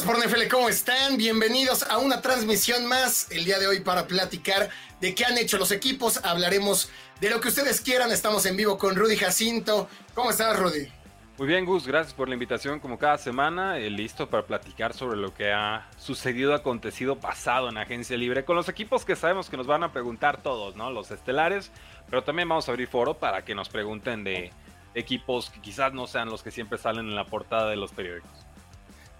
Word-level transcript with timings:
Locos 0.00 0.16
por 0.16 0.24
NFL, 0.24 0.48
¿cómo 0.50 0.68
están? 0.68 1.16
Bienvenidos 1.16 1.82
a 1.82 1.98
una 1.98 2.20
transmisión 2.20 2.86
más 2.86 3.30
el 3.32 3.44
día 3.44 3.58
de 3.58 3.66
hoy 3.66 3.80
para 3.80 4.06
platicar 4.06 4.70
de 5.00 5.14
qué 5.14 5.24
han 5.24 5.36
hecho 5.36 5.58
los 5.58 5.72
equipos. 5.72 6.24
Hablaremos 6.24 6.90
de 7.20 7.28
lo 7.28 7.40
que 7.40 7.48
ustedes 7.48 7.80
quieran. 7.80 8.10
Estamos 8.10 8.46
en 8.46 8.56
vivo 8.56 8.78
con 8.78 8.94
Rudy 8.94 9.16
Jacinto. 9.16 9.88
¿Cómo 10.14 10.30
estás, 10.30 10.58
Rudy? 10.58 10.88
Muy 11.38 11.48
bien, 11.48 11.64
Gus, 11.64 11.86
gracias 11.86 12.14
por 12.14 12.28
la 12.28 12.34
invitación 12.34 12.80
como 12.80 12.98
cada 12.98 13.18
semana. 13.18 13.78
Eh, 13.78 13.90
listo 13.90 14.30
para 14.30 14.46
platicar 14.46 14.94
sobre 14.94 15.18
lo 15.18 15.34
que 15.34 15.52
ha 15.52 15.88
sucedido, 15.98 16.54
acontecido, 16.54 17.16
pasado 17.16 17.68
en 17.68 17.76
Agencia 17.76 18.16
Libre 18.16 18.44
con 18.44 18.56
los 18.56 18.68
equipos 18.68 19.04
que 19.04 19.16
sabemos 19.16 19.50
que 19.50 19.56
nos 19.56 19.66
van 19.66 19.82
a 19.82 19.92
preguntar 19.92 20.42
todos, 20.42 20.76
¿no? 20.76 20.90
Los 20.90 21.10
estelares, 21.10 21.72
pero 22.08 22.22
también 22.22 22.48
vamos 22.48 22.68
a 22.68 22.72
abrir 22.72 22.88
foro 22.88 23.18
para 23.18 23.44
que 23.44 23.54
nos 23.54 23.68
pregunten 23.68 24.24
de 24.24 24.52
equipos 24.94 25.50
que 25.50 25.60
quizás 25.60 25.92
no 25.92 26.06
sean 26.06 26.30
los 26.30 26.42
que 26.42 26.50
siempre 26.50 26.78
salen 26.78 27.06
en 27.06 27.16
la 27.16 27.26
portada 27.26 27.68
de 27.68 27.76
los 27.76 27.92
periódicos. 27.92 28.49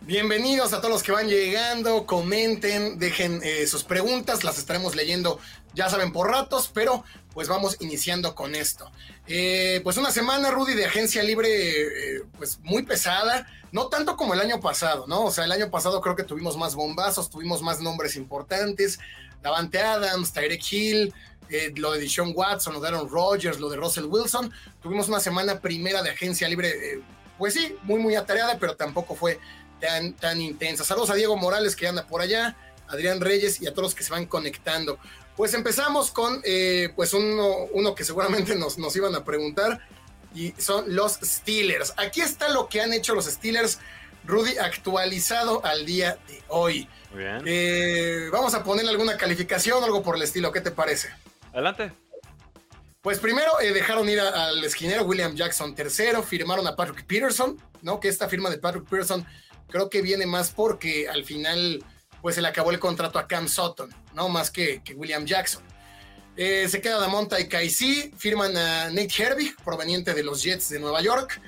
Bienvenidos 0.03 0.73
a 0.73 0.79
todos 0.79 0.91
los 0.91 1.03
que 1.03 1.13
van 1.13 1.29
llegando, 1.29 2.07
comenten, 2.07 2.99
dejen 2.99 3.43
eh, 3.45 3.67
sus 3.67 3.85
preguntas, 3.85 4.45
las 4.45 4.57
estaremos 4.57 4.97
leyendo, 4.97 5.39
ya 5.75 5.91
saben, 5.91 6.11
por 6.11 6.31
ratos, 6.31 6.71
pero 6.73 7.05
pues 7.35 7.49
vamos 7.49 7.77
iniciando 7.81 8.35
con 8.35 8.55
esto. 8.55 8.91
Eh, 9.27 9.83
pues 9.85 9.99
una 9.99 10.11
semana, 10.11 10.51
Rudy, 10.51 10.73
de 10.73 10.87
agencia 10.87 11.23
libre, 11.23 11.49
eh, 11.51 12.23
pues 12.39 12.59
muy 12.63 12.83
pesada, 12.83 13.47
no 13.73 13.89
tanto 13.89 14.17
como 14.17 14.33
el 14.33 14.41
año 14.41 14.59
pasado, 14.59 15.07
¿no? 15.07 15.27
O 15.27 15.31
sea, 15.31 15.45
el 15.45 15.53
año 15.53 15.71
pasado 15.71 16.01
creo 16.01 16.17
que 16.17 16.25
tuvimos 16.25 16.57
más 16.57 16.75
bombazos, 16.75 17.29
tuvimos 17.29 17.61
más 17.61 17.81
nombres 17.81 18.17
importantes, 18.17 18.99
Davante 19.43 19.81
Adams, 19.81 20.33
Tyrek 20.33 20.63
Hill, 20.73 21.15
lo 21.77 21.93
de 21.93 22.01
Deshaun 22.01 22.33
Watson, 22.35 22.73
lo 22.73 22.81
de 22.81 22.89
Aaron 22.89 23.09
Rodgers, 23.09 23.61
lo 23.61 23.69
de 23.69 23.77
Russell 23.77 24.07
Wilson. 24.07 24.51
Tuvimos 24.83 25.09
una 25.09 25.21
semana 25.21 25.61
primera 25.61 26.03
de 26.03 26.11
agencia 26.11 26.49
libre, 26.49 27.03
pues 27.37 27.55
sí, 27.55 27.77
muy, 27.83 28.01
muy 28.01 28.15
atareada, 28.17 28.59
pero 28.59 28.77
tampoco 28.77 29.15
fue 29.15 29.39
tan, 29.81 30.13
tan 30.13 30.41
intensa. 30.41 30.85
Saludos 30.85 31.11
a 31.11 31.15
Diego 31.15 31.37
Morales 31.37 31.75
que 31.75 31.89
anda 31.89 32.07
por 32.07 32.21
allá, 32.21 32.57
Adrián 32.89 33.21
Reyes 33.21 33.61
y 33.61 33.67
a 33.67 33.71
todos 33.71 33.85
los 33.85 33.95
que 33.95 34.05
se 34.05 34.13
van 34.13 34.27
conectando. 34.27 34.99
Pues 35.37 35.55
empezamos 35.55 36.11
con 36.11 36.41
eh, 36.45 36.93
pues 36.95 37.15
uno, 37.15 37.67
uno, 37.73 37.95
que 37.95 38.05
seguramente 38.05 38.55
nos, 38.55 38.79
nos 38.79 38.95
iban 38.97 39.15
a 39.15 39.25
preguntar 39.25 39.81
y 40.35 40.53
son 40.59 40.95
los 40.95 41.15
Steelers. 41.23 41.95
Aquí 41.97 42.21
está 42.21 42.49
lo 42.51 42.69
que 42.69 42.81
han 42.81 42.93
hecho 42.93 43.15
los 43.15 43.25
Steelers, 43.25 43.79
Rudy, 44.25 44.59
actualizado 44.59 45.65
al 45.65 45.87
día 45.87 46.19
de 46.29 46.43
hoy. 46.49 46.89
Muy 47.13 47.25
bien. 47.25 47.43
Eh, 47.47 48.29
vamos 48.31 48.55
a 48.55 48.63
ponerle 48.63 48.91
alguna 48.91 49.17
calificación 49.17 49.83
o 49.83 49.87
algo 49.87 50.03
por 50.03 50.17
el 50.17 50.23
estilo, 50.23 50.53
¿qué 50.53 50.61
te 50.61 50.71
parece? 50.71 51.09
Adelante. 51.53 51.93
Pues 53.01 53.19
primero 53.19 53.59
eh, 53.61 53.73
dejaron 53.73 54.09
ir 54.11 54.21
a, 54.21 54.49
al 54.49 54.63
esquinero 54.63 55.05
William 55.05 55.35
Jackson 55.35 55.75
tercero, 55.75 56.23
firmaron 56.23 56.67
a 56.67 56.77
Patrick 56.77 57.07
Peterson, 57.07 57.57
¿no? 57.81 57.99
Que 57.99 58.09
esta 58.09 58.29
firma 58.29 58.51
de 58.51 58.59
Patrick 58.59 58.85
Peterson 58.85 59.27
creo 59.71 59.89
que 59.89 60.03
viene 60.03 60.27
más 60.27 60.51
porque 60.51 61.09
al 61.09 61.25
final 61.25 61.85
pues 62.21 62.35
se 62.35 62.43
le 62.43 62.49
acabó 62.49 62.71
el 62.71 62.79
contrato 62.79 63.19
a 63.19 63.27
Cam 63.27 63.49
Sutton, 63.49 63.95
no 64.15 64.29
más 64.29 64.51
que, 64.51 64.83
que 64.83 64.95
William 64.95 65.25
Jackson. 65.25 65.63
Eh, 66.37 66.69
se 66.69 66.81
queda 66.81 66.99
Damonta 66.99 67.41
y 67.41 67.49
KC, 67.49 68.15
firman 68.17 68.57
a 68.57 68.89
Nate 68.89 69.11
Herbig, 69.17 69.57
proveniente 69.65 70.15
de 70.15 70.23
los 70.23 70.43
Jets 70.43 70.69
de 70.71 70.79
Nueva 70.79 71.03
York. 71.03 71.41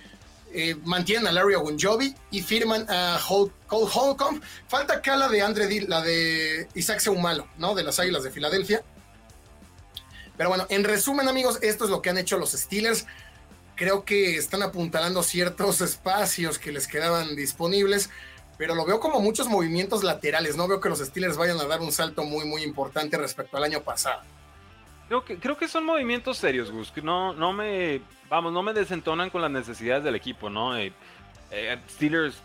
Eh, 0.55 0.77
mantienen 0.85 1.27
a 1.27 1.33
Larry 1.33 1.55
Ogunjobi 1.55 2.15
y 2.31 2.43
firman 2.43 2.85
a 2.89 3.19
Cole 3.27 3.91
Holcomb. 3.91 4.43
Falta 4.69 4.95
acá 4.95 5.17
la 5.17 5.29
de 5.29 5.41
Andre 5.41 5.67
Dill, 5.67 5.89
la 5.89 6.03
de 6.03 6.69
Isaac 6.75 7.01
Seumalo, 7.01 7.49
¿no? 7.57 7.75
De 7.75 7.83
las 7.83 7.99
Águilas 8.01 8.23
de 8.23 8.31
Filadelfia. 8.31 8.83
Pero 10.37 10.51
bueno, 10.51 10.67
en 10.69 10.85
resumen, 10.85 11.29
amigos, 11.29 11.59
esto 11.63 11.85
es 11.85 11.91
lo 11.91 12.03
que 12.03 12.11
han 12.11 12.19
hecho 12.19 12.37
los 12.37 12.53
Steelers 12.53 13.07
creo 13.83 14.05
que 14.05 14.37
están 14.37 14.63
apuntalando 14.63 15.25
ciertos 15.25 15.81
espacios 15.81 16.61
que 16.61 16.71
les 16.71 16.87
quedaban 16.87 17.35
disponibles, 17.35 18.11
pero 18.57 18.77
lo 18.77 18.87
veo 18.87 19.01
como 19.01 19.19
muchos 19.19 19.49
movimientos 19.49 20.05
laterales. 20.05 20.57
No 20.57 20.69
veo 20.69 20.81
que 20.81 20.89
los 20.89 21.01
Steelers 21.01 21.37
vayan 21.37 21.59
a 21.59 21.65
dar 21.65 21.81
un 21.81 21.91
salto 21.91 22.23
muy, 22.23 22.45
muy 22.45 22.63
importante 22.63 23.19
respecto 23.19 23.57
al 23.57 23.65
año 23.65 23.81
pasado. 23.81 24.21
Creo 25.09 25.25
que, 25.25 25.37
creo 25.37 25.57
que 25.57 25.67
son 25.67 25.85
movimientos 25.85 26.39
serios, 26.39 26.71
Gus. 26.71 26.93
No, 27.03 27.35
no 27.35 27.53
me, 27.53 28.01
vamos, 28.31 28.53
no 28.53 28.63
me 28.63 28.73
desentonan 28.73 29.31
con 29.31 29.43
las 29.43 29.51
necesidades 29.51 30.05
del 30.05 30.15
equipo, 30.15 30.49
¿no? 30.49 30.79
Eh, 30.79 30.93
eh, 31.51 31.77
Steelers 31.91 32.37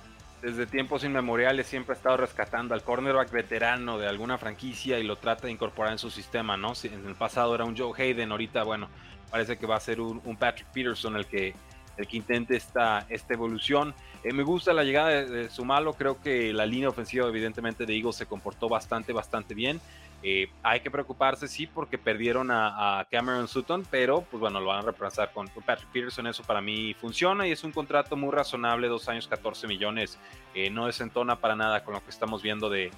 desde 0.41 0.65
tiempos 0.65 1.03
inmemoriales 1.03 1.67
siempre 1.67 1.93
ha 1.93 1.97
estado 1.97 2.17
rescatando 2.17 2.73
al 2.73 2.81
cornerback 2.81 3.29
veterano 3.29 3.99
de 3.99 4.07
alguna 4.07 4.39
franquicia 4.39 4.97
y 4.97 5.03
lo 5.03 5.17
trata 5.17 5.45
de 5.45 5.53
incorporar 5.53 5.91
en 5.91 5.99
su 5.99 6.09
sistema, 6.09 6.57
¿no? 6.57 6.73
En 6.81 7.05
el 7.05 7.15
pasado 7.15 7.53
era 7.53 7.63
un 7.63 7.77
Joe 7.77 7.93
Hayden, 7.95 8.31
ahorita, 8.31 8.63
bueno, 8.63 8.89
parece 9.29 9.57
que 9.57 9.65
va 9.65 9.75
a 9.75 9.79
ser 9.79 10.01
un, 10.01 10.37
Patrick 10.37 10.67
Peterson 10.67 11.15
el 11.15 11.25
que, 11.25 11.53
el 11.97 12.07
que 12.07 12.17
intente 12.17 12.55
esta, 12.55 13.05
esta 13.09 13.33
evolución. 13.33 13.93
Eh, 14.23 14.33
me 14.33 14.43
gusta 14.43 14.73
la 14.73 14.83
llegada 14.83 15.09
de, 15.09 15.49
Sumalo, 15.49 15.93
creo 15.93 16.21
que 16.21 16.53
la 16.53 16.65
línea 16.65 16.89
ofensiva 16.89 17.27
evidentemente 17.27 17.85
de 17.85 17.95
Eagles 17.95 18.15
se 18.15 18.25
comportó 18.25 18.67
bastante, 18.69 19.13
bastante 19.13 19.53
bien. 19.53 19.79
Eh, 20.23 20.49
hay 20.63 20.79
que 20.79 20.89
preocuparse, 20.89 21.47
sí, 21.47 21.67
porque 21.67 21.97
perdieron 21.97 22.49
a, 22.51 23.05
Cameron 23.11 23.47
Sutton, 23.47 23.85
pero 23.89 24.21
pues 24.21 24.41
bueno, 24.41 24.59
lo 24.59 24.67
van 24.67 24.79
a 24.79 24.81
reemplazar 24.81 25.31
con, 25.31 25.47
Patrick 25.47 25.89
Peterson. 25.91 26.27
Eso 26.27 26.43
para 26.43 26.59
mí 26.59 26.95
funciona 26.95 27.47
y 27.47 27.51
es 27.51 27.63
un 27.63 27.71
contrato 27.71 28.15
muy 28.15 28.31
razonable, 28.31 28.87
dos 28.87 29.07
años, 29.09 29.27
14 29.27 29.67
millones. 29.67 30.17
Eh, 30.55 30.69
no 30.69 30.87
desentona 30.87 31.35
para 31.35 31.55
nada 31.55 31.83
con 31.83 31.93
lo 31.93 32.03
que 32.03 32.09
estamos 32.09 32.41
viendo 32.41 32.69
de, 32.69 32.91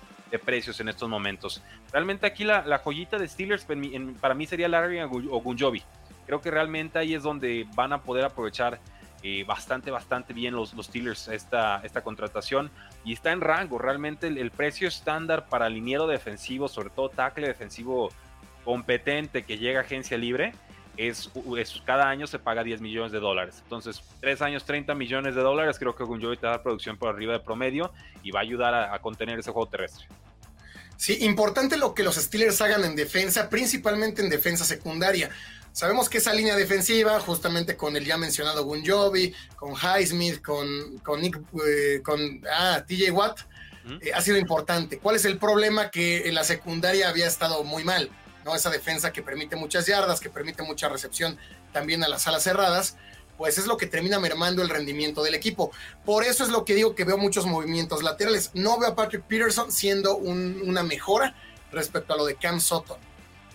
precios 0.45 0.79
en 0.79 0.89
estos 0.89 1.09
momentos. 1.09 1.61
Realmente 1.91 2.27
aquí 2.27 2.43
la, 2.43 2.77
joyita 2.83 3.17
de 3.17 3.27
Steelers 3.27 3.65
para 4.21 4.35
mí 4.35 4.45
sería 4.45 4.67
Larry 4.67 4.99
Ogunjobi. 5.01 5.83
Creo 6.29 6.41
que 6.41 6.51
realmente 6.51 6.99
ahí 6.99 7.15
es 7.15 7.23
donde 7.23 7.65
van 7.73 7.91
a 7.91 8.03
poder 8.03 8.23
aprovechar 8.23 8.79
eh, 9.23 9.43
bastante, 9.47 9.89
bastante 9.89 10.31
bien 10.31 10.53
los, 10.53 10.75
los 10.75 10.85
Steelers 10.85 11.27
esta, 11.27 11.81
esta 11.83 12.03
contratación 12.03 12.69
y 13.03 13.13
está 13.13 13.31
en 13.31 13.41
rango. 13.41 13.79
Realmente 13.79 14.27
el, 14.27 14.51
precio 14.51 14.87
estándar 14.87 15.47
para 15.49 15.67
liniero 15.69 16.05
defensivo, 16.05 16.67
sobre 16.67 16.91
todo 16.91 17.09
tackle 17.09 17.47
defensivo 17.47 18.11
competente 18.63 19.41
que 19.41 19.57
llega 19.57 19.79
a 19.79 19.81
agencia 19.81 20.19
libre, 20.19 20.53
es, 20.97 21.31
cada 21.83 22.07
año 22.07 22.27
se 22.27 22.37
paga 22.37 22.63
10 22.63 22.79
millones 22.79 23.11
de 23.11 23.19
dólares. 23.19 23.61
Entonces, 23.63 23.99
tres 24.21 24.43
años, 24.43 24.65
30 24.65 24.93
millones 24.93 25.33
de 25.33 25.41
dólares. 25.41 25.79
Creo 25.79 25.95
que 25.95 26.03
Gunjoy 26.03 26.37
te 26.37 26.45
va 26.45 26.49
a 26.49 26.55
dar 26.57 26.61
producción 26.61 26.95
por 26.95 27.09
arriba 27.09 27.33
de 27.33 27.39
promedio 27.39 27.91
y 28.21 28.29
va 28.29 28.41
a 28.41 28.43
ayudar 28.43 28.75
a 28.75 28.99
contener 28.99 29.39
ese 29.39 29.49
juego 29.49 29.67
terrestre. 29.67 30.05
Sí, 30.99 31.17
importante 31.21 31.77
lo 31.77 31.93
que 31.93 32.03
los 32.03 32.17
Steelers 32.17 32.61
hagan 32.61 32.83
en 32.83 32.93
defensa, 32.93 33.49
principalmente 33.49 34.21
en 34.21 34.29
defensa 34.29 34.65
secundaria. 34.65 35.29
Sabemos 35.71 36.09
que 36.09 36.17
esa 36.17 36.33
línea 36.33 36.55
defensiva, 36.55 37.19
justamente 37.19 37.77
con 37.77 37.95
el 37.95 38.05
ya 38.05 38.17
mencionado 38.17 38.65
Gunjobi, 38.65 39.33
con 39.55 39.73
Highsmith, 39.73 40.41
con, 40.41 40.97
con 40.99 41.21
Nick, 41.21 41.39
eh, 41.65 42.01
con 42.03 42.41
ah, 42.51 42.83
TJ 42.85 43.11
Watt, 43.11 43.41
eh, 44.01 44.11
ha 44.13 44.21
sido 44.21 44.37
importante. 44.37 44.99
¿Cuál 44.99 45.15
es 45.15 45.25
el 45.25 45.37
problema? 45.37 45.89
Que 45.89 46.27
en 46.27 46.35
la 46.35 46.43
secundaria 46.43 47.09
había 47.09 47.27
estado 47.27 47.63
muy 47.63 47.83
mal, 47.83 48.09
¿no? 48.45 48.55
Esa 48.55 48.69
defensa 48.69 49.11
que 49.11 49.21
permite 49.21 49.55
muchas 49.55 49.85
yardas, 49.85 50.19
que 50.19 50.29
permite 50.29 50.63
mucha 50.63 50.89
recepción 50.89 51.37
también 51.71 52.03
a 52.03 52.07
las 52.07 52.27
alas 52.27 52.43
cerradas, 52.43 52.97
pues 53.37 53.57
es 53.57 53.67
lo 53.67 53.77
que 53.77 53.87
termina 53.87 54.19
mermando 54.19 54.61
el 54.61 54.69
rendimiento 54.69 55.23
del 55.23 55.33
equipo. 55.33 55.71
Por 56.03 56.25
eso 56.25 56.43
es 56.43 56.49
lo 56.49 56.65
que 56.65 56.75
digo 56.75 56.93
que 56.93 57.05
veo 57.05 57.17
muchos 57.17 57.45
movimientos 57.45 58.03
laterales. 58.03 58.51
No 58.53 58.77
veo 58.77 58.89
a 58.89 58.95
Patrick 58.95 59.23
Peterson 59.23 59.71
siendo 59.71 60.17
una 60.17 60.83
mejora 60.83 61.35
respecto 61.71 62.13
a 62.13 62.17
lo 62.17 62.25
de 62.25 62.35
Cam 62.35 62.59
Sutton. 62.59 62.97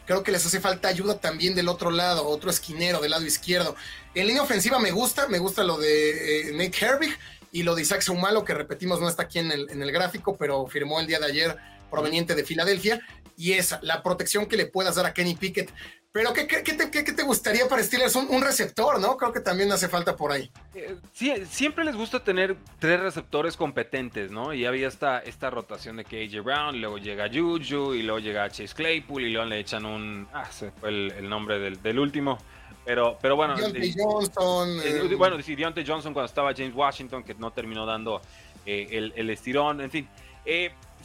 Creo 0.07 0.23
que 0.23 0.33
les 0.33 0.45
hace 0.45 0.61
falta 0.61 0.89
ayuda 0.89 1.19
también 1.19 1.55
del 1.55 1.69
otro 1.69 1.91
lado, 1.91 2.27
otro 2.27 2.51
esquinero 2.51 3.01
del 3.01 3.13
lado 3.13 3.25
izquierdo. 3.25 3.75
En 4.15 4.27
línea 4.27 4.43
ofensiva 4.43 4.79
me 4.79 4.91
gusta, 4.91 5.29
me 5.29 5.39
gusta 5.39 5.65
lo 5.65 5.79
de 5.79 6.49
eh, 6.49 6.53
Nate 6.53 6.85
Herbig 6.85 7.19
y 7.53 7.63
lo 7.63 7.75
de 7.75 7.83
Isaac 7.83 8.03
Sumalo, 8.03 8.45
que 8.45 8.53
repetimos 8.53 9.01
no 9.01 9.09
está 9.09 9.23
aquí 9.23 9.39
en 9.39 9.51
el, 9.51 9.71
en 9.71 9.83
el 9.83 9.93
gráfico, 9.93 10.37
pero 10.37 10.67
firmó 10.67 11.01
el 11.01 11.07
día 11.07 11.21
de 11.21 11.27
ayer 11.27 11.57
proveniente 11.91 12.35
de 12.35 12.45
Filadelfia. 12.45 13.01
Y 13.37 13.53
esa, 13.53 13.81
la 13.83 14.03
protección 14.03 14.47
que 14.47 14.57
le 14.57 14.67
puedas 14.67 14.97
dar 14.97 15.07
a 15.07 15.15
Kenny 15.15 15.35
Pickett. 15.35 15.71
Pero 16.15 16.33
¿qué, 16.33 16.47
qué, 16.47 16.63
te, 16.63 17.23
gustaría 17.25 17.67
para 17.67 17.83
Steelers? 17.83 18.15
Un, 18.15 18.29
un, 18.31 18.41
receptor, 18.41 19.01
¿no? 19.01 19.17
Creo 19.17 19.33
que 19.33 19.41
también 19.41 19.73
hace 19.73 19.89
falta 19.89 20.15
por 20.15 20.31
ahí. 20.31 20.49
Eh, 20.73 20.95
sí, 21.13 21.35
siempre 21.51 21.85
les 21.85 21.97
gusta 21.97 22.23
tener 22.23 22.57
tres 22.79 23.01
receptores 23.01 23.57
competentes, 23.57 24.31
¿no? 24.31 24.55
Y 24.55 24.65
había 24.65 24.87
esta, 24.87 25.19
esta 25.19 25.51
rotación 25.51 25.97
de 25.97 26.05
que 26.05 26.23
AJ 26.25 26.45
Brown, 26.45 26.81
luego 26.81 26.99
llega 26.99 27.29
Juju, 27.29 27.95
y 27.95 28.05
luego 28.05 28.21
llega 28.21 28.49
Chase 28.49 28.73
Claypool, 28.77 29.25
y 29.25 29.33
luego 29.33 29.49
le 29.49 29.59
echan 29.59 29.85
un... 29.85 30.29
Ah, 30.33 30.45
se 30.53 30.71
fue 30.71 30.91
el, 30.91 31.29
nombre 31.29 31.59
del, 31.59 31.83
del, 31.83 31.99
último. 31.99 32.39
Pero, 32.85 33.19
pero 33.21 33.35
bueno... 33.35 33.57
Deontay 33.57 33.93
Johnson. 33.99 34.69
Eh, 34.85 35.13
bueno, 35.19 35.43
sí, 35.43 35.57
Deontay 35.57 35.85
Johnson 35.85 36.13
cuando 36.13 36.27
estaba 36.27 36.55
James 36.55 36.77
Washington, 36.77 37.25
que 37.25 37.35
no 37.35 37.51
terminó 37.51 37.85
dando 37.87 38.23
eh, 38.65 38.87
el, 38.93 39.13
el, 39.17 39.31
estirón, 39.31 39.81
en 39.81 39.91
fin. 39.91 40.09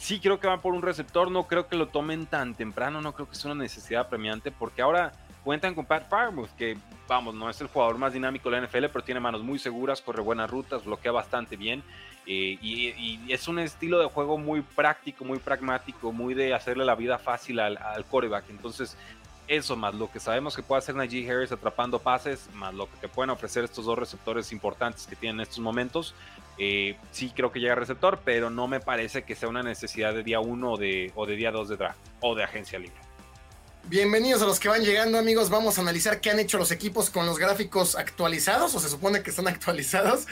Sí 0.00 0.18
creo 0.18 0.40
que 0.40 0.46
van 0.46 0.60
por 0.60 0.74
un 0.74 0.82
receptor, 0.82 1.30
no 1.30 1.46
creo 1.46 1.68
que 1.68 1.76
lo 1.76 1.88
tomen 1.88 2.26
tan 2.26 2.54
temprano, 2.54 3.02
no 3.02 3.12
creo 3.12 3.28
que 3.28 3.36
sea 3.36 3.52
una 3.52 3.62
necesidad 3.62 4.08
premiante, 4.08 4.50
porque 4.50 4.80
ahora 4.80 5.12
cuentan 5.44 5.74
con 5.74 5.84
Pat 5.84 6.08
Farmouth, 6.08 6.48
que 6.56 6.76
vamos, 7.06 7.34
no 7.34 7.50
es 7.50 7.60
el 7.60 7.66
jugador 7.66 7.98
más 7.98 8.14
dinámico 8.14 8.50
de 8.50 8.60
la 8.60 8.66
NFL, 8.66 8.86
pero 8.86 9.04
tiene 9.04 9.20
manos 9.20 9.42
muy 9.42 9.58
seguras, 9.58 10.00
corre 10.00 10.22
buenas 10.22 10.50
rutas, 10.50 10.84
bloquea 10.84 11.12
bastante 11.12 11.56
bien. 11.56 11.82
Eh, 12.26 12.58
y, 12.62 13.32
es 13.32 13.46
un 13.48 13.58
estilo 13.58 13.98
de 13.98 14.06
juego 14.06 14.38
muy 14.38 14.62
práctico, 14.62 15.24
muy 15.24 15.38
pragmático, 15.38 16.12
muy 16.12 16.34
de 16.34 16.54
hacerle 16.54 16.84
la 16.84 16.94
vida 16.94 17.18
fácil 17.18 17.60
al, 17.60 17.76
al 17.76 18.04
quarterback. 18.04 18.48
Entonces, 18.50 18.96
eso 19.48 19.74
más 19.76 19.94
lo 19.94 20.10
que 20.10 20.20
sabemos 20.20 20.54
que 20.54 20.62
puede 20.62 20.78
hacer 20.78 20.94
Najee 20.94 21.28
Harris 21.28 21.50
atrapando 21.50 21.98
pases, 21.98 22.48
más 22.54 22.72
lo 22.72 22.88
que 22.88 22.96
te 22.98 23.08
pueden 23.08 23.30
ofrecer 23.30 23.64
estos 23.64 23.84
dos 23.84 23.98
receptores 23.98 24.52
importantes 24.52 25.06
que 25.06 25.16
tienen 25.16 25.40
en 25.40 25.42
estos 25.42 25.58
momentos, 25.58 26.14
eh, 26.62 26.98
sí 27.10 27.32
creo 27.34 27.50
que 27.50 27.58
llega 27.58 27.74
receptor, 27.74 28.20
pero 28.22 28.50
no 28.50 28.68
me 28.68 28.80
parece 28.80 29.24
que 29.24 29.34
sea 29.34 29.48
una 29.48 29.62
necesidad 29.62 30.12
de 30.12 30.22
día 30.22 30.40
1 30.40 30.72
o 30.72 30.76
de, 30.76 31.10
o 31.14 31.24
de 31.24 31.34
día 31.34 31.50
2 31.50 31.70
de 31.70 31.76
draft 31.78 31.98
o 32.20 32.34
de 32.34 32.44
agencia 32.44 32.78
libre. 32.78 33.00
Bienvenidos 33.84 34.42
a 34.42 34.44
los 34.44 34.60
que 34.60 34.68
van 34.68 34.82
llegando, 34.82 35.18
amigos. 35.18 35.48
Vamos 35.48 35.78
a 35.78 35.80
analizar 35.80 36.20
qué 36.20 36.28
han 36.28 36.38
hecho 36.38 36.58
los 36.58 36.70
equipos 36.70 37.08
con 37.08 37.24
los 37.24 37.38
gráficos 37.38 37.96
actualizados, 37.96 38.74
o 38.74 38.78
se 38.78 38.90
supone 38.90 39.22
que 39.22 39.30
están 39.30 39.48
actualizados, 39.48 40.26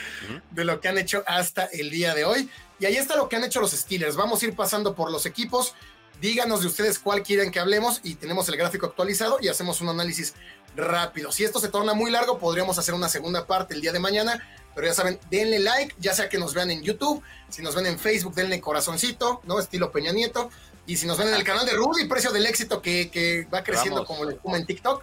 de 0.50 0.64
lo 0.66 0.82
que 0.82 0.88
han 0.88 0.98
hecho 0.98 1.24
hasta 1.26 1.64
el 1.64 1.88
día 1.88 2.14
de 2.14 2.26
hoy. 2.26 2.50
Y 2.78 2.84
ahí 2.84 2.96
está 2.96 3.16
lo 3.16 3.30
que 3.30 3.36
han 3.36 3.44
hecho 3.44 3.62
los 3.62 3.70
Steelers. 3.70 4.14
Vamos 4.14 4.42
a 4.42 4.46
ir 4.46 4.54
pasando 4.54 4.94
por 4.94 5.10
los 5.10 5.24
equipos. 5.24 5.74
Díganos 6.20 6.60
de 6.60 6.66
ustedes 6.66 6.98
cuál 6.98 7.22
quieren 7.22 7.50
que 7.50 7.58
hablemos 7.58 8.00
y 8.02 8.16
tenemos 8.16 8.46
el 8.50 8.56
gráfico 8.56 8.84
actualizado 8.84 9.38
y 9.40 9.48
hacemos 9.48 9.80
un 9.80 9.88
análisis 9.88 10.34
rápido. 10.76 11.32
Si 11.32 11.44
esto 11.44 11.58
se 11.58 11.68
torna 11.68 11.94
muy 11.94 12.10
largo, 12.10 12.38
podríamos 12.38 12.78
hacer 12.78 12.92
una 12.92 13.08
segunda 13.08 13.46
parte 13.46 13.74
el 13.74 13.80
día 13.80 13.92
de 13.92 13.98
mañana, 13.98 14.46
pero 14.78 14.86
ya 14.86 14.94
saben, 14.94 15.18
denle 15.28 15.58
like, 15.58 15.92
ya 15.98 16.14
sea 16.14 16.28
que 16.28 16.38
nos 16.38 16.54
vean 16.54 16.70
en 16.70 16.84
YouTube, 16.84 17.20
si 17.48 17.62
nos 17.62 17.74
ven 17.74 17.86
en 17.86 17.98
Facebook, 17.98 18.32
denle 18.36 18.60
corazoncito, 18.60 19.40
¿no? 19.42 19.58
Estilo 19.58 19.90
Peña 19.90 20.12
Nieto. 20.12 20.50
Y 20.86 20.98
si 20.98 21.08
nos 21.08 21.18
ven 21.18 21.26
en 21.26 21.34
el 21.34 21.42
canal 21.42 21.66
de 21.66 21.72
Rudy, 21.72 22.04
precio 22.04 22.30
del 22.30 22.46
éxito 22.46 22.80
que, 22.80 23.48
va 23.52 23.64
creciendo 23.64 24.04
como 24.04 24.24
le 24.24 24.38
en 24.44 24.66
TikTok, 24.66 25.02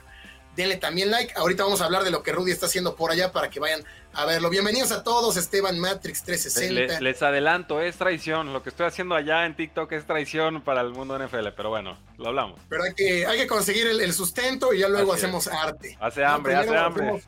denle 0.56 0.78
también 0.78 1.12
like. 1.12 1.34
Ahorita 1.36 1.66
vamos 1.66 1.82
a 1.82 1.86
hablar 1.86 2.06
de 2.06 2.12
lo 2.12 2.24
que 2.24 2.32
Rudy 2.32 2.54
está 2.54 2.68
haciendo 2.68 2.96
por 2.96 3.12
allá 3.12 3.34
para 3.34 3.50
que 3.50 3.60
vayan 3.60 3.84
a 4.14 4.24
verlo. 4.24 4.50
Bienvenidos 4.50 4.94
a 4.94 5.04
todos, 5.04 5.36
Esteban 5.36 5.78
Matrix 5.78 6.24
360. 6.24 7.02
Les, 7.02 7.22
adelanto, 7.22 7.82
es 7.82 7.98
traición. 7.98 8.54
Lo 8.54 8.64
que 8.64 8.70
estoy 8.70 8.86
haciendo 8.86 9.14
allá 9.14 9.46
en 9.46 9.58
TikTok 9.58 9.92
es 9.92 10.06
traición 10.06 10.62
para 10.62 10.80
el 10.80 10.92
mundo 10.92 11.20
NFL, 11.20 11.50
pero 11.58 11.70
bueno, 11.70 11.98
lo 12.18 12.30
hablamos. 12.30 12.62
Pero 12.70 12.84
hay 12.84 12.94
que, 12.94 13.26
hay 13.26 13.38
que 13.40 13.48
conseguir 13.48 13.88
el, 13.88 14.14
sustento 14.14 14.74
y 14.74 14.80
ya 14.80 14.88
luego 14.88 15.12
hacemos 15.12 15.48
arte. 15.48 15.98
Hace 16.00 16.24
hambre, 16.24 16.56
hace 16.56 16.78
hambre. 16.78 17.22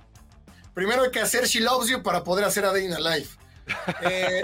Primero 0.78 1.02
hay 1.02 1.10
que 1.10 1.20
hacer 1.20 1.48
She 1.48 1.60
Loves 1.60 1.90
You 1.90 2.04
para 2.04 2.24
poder 2.24 2.46
hacer 2.46 2.64
a 2.64 2.72
Day 2.72 2.86
in 2.86 2.94
a 2.94 3.00
Life. 3.00 3.36
Eh, 4.04 4.44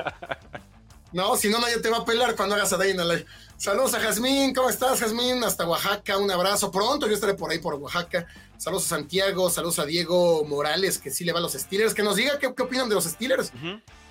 no, 1.13 1.37
si 1.37 1.47
no, 1.47 1.59
nadie 1.59 1.77
te 1.77 1.91
va 1.91 1.97
a 1.97 2.05
pelar 2.05 2.35
cuando 2.35 2.55
hagas 2.55 2.73
a 2.73 2.77
Day 2.77 2.89
in 2.89 2.99
a 2.99 3.05
Life. 3.05 3.27
Saludos 3.55 3.93
a 3.93 3.99
Jazmín, 3.99 4.51
¿cómo 4.51 4.67
estás, 4.67 4.99
Jazmín? 4.99 5.43
Hasta 5.43 5.67
Oaxaca, 5.67 6.17
un 6.17 6.31
abrazo. 6.31 6.71
Pronto 6.71 7.07
yo 7.07 7.13
estaré 7.13 7.35
por 7.35 7.51
ahí, 7.51 7.59
por 7.59 7.75
Oaxaca. 7.75 8.25
Saludos 8.57 8.85
a 8.87 8.95
Santiago, 8.95 9.47
saludos 9.51 9.77
a 9.77 9.85
Diego 9.85 10.43
Morales, 10.45 10.97
que 10.97 11.11
sí 11.11 11.23
le 11.23 11.33
va 11.33 11.37
a 11.37 11.41
los 11.43 11.53
Steelers. 11.53 11.93
Que 11.93 12.01
nos 12.01 12.15
diga 12.15 12.39
qué, 12.39 12.47
opinan 12.47 12.89
de 12.89 12.95
los 12.95 13.03
Steelers. 13.03 13.51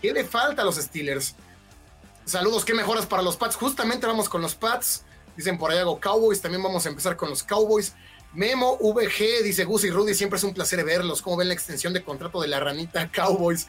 ¿Qué 0.00 0.12
le 0.12 0.22
falta 0.22 0.62
a 0.62 0.64
los 0.64 0.76
Steelers? 0.76 1.34
Saludos, 2.24 2.64
qué 2.64 2.72
mejoras 2.72 3.04
para 3.04 3.24
los 3.24 3.36
Pats. 3.36 3.56
Justamente 3.56 4.06
vamos 4.06 4.28
con 4.28 4.40
los 4.42 4.54
Pats. 4.54 5.02
Dicen 5.36 5.58
por 5.58 5.72
ahí 5.72 5.78
hago 5.78 5.98
Cowboys. 5.98 6.40
También 6.40 6.62
vamos 6.62 6.86
a 6.86 6.88
empezar 6.88 7.16
con 7.16 7.30
los 7.30 7.42
Cowboys. 7.42 7.94
Memo 8.34 8.78
VG 8.78 9.42
dice 9.42 9.64
Gus 9.64 9.84
y 9.84 9.90
Rudy, 9.90 10.14
siempre 10.14 10.38
es 10.38 10.44
un 10.44 10.54
placer 10.54 10.84
verlos. 10.84 11.22
¿Cómo 11.22 11.36
ven 11.36 11.48
la 11.48 11.54
extensión 11.54 11.92
de 11.92 12.02
contrato 12.02 12.40
de 12.40 12.48
la 12.48 12.60
ranita 12.60 13.10
Cowboys? 13.10 13.66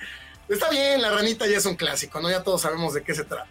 Está 0.47 0.69
bien, 0.69 1.01
la 1.01 1.11
ranita 1.11 1.47
ya 1.47 1.57
es 1.57 1.65
un 1.65 1.75
clásico, 1.75 2.19
¿no? 2.21 2.29
Ya 2.29 2.43
todos 2.43 2.61
sabemos 2.61 2.93
de 2.93 3.03
qué 3.03 3.13
se 3.13 3.23
trata. 3.23 3.47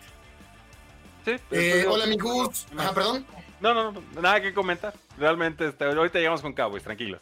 Eh, 1.51 1.87
hola, 1.89 2.05
amigos. 2.05 2.67
Ajá, 2.77 2.93
perdón. 2.93 3.27
No, 3.61 3.75
no, 3.75 3.93
no, 3.93 4.03
nada 4.21 4.41
que 4.41 4.53
comentar. 4.53 4.93
Realmente, 5.19 5.69
este, 5.69 5.85
ahorita 5.85 6.19
llegamos 6.19 6.41
con 6.41 6.53
Cowboys, 6.53 6.83
tranquilos. 6.83 7.21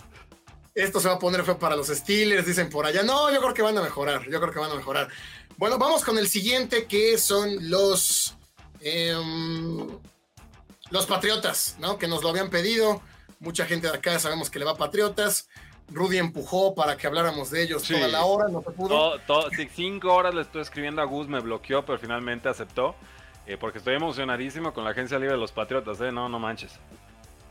Esto 0.75 1.01
se 1.01 1.09
va 1.09 1.15
a 1.15 1.19
poner 1.19 1.45
feo 1.45 1.59
para 1.59 1.77
los 1.77 1.89
Steelers, 1.89 2.47
dicen 2.47 2.71
por 2.71 2.87
allá. 2.87 3.03
No, 3.03 3.31
yo 3.33 3.41
creo 3.41 3.55
que 3.55 3.63
van 3.63 3.77
a 3.77 3.83
mejorar. 3.83 4.25
Yo 4.31 4.41
creo 4.41 4.53
que 4.53 4.59
van 4.59 4.71
a 4.71 4.77
mejorar. 4.77 5.09
Bueno, 5.57 5.79
vamos 5.79 6.05
con 6.05 6.17
el 6.17 6.29
siguiente, 6.29 6.87
que 6.87 7.19
son 7.19 7.69
los. 7.69 8.37
Em, 8.81 9.89
los 10.91 11.07
Patriotas, 11.07 11.77
¿no? 11.79 11.99
Que 11.99 12.09
nos 12.09 12.23
lo 12.23 12.31
habían 12.31 12.51
pedido. 12.51 13.03
Mucha 13.41 13.67
gente 13.67 13.89
de 13.89 13.97
acá 13.97 14.19
sabemos 14.19 14.51
que 14.51 14.59
le 14.59 14.65
va 14.65 14.73
a 14.73 14.77
Patriotas. 14.77 15.49
Rudy 15.89 16.19
empujó 16.19 16.75
para 16.75 16.97
que 16.97 17.07
habláramos 17.07 17.51
de 17.51 17.63
ellos 17.63 17.83
toda 17.83 18.07
la 18.07 18.25
hora, 18.25 18.49
no 18.49 18.63
se 18.63 18.71
pudo. 18.71 19.19
cinco 19.75 20.15
horas 20.15 20.35
le 20.35 20.43
estoy 20.43 20.63
escribiendo 20.63 21.03
a 21.03 21.05
Gus, 21.05 21.27
me 21.27 21.41
bloqueó, 21.41 21.85
pero 21.85 21.99
finalmente 21.99 22.49
aceptó. 22.49 22.95
Eh, 23.47 23.57
porque 23.59 23.79
estoy 23.79 23.97
emocionadísimo 23.97 24.73
con 24.73 24.85
la 24.85 24.91
agencia 24.91 25.19
libre 25.19 25.35
de 25.35 25.41
los 25.41 25.51
Patriotas, 25.51 26.01
¿eh? 26.01 26.13
No, 26.13 26.29
no 26.29 26.39
manches. 26.39 26.73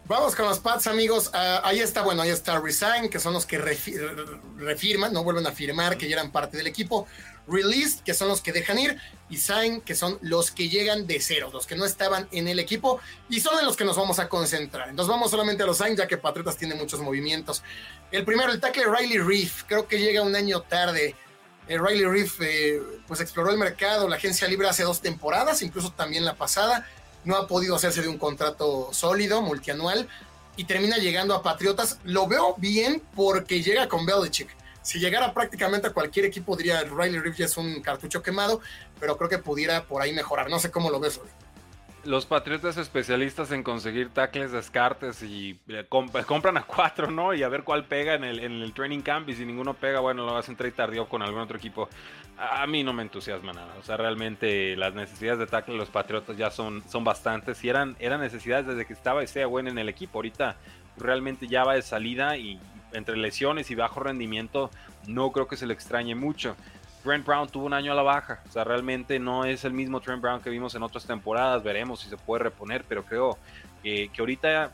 Vamos 0.06 0.36
con 0.36 0.46
los 0.46 0.60
Pats, 0.60 0.88
amigos. 0.88 1.30
Ah, 1.34 1.62
ahí 1.64 1.80
está, 1.80 2.02
bueno, 2.02 2.22
ahí 2.22 2.30
está 2.30 2.60
Resign, 2.60 3.10
que 3.10 3.20
son 3.20 3.34
los 3.34 3.46
que 3.46 3.58
refirman, 3.58 5.12
no 5.12 5.24
vuelven 5.24 5.46
a 5.46 5.52
firmar, 5.52 5.98
que 5.98 6.08
ya 6.08 6.16
eran 6.16 6.32
parte 6.32 6.58
del 6.58 6.68
equipo. 6.68 7.06
Released, 7.50 8.02
que 8.04 8.14
son 8.14 8.28
los 8.28 8.42
que 8.42 8.52
dejan 8.52 8.80
ir. 8.80 8.98
Y 9.30 9.38
Sign, 9.38 9.82
que 9.82 9.96
son 9.96 10.18
los 10.22 10.52
que 10.52 10.70
llegan 10.70 11.08
de 11.08 11.20
cero, 11.20 11.50
los 11.52 11.68
que 11.68 11.76
no 11.76 11.86
estaban 11.86 12.28
en 12.32 12.48
el 12.48 12.60
equipo. 12.60 13.00
Y 13.30 13.42
son 13.42 13.60
en 13.60 13.66
los 13.66 13.76
que 13.76 13.86
nos 13.86 13.98
vamos 13.98 14.20
a 14.20 14.30
concentrar. 14.30 14.90
Entonces 14.90 15.10
vamos 15.10 15.32
solamente 15.32 15.64
a 15.64 15.66
los 15.66 15.78
Sign, 15.78 15.96
ya 15.96 16.08
que 16.08 16.18
Patriotas 16.18 16.58
tiene 16.58 16.76
muchos 16.76 17.00
movimientos. 17.02 17.64
El 18.12 18.26
primero, 18.26 18.52
el 18.52 18.60
tackle 18.60 18.86
Riley 18.86 19.20
Reef, 19.20 19.64
creo 19.64 19.88
que 19.88 20.00
llega 20.00 20.22
un 20.22 20.36
año 20.36 20.62
tarde. 20.62 21.16
Eh, 21.68 21.78
Riley 21.78 22.06
Reef 22.06 22.42
eh, 22.42 22.82
pues 23.08 23.22
exploró 23.22 23.52
el 23.52 23.58
mercado, 23.60 24.08
la 24.08 24.16
agencia 24.16 24.48
libre 24.48 24.68
hace 24.68 24.84
dos 24.84 25.02
temporadas, 25.02 25.62
incluso 25.62 25.92
también 25.92 26.26
la 26.26 26.34
pasada, 26.34 26.88
no 27.24 27.36
ha 27.36 27.48
podido 27.48 27.76
hacerse 27.76 28.02
de 28.02 28.08
un 28.08 28.18
contrato 28.18 28.90
sólido, 28.92 29.44
multianual, 29.44 30.08
y 30.56 30.64
termina 30.64 30.98
llegando 30.98 31.36
a 31.36 31.44
Patriotas. 31.44 32.00
Lo 32.04 32.28
veo 32.28 32.56
bien 32.58 33.04
porque 33.16 33.62
llega 33.62 33.88
con 33.88 34.06
Belichick. 34.06 34.50
Si 34.82 35.00
llegara 35.00 35.34
prácticamente 35.34 35.88
a 35.88 35.94
cualquier 35.94 36.26
equipo, 36.26 36.56
diría 36.56 36.84
Riley 36.84 37.20
Reef 37.20 37.38
ya 37.38 37.46
es 37.46 37.58
un 37.58 37.82
cartucho 37.82 38.22
quemado, 38.22 38.62
pero 39.00 39.18
creo 39.18 39.30
que 39.30 39.38
pudiera 39.38 39.84
por 39.84 40.02
ahí 40.02 40.14
mejorar. 40.14 40.50
No 40.50 40.60
sé 40.60 40.72
cómo 40.72 40.90
lo 40.90 41.00
ves 41.00 41.18
hoy 41.18 41.30
los 42.06 42.26
Patriotas 42.26 42.78
especialistas 42.78 43.52
en 43.52 43.64
conseguir 43.64 44.10
tackles 44.10 44.52
descartes 44.52 45.22
y 45.24 45.60
compran 45.90 46.58
a 46.58 46.64
cuatro, 46.64 47.12
¿no? 47.12 47.34
Y 47.34 47.44
a 47.44 47.50
ver 47.50 47.64
cuál 47.64 47.86
pega 47.86 48.16
en 48.16 48.24
el, 48.24 48.74
training 48.74 49.02
camp 49.02 49.30
y 49.30 49.36
si 49.36 49.46
ninguno 49.46 49.74
pega, 49.74 50.00
bueno, 50.00 50.26
lo 50.26 50.38
hacen 50.38 50.56
trade 50.56 50.72
tardío 50.72 51.08
con 51.08 51.22
algún 51.22 51.42
otro 51.42 51.58
equipo. 51.58 51.90
A 52.38 52.66
mí 52.68 52.84
no 52.84 52.94
me 52.94 53.04
entusiasma 53.04 53.52
nada. 53.52 53.76
O 53.80 53.84
sea, 53.84 53.98
realmente 53.98 54.76
las 54.78 54.94
necesidades 54.94 55.40
de 55.40 55.48
tackle 55.48 55.74
de 55.74 55.80
los 55.80 55.90
Patriotas 55.90 56.38
ya 56.38 56.52
son, 56.52 56.84
son 56.90 57.04
bastantes 57.04 57.64
y 57.64 57.70
eran, 57.70 57.96
eran 58.00 58.22
necesidades 58.22 58.68
desde 58.68 58.86
que 58.86 58.94
estaba 58.94 59.24
ese 59.24 59.44
bueno 59.46 59.70
en 59.70 59.78
el 59.78 59.90
equipo. 59.90 60.20
Ahorita 60.20 60.56
realmente 60.98 61.48
ya 61.48 61.64
va 61.64 61.76
de 61.76 61.82
salida 61.82 62.38
y 62.38 62.60
entre 62.94 63.18
lesiones 63.18 63.72
y 63.72 63.76
bajo 63.76 64.00
rendimiento 64.00 64.70
no 65.08 65.32
creo 65.32 65.48
que 65.48 65.58
se 65.58 65.66
le 65.66 65.74
extrañe 65.74 66.16
mucho. 66.16 66.56
Trent 67.04 67.26
Brown 67.26 67.48
tuvo 67.48 67.66
un 67.66 67.74
año 67.74 67.92
a 67.92 67.96
la 67.96 68.02
baja. 68.02 68.42
O 68.48 68.52
sea, 68.52 68.64
realmente 68.64 69.20
no 69.20 69.46
es 69.46 69.64
el 69.66 69.74
mismo 69.74 70.02
Trent 70.02 70.22
Brown 70.22 70.42
que 70.42 70.50
vimos 70.50 70.76
en 70.76 70.84
otras 70.84 71.06
temporadas. 71.06 71.64
Veremos 71.64 72.02
si 72.02 72.10
se 72.10 72.18
puede 72.18 72.44
reponer, 72.44 72.84
pero 72.88 73.04
creo 73.04 73.38
que 73.82 74.12
ahorita 74.18 74.72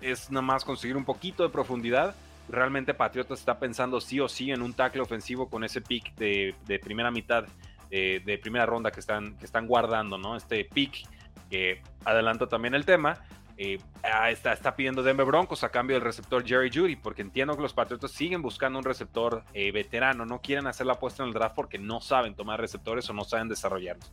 es 0.00 0.30
nada 0.30 0.42
más 0.42 0.64
conseguir 0.64 0.96
un 0.96 1.04
poquito 1.04 1.42
de 1.42 1.48
profundidad. 1.48 2.14
Realmente 2.48 2.94
Patriotas 2.94 3.40
está 3.40 3.58
pensando 3.58 4.00
sí 4.00 4.20
o 4.20 4.28
sí 4.28 4.50
en 4.50 4.62
un 4.62 4.74
tackle 4.74 5.02
ofensivo 5.02 5.48
con 5.48 5.64
ese 5.64 5.80
pick 5.80 6.14
de, 6.14 6.54
primera 6.82 7.10
mitad, 7.10 7.44
de, 7.90 8.40
primera 8.40 8.66
ronda 8.66 8.90
que 8.90 9.00
están, 9.00 9.36
que 9.36 9.46
están 9.46 9.66
guardando, 9.66 10.18
¿no? 10.18 10.36
Este 10.36 10.64
pick 10.64 11.08
que 11.50 11.82
adelanto 12.04 12.48
también 12.48 12.74
el 12.74 12.84
tema 12.84 13.18
eh, 13.56 13.78
ah, 14.02 14.30
está, 14.30 14.52
está, 14.52 14.74
pidiendo 14.74 15.02
Denver 15.02 15.26
Broncos 15.26 15.62
a 15.62 15.68
cambio 15.68 15.96
del 15.96 16.02
receptor 16.02 16.44
Jerry 16.44 16.70
Judy, 16.72 16.96
porque 16.96 17.22
entiendo 17.22 17.54
que 17.54 17.62
los 17.62 17.72
Patriotas 17.72 18.10
siguen 18.10 18.42
buscando 18.42 18.78
un 18.78 18.84
receptor 18.84 19.44
eh, 19.54 19.70
veterano, 19.70 20.26
no 20.26 20.40
quieren 20.40 20.66
hacer 20.66 20.86
la 20.86 20.94
apuesta 20.94 21.22
en 21.22 21.28
el 21.28 21.34
draft 21.34 21.54
porque 21.54 21.78
no 21.78 22.00
saben 22.00 22.34
tomar 22.34 22.60
receptores 22.60 23.08
o 23.10 23.12
no 23.12 23.24
saben 23.24 23.48
desarrollarlos. 23.48 24.12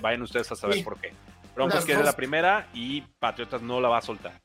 Vayan 0.00 0.22
ustedes 0.22 0.52
a 0.52 0.56
saber 0.56 0.84
por 0.84 1.00
qué. 1.00 1.12
Broncos 1.54 1.84
quiere 1.86 2.04
la 2.04 2.12
primera 2.12 2.68
y 2.74 3.00
Patriotas 3.18 3.62
no 3.62 3.80
la 3.80 3.88
va 3.88 3.98
a 3.98 4.02
soltar. 4.02 4.40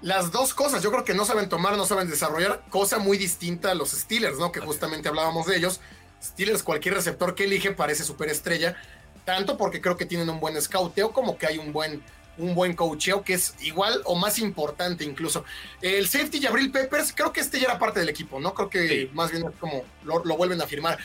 Las 0.00 0.30
dos 0.30 0.54
cosas, 0.54 0.82
yo 0.82 0.90
creo 0.92 1.04
que 1.04 1.14
no 1.14 1.24
saben 1.24 1.48
tomar, 1.48 1.76
no 1.76 1.86
saben 1.86 2.08
desarrollar, 2.08 2.62
cosa 2.68 2.98
muy 2.98 3.18
distinta 3.18 3.70
a 3.70 3.74
los 3.74 3.90
Steelers, 3.90 4.38
¿no? 4.38 4.52
Que 4.52 4.60
justamente 4.60 5.08
hablábamos 5.08 5.46
de 5.46 5.56
ellos. 5.56 5.80
Steelers, 6.22 6.62
cualquier 6.62 6.94
receptor 6.94 7.34
que 7.34 7.44
elige 7.44 7.72
parece 7.72 8.04
superestrella, 8.04 8.76
tanto 9.24 9.56
porque 9.56 9.80
creo 9.80 9.96
que 9.96 10.06
tienen 10.06 10.28
un 10.30 10.40
buen 10.40 10.60
scouteo 10.60 11.12
como 11.12 11.36
que 11.36 11.46
hay 11.46 11.58
un 11.58 11.72
buen 11.72 12.02
un 12.38 12.54
buen 12.54 12.74
coacheo 12.74 13.22
que 13.22 13.34
es 13.34 13.54
igual 13.60 14.00
o 14.04 14.14
más 14.14 14.38
importante 14.38 15.04
incluso. 15.04 15.44
El 15.80 16.08
safety 16.08 16.40
Jabril 16.40 16.70
Peppers, 16.70 17.12
creo 17.12 17.32
que 17.32 17.40
este 17.40 17.58
ya 17.58 17.66
era 17.66 17.78
parte 17.78 18.00
del 18.00 18.08
equipo, 18.08 18.40
¿no? 18.40 18.54
Creo 18.54 18.70
que 18.70 19.10
más 19.12 19.30
bien 19.30 19.46
es 19.46 19.56
como 19.58 19.84
lo, 20.04 20.22
vuelven 20.36 20.60
a 20.60 20.66
firmar. 20.66 20.98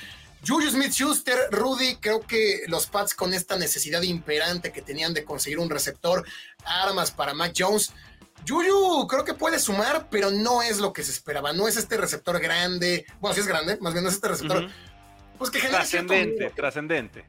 Julius 0.47 0.73
Smith 0.73 0.91
Schuster, 0.91 1.37
Rudy, 1.51 1.97
creo 1.97 2.21
que 2.21 2.61
los 2.67 2.87
Pats 2.87 3.13
con 3.13 3.33
esta 3.33 3.57
necesidad 3.57 4.01
imperante 4.03 4.71
que 4.71 4.81
tenían 4.81 5.13
de 5.13 5.25
conseguir 5.25 5.59
un 5.59 5.69
receptor, 5.69 6.25
armas 6.63 7.11
para 7.11 7.33
Mac 7.33 7.53
Jones. 7.57 7.91
Juju 8.47 9.05
creo 9.07 9.25
que 9.25 9.33
puede 9.33 9.59
sumar, 9.59 10.07
pero 10.09 10.31
no 10.31 10.61
es 10.61 10.77
lo 10.77 10.93
que 10.93 11.03
se 11.03 11.11
esperaba. 11.11 11.51
No 11.51 11.67
es 11.67 11.75
este 11.75 11.97
receptor 11.97 12.39
grande. 12.39 13.05
Bueno, 13.19 13.33
sí 13.33 13.41
es 13.41 13.47
grande, 13.47 13.77
más 13.81 13.91
bien 13.91 14.03
no 14.03 14.09
es 14.09 14.15
este 14.15 14.29
receptor. 14.29 14.69
Pues 15.37 15.51
que 15.51 15.59
Trascendente, 15.59 16.49
trascendente. 16.51 17.25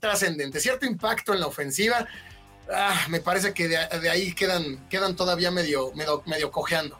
Trascendente, 0.00 0.60
cierto 0.60 0.86
impacto 0.86 1.34
en 1.34 1.40
la 1.40 1.46
ofensiva 1.46 2.06
ah, 2.72 3.06
me 3.08 3.20
parece 3.20 3.52
que 3.52 3.68
de, 3.68 4.10
ahí 4.10 4.32
quedan, 4.34 4.88
quedan 4.88 5.16
todavía 5.16 5.50
medio, 5.50 5.92
medio, 5.94 6.22
medio 6.26 6.50
cojeando. 6.50 6.98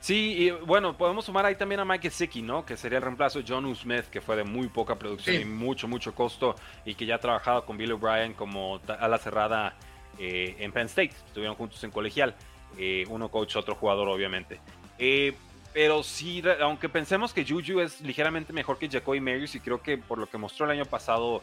Sí, 0.00 0.34
y 0.36 0.50
bueno, 0.50 0.96
podemos 0.96 1.24
sumar 1.24 1.46
ahí 1.46 1.54
también 1.54 1.80
a 1.80 1.84
Mike 1.84 2.10
Gesicki, 2.10 2.42
¿no? 2.42 2.66
Que 2.66 2.76
sería 2.76 2.98
el 2.98 3.04
reemplazo 3.04 3.40
de 3.40 3.44
John 3.46 3.72
Smith, 3.76 4.06
que 4.10 4.20
fue 4.20 4.34
de 4.34 4.42
muy 4.42 4.66
poca 4.66 4.96
producción 4.96 5.40
y 5.40 5.44
mucho, 5.44 5.86
mucho 5.86 6.12
costo, 6.12 6.56
y 6.84 6.96
que 6.96 7.06
ya 7.06 7.14
ha 7.14 7.20
trabajado 7.20 7.64
con 7.64 7.76
Bill 7.76 7.92
O'Brien 7.92 8.34
como 8.34 8.80
a 8.88 9.06
la 9.06 9.18
cerrada 9.18 9.76
eh, 10.18 10.56
en 10.58 10.72
Penn 10.72 10.86
State. 10.86 11.12
Estuvieron 11.26 11.54
juntos 11.54 11.84
en 11.84 11.92
colegial. 11.92 12.34
Eh, 12.78 13.04
uno 13.10 13.28
coach, 13.28 13.54
otro 13.54 13.76
jugador, 13.76 14.08
obviamente. 14.08 14.58
Eh, 14.98 15.34
pero 15.72 16.02
sí, 16.02 16.42
aunque 16.60 16.88
pensemos 16.88 17.32
que 17.32 17.44
Juju 17.44 17.80
es 17.80 18.00
ligeramente 18.00 18.52
mejor 18.52 18.78
que 18.78 18.88
Jacoby 18.88 19.20
Myers, 19.20 19.54
y 19.54 19.60
creo 19.60 19.82
que 19.82 19.98
por 19.98 20.18
lo 20.18 20.28
que 20.28 20.36
mostró 20.36 20.66
el 20.66 20.72
año 20.72 20.84
pasado 20.84 21.42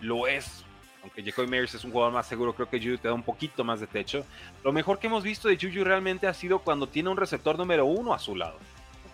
lo 0.00 0.28
es 0.28 0.64
aunque 1.06 1.22
Jacoby 1.22 1.46
Myers 1.46 1.74
es 1.74 1.84
un 1.84 1.92
jugador 1.92 2.12
más 2.12 2.26
seguro, 2.26 2.52
creo 2.52 2.68
que 2.68 2.80
Juju 2.80 2.98
te 2.98 3.08
da 3.08 3.14
un 3.14 3.22
poquito 3.22 3.62
más 3.62 3.78
de 3.78 3.86
techo. 3.86 4.24
Lo 4.64 4.72
mejor 4.72 4.98
que 4.98 5.06
hemos 5.06 5.22
visto 5.22 5.48
de 5.48 5.56
Juju 5.56 5.84
realmente 5.84 6.26
ha 6.26 6.34
sido 6.34 6.58
cuando 6.58 6.88
tiene 6.88 7.08
un 7.10 7.16
receptor 7.16 7.56
número 7.56 7.86
uno 7.86 8.12
a 8.12 8.18
su 8.18 8.34
lado. 8.34 8.58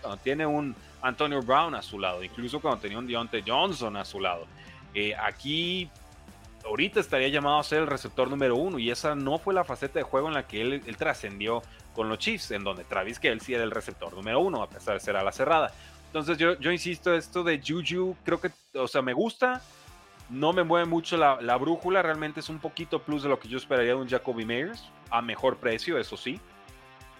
Cuando 0.00 0.20
tiene 0.22 0.46
un 0.46 0.74
Antonio 1.02 1.42
Brown 1.42 1.74
a 1.74 1.82
su 1.82 1.98
lado, 1.98 2.24
incluso 2.24 2.60
cuando 2.60 2.80
tenía 2.80 2.98
un 2.98 3.06
Deontay 3.06 3.44
Johnson 3.46 3.96
a 3.96 4.04
su 4.06 4.20
lado. 4.20 4.46
Eh, 4.94 5.14
aquí, 5.14 5.90
ahorita 6.64 6.98
estaría 6.98 7.28
llamado 7.28 7.58
a 7.58 7.62
ser 7.62 7.80
el 7.80 7.86
receptor 7.86 8.28
número 8.30 8.56
uno 8.56 8.78
y 8.78 8.90
esa 8.90 9.14
no 9.14 9.38
fue 9.38 9.52
la 9.52 9.64
faceta 9.64 9.98
de 9.98 10.04
juego 10.04 10.28
en 10.28 10.34
la 10.34 10.46
que 10.46 10.62
él, 10.62 10.96
trascendió 10.96 11.62
con 11.94 12.08
los 12.08 12.18
Chiefs, 12.18 12.52
en 12.52 12.64
donde 12.64 12.84
Travis 12.84 13.18
Kelsey 13.18 13.54
era 13.54 13.64
el 13.64 13.70
receptor 13.70 14.14
número 14.14 14.40
uno, 14.40 14.62
a 14.62 14.68
pesar 14.68 14.94
de 14.94 15.00
ser 15.00 15.16
a 15.16 15.22
la 15.22 15.32
cerrada. 15.32 15.72
Entonces 16.06 16.38
yo, 16.38 16.58
yo 16.58 16.72
insisto, 16.72 17.14
esto 17.14 17.44
de 17.44 17.60
Juju, 17.60 18.16
creo 18.24 18.40
que, 18.40 18.50
o 18.74 18.88
sea, 18.88 19.02
me 19.02 19.12
gusta, 19.12 19.62
no 20.32 20.52
me 20.52 20.64
mueve 20.64 20.86
mucho 20.86 21.16
la, 21.16 21.56
brújula, 21.58 22.02
realmente 22.02 22.40
es 22.40 22.48
un 22.48 22.58
poquito 22.58 23.02
plus 23.02 23.22
de 23.22 23.28
lo 23.28 23.38
que 23.38 23.48
yo 23.48 23.58
esperaría 23.58 23.92
de 23.92 24.00
un 24.00 24.08
Jacoby 24.08 24.46
Meyers, 24.46 24.90
a 25.10 25.20
mejor 25.20 25.58
precio, 25.58 25.98
eso 25.98 26.16
sí. 26.16 26.40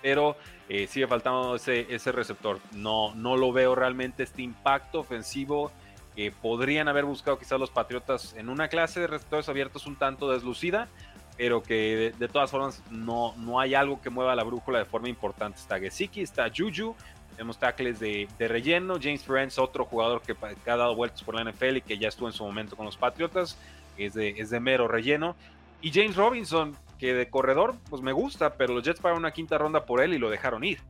Pero 0.01 0.37
eh, 0.69 0.87
sigue 0.87 1.07
faltando 1.07 1.55
ese, 1.55 1.87
ese 1.95 2.11
receptor. 2.11 2.59
No, 2.73 3.15
no 3.15 3.37
lo 3.37 3.53
veo 3.53 3.75
realmente 3.75 4.23
este 4.23 4.43
impacto 4.43 5.01
ofensivo 5.01 5.71
que 6.17 6.33
podrían 6.33 6.89
haber 6.89 7.05
buscado 7.05 7.39
quizás 7.39 7.61
los 7.61 7.71
Patriotas 7.71 8.35
en 8.37 8.49
una 8.49 8.69
clase 8.69 9.01
de 9.01 9.07
receptores 9.07 9.49
abiertos 9.49 9.87
un 9.87 9.97
tanto 9.97 10.31
deslucida, 10.31 10.89
pero 11.37 11.63
que 11.63 12.13
de, 12.19 12.29
todas 12.29 12.51
formas 12.51 12.83
no, 12.91 13.35
no 13.37 13.61
hay 13.61 13.75
algo 13.75 14.01
que 14.01 14.11
mueva 14.11 14.35
la 14.35 14.43
brújula 14.43 14.79
de 14.79 14.85
forma 14.87 15.09
importante. 15.09 15.59
Está 15.59 15.79
Gesicki, 15.79 16.23
está 16.23 16.51
Juju, 16.55 16.95
tenemos 17.33 17.59
tackles 17.59 17.99
de, 17.99 18.29
relleno. 18.39 18.99
James 19.01 19.23
Ferentz, 19.23 19.59
otro 19.59 19.85
jugador 19.85 20.23
que, 20.23 20.35
ha 20.71 20.77
dado 20.77 20.95
vueltas 20.95 21.23
por 21.23 21.35
la 21.35 21.51
NFL 21.51 21.79
y 21.79 21.81
que 21.83 21.99
ya 21.99 22.09
estuvo 22.09 22.29
en 22.29 22.35
su 22.35 22.45
momento 22.45 22.77
con 22.77 22.87
los 22.87 22.97
Patriotas, 22.97 23.59
es 23.97 24.15
de, 24.15 24.61
mero 24.61 24.89
relleno. 24.89 25.37
Y 25.81 25.91
James 25.93 26.17
Robinson, 26.17 26.77
que 26.99 27.15
de 27.15 27.29
corredor, 27.29 27.75
pues 27.91 28.03
me 28.03 28.13
gusta, 28.13 28.55
pero 28.55 28.75
los 28.75 28.85
Jets 28.85 29.01
pagaron 29.01 29.23
una 29.23 29.33
quinta 29.33 29.59
ronda 29.59 29.85
por 29.85 30.01
él 30.01 30.15
y 30.15 30.19
lo 30.19 30.31
dejaron 30.31 30.63
ir. 30.65 30.81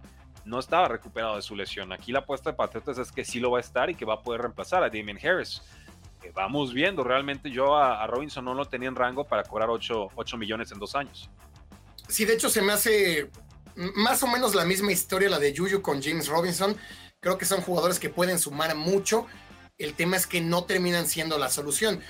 No 0.45 0.59
estaba 0.59 0.89
recuperado 0.89 1.37
de 1.37 1.43
su 1.43 1.57
lesión. 1.57 1.93
Aquí 1.93 2.13
la 2.13 2.21
apuesta 2.21 2.51
de 2.51 2.57
Patriotas 2.57 2.99
es 2.99 3.13
que 3.13 3.25
sí 3.25 3.41
lo 3.41 3.51
va 3.51 3.59
a 3.59 3.61
estar 3.61 3.89
y 3.89 3.95
que 3.95 4.05
va 4.05 4.15
a 4.15 4.21
poder 4.21 4.43
reemplazar 4.43 4.83
a 4.83 4.91
Damien 4.91 5.19
Harris. 5.25 5.63
vamos 6.35 6.75
viendo, 6.75 7.03
realmente 7.05 7.51
yo 7.51 7.77
a, 7.77 8.07
Robinson 8.07 8.45
no 8.45 8.55
lo 8.55 8.65
tenía 8.67 8.89
en 8.89 8.97
rango 8.97 9.25
para 9.25 9.45
cobrar 9.45 9.71
8, 9.71 10.11
8 10.15 10.37
millones 10.37 10.73
en 10.73 10.79
dos 10.79 10.95
años. 10.95 11.31
Sí, 12.09 12.25
de 12.25 12.35
hecho 12.35 12.51
se 12.51 12.61
me 12.61 12.73
hace 12.73 13.31
más 13.77 14.23
o 14.23 14.27
menos 14.27 14.55
la 14.55 14.65
misma 14.65 14.93
historia, 14.93 15.29
la 15.29 15.39
de 15.39 15.55
Juju 15.57 15.83
con 15.83 16.03
James 16.03 16.29
Robinson. 16.29 16.77
Creo 17.21 17.39
que 17.39 17.45
son 17.45 17.61
jugadores 17.61 17.99
que 17.99 18.11
pueden 18.11 18.39
sumar 18.39 18.75
mucho. 18.75 19.27
El 19.79 19.95
tema 19.95 20.17
es 20.17 20.27
que 20.27 20.41
no 20.41 20.65
terminan 20.65 21.07
siendo 21.07 21.39
la 21.39 21.51
solución. 21.51 22.01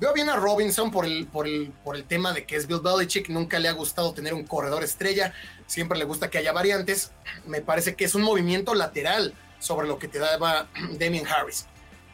Veo 0.00 0.12
bien 0.12 0.30
a 0.30 0.36
Robinson 0.36 0.90
por 0.90 1.04
el, 1.04 1.26
por 1.26 1.46
el, 1.46 1.72
por 1.84 1.94
el 1.94 2.04
tema 2.04 2.32
de 2.32 2.44
que 2.44 2.56
es 2.56 2.66
Bill 2.66 2.80
Belichick. 2.80 3.28
Nunca 3.28 3.58
le 3.58 3.68
ha 3.68 3.72
gustado 3.72 4.12
tener 4.12 4.34
un 4.34 4.44
corredor 4.44 4.82
estrella. 4.82 5.32
Siempre 5.66 5.98
le 5.98 6.04
gusta 6.04 6.30
que 6.30 6.38
haya 6.38 6.52
variantes. 6.52 7.12
Me 7.46 7.60
parece 7.60 7.94
que 7.94 8.04
es 8.04 8.14
un 8.14 8.22
movimiento 8.22 8.74
lateral 8.74 9.34
sobre 9.58 9.86
lo 9.86 9.98
que 9.98 10.08
te 10.08 10.18
daba 10.18 10.68
Damien 10.98 11.26
Harris. 11.26 11.66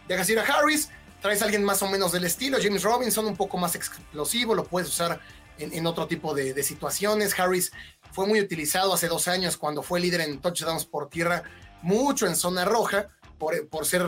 Dejas 0.07 0.29
ir 0.31 0.39
a 0.39 0.43
Harris, 0.43 0.91
traes 1.21 1.43
a 1.43 1.45
alguien 1.45 1.65
más 1.65 1.83
o 1.83 1.89
menos 1.89 2.13
del 2.13 2.25
estilo. 2.25 2.59
James 2.61 2.83
Robinson, 2.83 3.27
un 3.27 3.37
poco 3.37 3.57
más 3.57 3.75
explosivo, 3.75 4.55
lo 4.55 4.65
puedes 4.65 4.89
usar 4.89 5.21
en, 5.59 5.87
otro 5.87 6.07
tipo 6.07 6.35
de, 6.35 6.55
de, 6.55 6.63
situaciones. 6.63 7.39
Harris 7.39 7.73
fue 8.13 8.27
muy 8.27 8.41
utilizado 8.41 8.95
hace 8.95 9.09
dos 9.09 9.29
años 9.29 9.57
cuando 9.57 9.83
fue 9.83 10.01
líder 10.01 10.23
en 10.23 10.41
touchdowns 10.41 10.85
por 10.85 11.09
tierra, 11.09 11.43
mucho 11.83 12.27
en 12.27 12.37
zona 12.37 12.65
roja, 12.65 13.09
por, 13.39 13.69
por 13.69 13.87
ser 13.87 14.05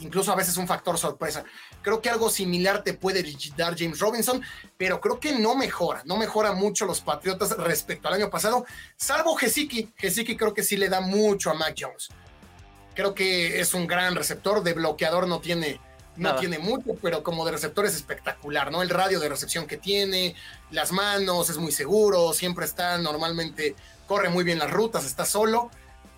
incluso 0.00 0.32
a 0.32 0.36
veces 0.36 0.56
un 0.56 0.66
factor 0.66 0.98
sorpresa. 0.98 1.44
Creo 1.82 2.00
que 2.00 2.10
algo 2.10 2.30
similar 2.30 2.82
te 2.82 2.94
puede 2.94 3.24
dar 3.56 3.76
James 3.76 3.98
Robinson, 3.98 4.42
pero 4.76 5.00
creo 5.00 5.18
que 5.20 5.38
no 5.38 5.54
mejora, 5.54 6.02
no 6.04 6.16
mejora 6.16 6.52
mucho 6.52 6.86
los 6.86 7.00
Patriotas 7.00 7.56
respecto 7.56 8.08
al 8.08 8.14
año 8.14 8.30
pasado, 8.30 8.64
salvo 8.96 9.34
Gesicki. 9.36 9.92
Gesicki 9.96 10.36
creo 10.36 10.54
que 10.54 10.62
sí 10.62 10.76
le 10.76 10.88
da 10.88 11.00
mucho 11.00 11.50
a 11.50 11.54
Mac 11.54 11.74
Jones. 11.78 12.08
Creo 12.94 13.14
que 13.14 13.60
es 13.60 13.74
un 13.74 13.86
gran 13.86 14.16
receptor, 14.16 14.62
de 14.62 14.72
bloqueador 14.72 15.28
no 15.28 15.40
tiene 15.40 15.80
no 16.18 16.36
tiene 16.36 16.58
mucho, 16.58 16.94
pero 17.00 17.22
como 17.22 17.44
de 17.44 17.52
receptor 17.52 17.86
es 17.86 17.94
espectacular, 17.94 18.70
¿no? 18.70 18.82
El 18.82 18.90
radio 18.90 19.20
de 19.20 19.28
recepción 19.28 19.66
que 19.66 19.76
tiene, 19.76 20.34
las 20.70 20.92
manos, 20.92 21.48
es 21.50 21.58
muy 21.58 21.72
seguro, 21.72 22.32
siempre 22.32 22.64
está 22.64 22.98
normalmente, 22.98 23.74
corre 24.06 24.28
muy 24.28 24.44
bien 24.44 24.58
las 24.58 24.70
rutas, 24.70 25.04
está 25.04 25.24
solo, 25.24 25.70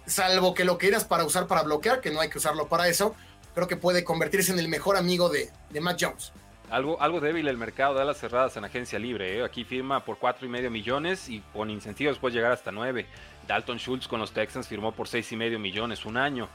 salvo 0.06 0.54
que 0.54 0.64
lo 0.64 0.78
quieras 0.78 1.04
para 1.04 1.24
usar 1.24 1.46
para 1.46 1.62
bloquear, 1.62 2.00
que 2.00 2.10
no 2.10 2.20
hay 2.20 2.30
que 2.30 2.38
usarlo 2.38 2.68
para 2.68 2.88
eso, 2.88 3.14
creo 3.54 3.68
que 3.68 3.76
puede 3.76 4.04
convertirse 4.04 4.52
en 4.52 4.58
el 4.58 4.68
mejor 4.68 4.96
amigo 4.96 5.28
de, 5.28 5.50
de 5.70 5.80
Matt 5.80 5.98
Jones. 6.00 6.32
Algo, 6.70 7.02
algo 7.02 7.18
débil 7.18 7.48
el 7.48 7.56
mercado 7.56 7.98
de 7.98 8.04
las 8.04 8.18
cerradas 8.18 8.56
en 8.56 8.64
agencia 8.64 8.96
libre. 8.96 9.38
¿eh? 9.38 9.44
Aquí 9.44 9.64
firma 9.64 10.04
por 10.04 10.18
cuatro 10.18 10.46
y 10.46 10.48
medio 10.48 10.70
millones 10.70 11.28
y 11.28 11.40
con 11.52 11.68
incentivos 11.68 12.18
puede 12.18 12.36
llegar 12.36 12.52
hasta 12.52 12.70
9. 12.70 13.06
Dalton 13.48 13.78
Schultz 13.78 14.06
con 14.06 14.20
los 14.20 14.30
Texans 14.30 14.68
firmó 14.68 14.92
por 14.92 15.08
seis 15.08 15.32
y 15.32 15.36
medio 15.36 15.58
millones 15.58 16.04
un 16.06 16.16
año 16.16 16.48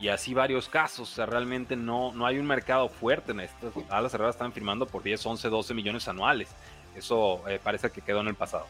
y 0.00 0.08
así 0.08 0.34
varios 0.34 0.68
casos. 0.68 1.10
O 1.12 1.14
sea, 1.14 1.26
realmente 1.26 1.76
no, 1.76 2.12
no 2.12 2.26
hay 2.26 2.38
un 2.38 2.46
mercado 2.46 2.88
fuerte 2.88 3.32
en 3.32 3.40
esto. 3.40 3.72
Alas 3.88 4.12
cerradas 4.12 4.34
están 4.34 4.52
firmando 4.52 4.86
por 4.86 5.02
10, 5.02 5.24
11, 5.24 5.48
12 5.48 5.74
millones 5.74 6.08
anuales. 6.08 6.48
Eso 6.94 7.46
eh, 7.48 7.60
parece 7.62 7.90
que 7.90 8.00
quedó 8.00 8.20
en 8.20 8.28
el 8.28 8.34
pasado. 8.34 8.66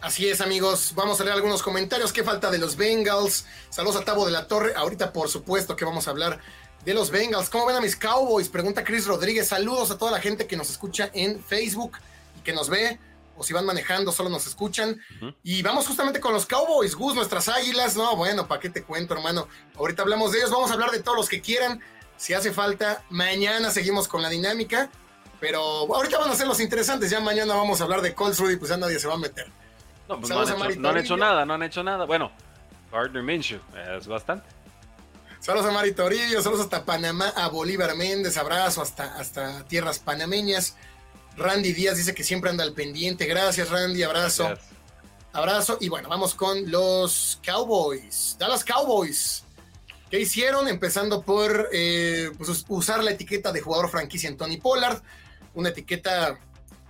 Así 0.00 0.28
es, 0.28 0.40
amigos. 0.40 0.92
Vamos 0.94 1.20
a 1.20 1.24
leer 1.24 1.36
algunos 1.36 1.62
comentarios. 1.62 2.12
¿Qué 2.12 2.22
falta 2.22 2.50
de 2.50 2.58
los 2.58 2.76
Bengals? 2.76 3.46
Saludos 3.68 3.96
a 3.96 4.04
Tavo 4.04 4.24
de 4.24 4.32
la 4.32 4.46
Torre. 4.46 4.74
Ahorita, 4.76 5.12
por 5.12 5.28
supuesto, 5.28 5.74
que 5.74 5.84
vamos 5.84 6.06
a 6.06 6.12
hablar 6.12 6.38
de 6.84 6.94
los 6.94 7.10
Bengals. 7.10 7.50
¿Cómo 7.50 7.66
ven 7.66 7.76
a 7.76 7.80
mis 7.80 7.96
Cowboys? 7.96 8.48
Pregunta 8.48 8.84
Chris 8.84 9.06
Rodríguez. 9.06 9.48
Saludos 9.48 9.90
a 9.90 9.98
toda 9.98 10.12
la 10.12 10.20
gente 10.20 10.46
que 10.46 10.56
nos 10.56 10.70
escucha 10.70 11.10
en 11.14 11.42
Facebook 11.42 11.98
y 12.38 12.42
que 12.42 12.52
nos 12.52 12.68
ve 12.68 13.00
o 13.38 13.42
si 13.42 13.52
van 13.52 13.64
manejando, 13.64 14.12
solo 14.12 14.28
nos 14.28 14.46
escuchan. 14.46 15.00
Y 15.42 15.62
vamos 15.62 15.86
justamente 15.86 16.20
con 16.20 16.32
los 16.32 16.46
Cowboys, 16.46 16.94
Gus, 16.94 17.14
nuestras 17.14 17.48
águilas. 17.48 17.96
No, 17.96 18.16
bueno, 18.16 18.46
¿para 18.48 18.60
qué 18.60 18.68
te 18.68 18.82
cuento, 18.82 19.14
hermano? 19.14 19.48
Ahorita 19.76 20.02
hablamos 20.02 20.32
de 20.32 20.38
ellos, 20.38 20.50
vamos 20.50 20.70
a 20.70 20.74
hablar 20.74 20.90
de 20.90 21.02
todos 21.02 21.16
los 21.16 21.28
que 21.28 21.40
quieran. 21.40 21.80
Si 22.16 22.34
hace 22.34 22.52
falta, 22.52 23.04
mañana 23.10 23.70
seguimos 23.70 24.08
con 24.08 24.22
la 24.22 24.28
dinámica. 24.28 24.90
Pero 25.40 25.60
ahorita 25.60 26.18
van 26.18 26.30
a 26.30 26.34
ser 26.34 26.48
los 26.48 26.60
interesantes. 26.60 27.10
Ya 27.10 27.20
mañana 27.20 27.54
vamos 27.54 27.80
a 27.80 27.84
hablar 27.84 28.02
de 28.02 28.12
Colts, 28.14 28.40
Rudy, 28.40 28.56
pues 28.56 28.70
ya 28.70 28.76
nadie 28.76 28.98
se 28.98 29.06
va 29.06 29.14
a 29.14 29.18
meter. 29.18 29.46
No, 30.08 30.18
pues 30.18 30.30
no, 30.30 30.40
han 30.88 30.96
hecho, 30.96 31.16
nada, 31.16 31.44
no 31.44 31.54
han 31.54 31.62
hecho 31.62 31.82
nada. 31.82 32.06
Bueno, 32.06 32.32
Gardner 32.90 33.22
Minshew, 33.22 33.60
es 33.96 34.06
bastante. 34.06 34.48
Saludos 35.40 35.66
a 35.66 35.70
Mari 35.70 35.92
Torillo, 35.92 36.42
saludos 36.42 36.64
hasta 36.64 36.84
Panamá, 36.84 37.28
a 37.36 37.48
Bolívar 37.48 37.94
Méndez, 37.94 38.36
abrazo 38.36 38.82
hasta, 38.82 39.16
hasta 39.16 39.64
tierras 39.64 39.98
panameñas. 39.98 40.76
Randy 41.38 41.72
Díaz 41.72 41.96
dice 41.96 42.14
que 42.14 42.24
siempre 42.24 42.50
anda 42.50 42.64
al 42.64 42.72
pendiente. 42.72 43.26
Gracias, 43.26 43.70
Randy. 43.70 44.02
Abrazo. 44.02 44.54
Abrazo. 45.32 45.78
Y 45.80 45.88
bueno, 45.88 46.08
vamos 46.08 46.34
con 46.34 46.70
los 46.70 47.40
Cowboys. 47.44 48.36
Dallas 48.38 48.64
Cowboys. 48.64 49.44
¿Qué 50.10 50.20
hicieron? 50.20 50.68
Empezando 50.68 51.22
por 51.22 51.68
eh, 51.72 52.30
pues, 52.36 52.64
usar 52.68 53.04
la 53.04 53.12
etiqueta 53.12 53.52
de 53.52 53.60
jugador 53.60 53.90
franquicia 53.90 54.28
en 54.28 54.36
Tony 54.36 54.56
Pollard. 54.56 55.00
Una 55.54 55.68
etiqueta 55.68 56.38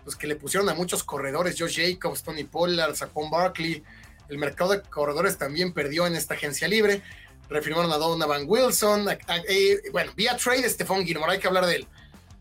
pues, 0.04 0.16
que 0.16 0.26
le 0.26 0.36
pusieron 0.36 0.68
a 0.68 0.74
muchos 0.74 1.04
corredores. 1.04 1.56
Josh 1.58 1.78
Jacobs, 1.80 2.22
Tony 2.22 2.44
Pollard, 2.44 2.94
Saquon 2.94 3.30
Barkley. 3.30 3.82
El 4.28 4.38
mercado 4.38 4.70
de 4.70 4.82
corredores 4.82 5.36
también 5.36 5.72
perdió 5.72 6.06
en 6.06 6.14
esta 6.16 6.34
agencia 6.34 6.68
libre. 6.68 7.02
Refirmaron 7.50 7.92
a 7.92 7.96
Donovan 7.96 8.44
Wilson. 8.46 9.08
Eh, 9.48 9.80
bueno, 9.92 10.12
vía 10.16 10.36
trade, 10.36 10.68
Stephon 10.68 11.04
Gilmore. 11.04 11.32
Hay 11.32 11.38
que 11.38 11.48
hablar 11.48 11.66
de 11.66 11.76
él. 11.76 11.88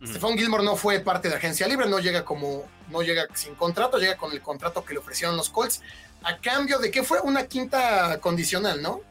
Stephon 0.06 0.38
Gilmore 0.38 0.64
no 0.64 0.76
fue 0.76 1.00
parte 1.00 1.28
de 1.28 1.36
agencia 1.36 1.68
libre, 1.68 1.88
no 1.88 2.00
llega 2.00 2.24
como, 2.24 2.66
no 2.90 3.02
llega 3.02 3.28
sin 3.34 3.56
contrato, 3.56 3.98
llega 3.98 4.16
con 4.16 4.32
el 4.32 4.42
contrato 4.42 4.86
que 4.86 4.94
le 4.94 5.00
ofrecieron 5.00 5.36
los 5.36 5.50
Colts. 5.50 5.82
A 6.24 6.38
cambio 6.38 6.78
de 6.78 6.92
que 6.92 7.04
fue 7.04 7.20
una 7.22 7.48
quinta 7.48 8.20
condicional, 8.20 8.82
¿no? 8.82 9.02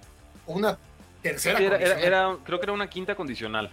O 0.46 0.54
una 0.54 0.78
tercera 1.22 1.58
era, 1.58 2.36
creo 2.44 2.60
que 2.60 2.66
era 2.66 2.72
una 2.72 2.88
quinta 2.88 3.16
condicional. 3.16 3.70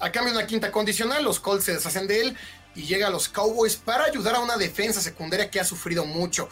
A 0.00 0.12
cambio 0.12 0.32
de 0.32 0.38
una 0.38 0.46
quinta 0.46 0.70
condicional, 0.70 1.24
los 1.24 1.40
Colts 1.40 1.64
se 1.64 1.74
deshacen 1.74 2.06
de 2.06 2.20
él 2.20 2.36
y 2.74 2.82
llega 2.82 3.06
a 3.06 3.10
los 3.10 3.28
Cowboys 3.28 3.76
para 3.76 4.04
ayudar 4.04 4.34
a 4.34 4.40
una 4.40 4.56
defensa 4.56 5.00
secundaria 5.00 5.50
que 5.50 5.60
ha 5.60 5.64
sufrido 5.64 6.04
mucho. 6.04 6.48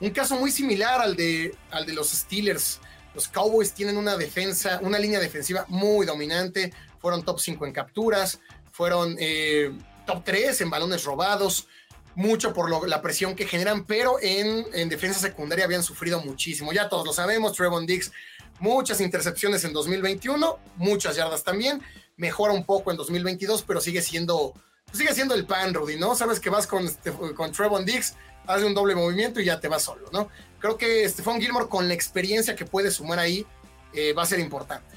Un 0.00 0.10
caso 0.10 0.36
muy 0.36 0.50
similar 0.50 1.00
al 1.00 1.14
de, 1.14 1.56
al 1.70 1.86
de 1.86 1.92
los 1.92 2.10
Steelers. 2.10 2.80
Los 3.14 3.28
Cowboys 3.28 3.72
tienen 3.72 3.96
una 3.96 4.16
defensa, 4.16 4.80
una 4.82 4.98
línea 4.98 5.20
defensiva 5.20 5.64
muy 5.68 6.04
dominante, 6.04 6.72
fueron 6.98 7.22
top 7.24 7.38
5 7.38 7.66
en 7.66 7.72
capturas, 7.72 8.40
fueron 8.74 9.16
eh, 9.20 9.70
top 10.04 10.24
3 10.24 10.60
en 10.62 10.70
balones 10.70 11.04
robados. 11.04 11.68
mucho 12.16 12.52
por 12.52 12.88
la 12.88 13.02
presión 13.02 13.34
que 13.34 13.44
generan, 13.44 13.86
pero 13.86 14.18
en, 14.22 14.66
en, 14.72 14.88
defensa 14.88 15.18
secundaria 15.18 15.64
habían 15.64 15.82
sufrido 15.82 16.20
muchísimo. 16.20 16.72
Ya 16.72 16.88
todos 16.88 17.04
lo 17.04 17.12
sabemos, 17.12 17.54
Trevon 17.54 17.86
Diggs, 17.86 18.12
muchas 18.60 19.00
intercepciones 19.00 19.64
en 19.64 19.72
2021, 19.72 20.58
muchas 20.76 21.16
yardas 21.16 21.42
también, 21.42 21.82
mejora 22.16 22.52
un 22.52 22.64
poco 22.64 22.92
en 22.92 22.96
2022, 22.96 23.64
pero 23.66 23.80
sigue 23.80 24.00
siendo, 24.00 24.54
sigue 24.92 25.12
siendo 25.12 25.34
el 25.34 25.44
pan, 25.44 25.74
Rudy, 25.74 25.96
¿no? 25.96 26.14
Sabes 26.14 26.38
que 26.38 26.50
vas 26.50 26.68
con, 26.68 26.86
este, 26.86 27.10
con 27.12 27.50
Trevon 27.50 27.84
Diggs, 27.84 28.14
hace 28.46 28.64
un 28.64 28.74
doble 28.74 28.94
movimiento 28.94 29.40
y 29.40 29.46
ya 29.46 29.58
te 29.58 29.66
vas 29.66 29.82
solo, 29.82 30.08
¿no? 30.12 30.28
Creo 30.60 30.76
que 30.76 31.08
Stephon 31.08 31.40
Gilmore, 31.40 31.68
con 31.68 31.88
la 31.88 31.94
experiencia 31.94 32.54
que 32.54 32.64
puede 32.64 32.92
sumar 32.92 33.18
ahí, 33.18 33.44
eh, 33.92 34.12
va 34.12 34.22
a 34.22 34.26
ser 34.26 34.38
importante. 34.38 34.93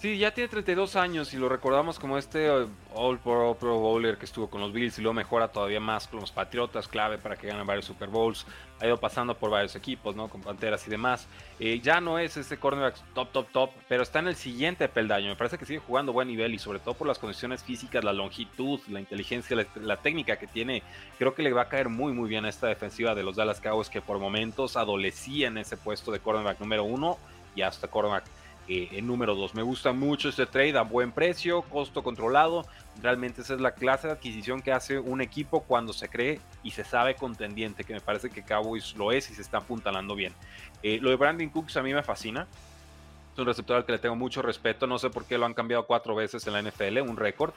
Sí, 0.00 0.16
ya 0.16 0.32
tiene 0.32 0.48
32 0.48 0.96
años 0.96 1.34
y 1.34 1.36
lo 1.36 1.50
recordamos 1.50 1.98
como 1.98 2.16
este 2.16 2.50
uh, 2.50 2.66
All 2.94 3.18
Pro, 3.18 3.54
Pro 3.60 3.78
Bowler 3.80 4.16
que 4.16 4.24
estuvo 4.24 4.48
con 4.48 4.62
los 4.62 4.72
Bills 4.72 4.98
y 4.98 5.02
luego 5.02 5.12
mejora 5.12 5.48
todavía 5.48 5.78
más 5.78 6.08
con 6.08 6.20
los 6.20 6.32
Patriotas, 6.32 6.88
clave 6.88 7.18
para 7.18 7.36
que 7.36 7.48
ganen 7.48 7.66
varios 7.66 7.84
Super 7.84 8.08
Bowls. 8.08 8.46
Ha 8.80 8.86
ido 8.86 8.96
pasando 8.96 9.34
por 9.36 9.50
varios 9.50 9.76
equipos, 9.76 10.16
¿no? 10.16 10.28
Con 10.28 10.40
Panteras 10.40 10.86
y 10.86 10.90
demás. 10.90 11.28
Eh, 11.58 11.80
ya 11.80 12.00
no 12.00 12.18
es 12.18 12.38
ese 12.38 12.56
cornerback 12.56 12.96
top, 13.12 13.30
top, 13.30 13.48
top, 13.52 13.70
pero 13.90 14.02
está 14.02 14.20
en 14.20 14.28
el 14.28 14.36
siguiente 14.36 14.88
peldaño. 14.88 15.28
Me 15.28 15.36
parece 15.36 15.58
que 15.58 15.66
sigue 15.66 15.80
jugando 15.80 16.14
buen 16.14 16.28
nivel 16.28 16.54
y 16.54 16.58
sobre 16.58 16.78
todo 16.78 16.94
por 16.94 17.06
las 17.06 17.18
condiciones 17.18 17.62
físicas, 17.62 18.02
la 18.02 18.14
longitud, 18.14 18.80
la 18.88 19.00
inteligencia, 19.00 19.54
la, 19.54 19.66
la 19.82 19.98
técnica 19.98 20.38
que 20.38 20.46
tiene. 20.46 20.82
Creo 21.18 21.34
que 21.34 21.42
le 21.42 21.52
va 21.52 21.60
a 21.60 21.68
caer 21.68 21.90
muy, 21.90 22.14
muy 22.14 22.26
bien 22.26 22.46
a 22.46 22.48
esta 22.48 22.68
defensiva 22.68 23.14
de 23.14 23.22
los 23.22 23.36
Dallas 23.36 23.60
Cowboys 23.60 23.90
que 23.90 24.00
por 24.00 24.18
momentos 24.18 24.78
adolecía 24.78 25.48
en 25.48 25.58
ese 25.58 25.76
puesto 25.76 26.10
de 26.10 26.20
cornerback 26.20 26.58
número 26.58 26.84
uno 26.84 27.18
y 27.54 27.60
hasta 27.60 27.88
cornerback 27.88 28.24
en 28.68 29.06
número 29.06 29.34
2. 29.34 29.54
Me 29.54 29.62
gusta 29.62 29.92
mucho 29.92 30.28
este 30.28 30.46
trade 30.46 30.78
a 30.78 30.82
buen 30.82 31.12
precio, 31.12 31.62
costo 31.62 32.02
controlado. 32.02 32.64
Realmente 33.02 33.40
esa 33.40 33.54
es 33.54 33.60
la 33.60 33.72
clase 33.72 34.06
de 34.06 34.12
adquisición 34.12 34.60
que 34.60 34.72
hace 34.72 34.98
un 34.98 35.20
equipo 35.20 35.62
cuando 35.62 35.92
se 35.92 36.08
cree 36.08 36.40
y 36.62 36.70
se 36.70 36.84
sabe 36.84 37.14
contendiente, 37.14 37.84
que 37.84 37.94
me 37.94 38.00
parece 38.00 38.30
que 38.30 38.42
Cowboys 38.42 38.94
lo 38.96 39.12
es 39.12 39.30
y 39.30 39.34
se 39.34 39.42
está 39.42 39.58
apuntalando 39.58 40.14
bien. 40.14 40.34
Eh, 40.82 40.98
lo 41.00 41.10
de 41.10 41.16
Brandon 41.16 41.48
Cooks 41.48 41.76
a 41.76 41.82
mí 41.82 41.92
me 41.92 42.02
fascina. 42.02 42.46
Es 43.32 43.38
un 43.38 43.46
receptor 43.46 43.76
al 43.76 43.84
que 43.84 43.92
le 43.92 43.98
tengo 43.98 44.16
mucho 44.16 44.42
respeto. 44.42 44.86
No 44.86 44.98
sé 44.98 45.10
por 45.10 45.24
qué 45.24 45.38
lo 45.38 45.46
han 45.46 45.54
cambiado 45.54 45.86
cuatro 45.86 46.14
veces 46.14 46.46
en 46.46 46.52
la 46.52 46.62
NFL, 46.62 47.00
un 47.00 47.16
récord. 47.16 47.52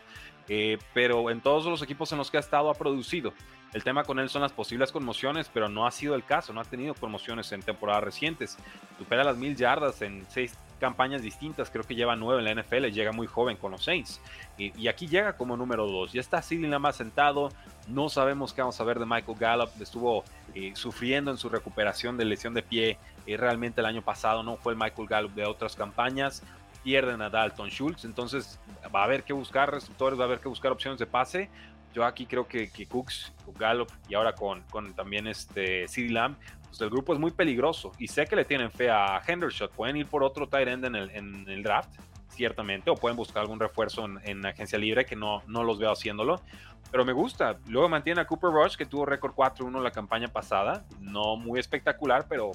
Eh, 0.49 0.77
pero 0.93 1.29
en 1.29 1.41
todos 1.41 1.65
los 1.65 1.81
equipos 1.81 2.11
en 2.11 2.17
los 2.17 2.29
que 2.29 2.37
ha 2.37 2.39
estado 2.41 2.69
ha 2.69 2.73
producido. 2.73 3.33
El 3.73 3.83
tema 3.83 4.03
con 4.03 4.19
él 4.19 4.29
son 4.29 4.43
las 4.43 4.51
posibles 4.51 4.91
conmociones, 4.91 5.49
pero 5.51 5.67
no 5.67 5.87
ha 5.87 5.91
sido 5.91 6.13
el 6.15 6.23
caso, 6.23 6.53
no 6.53 6.61
ha 6.61 6.65
tenido 6.65 6.93
conmociones 6.93 7.51
en 7.53 7.63
temporadas 7.63 8.03
recientes. 8.03 8.57
Supera 8.99 9.23
las 9.23 9.37
mil 9.37 9.55
yardas 9.55 10.01
en 10.03 10.25
seis 10.29 10.55
campañas 10.83 11.21
distintas, 11.21 11.69
creo 11.69 11.85
que 11.85 11.95
lleva 11.95 12.13
nueve 12.17 12.41
en 12.41 12.57
la 12.57 12.61
NFL, 12.61 12.87
llega 12.87 13.13
muy 13.13 13.25
joven 13.25 13.55
con 13.55 13.71
los 13.71 13.85
Saints. 13.85 14.19
Y, 14.57 14.89
aquí 14.89 15.07
llega 15.07 15.37
como 15.37 15.55
número 15.55 15.87
dos. 15.87 16.11
Ya 16.11 16.19
está 16.19 16.41
Sidney 16.41 16.77
más 16.77 16.97
sentado, 16.97 17.47
no 17.87 18.09
sabemos 18.09 18.51
qué 18.51 18.59
vamos 18.59 18.81
a 18.81 18.83
ver 18.83 18.99
de 18.99 19.05
Michael 19.05 19.37
Gallup, 19.39 19.69
estuvo 19.79 20.25
eh, 20.53 20.73
sufriendo 20.75 21.31
en 21.31 21.37
su 21.37 21.47
recuperación 21.47 22.17
de 22.17 22.25
lesión 22.25 22.53
de 22.53 22.63
pie 22.63 22.97
eh, 23.25 23.37
realmente 23.37 23.79
el 23.79 23.85
año 23.85 24.01
pasado, 24.01 24.43
no 24.43 24.57
fue 24.57 24.73
el 24.73 24.77
Michael 24.77 25.07
Gallup 25.07 25.33
de 25.33 25.45
otras 25.45 25.73
campañas. 25.77 26.43
Pierden 26.83 27.21
a 27.21 27.29
Dalton 27.29 27.69
Schultz, 27.69 28.03
entonces 28.03 28.59
va 28.93 29.03
a 29.03 29.03
haber 29.05 29.23
que 29.23 29.31
buscar 29.31 29.71
receptores, 29.71 30.19
va 30.19 30.23
a 30.23 30.27
haber 30.27 30.41
que 30.41 30.49
buscar 30.49 30.73
opciones 30.73 30.99
de 30.99 31.05
pase. 31.05 31.49
Yo 31.93 32.03
aquí 32.03 32.25
creo 32.25 32.47
que, 32.47 32.69
que 32.71 32.85
Cooks, 32.87 33.31
Gallup 33.57 33.91
y 34.09 34.15
ahora 34.15 34.33
con, 34.33 34.61
con 34.63 34.93
también 34.93 35.27
este 35.27 35.87
CD 35.87 36.09
Lamb 36.09 36.35
pues, 36.73 36.81
el 36.81 36.89
grupo 36.89 37.13
es 37.13 37.19
muy 37.19 37.29
peligroso 37.29 37.91
y 37.99 38.07
sé 38.07 38.25
que 38.25 38.35
le 38.35 38.45
tienen 38.45 38.71
fe 38.71 38.89
a 38.89 39.21
Hendershot. 39.23 39.71
Pueden 39.73 39.95
ir 39.95 40.07
por 40.07 40.23
otro 40.23 40.47
tight 40.47 40.67
end 40.67 40.85
en 40.85 40.95
el, 40.95 41.11
en 41.11 41.47
el 41.47 41.61
draft, 41.61 41.93
ciertamente, 42.29 42.89
o 42.89 42.95
pueden 42.95 43.15
buscar 43.15 43.43
algún 43.43 43.59
refuerzo 43.59 44.07
en, 44.23 44.43
agencia 44.43 44.79
libre 44.79 45.05
que 45.05 45.15
no, 45.15 45.43
no 45.45 45.63
los 45.63 45.77
veo 45.77 45.91
haciéndolo. 45.91 46.41
Pero 46.89 47.05
me 47.05 47.13
gusta. 47.13 47.59
Luego 47.67 47.89
mantiene 47.89 48.21
a 48.21 48.25
Cooper 48.25 48.49
Rush, 48.49 48.75
que 48.75 48.87
tuvo 48.87 49.05
récord 49.05 49.33
4-1 49.35 49.83
la 49.83 49.91
campaña 49.91 50.29
pasada. 50.29 50.83
No 50.99 51.35
muy 51.35 51.59
espectacular, 51.59 52.25
pero 52.27 52.53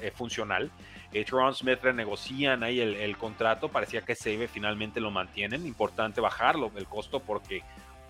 eh, 0.00 0.10
funcional. 0.10 0.68
Eh, 1.12 1.24
Smith 1.52 1.78
renegocian 1.80 2.64
ahí 2.64 2.80
el, 2.80 2.96
el, 2.96 3.16
contrato. 3.16 3.68
Parecía 3.68 4.02
que 4.02 4.16
Save 4.16 4.48
finalmente 4.48 4.98
lo 4.98 5.12
mantienen. 5.12 5.64
Importante 5.64 6.20
bajarlo 6.20 6.72
el 6.74 6.86
costo 6.86 7.20
porque 7.20 7.62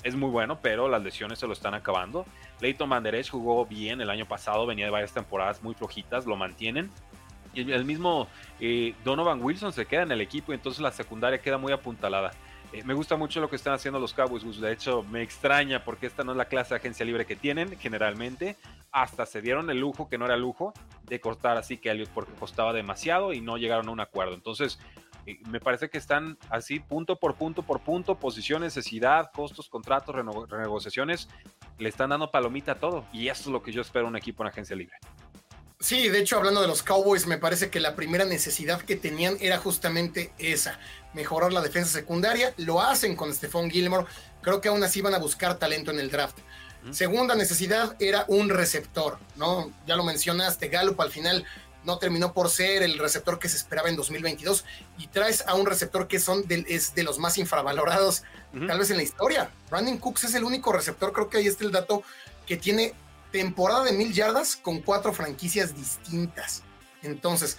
es 0.02 0.14
muy 0.14 0.30
bueno, 0.30 0.58
pero 0.60 0.88
las 0.88 1.02
lesiones 1.02 1.38
se 1.38 1.46
lo 1.46 1.52
están 1.52 1.74
acabando. 1.74 2.24
Leighton 2.60 2.88
Manderech 2.88 3.30
jugó 3.30 3.66
bien 3.66 4.00
el 4.00 4.10
año 4.10 4.26
pasado, 4.26 4.66
venía 4.66 4.86
de 4.86 4.90
varias 4.90 5.12
temporadas 5.12 5.62
muy 5.62 5.74
flojitas, 5.74 6.26
lo 6.26 6.36
mantienen. 6.36 6.90
Y 7.52 7.72
el 7.72 7.84
mismo 7.84 8.28
eh, 8.60 8.94
Donovan 9.04 9.42
Wilson 9.42 9.72
se 9.72 9.86
queda 9.86 10.02
en 10.02 10.12
el 10.12 10.20
equipo 10.20 10.52
y 10.52 10.54
entonces 10.54 10.80
la 10.80 10.92
secundaria 10.92 11.40
queda 11.40 11.58
muy 11.58 11.72
apuntalada. 11.72 12.30
Eh, 12.72 12.84
me 12.84 12.94
gusta 12.94 13.16
mucho 13.16 13.40
lo 13.40 13.50
que 13.50 13.56
están 13.56 13.74
haciendo 13.74 13.98
los 13.98 14.14
Cowboys. 14.14 14.60
De 14.60 14.72
hecho, 14.72 15.02
me 15.10 15.22
extraña 15.22 15.84
porque 15.84 16.06
esta 16.06 16.22
no 16.22 16.32
es 16.32 16.38
la 16.38 16.44
clase 16.44 16.74
de 16.74 16.76
agencia 16.76 17.04
libre 17.04 17.26
que 17.26 17.34
tienen 17.34 17.76
generalmente. 17.78 18.56
Hasta 18.92 19.26
se 19.26 19.42
dieron 19.42 19.68
el 19.70 19.80
lujo, 19.80 20.08
que 20.08 20.18
no 20.18 20.26
era 20.26 20.36
lujo, 20.36 20.72
de 21.04 21.20
cortar 21.20 21.56
así 21.56 21.78
que 21.78 21.90
Elliot 21.90 22.10
porque 22.10 22.32
costaba 22.34 22.72
demasiado 22.72 23.32
y 23.32 23.40
no 23.40 23.56
llegaron 23.56 23.88
a 23.88 23.92
un 23.92 24.00
acuerdo. 24.00 24.34
Entonces, 24.34 24.78
me 25.48 25.60
parece 25.60 25.88
que 25.88 25.98
están 25.98 26.38
así 26.48 26.80
punto 26.80 27.16
por 27.16 27.36
punto 27.36 27.62
por 27.62 27.80
punto, 27.80 28.18
posición, 28.18 28.62
necesidad, 28.62 29.30
costos, 29.32 29.68
contratos, 29.68 30.14
renegociaciones, 30.14 31.28
le 31.78 31.88
están 31.88 32.10
dando 32.10 32.30
palomita 32.30 32.72
a 32.72 32.74
todo. 32.76 33.04
Y 33.12 33.28
eso 33.28 33.42
es 33.42 33.46
lo 33.48 33.62
que 33.62 33.72
yo 33.72 33.82
espero 33.82 34.06
un 34.06 34.16
equipo 34.16 34.42
en 34.42 34.48
agencia 34.48 34.76
libre. 34.76 34.96
Sí, 35.80 36.10
de 36.10 36.18
hecho, 36.18 36.36
hablando 36.36 36.60
de 36.60 36.68
los 36.68 36.82
Cowboys, 36.82 37.26
me 37.26 37.38
parece 37.38 37.70
que 37.70 37.80
la 37.80 37.96
primera 37.96 38.26
necesidad 38.26 38.82
que 38.82 38.96
tenían 38.96 39.38
era 39.40 39.56
justamente 39.56 40.30
esa, 40.36 40.78
mejorar 41.14 41.54
la 41.54 41.62
defensa 41.62 41.90
secundaria. 41.90 42.52
Lo 42.58 42.82
hacen 42.82 43.16
con 43.16 43.32
Stephon 43.32 43.70
Gilmore. 43.70 44.04
Creo 44.42 44.60
que 44.60 44.68
aún 44.68 44.84
así 44.84 45.00
van 45.00 45.14
a 45.14 45.18
buscar 45.18 45.58
talento 45.58 45.90
en 45.90 45.98
el 45.98 46.10
draft. 46.10 46.38
Segunda 46.90 47.34
necesidad 47.34 47.94
era 47.98 48.24
un 48.28 48.48
receptor, 48.48 49.18
¿no? 49.36 49.70
Ya 49.86 49.96
lo 49.96 50.04
mencionaste, 50.04 50.68
Gallup 50.68 51.00
al 51.00 51.10
final 51.10 51.44
no 51.84 51.98
terminó 51.98 52.32
por 52.32 52.50
ser 52.50 52.82
el 52.82 52.98
receptor 52.98 53.38
que 53.38 53.48
se 53.48 53.56
esperaba 53.56 53.88
en 53.88 53.96
2022 53.96 54.64
y 54.98 55.06
traes 55.08 55.44
a 55.46 55.54
un 55.54 55.66
receptor 55.66 56.08
que 56.08 56.20
son 56.20 56.46
de, 56.46 56.64
es 56.68 56.94
de 56.94 57.02
los 57.02 57.18
más 57.18 57.38
infravalorados 57.38 58.22
tal 58.66 58.78
vez 58.78 58.90
en 58.90 58.96
la 58.96 59.02
historia. 59.02 59.50
Brandon 59.70 59.98
Cooks 59.98 60.24
es 60.24 60.34
el 60.34 60.44
único 60.44 60.72
receptor, 60.72 61.12
creo 61.12 61.28
que 61.28 61.38
ahí 61.38 61.46
está 61.46 61.64
el 61.64 61.70
dato, 61.70 62.02
que 62.46 62.56
tiene 62.56 62.94
temporada 63.30 63.84
de 63.84 63.92
mil 63.92 64.12
yardas 64.12 64.56
con 64.56 64.80
cuatro 64.80 65.12
franquicias 65.12 65.74
distintas. 65.74 66.62
Entonces, 67.02 67.56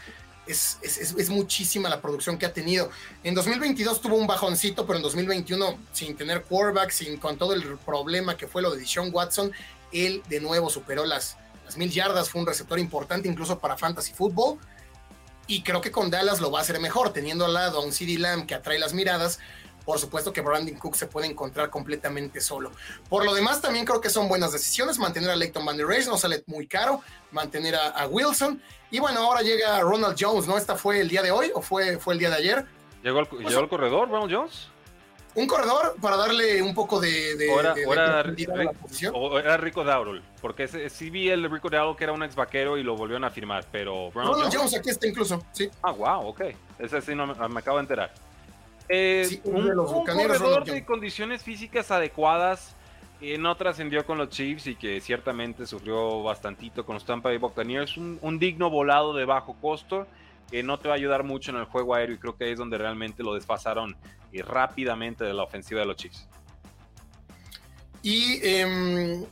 es, 0.48 0.80
es, 0.82 1.30
muchísima 1.30 1.88
la 1.90 2.02
producción 2.02 2.38
que 2.38 2.46
ha 2.46 2.54
tenido. 2.54 2.90
En 3.24 3.34
2022 3.36 4.02
tuvo 4.02 4.16
un 4.18 4.28
bajoncito, 4.28 4.86
pero 4.86 4.98
en 4.98 5.04
2021, 5.04 5.78
sin 5.94 6.16
tener 6.16 6.44
quarterback, 6.44 6.92
sin, 6.92 7.18
con 7.18 7.38
todo 7.38 7.54
el 7.54 7.78
problema 7.80 8.36
que 8.36 8.48
fue 8.48 8.62
lo 8.62 8.72
de 8.72 8.80
Deshaun 8.80 9.12
Watson, 9.14 9.52
él 9.92 10.24
de 10.30 10.40
nuevo 10.40 10.70
superó 10.70 11.06
las, 11.06 11.38
mil 11.78 11.92
yardas, 11.92 12.30
fue 12.30 12.42
un 12.42 12.48
receptor 12.48 12.80
importante 12.80 13.28
incluso 13.28 13.60
para 13.60 13.78
fantasy 13.78 14.14
football. 14.14 14.58
Y 15.48 15.64
creo 15.64 15.82
que 15.82 15.92
con 15.92 16.10
Dallas 16.10 16.40
lo 16.40 16.52
va 16.52 16.60
a 16.60 16.62
hacer 16.62 16.80
mejor, 16.80 17.12
teniendo 17.12 17.46
al 17.46 17.54
lado 17.54 17.80
a 17.80 17.86
un 17.86 17.92
CD 17.92 18.18
Lamb 18.18 18.46
que 18.46 18.56
atrae 18.56 18.80
las 18.80 18.94
miradas. 18.94 19.40
Por 19.86 19.98
supuesto 20.00 20.32
que 20.32 20.42
Brandon 20.42 20.76
Cook 20.76 20.96
se 20.96 21.08
puede 21.08 21.28
encontrar 21.28 21.70
completamente 21.70 22.40
solo. 22.40 22.72
Por 23.10 23.26
lo 23.26 23.34
demás, 23.34 23.62
también 23.62 23.84
creo 23.84 24.00
que 24.00 24.10
son 24.10 24.28
buenas 24.28 24.52
decisiones. 24.52 25.00
Mantener 25.00 25.32
a 25.32 25.36
Leighton 25.36 25.66
Van 25.66 25.76
Der 25.76 25.88
Race 25.88 26.08
no 26.08 26.18
sale 26.18 26.44
muy 26.46 26.68
caro. 26.68 27.02
Mantener 27.32 27.76
a, 27.76 28.08
Wilson. 28.08 28.62
Y 28.92 29.00
bueno, 29.00 29.22
ahora 29.22 29.42
llega 29.42 29.80
Ronald 29.82 30.16
Jones, 30.20 30.48
¿no? 30.48 30.58
¿Esta 30.58 30.76
fue 30.76 31.02
el 31.02 31.10
día 31.10 31.24
de 31.24 31.32
hoy 31.32 31.52
o 31.56 31.62
fue, 31.62 31.98
fue 31.98 32.14
el 32.14 32.20
día 32.20 32.30
de 32.30 32.36
ayer? 32.36 32.66
¿Llegó 33.04 33.20
el, 33.20 33.26
pues, 33.26 33.48
¿llegó 33.48 33.62
el 33.62 33.70
corredor, 33.70 34.10
Ronald 34.10 34.32
Jones? 34.32 34.71
Un 35.36 35.48
corredor 35.48 35.96
para 36.02 36.18
darle 36.18 36.62
un 36.62 36.74
poco 36.74 37.00
de, 37.00 37.36
de, 37.36 37.50
o 39.14 39.38
era, 39.40 39.58
Rico 39.58 39.84
Daurol, 39.84 40.22
porque 40.42 40.68
sí 40.90 41.10
vi 41.10 41.30
el 41.30 41.50
Rico 41.50 41.70
Daurol 41.70 41.96
que 41.96 42.04
era 42.04 42.14
un 42.14 42.24
ex 42.24 42.36
vaquero 42.36 42.78
y 42.78 42.84
lo 42.84 42.96
volvieron 42.96 43.24
a 43.24 43.30
firmar, 43.30 43.66
pero 43.72 44.12
Ronald, 44.14 44.54
Jones? 44.54 44.76
aquí 44.76 44.90
está 44.90 45.08
incluso, 45.08 45.44
sí. 45.52 45.70
Ah, 45.82 45.92
wow, 45.92 46.28
ok. 46.28 46.42
Ese 46.80 47.02
sí 47.02 47.16
no 47.16 47.28
me, 47.28 47.60
acabo 47.60 47.78
de 47.78 47.82
enterar. 47.82 48.14
Eh, 48.90 49.40
un, 49.46 49.66
de 49.66 49.78
un 49.78 50.06
corredor 50.06 50.66
de 50.66 50.84
condiciones 50.84 51.44
físicas 51.44 51.92
adecuadas 51.92 52.76
eh, 53.22 53.38
no 53.38 53.56
trascendió 53.56 54.06
con 54.06 54.18
los 54.18 54.30
Chiefs 54.30 54.68
y 54.68 54.76
que 54.76 55.00
ciertamente 55.00 55.66
sufrió 55.66 56.24
bastantito 56.24 56.86
con 56.86 56.96
los 56.96 57.06
Tampa 57.06 57.30
Bay 57.30 57.38
Buccaneers. 57.38 57.96
Un, 57.96 58.20
un 58.22 58.40
digno 58.40 58.70
volado 58.70 59.14
de 59.14 59.24
bajo 59.26 59.56
costo 59.62 60.08
que 60.50 60.64
no 60.64 60.78
te 60.80 60.90
va 60.90 60.96
a 60.96 60.98
ayudar 60.98 61.24
mucho 61.24 61.52
en 61.52 61.58
el 61.58 61.66
juego 61.66 61.96
aéreo 61.96 62.16
y 62.16 62.18
creo 62.20 62.36
que 62.36 62.44
ahí 62.46 62.52
es 62.52 62.58
donde 62.58 62.78
realmente 62.78 63.24
lo 63.24 63.34
desfasaron 63.34 63.96
y 64.32 64.42
rápidamente 64.42 65.24
de 65.24 65.34
la 65.34 65.44
ofensiva 65.44 65.82
de 65.82 65.86
los 65.86 65.96
Chiefs. 65.98 66.28
Y, 68.02 68.40
em, 68.48 69.26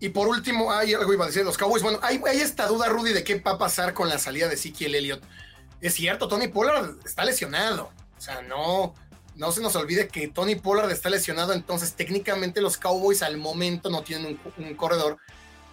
y 0.00 0.08
por 0.10 0.28
último, 0.28 0.72
hay 0.72 0.94
algo 0.94 1.12
iba 1.12 1.24
a 1.24 1.28
decir 1.28 1.44
los 1.44 1.58
Cowboys. 1.58 1.82
Bueno, 1.82 1.98
hay, 2.02 2.20
esta 2.40 2.66
duda, 2.66 2.88
Rudy, 2.88 3.12
de 3.12 3.24
qué 3.24 3.40
va 3.40 3.52
a 3.52 3.58
pasar 3.58 3.94
con 3.94 4.08
la 4.08 4.18
salida 4.18 4.48
de 4.48 4.54
Ezekiel 4.54 4.94
Elliott. 4.94 5.22
Es 5.80 5.94
cierto, 5.94 6.28
Tony 6.28 6.48
Pollard 6.48 6.96
está 7.04 7.24
lesionado. 7.24 7.90
O 8.16 8.20
sea, 8.20 8.42
no, 8.42 8.94
no 9.34 9.52
se 9.52 9.60
nos 9.60 9.76
olvide 9.76 10.08
que 10.08 10.28
Tony 10.28 10.54
Pollard 10.54 10.90
está 10.90 11.10
lesionado. 11.10 11.52
Entonces, 11.52 11.94
técnicamente, 11.94 12.60
los 12.60 12.78
Cowboys 12.78 13.22
al 13.22 13.36
momento 13.36 13.90
no 13.90 14.02
tienen 14.02 14.38
un, 14.56 14.74
corredor 14.74 15.18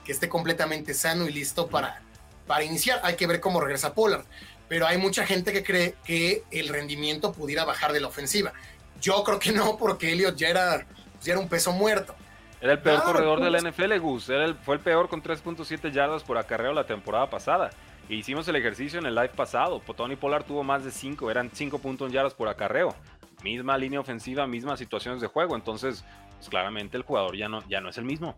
que 0.03 0.11
esté 0.11 0.27
completamente 0.27 0.93
sano 0.93 1.27
y 1.27 1.31
listo 1.31 1.67
para, 1.67 2.01
para 2.47 2.63
iniciar. 2.63 2.99
Hay 3.03 3.15
que 3.15 3.27
ver 3.27 3.39
cómo 3.39 3.61
regresa 3.61 3.93
Pollard 3.93 4.25
pero 4.73 4.87
hay 4.87 4.97
mucha 4.97 5.23
gente 5.23 5.53
que 5.53 5.63
cree 5.63 5.93
que 6.03 6.45
el 6.49 6.67
rendimiento 6.67 7.31
pudiera 7.31 7.63
bajar 7.63 7.93
de 7.93 7.99
la 7.99 8.07
ofensiva. 8.07 8.53
Yo 8.99 9.23
creo 9.23 9.37
que 9.37 9.51
no, 9.51 9.77
porque 9.77 10.11
Elliot 10.11 10.35
ya 10.35 10.49
era, 10.49 10.87
ya 11.21 11.33
era 11.33 11.39
un 11.39 11.47
peso 11.47 11.71
muerto. 11.73 12.15
Era 12.59 12.71
el 12.71 12.79
peor 12.79 13.03
corredor 13.03 13.39
de 13.39 13.51
la 13.51 13.59
NFL, 13.59 13.95
Gus. 13.99 14.29
Era 14.29 14.51
fue 14.55 14.73
el 14.73 14.81
peor 14.81 15.09
con 15.09 15.21
3.7 15.21 15.91
yardas 15.91 16.23
por 16.23 16.39
acarreo 16.39 16.73
la 16.73 16.87
temporada 16.87 17.29
pasada. 17.29 17.69
E 18.09 18.15
hicimos 18.15 18.47
el 18.47 18.55
ejercicio 18.55 18.97
en 18.97 19.05
el 19.05 19.13
live 19.13 19.29
pasado. 19.29 19.79
Tony 19.95 20.15
Pollard 20.15 20.43
tuvo 20.43 20.63
más 20.63 20.83
de 20.83 20.89
5, 20.89 21.29
eran 21.29 21.51
5 21.53 21.77
puntos 21.77 22.11
yardas 22.11 22.33
por 22.33 22.49
acarreo. 22.49 22.95
Misma 23.43 23.77
línea 23.77 23.99
ofensiva, 23.99 24.47
mismas 24.47 24.79
situaciones 24.79 25.21
de 25.21 25.27
juego. 25.27 25.55
Entonces, 25.55 26.03
pues, 26.37 26.49
claramente 26.49 26.97
el 26.97 27.03
jugador 27.03 27.37
ya 27.37 27.47
no, 27.47 27.63
ya 27.69 27.79
no 27.79 27.89
es 27.89 27.99
el 27.99 28.05
mismo. 28.05 28.35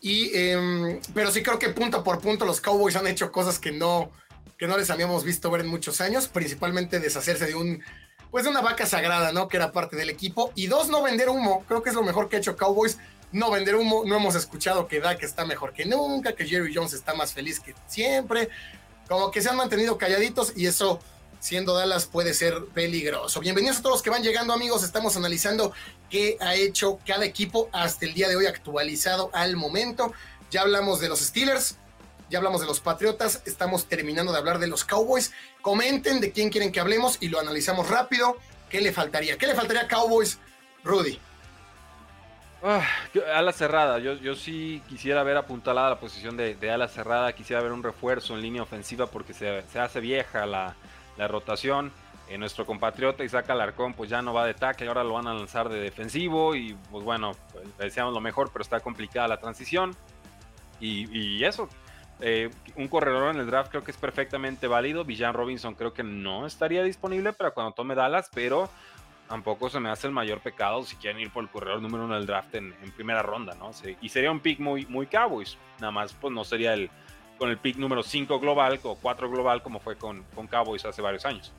Y, 0.00 0.30
em, 0.38 1.00
pero 1.14 1.32
sí 1.32 1.42
creo 1.42 1.58
que 1.58 1.70
punto 1.70 2.04
por 2.04 2.20
punto 2.20 2.44
los 2.44 2.60
Cowboys 2.60 2.94
han 2.94 3.08
hecho 3.08 3.32
cosas 3.32 3.58
que 3.58 3.72
no, 3.72 4.12
que 4.58 4.66
no 4.66 4.76
les 4.76 4.90
habíamos 4.90 5.24
visto 5.24 5.50
ver 5.50 5.62
en 5.62 5.68
muchos 5.68 6.00
años, 6.00 6.28
principalmente 6.28 7.00
deshacerse 7.00 7.46
de 7.46 7.54
un, 7.54 7.82
pues 8.30 8.44
de 8.44 8.50
una 8.50 8.60
vaca 8.60 8.86
sagrada, 8.86 9.32
¿no? 9.32 9.48
Que 9.48 9.56
era 9.56 9.72
parte 9.72 9.96
del 9.96 10.10
equipo. 10.10 10.52
Y 10.54 10.66
dos, 10.66 10.88
no 10.88 11.02
vender 11.02 11.28
humo. 11.28 11.64
Creo 11.68 11.82
que 11.82 11.90
es 11.90 11.94
lo 11.94 12.02
mejor 12.02 12.28
que 12.28 12.36
ha 12.36 12.38
hecho 12.38 12.56
Cowboys. 12.56 12.98
No 13.32 13.50
vender 13.50 13.74
humo. 13.76 14.04
No 14.04 14.16
hemos 14.16 14.34
escuchado 14.34 14.88
que 14.88 15.00
Dak 15.00 15.22
está 15.22 15.44
mejor 15.44 15.72
que 15.72 15.84
nunca, 15.84 16.34
que 16.34 16.46
Jerry 16.46 16.74
Jones 16.74 16.92
está 16.92 17.14
más 17.14 17.32
feliz 17.32 17.60
que 17.60 17.74
siempre. 17.86 18.48
Como 19.08 19.30
que 19.30 19.42
se 19.42 19.50
han 19.50 19.56
mantenido 19.56 19.98
calladitos 19.98 20.52
y 20.56 20.66
eso 20.66 21.00
siendo 21.44 21.74
Dallas 21.74 22.06
puede 22.06 22.32
ser 22.32 22.64
peligroso. 22.72 23.38
Bienvenidos 23.38 23.76
a 23.76 23.82
todos 23.82 23.96
los 23.96 24.02
que 24.02 24.08
van 24.08 24.22
llegando 24.22 24.54
amigos, 24.54 24.82
estamos 24.82 25.14
analizando 25.14 25.74
qué 26.08 26.38
ha 26.40 26.54
hecho 26.54 26.98
cada 27.06 27.26
equipo 27.26 27.68
hasta 27.70 28.06
el 28.06 28.14
día 28.14 28.30
de 28.30 28.36
hoy 28.36 28.46
actualizado 28.46 29.28
al 29.34 29.54
momento. 29.54 30.14
Ya 30.50 30.62
hablamos 30.62 31.00
de 31.00 31.10
los 31.10 31.20
Steelers, 31.20 31.76
ya 32.30 32.38
hablamos 32.38 32.60
de 32.60 32.66
los 32.66 32.80
Patriotas, 32.80 33.42
estamos 33.46 33.86
terminando 33.86 34.32
de 34.32 34.38
hablar 34.38 34.58
de 34.58 34.66
los 34.66 34.84
Cowboys. 34.84 35.32
Comenten 35.62 36.20
de 36.20 36.32
quién 36.32 36.50
quieren 36.50 36.72
que 36.72 36.80
hablemos 36.80 37.18
y 37.20 37.28
lo 37.28 37.40
analizamos 37.40 37.88
rápido. 37.88 38.36
¿Qué 38.68 38.80
le 38.80 38.92
faltaría? 38.92 39.38
¿Qué 39.38 39.46
le 39.46 39.54
faltaría 39.54 39.82
a 39.82 39.88
Cowboys, 39.88 40.38
Rudy? 40.82 41.18
Ah, 42.62 42.82
ala 43.34 43.52
cerrada, 43.52 43.98
yo, 43.98 44.14
yo 44.14 44.34
sí 44.34 44.82
quisiera 44.88 45.22
ver 45.22 45.36
apuntalada 45.36 45.90
la 45.90 46.00
posición 46.00 46.34
de, 46.36 46.70
ala 46.70 46.88
cerrada, 46.88 47.34
quisiera 47.34 47.62
ver 47.62 47.72
un 47.72 47.82
refuerzo 47.82 48.34
en 48.34 48.40
línea 48.40 48.62
ofensiva 48.62 49.06
porque 49.06 49.34
se, 49.34 49.62
se 49.70 49.78
hace 49.78 50.00
vieja 50.00 50.46
la, 50.46 50.74
la 51.18 51.28
rotación. 51.28 51.92
Eh, 52.28 52.38
nuestro 52.38 52.64
compatriota 52.64 53.22
Isaac 53.22 53.50
Alarcón 53.50 53.92
pues 53.92 54.08
ya 54.08 54.22
no 54.22 54.32
va 54.32 54.46
de 54.46 54.54
tackle, 54.54 54.88
ahora 54.88 55.04
lo 55.04 55.12
van 55.12 55.26
a 55.26 55.34
lanzar 55.34 55.68
de 55.68 55.78
defensivo 55.78 56.56
y 56.56 56.74
pues 56.90 57.04
bueno, 57.04 57.32
deseamos 57.78 58.14
lo 58.14 58.20
mejor, 58.20 58.50
pero 58.50 58.62
está 58.62 58.80
complicada 58.80 59.28
la 59.28 59.38
transición. 59.38 59.94
Y, 60.80 61.42
eso, 61.44 61.68
eh, 62.20 62.50
un 62.76 62.88
corredor 62.88 63.34
en 63.34 63.40
el 63.40 63.46
draft 63.46 63.70
creo 63.70 63.84
que 63.84 63.90
es 63.90 63.96
perfectamente 63.96 64.66
válido. 64.66 65.04
Villan 65.04 65.34
Robinson 65.34 65.74
creo 65.74 65.92
que 65.92 66.02
no 66.02 66.46
estaría 66.46 66.82
disponible 66.82 67.32
para 67.32 67.50
cuando 67.50 67.72
tome 67.72 67.94
Dallas, 67.94 68.30
pero 68.32 68.70
tampoco 69.28 69.70
se 69.70 69.80
me 69.80 69.90
hace 69.90 70.06
el 70.06 70.12
mayor 70.12 70.40
pecado 70.40 70.84
si 70.84 70.96
quieren 70.96 71.20
ir 71.20 71.30
por 71.30 71.42
el 71.42 71.50
corredor 71.50 71.80
número 71.80 72.04
uno 72.04 72.14
del 72.14 72.26
draft 72.26 72.54
en, 72.54 72.74
primera 72.96 73.22
ronda, 73.22 73.54
¿no? 73.54 73.70
y 74.00 74.08
sería 74.10 74.30
un 74.30 74.40
pick 74.40 74.60
muy, 74.60 74.84
muy 74.86 75.06
Cowboys, 75.06 75.56
nada 75.80 75.90
más 75.90 76.12
pues 76.12 76.32
no 76.32 76.44
sería 76.44 76.74
el, 76.74 76.90
con 77.38 77.48
el 77.48 77.56
pick 77.56 77.78
número 77.78 78.02
5 78.02 78.38
global 78.38 78.78
o 78.82 78.96
4 78.96 79.30
global 79.30 79.62
como 79.62 79.80
fue 79.80 79.96
con, 79.96 80.22
con 80.34 80.46
Cowboys 80.46 80.84
hace 80.84 81.00
varios 81.00 81.24
años. 81.24 81.52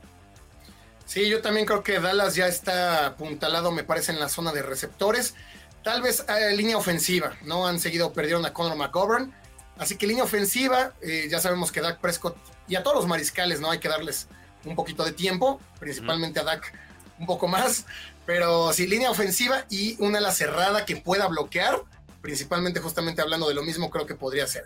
Sí, 1.06 1.30
yo 1.30 1.42
también 1.42 1.66
creo 1.66 1.84
que 1.84 2.00
Dallas 2.00 2.36
ya 2.36 2.48
está 2.48 3.06
apuntalado, 3.06 3.72
me 3.72 3.84
parece, 3.84 4.12
en 4.12 4.20
la 4.20 4.28
zona 4.28 4.52
de 4.52 4.64
receptores. 4.64 5.36
Tal 5.84 6.02
vez 6.02 6.26
eh, 6.28 6.56
línea 6.56 6.78
ofensiva, 6.78 7.34
¿no? 7.44 7.68
Han 7.68 7.80
seguido, 7.80 8.12
perdieron 8.12 8.44
a 8.46 8.54
Conor 8.54 8.76
McGovern. 8.76 9.32
Así 9.78 9.98
que 9.98 10.08
línea 10.08 10.24
ofensiva, 10.24 10.94
eh, 11.02 11.28
ya 11.30 11.40
sabemos 11.40 11.72
que 11.72 11.82
Dak 11.82 12.00
Prescott 12.00 12.38
y 12.68 12.76
a 12.76 12.84
todos 12.84 12.96
los 12.96 13.08
mariscales, 13.08 13.60
¿no? 13.60 13.72
Hay 13.72 13.80
que 13.80 13.90
darles 13.90 14.28
un 14.64 14.76
poquito 14.76 15.04
de 15.04 15.12
tiempo, 15.12 15.60
principalmente 15.80 16.40
a 16.40 16.44
Dak 16.44 16.74
un 17.20 17.26
poco 17.26 17.48
más. 17.48 17.86
Pero 18.26 18.74
sí, 18.74 18.88
línea 18.88 19.12
ofensiva 19.12 19.66
y 19.70 19.96
una 20.00 20.18
ala 20.18 20.32
cerrada 20.32 20.86
que 20.86 20.96
pueda 20.96 21.28
bloquear, 21.28 21.82
principalmente 22.22 22.80
justamente 22.80 23.22
hablando 23.22 23.48
de 23.48 23.54
lo 23.54 23.64
mismo, 23.64 23.90
creo 23.90 24.06
que 24.06 24.16
podría 24.16 24.48
ser. 24.48 24.66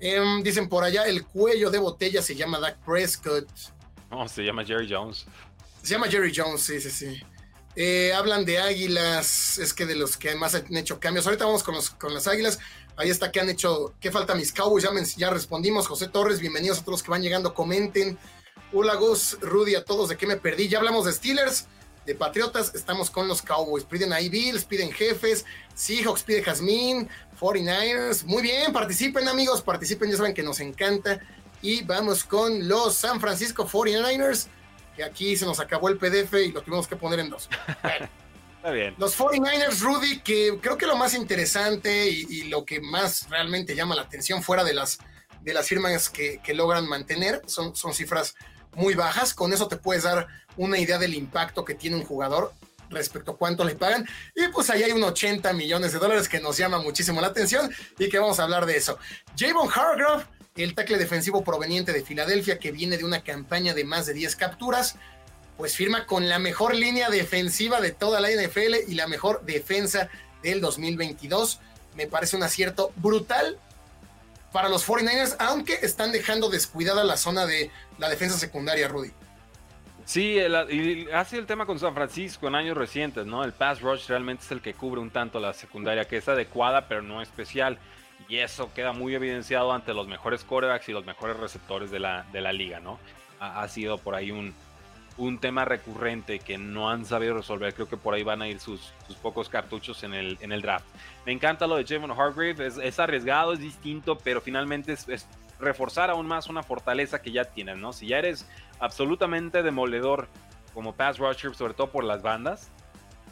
Em, 0.00 0.42
dicen 0.42 0.68
por 0.68 0.84
allá, 0.84 1.04
el 1.04 1.24
cuello 1.24 1.70
de 1.70 1.78
botella 1.78 2.22
se 2.22 2.34
llama 2.34 2.58
Dak 2.58 2.78
Prescott. 2.84 3.48
No, 4.10 4.28
se 4.28 4.42
llama 4.42 4.64
Jerry 4.64 4.88
Jones. 4.90 5.26
Se 5.82 5.94
llama 5.94 6.08
Jerry 6.08 6.32
Jones, 6.34 6.62
sí, 6.62 6.80
sí, 6.80 6.90
sí. 6.90 7.22
Eh, 7.76 8.12
hablan 8.12 8.44
de 8.44 8.58
águilas, 8.58 9.58
es 9.58 9.72
que 9.72 9.86
de 9.86 9.94
los 9.94 10.16
que 10.16 10.34
más 10.34 10.54
han 10.54 10.76
hecho 10.76 10.98
cambios. 10.98 11.26
Ahorita 11.26 11.46
vamos 11.46 11.62
con, 11.62 11.74
los, 11.74 11.90
con 11.90 12.12
las 12.12 12.26
águilas. 12.26 12.58
Ahí 13.00 13.08
está 13.08 13.32
que 13.32 13.40
han 13.40 13.48
hecho, 13.48 13.94
¿qué 13.98 14.10
falta 14.10 14.34
mis 14.34 14.52
Cowboys? 14.52 14.84
Ya, 14.84 14.90
ya 15.16 15.30
respondimos. 15.30 15.86
José 15.86 16.08
Torres, 16.08 16.38
bienvenidos 16.38 16.80
a 16.80 16.80
todos 16.82 16.98
los 16.98 17.02
que 17.02 17.10
van 17.10 17.22
llegando, 17.22 17.54
comenten. 17.54 18.18
Hola 18.74 18.94
Gus, 18.96 19.38
Rudy, 19.40 19.74
a 19.74 19.86
todos, 19.86 20.10
¿de 20.10 20.18
qué 20.18 20.26
me 20.26 20.36
perdí? 20.36 20.68
Ya 20.68 20.76
hablamos 20.76 21.06
de 21.06 21.14
Steelers, 21.14 21.64
de 22.04 22.14
Patriotas, 22.14 22.74
estamos 22.74 23.08
con 23.08 23.26
los 23.26 23.40
Cowboys. 23.40 23.84
Piden 23.84 24.12
ahí 24.12 24.28
Bills, 24.28 24.66
piden 24.66 24.92
jefes, 24.92 25.46
Seahawks 25.74 26.24
pide 26.24 26.42
Jazmín, 26.42 27.08
49ers. 27.40 28.24
Muy 28.24 28.42
bien, 28.42 28.70
participen 28.70 29.28
amigos, 29.28 29.62
participen, 29.62 30.10
ya 30.10 30.18
saben 30.18 30.34
que 30.34 30.42
nos 30.42 30.60
encanta. 30.60 31.20
Y 31.62 31.82
vamos 31.84 32.22
con 32.22 32.68
los 32.68 32.96
San 32.96 33.18
Francisco 33.18 33.66
49ers, 33.66 34.48
que 34.94 35.04
aquí 35.04 35.38
se 35.38 35.46
nos 35.46 35.58
acabó 35.58 35.88
el 35.88 35.96
PDF 35.96 36.34
y 36.34 36.52
lo 36.52 36.60
tuvimos 36.60 36.86
que 36.86 36.96
poner 36.96 37.20
en 37.20 37.30
dos. 37.30 37.48
Está 38.60 38.72
bien. 38.72 38.94
Los 38.98 39.18
49ers, 39.18 39.80
Rudy, 39.80 40.20
que 40.20 40.58
creo 40.60 40.76
que 40.76 40.86
lo 40.86 40.94
más 40.94 41.14
interesante 41.14 42.10
y, 42.10 42.42
lo 42.50 42.66
que 42.66 42.78
más 42.78 43.26
realmente 43.30 43.74
llama 43.74 43.94
la 43.94 44.02
atención 44.02 44.42
fuera 44.42 44.64
de 44.64 44.74
las, 44.74 44.98
de 45.40 45.54
las 45.54 45.66
firmas 45.66 46.10
que, 46.10 46.42
logran 46.52 46.86
mantener 46.86 47.40
son, 47.46 47.72
cifras 47.94 48.34
muy 48.76 48.92
bajas. 48.92 49.32
Con 49.32 49.54
eso 49.54 49.66
te 49.66 49.78
puedes 49.78 50.02
dar 50.02 50.28
una 50.58 50.76
idea 50.76 50.98
del 50.98 51.14
impacto 51.14 51.64
que 51.64 51.74
tiene 51.74 51.96
un 51.96 52.04
jugador 52.04 52.52
respecto 52.90 53.30
a 53.30 53.36
cuánto 53.38 53.64
le 53.64 53.76
pagan. 53.76 54.06
Y 54.36 54.48
pues 54.48 54.68
ahí 54.68 54.82
hay 54.82 54.92
un 54.92 55.04
80 55.04 55.54
millones 55.54 55.94
de 55.94 55.98
dólares 55.98 56.28
que 56.28 56.38
nos 56.38 56.58
llama 56.58 56.80
muchísimo 56.80 57.22
la 57.22 57.28
atención 57.28 57.74
y 57.98 58.10
que 58.10 58.18
vamos 58.18 58.40
a 58.40 58.42
hablar 58.42 58.66
de 58.66 58.76
eso. 58.76 58.98
Javon 59.38 59.70
Hargrove, 59.74 60.24
el 60.56 60.74
tackle 60.74 60.98
defensivo 60.98 61.42
proveniente 61.42 61.94
de 61.94 62.02
Filadelfia 62.02 62.58
que 62.58 62.72
viene 62.72 62.98
de 62.98 63.06
una 63.06 63.22
campaña 63.22 63.72
de 63.72 63.84
más 63.84 64.04
de 64.04 64.12
10 64.12 64.36
capturas, 64.36 64.96
pues 65.60 65.76
firma 65.76 66.06
con 66.06 66.26
la 66.26 66.38
mejor 66.38 66.74
línea 66.74 67.10
defensiva 67.10 67.82
de 67.82 67.92
toda 67.92 68.18
la 68.18 68.30
NFL 68.30 68.88
y 68.88 68.94
la 68.94 69.06
mejor 69.06 69.42
defensa 69.44 70.08
del 70.42 70.62
2022. 70.62 71.60
Me 71.96 72.06
parece 72.06 72.34
un 72.34 72.42
acierto 72.42 72.94
brutal 72.96 73.58
para 74.52 74.70
los 74.70 74.88
49ers, 74.88 75.36
aunque 75.38 75.74
están 75.82 76.12
dejando 76.12 76.48
descuidada 76.48 77.04
la 77.04 77.18
zona 77.18 77.44
de 77.44 77.70
la 77.98 78.08
defensa 78.08 78.38
secundaria, 78.38 78.88
Rudy. 78.88 79.10
Sí, 80.06 80.38
y 80.70 81.10
ha 81.10 81.26
sido 81.26 81.42
el 81.42 81.46
tema 81.46 81.66
con 81.66 81.78
San 81.78 81.92
Francisco 81.92 82.48
en 82.48 82.54
años 82.54 82.74
recientes, 82.74 83.26
¿no? 83.26 83.44
El 83.44 83.52
pass 83.52 83.82
rush 83.82 84.06
realmente 84.06 84.44
es 84.46 84.52
el 84.52 84.62
que 84.62 84.72
cubre 84.72 85.02
un 85.02 85.10
tanto 85.10 85.40
la 85.40 85.52
secundaria, 85.52 86.06
que 86.06 86.16
es 86.16 86.26
adecuada, 86.26 86.88
pero 86.88 87.02
no 87.02 87.20
especial. 87.20 87.78
Y 88.30 88.38
eso 88.38 88.72
queda 88.72 88.94
muy 88.94 89.14
evidenciado 89.14 89.74
ante 89.74 89.92
los 89.92 90.08
mejores 90.08 90.42
corebacks 90.42 90.88
y 90.88 90.92
los 90.92 91.04
mejores 91.04 91.36
receptores 91.36 91.90
de 91.90 92.00
la, 92.00 92.24
de 92.32 92.40
la 92.40 92.50
liga, 92.50 92.80
¿no? 92.80 92.98
Ha, 93.40 93.68
sido 93.68 93.98
por 93.98 94.14
ahí 94.14 94.30
un, 94.30 94.54
un 95.20 95.38
tema 95.38 95.66
recurrente 95.66 96.38
que 96.38 96.56
no 96.56 96.88
han 96.88 97.04
sabido 97.04 97.34
resolver. 97.34 97.74
Creo 97.74 97.86
que 97.86 97.98
por 97.98 98.14
ahí 98.14 98.22
van 98.22 98.40
a 98.40 98.48
ir 98.48 98.58
sus, 98.58 98.92
pocos 99.22 99.50
cartuchos 99.50 100.02
en 100.02 100.14
el, 100.14 100.62
draft. 100.62 100.86
Me 101.26 101.32
encanta 101.32 101.66
lo 101.66 101.76
de 101.76 101.84
Javon 101.84 102.10
Hargrave, 102.10 102.66
es, 102.66 102.78
es, 102.78 102.98
arriesgado, 102.98 103.52
es 103.52 103.60
distinto, 103.60 104.16
pero 104.16 104.40
finalmente 104.40 104.94
es, 104.94 105.06
es, 105.08 105.26
reforzar 105.60 106.08
aún 106.08 106.26
más 106.26 106.48
una 106.48 106.62
fortaleza 106.62 107.20
que 107.20 107.32
ya 107.32 107.44
tienes, 107.44 107.76
¿no? 107.76 107.92
Si 107.92 108.06
ya 108.06 108.18
eres 108.18 108.48
absolutamente 108.78 109.62
demoledor 109.62 110.26
como 110.72 110.94
pass 110.94 111.18
rusher, 111.18 111.54
sobre 111.54 111.74
todo 111.74 111.90
por 111.90 112.04
las 112.04 112.22
bandas. 112.22 112.70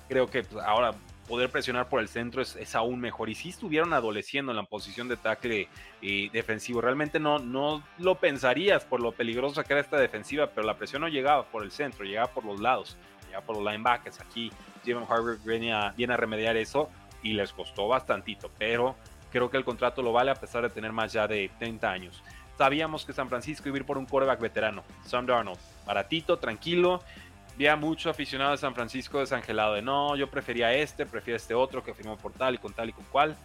Creo 0.09 0.29
que 0.29 0.43
pues, 0.43 0.63
ahora 0.63 0.93
poder 1.29 1.51
presionar 1.51 1.89
por 1.89 2.01
el 2.01 2.09
centro 2.09 2.43
es, 2.43 2.75
aún 2.75 2.99
mejor. 3.01 3.29
Y 3.29 3.35
si 3.35 3.51
estuvieron 3.51 3.93
adoleciendo 3.93 4.51
en 4.51 4.57
la 4.57 4.65
posición 4.65 5.07
de 5.07 5.17
tackle 5.17 5.69
eh, 6.03 6.31
defensivo, 6.33 6.81
realmente 6.81 7.21
no, 7.21 7.39
no 7.39 7.83
lo 7.99 8.17
pensarías 8.17 8.85
por 8.85 9.01
lo 9.01 9.13
peligroso 9.13 9.63
que 9.63 9.73
era 9.75 9.81
esta 9.81 9.99
defensiva, 9.99 10.49
pero 10.49 10.67
la 10.67 10.77
presión 10.77 11.03
no 11.03 11.09
llegaba 11.09 11.45
por 11.45 11.63
el 11.63 11.71
centro, 11.71 12.05
llegaba 12.05 12.29
por 12.29 12.45
los 12.45 12.61
lados, 12.61 12.97
llegaba 13.27 13.45
por 13.45 13.57
los 13.57 13.65
linebackers. 13.65 14.21
Aquí 14.21 14.51
Jim 14.85 14.99
Harvard 15.09 15.39
viene 15.45 15.73
a, 15.73 15.91
viene 15.91 16.15
a 16.15 16.17
remediar 16.17 16.57
eso 16.57 16.89
y 17.23 17.35
les 17.35 17.53
costó 17.53 17.87
bastantito, 17.89 18.51
pero 18.59 18.97
creo 19.31 19.51
que 19.51 19.57
el 19.57 19.65
contrato 19.65 20.03
lo 20.03 20.13
vale 20.13 20.31
a 20.31 20.35
pesar 20.35 20.63
de 20.63 20.71
tener 20.71 20.93
más 20.93 21.13
ya 21.13 21.29
de 21.29 21.51
30 21.59 21.91
años. 21.91 22.23
Sabíamos 22.57 23.05
que 23.05 23.13
San 23.13 23.29
Francisco 23.29 23.69
iba 23.69 23.77
a 23.77 23.81
ir 23.81 23.87
por 23.87 23.99
un 23.99 24.07
quarterback 24.07 24.41
veterano, 24.41 24.83
Sam 25.05 25.27
Darnold, 25.27 25.61
baratito, 25.87 26.39
tranquilo. 26.39 27.03
Había 27.59 27.75
mucho 27.75 28.09
aficionado 28.09 28.53
de 28.53 28.57
San 28.59 28.73
Francisco 28.73 29.19
desangelado 29.19 29.75
de 29.75 29.83
no, 29.83 30.15
yo 30.15 30.31
prefería 30.31 30.73
este, 30.75 31.05
prefiero 31.05 31.37
este 31.37 31.55
otro 31.55 31.83
que 31.83 31.93
firmó 31.93 32.17
por 32.17 32.33
tal 32.33 32.55
y 32.55 32.59
con 32.59 32.73
tal 32.73 32.89
y 32.89 32.93
con 32.93 33.05
cual. 33.07 33.37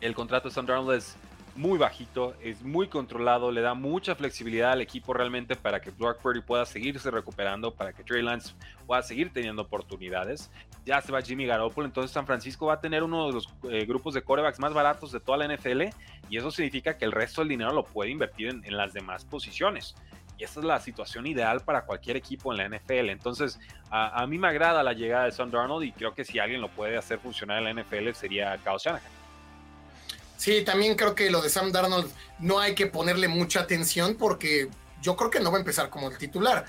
El 0.00 0.16
contrato 0.16 0.48
de 0.48 0.54
Sam 0.56 0.66
Darnold 0.66 0.98
es 0.98 1.16
muy 1.54 1.78
bajito, 1.78 2.34
es 2.42 2.62
muy 2.62 2.88
controlado, 2.88 3.52
le 3.52 3.60
da 3.60 3.74
mucha 3.74 4.16
flexibilidad 4.16 4.72
al 4.72 4.80
equipo 4.80 5.14
realmente 5.14 5.54
para 5.54 5.80
que 5.80 5.90
Brock 5.90 6.18
Purdy 6.20 6.40
pueda 6.40 6.66
seguirse 6.66 7.08
recuperando, 7.08 7.72
para 7.72 7.92
que 7.92 8.02
Trey 8.02 8.20
Lance 8.20 8.52
pueda 8.84 9.00
seguir 9.02 9.32
teniendo 9.32 9.62
oportunidades. 9.62 10.50
Ya 10.84 11.00
se 11.00 11.12
va 11.12 11.22
Jimmy 11.22 11.46
Garoppolo, 11.46 11.86
entonces 11.86 12.10
San 12.10 12.26
Francisco 12.26 12.66
va 12.66 12.74
a 12.74 12.80
tener 12.80 13.04
uno 13.04 13.28
de 13.28 13.32
los 13.34 13.48
eh, 13.70 13.84
grupos 13.86 14.14
de 14.14 14.22
corebacks 14.22 14.58
más 14.58 14.72
baratos 14.72 15.12
de 15.12 15.20
toda 15.20 15.38
la 15.38 15.54
NFL 15.54 15.82
y 16.30 16.36
eso 16.36 16.50
significa 16.50 16.98
que 16.98 17.04
el 17.04 17.12
resto 17.12 17.42
del 17.42 17.48
dinero 17.50 17.72
lo 17.72 17.84
puede 17.84 18.10
invertir 18.10 18.48
en, 18.48 18.76
las 18.76 18.92
demás 18.92 19.24
posiciones. 19.24 19.94
Y 20.40 20.44
esa 20.44 20.60
es 20.60 20.64
la 20.64 20.80
situación 20.80 21.26
ideal 21.26 21.60
para 21.60 21.82
cualquier 21.82 22.16
equipo 22.16 22.50
en 22.50 22.56
la 22.56 22.78
NFL. 22.78 23.10
Entonces, 23.10 23.58
a, 23.90 24.26
mí 24.26 24.38
me 24.38 24.48
agrada 24.48 24.82
la 24.82 24.94
llegada 24.94 25.26
de 25.26 25.32
Sam 25.32 25.50
Darnold 25.50 25.84
y 25.84 25.92
creo 25.92 26.14
que 26.14 26.24
si 26.24 26.38
alguien 26.38 26.62
lo 26.62 26.70
puede 26.70 26.96
hacer 26.96 27.18
funcionar 27.18 27.58
en 27.58 27.64
la 27.64 27.82
NFL 27.82 28.12
sería 28.14 28.56
Kyle 28.64 28.78
Shanahan. 28.78 29.12
Sí, 30.38 30.64
también 30.64 30.96
creo 30.96 31.14
que 31.14 31.30
lo 31.30 31.42
de 31.42 31.50
Sam 31.50 31.70
Darnold 31.72 32.10
no 32.38 32.58
hay 32.58 32.74
que 32.74 32.86
ponerle 32.86 33.28
mucha 33.28 33.60
atención 33.60 34.16
porque 34.18 34.70
yo 35.02 35.14
creo 35.14 35.30
que 35.30 35.40
no 35.40 35.50
va 35.50 35.58
a 35.58 35.60
empezar 35.60 35.90
como 35.90 36.08
el 36.08 36.16
titular. 36.16 36.64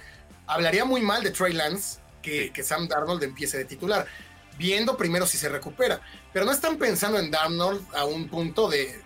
Hablaría 0.47 0.83
muy 0.83 0.99
mal 0.99 1.23
de 1.23 1.31
Trey 1.31 1.53
Lance 1.53 2.01
que, 2.21 2.51
que 2.51 2.63
Sam 2.63 2.89
Darnold 2.89 3.23
empiece 3.23 3.57
de 3.57 3.63
titular, 3.63 4.05
viendo 4.57 4.97
primero 4.97 5.25
si 5.25 5.37
se 5.37 5.47
recupera. 5.47 6.01
Pero 6.33 6.43
no 6.43 6.51
están 6.51 6.75
pensando 6.75 7.17
en 7.19 7.31
Darnold 7.31 7.87
a 7.95 8.03
un 8.03 8.27
punto 8.27 8.67
de, 8.67 9.01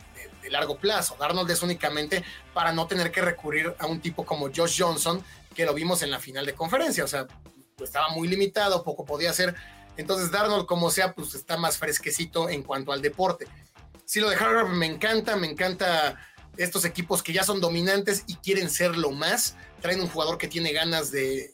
largo 0.50 0.78
plazo. 0.78 1.16
Darnold 1.20 1.50
es 1.50 1.62
únicamente 1.62 2.24
para 2.54 2.72
no 2.72 2.88
tener 2.88 3.12
que 3.12 3.22
recurrir 3.22 3.76
a 3.80 3.86
un 3.86 4.00
tipo 4.00 4.26
como 4.26 4.50
Josh 4.54 4.82
Johnson, 4.82 5.24
que 5.54 5.66
lo 5.66 5.74
vimos 5.74 6.02
en 6.02 6.12
la 6.12 6.20
final 6.20 6.46
de 6.46 6.54
conferencia. 6.54 7.04
O 7.04 7.08
sea, 7.08 7.28
estaba 7.84 8.10
muy 8.10 8.28
limitado, 8.28 8.84
poco 8.84 9.06
podía 9.06 9.32
hacer. 9.32 9.56
Entonces, 9.98 10.32
Darnold, 10.32 10.66
como 10.66 10.92
sea, 10.92 11.14
pues 11.14 11.36
está 11.36 11.58
más 11.58 11.78
fresquecito 11.78 12.50
en 12.50 12.64
cuanto 12.64 12.92
al 12.92 13.02
deporte. 13.02 13.48
Sí, 14.06 14.20
lo 14.20 14.30
de 14.30 14.36
Harvard 14.36 14.68
me 14.68 14.86
encanta, 14.86 15.36
me 15.36 15.48
encanta 15.48 16.20
estos 16.58 16.86
equipos 16.86 17.24
que 17.24 17.34
ya 17.34 17.44
son 17.44 17.60
dominantes 17.60 18.24
y 18.28 18.36
quieren 18.36 18.70
serlo 18.70 19.12
más. 19.12 19.56
Traen 19.82 20.02
un 20.02 20.08
jugador 20.08 20.38
que 20.38 20.48
tiene 20.48 20.74
ganas 20.74 21.12
de, 21.12 21.54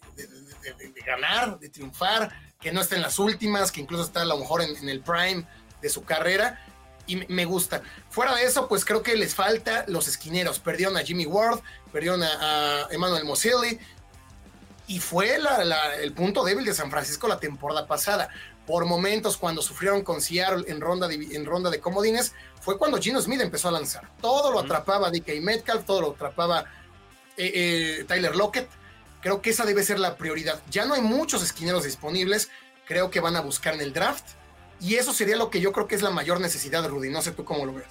ganar, 1.06 1.60
de 1.60 1.70
triunfar, 1.70 2.32
que 2.60 2.72
no 2.72 2.82
está 2.82 2.96
en 2.96 3.02
las 3.02 3.20
últimas, 3.20 3.72
que 3.72 3.82
incluso 3.82 4.04
está 4.04 4.22
a 4.22 4.26
lo 4.26 4.38
mejor 4.38 4.62
en 4.62 4.90
el 4.90 5.02
prime 5.02 5.46
de 5.82 5.90
su 5.90 6.04
carrera 6.04 6.64
y 7.12 7.26
me 7.28 7.43
gusta. 7.43 7.82
Fuera 8.10 8.34
de 8.36 8.43
eso, 8.43 8.69
pues 8.69 8.86
creo 8.86 9.04
que 9.04 9.15
les 9.17 9.36
falta 9.36 9.84
los 9.88 10.08
esquineros. 10.08 10.60
Perdieron 10.60 10.95
a 10.95 11.02
Jimmy 11.02 11.26
Ward, 11.26 11.60
perdieron 11.91 12.24
a, 12.24 12.88
Emmanuel 12.89 13.26
Moselli 13.26 13.78
y 14.88 15.00
fue 15.00 15.38
el 16.02 16.13
punto 16.13 16.45
débil 16.45 16.65
de 16.65 16.74
San 16.74 16.89
Francisco 16.89 17.28
la 17.28 17.38
temporada 17.39 17.86
pasada. 17.86 18.30
Por 18.65 18.86
momentos, 18.86 19.36
cuando 19.36 19.62
sufrieron 19.62 20.04
con 20.04 20.21
Seattle 20.21 20.63
en 20.67 20.80
ronda 20.80 21.08
de, 21.10 21.15
en 21.15 21.45
ronda 21.45 21.69
de 21.69 21.82
comodines, 21.82 22.34
fue 22.62 22.78
cuando 22.78 22.97
Gino 22.97 23.19
Smith 23.19 23.41
empezó 23.41 23.67
a 23.67 23.71
lanzar. 23.71 24.10
Todo 24.21 24.52
lo 24.52 24.60
atrapaba 24.60 25.12
DK 25.12 25.41
Metcalf, 25.41 25.86
todo 25.86 26.00
lo 26.00 26.12
atrapaba 26.12 26.65
eh, 27.36 27.52
eh, 28.00 28.06
Tyler 28.08 28.38
Lockett. 28.38 28.69
Creo 29.19 29.41
que 29.41 29.50
esa 29.50 29.65
debe 29.65 29.84
ser 29.84 30.00
la 30.00 30.15
prioridad. 30.15 30.62
Ya 30.69 30.86
no 30.86 30.93
hay 30.93 31.02
muchos 31.02 31.43
esquineros 31.43 31.84
disponibles. 31.84 32.50
Creo 32.86 33.12
que 33.12 33.19
van 33.19 33.36
a 33.36 33.41
buscar 33.41 33.74
en 33.74 33.82
el 33.82 33.91
draft 33.91 34.41
y 34.82 34.96
eso 34.96 35.13
sería 35.13 35.38
lo 35.38 35.50
que 35.50 35.62
yo 35.62 35.72
creo 35.72 35.88
que 35.88 35.96
es 35.96 36.02
la 36.02 36.10
mayor 36.10 36.39
necesidad, 36.39 36.88
Rudy. 36.88 37.10
No 37.10 37.22
sé 37.22 37.32
tú 37.32 37.46
cómo 37.46 37.65
lo 37.65 37.74
ves. 37.74 37.86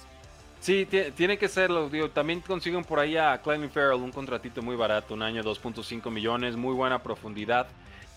Sí, 0.59 0.87
tiene 1.15 1.37
que 1.37 1.47
serlo. 1.47 1.89
Digo, 1.89 2.11
también 2.11 2.41
consiguen 2.41 2.83
por 2.83 2.99
ahí 2.99 3.17
a 3.17 3.41
Clinton 3.41 3.71
Farrell 3.71 4.01
un 4.01 4.11
contratito 4.11 4.61
muy 4.61 4.75
barato, 4.75 5.13
un 5.13 5.23
año 5.23 5.41
2.5 5.41 6.11
millones, 6.11 6.55
muy 6.55 6.73
buena 6.73 7.01
profundidad. 7.01 7.67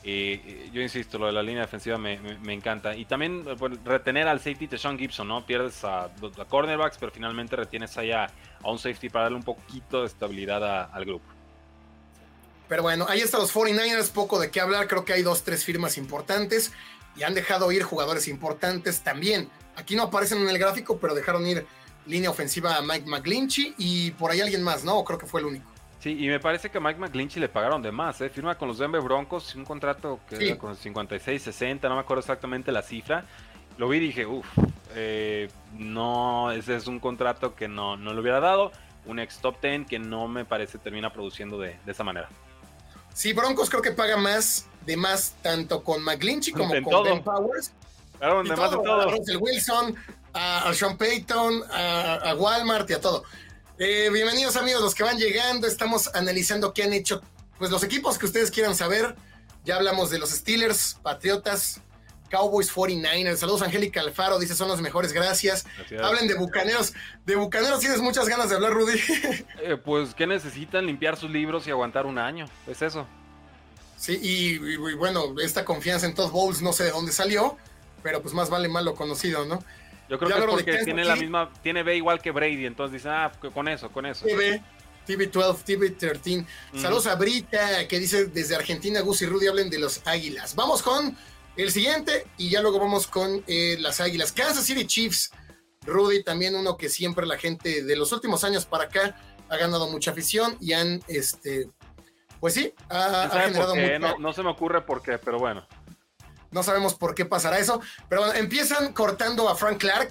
Eh, 0.02 0.42
eh, 0.44 0.70
yo 0.70 0.82
insisto, 0.82 1.18
lo 1.18 1.26
de 1.26 1.32
la 1.32 1.42
línea 1.42 1.62
defensiva 1.62 1.96
me, 1.96 2.18
encanta. 2.52 2.94
Y 2.94 3.06
también 3.06 3.44
retener 3.84 4.28
al 4.28 4.40
safety 4.40 4.66
de 4.66 4.76
Sean 4.76 4.98
Gibson, 4.98 5.28
¿no? 5.28 5.46
Pierdes 5.46 5.82
a, 5.84 6.04
a 6.04 6.44
cornerbacks, 6.46 6.98
pero 6.98 7.10
finalmente 7.12 7.56
retienes 7.56 7.96
allá 7.96 8.26
a 8.62 8.70
un 8.70 8.78
safety 8.78 9.08
para 9.08 9.24
darle 9.24 9.38
un 9.38 9.44
poquito 9.44 10.00
de 10.00 10.08
estabilidad 10.08 10.90
al 10.92 11.04
grupo. 11.06 11.24
Pero 12.68 12.82
bueno, 12.82 13.06
ahí 13.08 13.20
están 13.20 13.40
los 13.40 13.54
49ers, 13.54 14.10
poco 14.10 14.38
de 14.38 14.50
qué 14.50 14.60
hablar. 14.60 14.88
Creo 14.88 15.04
que 15.06 15.14
hay 15.14 15.22
dos, 15.22 15.44
tres 15.44 15.64
firmas 15.64 15.96
importantes 15.96 16.72
y 17.16 17.22
han 17.22 17.35
dejado 17.35 17.70
ir 17.72 17.83
jugadores 17.83 18.29
importantes 18.29 19.00
también. 19.03 19.48
Aquí 19.77 19.96
no 19.96 20.05
aparecen 20.05 20.38
en 20.38 20.48
el 20.48 20.59
gráfico, 20.59 20.98
pero 20.98 21.14
dejaron 21.14 21.46
ir 21.46 21.66
línea 22.07 22.31
ofensiva 22.31 22.77
a 22.77 22.83
Mike 22.83 23.07
McGlinchey 23.07 23.74
y 23.79 24.11
por 24.12 24.31
ahí 24.31 24.40
alguien 24.40 24.62
más, 24.62 24.85
¿no? 24.85 25.03
Creo 25.05 25.18
que 25.18 25.27
fue 25.27 25.40
el 25.40 25.46
único. 25.46 25.70
Sí, 26.00 26.16
y 26.18 26.29
me 26.29 26.38
parece 26.38 26.70
que 26.70 26.79
a 26.79 26.81
Mike 26.83 27.00
McGlinchey 27.00 27.40
le 27.40 27.48
pagaron 27.48 27.81
de 27.81 27.90
más, 27.90 28.20
¿eh? 28.20 28.29
Firma 28.29 28.57
con 28.57 28.68
los 28.68 28.79
Denver 28.79 29.00
Broncos 29.00 29.55
un 29.55 29.64
contrato 29.64 30.20
que 30.29 30.37
era 30.37 30.59
con 30.59 30.77
56, 30.77 31.42
60, 31.42 31.88
no 31.88 31.94
me 31.94 32.03
acuerdo 32.03 32.20
exactamente 32.20 32.70
la 32.72 32.83
cifra. 32.83 33.24
Lo 33.79 33.88
vi 33.88 33.96
y 33.96 34.00
dije, 34.00 34.27
uff, 34.27 34.46
eh, 34.94 35.48
no, 35.72 36.53
ese 36.53 36.77
es 36.77 36.87
un 36.87 37.00
contrato 37.00 37.55
que 37.55 37.68
no, 37.68 37.96
no 37.96 38.12
le 38.12 38.20
hubiera 38.20 38.38
dado. 38.38 38.70
Un 39.07 39.18
ex 39.18 39.38
top 39.38 39.61
10 39.61 39.87
que 39.87 39.98
no 39.98 40.29
me 40.29 40.44
parece 40.44 40.79
termina 40.79 41.12
produciendo 41.12 41.59
de, 41.59 41.79
de 41.85 41.92
esa 41.92 42.05
manera. 42.05 42.29
Sí, 43.14 43.33
Broncos 43.33 43.70
creo 43.70 43.81
que 43.81 43.92
paga 43.92 44.16
más 44.16 44.66
de 44.85 44.96
más 44.96 45.35
tanto 45.40 45.83
con 45.83 46.03
McGlinchey 46.03 46.53
como 46.53 46.74
con 46.83 47.05
Ben 47.05 47.22
Powers. 47.22 47.70
Claro, 48.18 48.42
de 48.42 48.57
más 48.57 48.70
de 48.70 48.77
todo. 48.77 49.00
A 49.00 49.07
Russell 49.07 49.37
Wilson, 49.37 49.94
a, 50.33 50.72
Sean 50.74 50.98
Payton, 50.98 51.62
a, 51.72 52.35
Walmart 52.37 52.90
y 52.90 52.94
a 52.94 53.00
todo. 53.00 53.24
Eh, 53.79 54.11
bienvenidos 54.12 54.57
amigos 54.57 54.83
los 54.83 54.94
que 54.94 55.05
van 55.05 55.16
llegando. 55.16 55.66
Estamos 55.66 56.11
analizando 56.14 56.74
qué 56.74 56.83
han 56.83 56.92
hecho 56.92 57.22
pues 57.59 57.70
los 57.70 57.85
equipos 57.85 58.18
que 58.18 58.27
ustedes 58.27 58.50
quieran 58.50 58.74
saber. 58.74 59.14
Ya 59.64 59.77
hablamos 59.77 60.11
de 60.11 60.18
los 60.18 60.31
Steelers, 60.31 60.98
Patriotas, 61.03 61.81
Cowboys 62.35 62.75
49ers. 62.75 63.37
Saludos, 63.37 63.62
Angélica 63.62 64.01
Alfaro, 64.01 64.40
dice 64.40 64.57
son 64.57 64.66
los 64.66 64.81
mejores, 64.81 65.12
gracias. 65.12 65.64
Hablen 66.03 66.27
de 66.27 66.35
Bucaneros. 66.35 66.92
De 67.25 67.37
Bucaneros 67.37 67.79
tienes 67.79 68.01
muchas 68.01 68.29
ganas 68.29 68.49
de 68.49 68.57
hablar, 68.57 68.73
Rudy. 68.73 68.99
Eh, 69.62 69.77
pues, 69.77 70.14
¿qué 70.14 70.27
necesitan? 70.27 70.85
Limpiar 70.85 71.16
sus 71.16 71.31
libros 71.31 71.66
y 71.68 71.70
aguantar 71.70 72.07
un 72.07 72.18
año. 72.18 72.47
Es 72.66 72.83
eso. 72.83 73.07
Sí, 73.97 74.18
y, 74.20 74.77
bueno, 74.97 75.35
esta 75.40 75.64
confianza 75.64 76.07
en 76.07 76.14
Todd 76.14 76.31
Bowles 76.33 76.61
no 76.61 76.73
sé 76.73 76.85
de 76.85 76.90
dónde 76.90 77.12
salió, 77.12 77.57
pero 78.03 78.20
pues 78.20 78.35
más 78.35 78.51
vale 78.51 78.68
malo 78.68 78.94
conocido, 78.94 79.47
¿no? 79.47 79.62
Yo 80.11 80.18
creo 80.18 80.31
que 80.31 80.38
es 80.38 80.51
porque 80.51 80.85
tiene 80.85 81.05
la 81.05 81.14
misma, 81.14 81.51
tiene 81.62 81.85
B 81.85 81.97
igual 81.97 82.20
que 82.20 82.33
Brady, 82.33 82.66
entonces 82.66 82.94
dicen, 82.94 83.12
ah, 83.12 83.33
con 83.55 83.68
eso, 83.68 83.90
con 83.90 84.07
eso. 84.07 84.27
TV, 84.27 84.61
TV12, 85.07 85.64
TV13. 85.64 86.47
Saludos 86.77 87.07
a 87.07 87.14
Brita, 87.14 87.87
que 87.87 87.99
dice 88.01 88.27
desde 88.27 88.57
Argentina, 88.57 89.01
Gus 89.01 89.23
y 89.23 89.27
Rudy 89.27 89.47
hablen 89.47 89.70
de 89.70 89.79
los 89.79 90.03
Águilas. 90.05 90.57
Vamos 90.57 90.83
con 90.83 91.16
el 91.62 91.70
siguiente 91.70 92.26
y 92.36 92.50
ya 92.50 92.60
luego 92.60 92.78
vamos 92.78 93.06
con 93.06 93.44
eh, 93.46 93.76
las 93.78 94.00
Águilas. 94.00 94.32
Kansas 94.32 94.64
City 94.64 94.86
Chiefs, 94.86 95.30
Rudy, 95.82 96.22
también 96.22 96.54
uno 96.54 96.76
que 96.76 96.88
siempre 96.88 97.26
la 97.26 97.38
gente 97.38 97.84
de 97.84 97.96
los 97.96 98.12
últimos 98.12 98.44
años 98.44 98.66
para 98.66 98.84
acá 98.84 99.16
ha 99.48 99.56
ganado 99.56 99.88
mucha 99.88 100.10
afición 100.10 100.56
y 100.60 100.72
han 100.72 101.02
este, 101.06 101.68
pues 102.44 102.52
sí, 102.52 102.74
ha, 102.90 103.30
generado 103.30 103.74
mucho. 103.74 104.18
No, 104.18 104.32
se 104.34 104.42
me 104.42 104.50
ocurre 104.50 104.82
por 104.82 105.02
qué, 105.02 105.16
pero 105.16 105.38
bueno. 105.38 105.66
No 106.50 106.62
sabemos 106.62 106.94
por 106.94 107.14
qué 107.14 107.24
pasará 107.24 107.58
eso. 107.58 107.80
Pero 108.08 108.20
bueno, 108.20 108.38
empiezan 108.38 108.92
cortando 108.92 109.48
a 109.48 109.56
Frank 109.56 109.78
Clark. 109.78 110.10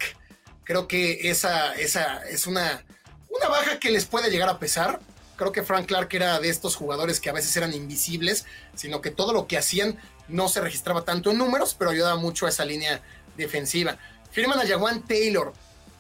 Creo 0.64 0.88
que 0.88 1.30
esa, 1.30 1.74
esa 1.76 2.24
es 2.28 2.48
una, 2.48 2.84
una 3.30 3.48
baja 3.50 3.80
que 3.80 3.92
les 3.92 4.06
puede 4.06 4.32
llegar 4.32 4.50
a 4.50 4.58
pesar. 4.58 5.00
Creo 5.36 5.52
que 5.52 5.62
Frank 5.62 5.86
Clark 5.86 6.14
era 6.14 6.40
de 6.40 6.50
estos 6.50 6.76
jugadores 6.76 7.20
que 7.20 7.30
a 7.30 7.34
veces 7.34 7.56
eran 7.56 7.72
invisibles, 7.72 8.46
sino 8.74 9.00
que 9.00 9.12
todo 9.12 9.32
lo 9.32 9.46
que 9.46 9.58
hacían 9.58 10.00
no 10.28 10.48
se 10.50 10.62
registraba 10.62 11.04
tanto 11.04 11.32
en 11.32 11.38
números, 11.38 11.76
pero 11.78 11.92
ayudaba 11.92 12.16
mucho 12.16 12.46
a 12.46 12.50
esa 12.50 12.66
línea 12.66 13.02
defensiva. 13.38 13.98
Firman 14.32 14.60
a 14.60 14.68
Jawan 14.68 15.04
Taylor. 15.04 15.54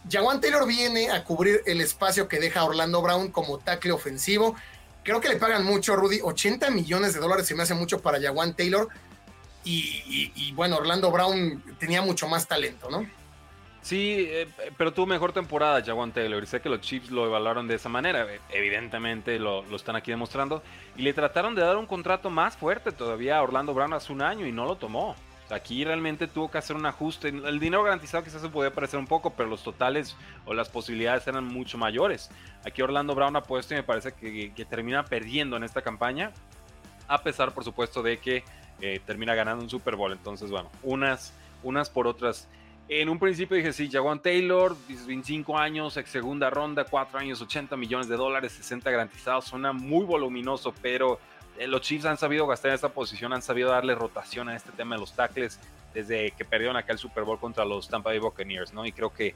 Jawan 0.10 0.42
Taylor 0.42 0.68
viene 0.68 1.12
a 1.12 1.24
cubrir 1.24 1.62
el 1.66 1.82
espacio 1.82 2.28
que 2.28 2.40
deja 2.40 2.64
Orlando 2.64 3.02
Brown 3.02 3.32
como 3.32 3.60
tackle 3.60 3.92
ofensivo. 3.92 4.56
Creo 5.04 5.22
que 5.22 5.30
le 5.30 5.36
pagan 5.36 5.66
mucho, 5.66 5.96
Rudy. 5.96 6.20
80 6.22 6.70
millones 6.72 7.14
de 7.14 7.20
dólares 7.20 7.48
se 7.48 7.56
me 7.56 7.64
hace 7.64 7.74
mucho 7.74 8.00
para 8.00 8.22
Jawan 8.22 8.56
Taylor. 8.56 8.88
Y, 9.66 10.52
bueno, 10.54 10.78
Orlando 10.78 11.10
Brown 11.10 11.64
tenía 11.80 12.02
mucho 12.02 12.28
más 12.28 12.48
talento, 12.48 12.90
¿no? 12.90 13.10
Sí, 13.84 14.26
eh, 14.30 14.48
pero 14.78 14.93
tuvo 14.93 15.06
mejor 15.06 15.34
temporada 15.34 15.84
Jawan 15.84 16.12
Taylor. 16.12 16.41
Y 16.41 16.48
sé 16.48 16.62
que 16.62 16.69
los 16.69 16.82
Chiefs 16.82 17.12
lo 17.12 17.26
evaluaron 17.26 17.67
de 17.67 17.76
esa 17.76 17.89
manera. 17.89 18.26
Evidentemente 18.50 19.38
lo, 19.38 19.62
lo, 19.63 19.76
están 19.76 19.96
aquí 19.96 20.10
demostrando. 20.10 20.63
Y 20.96 21.04
le 21.04 21.13
trataron 21.13 21.54
de 21.54 21.62
dar 21.62 21.78
un 21.78 21.86
contrato 21.86 22.30
más 22.30 22.58
fuerte 22.58 22.91
todavía 22.91 23.38
a 23.38 23.43
Orlando 23.43 23.74
Brown 23.74 23.93
hace 23.93 24.12
un 24.12 24.22
año 24.22 24.48
y 24.48 24.52
no 24.52 24.65
lo 24.65 24.78
tomó. 24.78 25.15
Aquí 25.50 25.84
realmente 25.84 26.28
tuvo 26.28 26.50
que 26.50 26.58
hacer 26.58 26.76
un 26.76 26.86
ajuste. 26.86 27.28
El 27.28 27.60
dinero 27.60 27.84
garantizado 27.84 28.24
quizás 28.24 28.41
se 28.41 28.50
podía 28.50 28.72
parecer 28.72 29.00
un 29.00 29.08
poco, 29.08 29.32
pero 29.32 29.50
los 29.50 29.62
totales 29.62 30.15
o 30.46 30.54
las 30.54 30.69
posibilidades 30.69 31.28
eran 31.28 31.46
mucho 31.46 31.78
mayores. 31.78 32.30
Aquí 32.65 32.82
Orlando 32.82 33.13
Brown 33.13 33.36
ha 33.36 33.43
puesto 33.43 33.74
y 33.74 33.78
me 33.78 33.84
parece 33.84 34.13
que, 34.13 34.65
termina 34.69 35.04
perdiendo 35.04 35.58
en 35.58 35.63
esta 35.63 35.82
campaña, 35.82 36.32
a 37.08 37.22
pesar 37.22 37.54
por 37.54 37.63
supuesto 37.63 38.02
de 38.02 38.17
que 38.17 38.43
eh, 38.80 39.02
termina 39.06 39.36
ganando 39.36 39.63
un 39.63 39.69
Super 39.69 39.96
Bowl. 39.96 40.13
Entonces, 40.13 40.50
bueno, 40.50 40.69
unas, 40.82 41.34
unas 41.62 41.89
por 41.89 42.08
otras. 42.08 42.48
En 42.95 43.10
un 43.10 43.17
principio 43.17 43.58
dije, 43.58 43.73
sí, 43.73 43.89
Jaguan 43.91 44.19
Taylor, 44.19 44.77
25 44.88 45.58
años, 45.58 45.97
ex 45.97 46.12
segunda 46.12 46.51
ronda, 46.51 46.84
4 46.84 47.17
años, 47.17 47.41
80 47.41 47.75
millones 47.75 48.08
de 48.08 48.15
dólares, 48.15 48.51
60 48.51 48.91
garantizados, 48.91 49.45
suena 49.45 49.73
muy 49.73 50.06
voluminoso, 50.06 50.75
pero 50.79 51.19
eh, 51.58 51.65
los 51.65 51.82
Chiefs 51.82 52.06
han 52.06 52.19
sabido 52.19 52.45
gastar 52.45 52.69
en 52.69 52.75
esta 52.75 52.89
posición, 52.89 53.34
han 53.34 53.41
sabido 53.41 53.71
darle 53.71 53.95
rotación 53.95 54.47
a 54.47 54.56
este 54.56 54.71
tema 54.73 54.93
de 54.93 55.01
los 55.01 55.15
tackles 55.15 55.60
desde 55.91 56.29
que 56.38 56.45
perdieron 56.45 56.77
acá 56.77 56.93
el 56.93 56.99
Super 56.99 57.23
Bowl 57.23 57.39
contra 57.39 57.65
los 57.65 57.89
Tampa 57.89 58.12
Bay 58.12 58.19
Buccaneers, 58.19 58.73
¿no? 58.73 58.86
Y 58.86 58.91
creo 58.91 59.12
que, 59.12 59.34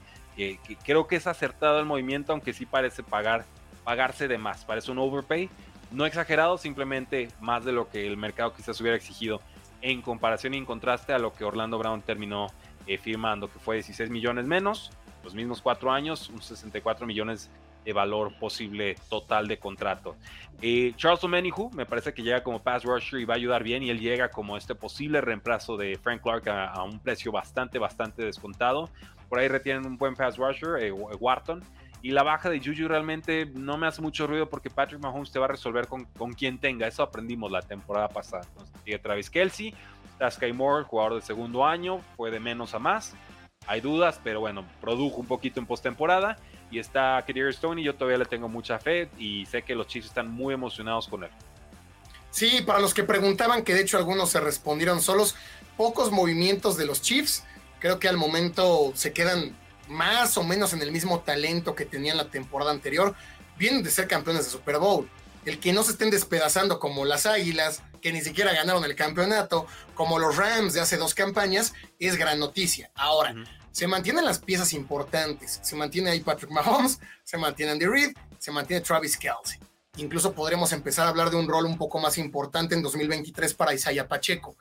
creo 0.86 1.08
que 1.08 1.16
es 1.16 1.26
acertado 1.26 1.80
el 1.80 1.86
movimiento, 1.88 2.34
aunque 2.34 2.54
sí 2.54 2.68
parece 2.68 3.02
pagar, 3.02 3.44
pagarse 3.84 4.28
de 4.28 4.38
más, 4.38 4.66
parece 4.66 4.92
un 4.92 5.00
overpay, 5.00 5.50
no 5.90 6.06
exagerado, 6.06 6.60
simplemente 6.60 7.30
más 7.42 7.66
de 7.66 7.72
lo 7.72 7.90
que 7.90 8.06
el 8.06 8.18
mercado 8.18 8.54
quizás 8.54 8.80
hubiera 8.82 8.96
exigido 8.96 9.42
en 9.82 10.04
comparación 10.04 10.54
y 10.54 10.58
en 10.58 10.66
contraste 10.66 11.14
a 11.14 11.18
lo 11.18 11.34
que 11.34 11.44
Orlando 11.44 11.80
Brown 11.80 12.04
terminó 12.04 12.50
eh, 12.88 12.98
firmando, 12.98 13.52
que 13.52 13.60
fue 13.60 13.76
16 13.76 14.10
millones 14.10 14.46
menos, 14.46 14.92
los 15.24 15.36
mismos 15.36 15.62
cuatro 15.62 15.92
años, 15.92 16.30
unos 16.30 16.46
64 16.46 17.06
millones 17.06 17.50
de 17.88 17.94
valor 17.94 18.34
posible 18.38 18.98
total 19.10 19.48
de 19.48 19.58
contrato. 19.60 20.18
Eh, 20.62 20.92
Charles 20.98 21.24
Omenihu 21.24 21.72
me 21.72 21.86
parece 21.86 22.14
que 22.14 22.22
llega 22.22 22.44
como 22.44 22.62
pass 22.62 22.84
rusher 22.84 23.22
y 23.22 23.24
va 23.26 23.36
a 23.36 23.38
ayudar 23.38 23.64
bien 23.64 23.82
y 23.82 23.90
él 23.90 24.00
llega 24.00 24.30
como 24.30 24.58
este 24.58 24.76
posible 24.76 25.22
reemplazo 25.22 25.78
de 25.78 25.98
Frank 25.98 26.22
Clark 26.22 26.50
a, 26.50 26.84
un 26.84 27.00
precio 27.00 27.32
bastante, 27.32 27.80
bastante 27.80 28.24
descontado. 28.24 28.90
Por 29.30 29.40
ahí 29.40 29.48
retienen 29.48 29.86
un 29.86 29.98
buen 29.98 30.16
pass 30.16 30.36
rusher, 30.36 30.84
eh, 30.84 30.92
Wharton. 30.92 31.64
Y 32.02 32.12
la 32.12 32.24
baja 32.24 32.50
de 32.50 32.60
Juju 32.60 32.88
realmente 32.88 33.46
no 33.54 33.78
me 33.78 33.88
hace 33.88 34.02
mucho 34.02 34.28
ruido 34.28 34.48
porque 34.50 34.70
Patrick 34.70 35.02
Mahomes 35.02 35.32
te 35.32 35.40
va 35.40 35.46
a 35.46 35.50
resolver 35.50 35.88
con, 35.88 36.06
con 36.18 36.34
quien 36.34 36.58
tenga. 36.58 36.88
Eso 36.88 37.04
aprendimos 37.04 37.52
la 37.52 37.62
temporada 37.62 38.08
pasada. 38.10 38.44
Entonces, 38.50 39.02
Travis 39.02 39.30
Kelsey, 39.30 39.74
Sky 40.30 40.54
Moore, 40.54 40.86
jugador 40.86 41.16
de 41.16 41.22
segundo 41.22 41.66
año, 41.66 42.02
fue 42.16 42.32
de 42.32 42.40
menos 42.40 42.74
a 42.74 42.80
más. 42.80 43.14
Hay 43.68 43.82
dudas, 43.82 44.20
pero 44.24 44.40
bueno, 44.40 44.66
produjo 44.82 45.18
un 45.18 45.28
poquito 45.28 45.60
en 45.60 45.66
postemporada. 45.66 46.38
Y 46.70 46.80
está 46.80 47.24
Kadir 47.26 47.48
Stone 47.48 47.82
y 47.82 47.86
yo 47.86 47.96
todavía 47.96 48.18
le 48.18 48.26
tengo 48.26 48.50
mucha 48.50 48.78
fe 48.78 49.10
y 49.18 49.46
sé 49.46 49.62
que 49.62 49.74
los 49.74 49.88
Chiefs 49.88 50.08
están 50.08 50.30
muy 50.30 50.54
emocionados 50.54 51.08
con 51.08 51.24
él. 51.24 51.30
Sí, 52.30 52.62
para 52.66 52.80
los 52.80 52.94
que 52.94 53.04
preguntaban, 53.04 53.64
que 53.64 53.74
de 53.74 53.82
hecho 53.82 53.98
algunos 53.98 54.30
se 54.30 54.40
respondieron 54.42 55.02
solos, 55.02 55.36
pocos 55.78 56.12
movimientos 56.12 56.78
de 56.78 56.86
los 56.86 57.02
Chiefs. 57.02 57.46
Creo 57.80 58.00
que 58.00 58.10
al 58.10 58.18
momento 58.18 58.92
se 58.96 59.14
quedan 59.14 59.56
más 59.88 60.38
o 60.38 60.44
menos 60.44 60.74
en 60.74 60.82
el 60.82 60.92
mismo 60.92 61.22
talento 61.22 61.74
que 61.74 61.86
tenían 61.86 62.18
la 62.18 62.30
temporada 62.30 62.72
anterior. 62.72 63.16
Vienen 63.58 63.82
de 63.82 63.90
ser 63.90 64.08
campeones 64.08 64.46
de 64.46 64.52
Super 64.52 64.78
Bowl. 64.78 65.10
El 65.48 65.62
que 65.62 65.72
no 65.72 65.82
se 65.82 65.92
estén 65.92 66.10
despedazando 66.10 66.78
como 66.78 67.06
las 67.06 67.26
Águilas, 67.26 67.82
que 68.02 68.12
ni 68.12 68.20
siquiera 68.20 68.52
ganaron 68.52 68.84
el 68.84 68.96
campeonato, 68.96 69.66
como 69.94 70.20
los 70.20 70.36
Rams 70.36 70.74
de 70.74 70.82
hace 70.82 70.98
dos 70.98 71.14
campañas, 71.14 71.74
es 72.00 72.18
gran 72.18 72.38
noticia. 72.38 72.92
Ahora, 72.96 73.34
se 73.72 73.88
mantienen 73.88 74.26
las 74.26 74.40
piezas 74.40 74.74
importantes. 74.74 75.62
Se 75.64 75.78
mantiene 75.78 76.10
ahí 76.10 76.20
Patrick 76.20 76.52
Mahomes, 76.52 77.00
se 77.24 77.38
mantiene 77.38 77.72
Andy 77.72 77.86
Reid, 77.86 78.18
se 78.38 78.52
mantiene 78.52 78.84
Travis 78.84 79.16
Kelsey. 79.16 79.58
Incluso 79.96 80.34
podremos 80.34 80.74
empezar 80.74 81.06
a 81.06 81.12
hablar 81.12 81.30
de 81.30 81.38
un 81.38 81.48
rol 81.48 81.66
un 81.66 81.78
poco 81.78 81.98
más 81.98 82.18
importante 82.18 82.76
en 82.76 82.82
2023 82.82 83.54
para 83.54 83.74
Isaiah 83.74 84.06
Pacheco. 84.06 84.58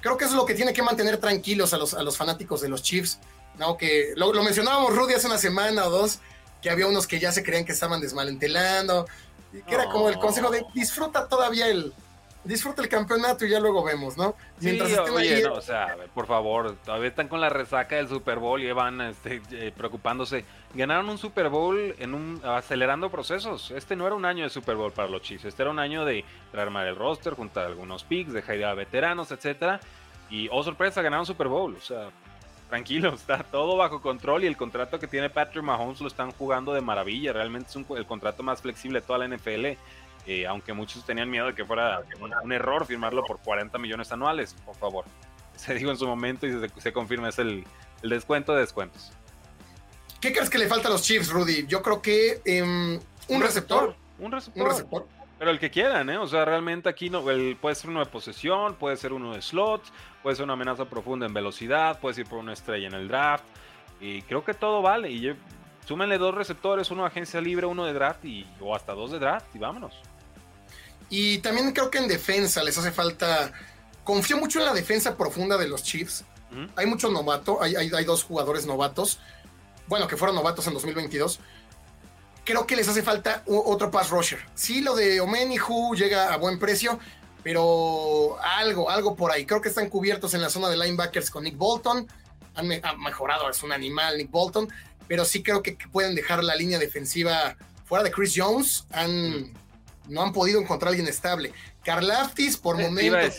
Creo 0.00 0.16
que 0.16 0.24
eso 0.24 0.32
es 0.32 0.38
lo 0.38 0.46
que 0.46 0.54
tiene 0.54 0.72
que 0.72 0.82
mantener 0.82 1.18
tranquilos 1.18 1.74
a 1.74 1.76
los, 1.76 1.92
a 1.92 2.02
los 2.02 2.16
fanáticos 2.16 2.62
de 2.62 2.70
los 2.70 2.82
Chiefs, 2.82 3.18
¿no? 3.58 3.76
Que 3.76 4.14
lo, 4.16 4.32
lo 4.32 4.42
mencionábamos 4.42 4.96
Rudy 4.96 5.12
hace 5.12 5.26
una 5.26 5.36
semana 5.36 5.84
o 5.84 5.90
dos, 5.90 6.20
que 6.62 6.70
había 6.70 6.86
unos 6.86 7.06
que 7.06 7.20
ya 7.20 7.32
se 7.32 7.42
creían 7.42 7.66
que 7.66 7.72
estaban 7.72 8.00
desmalentelando, 8.00 9.06
que 9.60 9.74
era 9.74 9.86
como 9.86 10.08
el 10.08 10.18
consejo 10.18 10.50
de 10.50 10.64
disfruta 10.74 11.28
todavía 11.28 11.68
el, 11.68 11.92
disfruta 12.44 12.82
el 12.82 12.88
campeonato 12.88 13.44
y 13.44 13.50
ya 13.50 13.60
luego 13.60 13.84
vemos, 13.84 14.16
¿no? 14.16 14.34
Mientras 14.60 14.90
sí, 14.90 14.96
oye, 14.98 15.42
no, 15.42 15.54
o 15.54 15.60
sea, 15.60 15.96
por 16.14 16.26
favor, 16.26 16.76
todavía 16.84 17.08
están 17.08 17.28
con 17.28 17.40
la 17.40 17.48
resaca 17.48 17.96
del 17.96 18.08
Super 18.08 18.38
Bowl 18.38 18.60
y 18.62 18.70
van 18.72 19.00
este, 19.00 19.42
eh, 19.52 19.72
preocupándose. 19.76 20.44
Ganaron 20.74 21.08
un 21.08 21.18
Super 21.18 21.48
Bowl 21.48 21.94
en 21.98 22.14
un 22.14 22.40
acelerando 22.44 23.10
procesos. 23.10 23.70
Este 23.70 23.94
no 23.94 24.06
era 24.06 24.16
un 24.16 24.24
año 24.24 24.44
de 24.44 24.50
Super 24.50 24.76
Bowl 24.76 24.92
para 24.92 25.08
los 25.08 25.22
Chiefs, 25.22 25.44
este 25.44 25.62
era 25.62 25.70
un 25.70 25.78
año 25.78 26.04
de 26.04 26.24
rearmar 26.52 26.86
el 26.86 26.96
roster, 26.96 27.34
juntar 27.34 27.66
algunos 27.66 28.04
picks, 28.04 28.32
dejar 28.32 28.56
ir 28.56 28.64
a 28.64 28.74
veteranos, 28.74 29.30
etcétera. 29.30 29.80
Y 30.30 30.48
oh 30.50 30.62
sorpresa, 30.62 31.02
ganaron 31.02 31.26
Super 31.26 31.48
Bowl, 31.48 31.76
o 31.76 31.80
sea, 31.80 32.08
tranquilo, 32.72 33.12
está 33.14 33.42
todo 33.42 33.76
bajo 33.76 34.00
control 34.00 34.44
y 34.44 34.46
el 34.46 34.56
contrato 34.56 34.98
que 34.98 35.06
tiene 35.06 35.28
Patrick 35.28 35.62
Mahomes 35.62 36.00
lo 36.00 36.08
están 36.08 36.32
jugando 36.32 36.72
de 36.72 36.80
maravilla. 36.80 37.34
Realmente 37.34 37.68
es 37.68 37.76
el 37.76 38.06
contrato 38.06 38.42
más 38.42 38.62
flexible 38.62 39.00
de 39.00 39.06
toda 39.06 39.18
la 39.18 39.36
NFL. 39.36 39.76
Eh, 40.24 40.46
aunque 40.46 40.72
muchos 40.72 41.04
tenían 41.04 41.28
miedo 41.28 41.48
de 41.48 41.54
que 41.54 41.64
fuera 41.66 42.00
un, 42.42 42.52
error 42.52 42.86
firmarlo 42.86 43.24
por 43.24 43.40
40 43.40 43.76
millones 43.76 44.10
anuales, 44.10 44.54
por 44.64 44.74
favor. 44.76 45.04
Se 45.56 45.74
dijo 45.74 45.90
en 45.90 45.98
su 45.98 46.06
momento 46.06 46.46
y 46.46 46.70
se, 46.78 46.92
confirma, 46.94 47.28
es 47.28 47.38
el, 47.38 47.64
descuento 48.02 48.54
de 48.54 48.62
descuentos. 48.62 49.12
¿Qué 50.18 50.32
crees 50.32 50.48
que 50.48 50.56
le 50.56 50.66
falta 50.66 50.88
a 50.88 50.90
los 50.90 51.02
Chiefs, 51.02 51.30
Rudy? 51.30 51.66
Yo 51.66 51.82
creo 51.82 52.00
que 52.00 52.40
em, 52.46 52.98
un, 53.28 53.42
receptor, 53.42 53.94
Un 54.18 54.32
receptor. 54.32 55.06
Pero 55.38 55.50
el 55.50 55.58
que 55.58 55.70
quieran, 55.70 56.08
¿eh? 56.08 56.16
O 56.16 56.26
sea, 56.26 56.44
realmente 56.44 56.88
aquí 56.88 57.10
no, 57.10 57.22
puede 57.22 57.74
ser 57.74 57.90
uno 57.90 58.00
de 58.00 58.06
posesión, 58.06 58.76
puede 58.76 58.96
ser 58.96 59.12
uno 59.12 59.34
de 59.34 59.42
slots, 59.42 59.92
puede 60.22 60.36
ser 60.36 60.44
una 60.44 60.54
amenaza 60.54 60.84
profunda 60.84 61.26
en 61.26 61.34
velocidad, 61.34 61.98
puede 62.00 62.20
ir 62.20 62.26
por 62.26 62.38
una 62.38 62.52
estrella 62.52 62.86
en 62.86 62.94
el 62.94 63.08
draft. 63.08 63.44
Y 64.00 64.22
creo 64.22 64.44
que 64.44 64.54
todo 64.54 64.82
vale. 64.82 65.10
Y 65.10 65.34
súmenle 65.86 66.18
dos 66.18 66.34
receptores, 66.34 66.90
uno 66.90 67.02
de 67.02 67.08
agencia 67.08 67.40
libre, 67.40 67.66
uno 67.66 67.84
de 67.84 67.92
draft 67.92 68.24
y, 68.24 68.46
o 68.60 68.74
hasta 68.74 68.92
dos 68.92 69.10
de 69.12 69.18
draft 69.18 69.54
y 69.54 69.58
vámonos. 69.58 69.94
Y 71.08 71.38
también 71.38 71.72
creo 71.72 71.90
que 71.90 71.98
en 71.98 72.08
defensa 72.08 72.62
les 72.62 72.78
hace 72.78 72.90
falta. 72.90 73.52
Confío 74.02 74.38
mucho 74.38 74.58
en 74.58 74.64
la 74.64 74.72
defensa 74.72 75.16
profunda 75.16 75.56
de 75.58 75.68
los 75.68 75.82
Chiefs. 75.82 76.24
Hay 76.76 76.86
mucho 76.86 77.10
novato, 77.10 77.62
hay, 77.62 77.76
hay, 77.76 78.04
dos 78.04 78.24
jugadores 78.24 78.66
novatos. 78.66 79.18
Bueno, 79.86 80.06
que 80.06 80.16
fueron 80.16 80.36
novatos 80.36 80.66
en 80.66 80.74
2022. 80.74 81.40
Creo 82.44 82.66
que 82.66 82.76
les 82.76 82.88
hace 82.88 83.02
falta 83.02 83.42
otro 83.46 83.90
pass 83.90 84.10
rusher. 84.10 84.38
Sí, 84.54 84.80
lo 84.80 84.94
de 84.94 85.20
Omenihu 85.20 85.94
llega 85.94 86.32
a 86.32 86.36
buen 86.36 86.58
precio, 86.58 86.98
pero 87.42 88.36
algo, 88.42 88.88
algo 88.90 89.16
por 89.16 89.32
ahí. 89.32 89.44
Creo 89.44 89.60
que 89.60 89.68
están 89.68 89.88
cubiertos 89.88 90.34
en 90.34 90.40
la 90.40 90.50
zona 90.50 90.68
de 90.68 90.76
linebackers 90.76 91.30
con 91.30 91.44
Nick 91.44 91.56
Bolton. 91.56 92.06
Han, 92.54 92.68
mejorado, 92.98 93.48
es 93.48 93.62
un 93.62 93.72
animal 93.72 94.18
Nick 94.18 94.30
Bolton, 94.30 94.68
pero 95.08 95.24
sí 95.24 95.42
creo 95.42 95.62
que, 95.62 95.76
pueden 95.90 96.14
dejar 96.14 96.44
la 96.44 96.54
línea 96.54 96.78
defensiva 96.78 97.56
fuera 97.84 98.04
de 98.04 98.10
Chris 98.10 98.34
Jones. 98.36 98.86
Han, 98.92 99.52
no 100.08 100.22
han 100.22 100.32
podido 100.32 100.60
encontrar 100.60 100.88
a 100.88 100.90
alguien 100.90 101.08
estable. 101.08 101.52
Carlaftis, 101.82 102.56
por 102.56 102.80
momentos, 102.80 103.36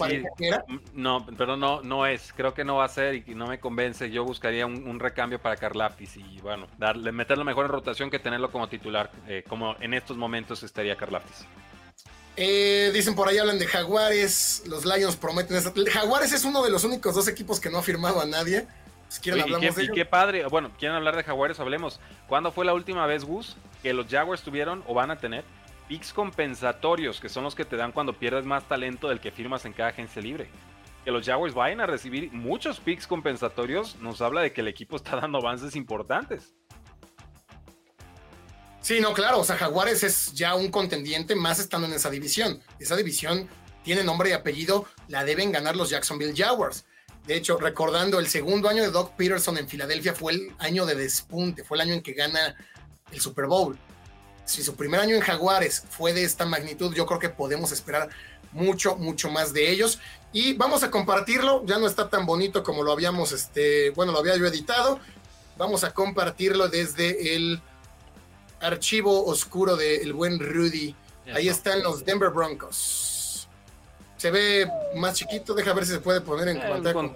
No, 0.93 1.25
pero 1.37 1.55
no, 1.55 1.81
no 1.81 2.05
es. 2.05 2.33
Creo 2.33 2.53
que 2.53 2.65
no 2.65 2.75
va 2.75 2.85
a 2.85 2.89
ser 2.89 3.15
y 3.15 3.35
no 3.35 3.47
me 3.47 3.59
convence. 3.59 4.11
Yo 4.11 4.25
buscaría 4.25 4.65
un, 4.65 4.99
recambio 4.99 5.39
para 5.39 5.55
Carlaftis 5.55 6.17
y 6.17 6.39
bueno, 6.41 6.67
darle, 6.77 7.11
meterlo 7.13 7.45
mejor 7.45 7.65
en 7.65 7.71
rotación 7.71 8.09
que 8.09 8.19
tenerlo 8.19 8.51
como 8.51 8.67
titular, 8.67 9.11
eh, 9.27 9.43
como 9.47 9.75
en 9.79 9.93
estos 9.93 10.17
momentos 10.17 10.61
estaría 10.63 10.97
Carlaftis. 10.97 11.45
Eh, 12.35 12.91
dicen 12.93 13.15
por 13.15 13.27
ahí, 13.27 13.37
hablan 13.37 13.59
de 13.59 13.67
Jaguares. 13.67 14.63
Los 14.67 14.85
Lions 14.85 15.15
prometen. 15.15 15.61
Jaguares 15.61 16.31
es 16.31 16.45
uno 16.45 16.63
de 16.63 16.71
los 16.71 16.83
únicos 16.83 17.15
dos 17.15 17.27
equipos 17.27 17.59
que 17.59 17.69
no 17.69 17.79
ha 17.79 17.83
firmado 17.83 18.21
a 18.21 18.25
nadie. 18.25 18.67
Pues, 19.07 19.19
y, 19.19 19.21
qué, 19.59 19.83
y 19.83 19.89
qué 19.89 20.05
padre. 20.05 20.45
Bueno, 20.47 20.71
quieren 20.77 20.95
hablar 20.95 21.15
de 21.15 21.23
Jaguares, 21.23 21.59
hablemos. 21.59 21.99
¿Cuándo 22.27 22.51
fue 22.51 22.65
la 22.65 22.73
última 22.73 23.05
vez, 23.05 23.23
Gus, 23.23 23.55
que 23.83 23.93
los 23.93 24.07
Jaguars 24.07 24.41
tuvieron 24.41 24.83
o 24.87 24.93
van 24.93 25.11
a 25.11 25.17
tener 25.17 25.43
picks 25.87 26.13
compensatorios, 26.13 27.19
que 27.19 27.29
son 27.29 27.43
los 27.43 27.53
que 27.53 27.65
te 27.65 27.75
dan 27.75 27.91
cuando 27.91 28.13
pierdes 28.13 28.45
más 28.45 28.67
talento 28.67 29.09
del 29.09 29.19
que 29.19 29.31
firmas 29.31 29.65
en 29.65 29.73
cada 29.73 29.89
agencia 29.89 30.21
libre. 30.21 30.49
Que 31.05 31.11
los 31.11 31.25
Jaguars 31.25 31.53
vayan 31.53 31.81
a 31.81 31.85
recibir 31.85 32.31
muchos 32.31 32.79
picks 32.79 33.05
compensatorios 33.05 33.97
nos 33.97 34.21
habla 34.21 34.41
de 34.41 34.53
que 34.53 34.61
el 34.61 34.67
equipo 34.67 34.95
está 34.95 35.17
dando 35.17 35.37
avances 35.37 35.75
importantes. 35.75 36.55
Sí, 38.83 38.99
no, 38.99 39.13
claro, 39.13 39.39
o 39.39 39.43
sea, 39.43 39.57
Jaguares 39.57 40.03
es 40.03 40.33
ya 40.33 40.53
un 40.53 40.69
contendiente 40.69 41.33
más 41.33 41.57
estando 41.57 41.87
en 41.87 41.93
esa 41.93 42.11
división. 42.11 42.61
Esa 42.79 42.95
división 42.95 43.49
tiene 43.83 44.03
nombre 44.03 44.29
y 44.29 44.33
apellido, 44.33 44.85
la 45.07 45.25
deben 45.25 45.51
ganar 45.51 45.75
los 45.75 45.89
Jacksonville 45.89 46.35
Jaguars. 46.35 46.85
De 47.25 47.35
hecho, 47.35 47.57
recordando 47.57 48.19
el 48.19 48.27
segundo 48.27 48.69
año 48.69 48.83
de 48.83 48.91
Doc 48.91 49.15
Peterson 49.15 49.57
en 49.57 49.67
Filadelfia 49.67 50.13
fue 50.13 50.33
el 50.33 50.51
año 50.59 50.85
de 50.85 50.93
despunte, 50.93 51.63
fue 51.63 51.77
el 51.77 51.81
año 51.81 51.93
en 51.95 52.03
que 52.03 52.13
gana 52.13 52.55
el 53.11 53.19
Super 53.19 53.47
Bowl 53.47 53.79
si 54.45 54.63
su 54.63 54.75
primer 54.75 54.99
año 54.99 55.15
en 55.15 55.21
Jaguares 55.21 55.83
fue 55.89 56.13
de 56.13 56.23
esta 56.23 56.45
magnitud, 56.45 56.93
yo 56.93 57.05
creo 57.05 57.19
que 57.19 57.29
podemos 57.29 57.71
esperar 57.71 58.09
mucho, 58.51 58.95
mucho 58.97 59.29
más 59.29 59.53
de 59.53 59.69
ellos. 59.71 59.99
Y 60.31 60.53
vamos 60.53 60.83
a 60.83 60.91
compartirlo, 60.91 61.65
ya 61.65 61.77
no 61.77 61.87
está 61.87 62.09
tan 62.09 62.25
bonito 62.25 62.63
como 62.63 62.83
lo 62.83 62.91
habíamos, 62.91 63.31
este, 63.31 63.91
bueno, 63.91 64.11
lo 64.11 64.19
había 64.19 64.35
yo 64.37 64.45
editado. 64.45 64.99
Vamos 65.57 65.83
a 65.83 65.93
compartirlo 65.93 66.67
desde 66.67 67.35
el 67.35 67.61
archivo 68.63 69.25
oscuro 69.25 69.75
del 69.75 70.13
buen 70.13 70.39
Rudy. 70.39 70.95
Ahí 71.33 71.47
están 71.47 71.83
los 71.83 72.03
Denver 72.03 72.29
Broncos. 72.29 73.47
Se 74.17 74.31
ve 74.31 74.65
más 74.95 75.15
chiquito, 75.15 75.53
deja 75.53 75.73
ver 75.73 75.85
si 75.85 75.91
se 75.91 75.99
puede 75.99 76.21
poner 76.21 76.47
en 76.47 76.59
pantalla. 76.59 76.93
Con, 76.93 77.09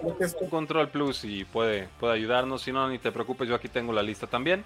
control 0.50 0.90
Plus 0.90 1.24
y 1.24 1.44
puede, 1.44 1.88
puede 1.98 2.12
ayudarnos. 2.14 2.62
Si 2.62 2.70
no, 2.70 2.86
ni 2.88 2.98
te 2.98 3.10
preocupes, 3.10 3.48
yo 3.48 3.54
aquí 3.54 3.68
tengo 3.68 3.92
la 3.92 4.02
lista 4.02 4.26
también. 4.26 4.62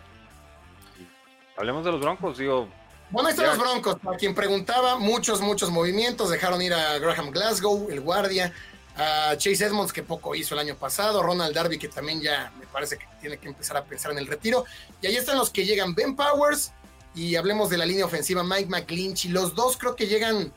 Hablemos 1.56 1.84
de 1.84 1.92
los 1.92 2.00
Broncos, 2.00 2.38
digo. 2.38 2.68
Bueno, 3.10 3.28
ahí 3.28 3.34
están 3.34 3.46
los 3.46 3.58
Broncos. 3.58 3.96
A 4.12 4.16
quien 4.16 4.34
preguntaba, 4.34 4.98
muchos, 4.98 5.40
muchos 5.40 5.70
movimientos. 5.70 6.30
Dejaron 6.30 6.60
ir 6.62 6.74
a 6.74 6.98
Graham 6.98 7.30
Glasgow, 7.30 7.88
el 7.90 8.00
guardia, 8.00 8.52
a 8.96 9.36
Chase 9.36 9.66
Edmonds, 9.66 9.92
que 9.92 10.02
poco 10.02 10.34
hizo 10.34 10.54
el 10.54 10.60
año 10.60 10.76
pasado, 10.76 11.22
Ronald 11.22 11.54
Darby, 11.54 11.78
que 11.78 11.88
también 11.88 12.20
ya 12.20 12.52
me 12.58 12.66
parece 12.66 12.98
que 12.98 13.06
tiene 13.20 13.38
que 13.38 13.48
empezar 13.48 13.76
a 13.76 13.84
pensar 13.84 14.12
en 14.12 14.18
el 14.18 14.26
retiro. 14.26 14.64
Y 15.00 15.06
ahí 15.06 15.16
están 15.16 15.38
los 15.38 15.50
que 15.50 15.64
llegan, 15.64 15.94
Ben 15.94 16.16
Powers, 16.16 16.72
y 17.14 17.36
hablemos 17.36 17.70
de 17.70 17.78
la 17.78 17.86
línea 17.86 18.04
ofensiva, 18.04 18.42
Mike 18.42 18.66
McClinchy. 18.66 19.28
Los 19.28 19.54
dos 19.54 19.76
creo 19.76 19.94
que 19.96 20.06
llegan 20.06 20.52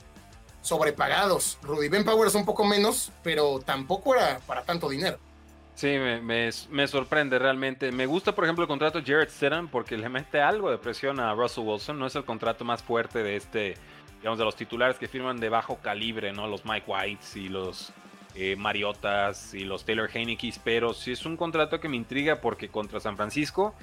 sobrepagados. 0.61 1.57
Rudy 1.61 1.89
Ben 1.89 2.03
Powers 2.03 2.35
un 2.35 2.45
poco 2.45 2.65
menos, 2.65 3.11
pero 3.23 3.59
tampoco 3.59 4.15
era 4.15 4.39
para 4.47 4.63
tanto 4.63 4.89
dinero. 4.89 5.19
Sí, 5.75 5.97
me, 5.97 6.87
sorprende 6.87 7.37
realmente. 7.37 7.91
Me 7.91 8.05
gusta, 8.05 8.33
por 8.33 8.45
ejemplo, 8.45 8.63
el 8.63 8.67
contrato 8.67 9.01
de 9.01 9.05
Jared 9.05 9.29
Stidham 9.29 9.67
porque 9.67 9.97
le 9.97 10.07
mete 10.07 10.41
algo 10.41 10.71
de 10.71 10.77
presión 10.77 11.19
a 11.19 11.33
Russell 11.33 11.65
Wilson. 11.65 11.99
No 11.99 12.07
es 12.07 12.15
el 12.15 12.23
contrato 12.23 12.63
más 12.63 12.81
fuerte 12.81 13.21
de 13.21 13.35
este, 13.35 13.75
digamos, 14.19 14.39
de 14.39 14.45
los 14.45 14.55
titulares 14.55 14.97
que 14.97 15.09
firman 15.09 15.37
de 15.37 15.49
bajo 15.49 15.77
calibre, 15.77 16.31
¿no? 16.31 16.47
Los 16.47 16.63
Mike 16.63 16.85
Whites 16.87 17.35
y 17.35 17.49
los 17.49 17.91
eh, 18.35 18.55
Mariotas 18.55 19.53
y 19.53 19.65
los 19.65 19.83
Taylor 19.83 20.09
Heinekes, 20.11 20.61
pero 20.63 20.93
sí 20.93 21.11
es 21.11 21.25
un 21.25 21.35
contrato 21.35 21.81
que 21.81 21.89
me 21.89 21.97
intriga 21.97 22.39
porque 22.39 22.69
contra 22.69 23.01
San 23.01 23.17
Francisco 23.17 23.75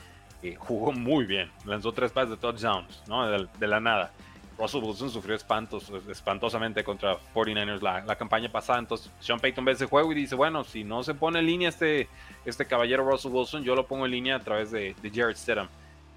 jugó 0.58 0.92
muy 0.92 1.24
bien. 1.24 1.50
Lanzó 1.64 1.92
tres 1.92 2.12
pases 2.12 2.30
de 2.30 2.36
touchdowns, 2.36 3.02
¿no? 3.06 3.26
De, 3.28 3.66
la 3.66 3.80
nada. 3.80 4.12
Russell 4.58 4.82
Wilson 4.82 5.10
sufrió 5.10 5.34
espantos, 5.34 5.90
espantosamente 6.08 6.84
contra 6.84 7.16
49ers 7.34 7.80
la, 7.80 8.04
la, 8.04 8.16
campaña 8.16 8.50
pasada. 8.50 8.78
Entonces, 8.78 9.10
Sean 9.18 9.40
Payton 9.40 9.64
ve 9.64 9.72
ese 9.72 9.86
juego 9.86 10.12
y 10.12 10.14
dice: 10.14 10.34
Bueno, 10.34 10.64
si 10.64 10.84
no 10.84 11.02
se 11.02 11.14
pone 11.14 11.38
en 11.38 11.46
línea 11.46 11.68
este, 11.68 12.08
este 12.44 12.66
caballero 12.66 13.08
Russell 13.08 13.32
Wilson, 13.32 13.64
yo 13.64 13.74
lo 13.74 13.86
pongo 13.86 14.04
en 14.04 14.12
línea 14.12 14.36
a 14.36 14.40
través 14.40 14.70
de, 14.70 14.94
Jared 15.02 15.36
Stidham. 15.36 15.68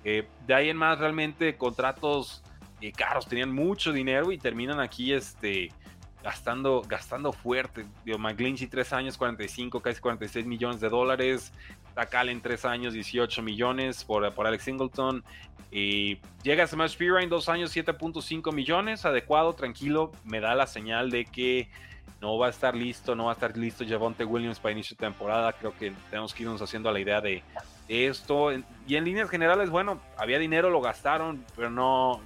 Eh, 0.03 0.27
de 0.45 0.53
ahí 0.53 0.69
en 0.69 0.77
más, 0.77 0.99
realmente 0.99 1.55
contratos 1.55 2.43
eh, 2.81 2.91
caros, 2.91 3.25
tenían 3.25 3.51
mucho 3.51 3.91
dinero 3.91 4.31
y 4.31 4.37
terminan 4.37 4.79
aquí 4.79 5.13
este, 5.13 5.71
gastando, 6.23 6.81
gastando 6.87 7.31
fuerte. 7.31 7.85
Digo, 8.03 8.17
McGlinchey, 8.17 8.67
3 8.67 8.93
años, 8.93 9.17
45, 9.17 9.79
casi 9.79 10.01
46 10.01 10.45
millones 10.45 10.81
de 10.81 10.89
dólares. 10.89 11.53
Takal 11.95 12.29
en 12.29 12.41
3 12.41 12.65
años, 12.65 12.93
18 12.93 13.41
millones 13.41 14.03
por, 14.03 14.31
por 14.33 14.45
Alex 14.45 14.65
Singleton. 14.65 15.23
Y 15.71 16.19
llega 16.43 16.67
Smash 16.67 16.97
en 17.01 17.29
2 17.29 17.49
años, 17.49 17.75
7.5 17.75 18.53
millones. 18.53 19.05
Adecuado, 19.05 19.53
tranquilo. 19.53 20.11
Me 20.23 20.39
da 20.39 20.53
la 20.55 20.67
señal 20.67 21.09
de 21.09 21.25
que 21.25 21.69
no 22.21 22.37
va 22.37 22.47
a 22.47 22.49
estar 22.49 22.75
listo, 22.75 23.15
no 23.15 23.25
va 23.25 23.31
a 23.31 23.33
estar 23.33 23.57
listo 23.57 23.85
Javonte 23.87 24.25
Williams 24.25 24.59
para 24.59 24.73
inicio 24.73 24.95
de 24.95 25.05
temporada. 25.05 25.53
Creo 25.53 25.77
que 25.77 25.93
tenemos 26.09 26.33
que 26.33 26.43
irnos 26.43 26.61
haciendo 26.61 26.91
la 26.91 26.99
idea 26.99 27.21
de, 27.21 27.43
esto. 27.87 28.51
Y 28.87 28.95
en 28.95 29.05
líneas 29.05 29.29
generales, 29.29 29.69
bueno, 29.69 29.99
había 30.17 30.39
dinero, 30.39 30.69
lo 30.69 30.81
gastaron, 30.81 31.45
pero 31.55 31.69
no. 31.69 32.19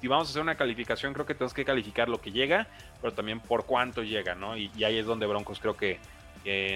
Si 0.00 0.08
vamos 0.08 0.28
a 0.28 0.30
hacer 0.30 0.42
una 0.42 0.56
calificación, 0.56 1.12
creo 1.14 1.26
que 1.26 1.34
tenemos 1.34 1.54
que 1.54 1.64
calificar 1.64 2.08
lo 2.08 2.20
que 2.20 2.32
llega, 2.32 2.66
pero 3.00 3.12
también 3.12 3.40
por 3.40 3.66
cuánto 3.66 4.02
llega, 4.02 4.34
¿no? 4.34 4.56
Y, 4.56 4.70
ahí 4.84 4.98
es 4.98 5.06
donde 5.06 5.26
Broncos 5.26 5.58
creo 5.60 5.76
que 5.76 5.98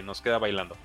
nos 0.05 0.20
queda 0.20 0.38
bailando. 0.38 0.76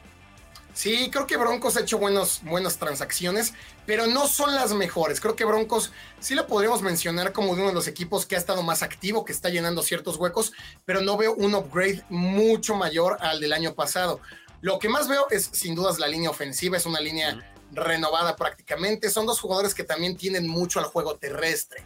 Sí, 0.73 1.09
creo 1.11 1.27
que 1.27 1.35
Broncos 1.35 1.75
ha 1.75 1.81
hecho 1.81 1.97
buenos, 1.97 2.41
buenas 2.43 2.77
transacciones, 2.77 3.53
pero 3.85 4.07
no 4.07 4.27
son 4.27 4.55
las 4.55 4.73
mejores. 4.73 5.19
Creo 5.19 5.35
que 5.35 5.43
Broncos 5.43 5.91
sí 6.19 6.33
lo 6.33 6.47
podríamos 6.47 6.81
mencionar 6.81 7.33
como 7.33 7.51
uno 7.51 7.67
de 7.67 7.73
los 7.73 7.87
equipos 7.87 8.25
que 8.25 8.35
ha 8.35 8.39
estado 8.39 8.63
más 8.63 8.81
activo, 8.81 9.25
que 9.25 9.33
está 9.33 9.49
llenando 9.49 9.83
ciertos 9.83 10.15
huecos, 10.15 10.53
pero 10.85 11.01
no 11.01 11.17
veo 11.17 11.33
un 11.35 11.55
upgrade 11.55 12.03
mucho 12.09 12.75
mayor 12.75 13.17
al 13.19 13.41
del 13.41 13.51
año 13.51 13.75
pasado. 13.75 14.21
Lo 14.61 14.79
que 14.79 14.87
más 14.87 15.09
veo 15.09 15.27
es 15.29 15.49
sin 15.51 15.75
dudas 15.75 15.99
la 15.99 16.07
línea 16.07 16.29
ofensiva, 16.29 16.77
es 16.77 16.85
una 16.85 17.01
línea 17.01 17.53
renovada 17.73 18.35
prácticamente. 18.37 19.09
Son 19.09 19.25
dos 19.25 19.41
jugadores 19.41 19.73
que 19.73 19.83
también 19.83 20.15
tienen 20.15 20.47
mucho 20.47 20.79
al 20.79 20.85
juego 20.85 21.17
terrestre. 21.17 21.83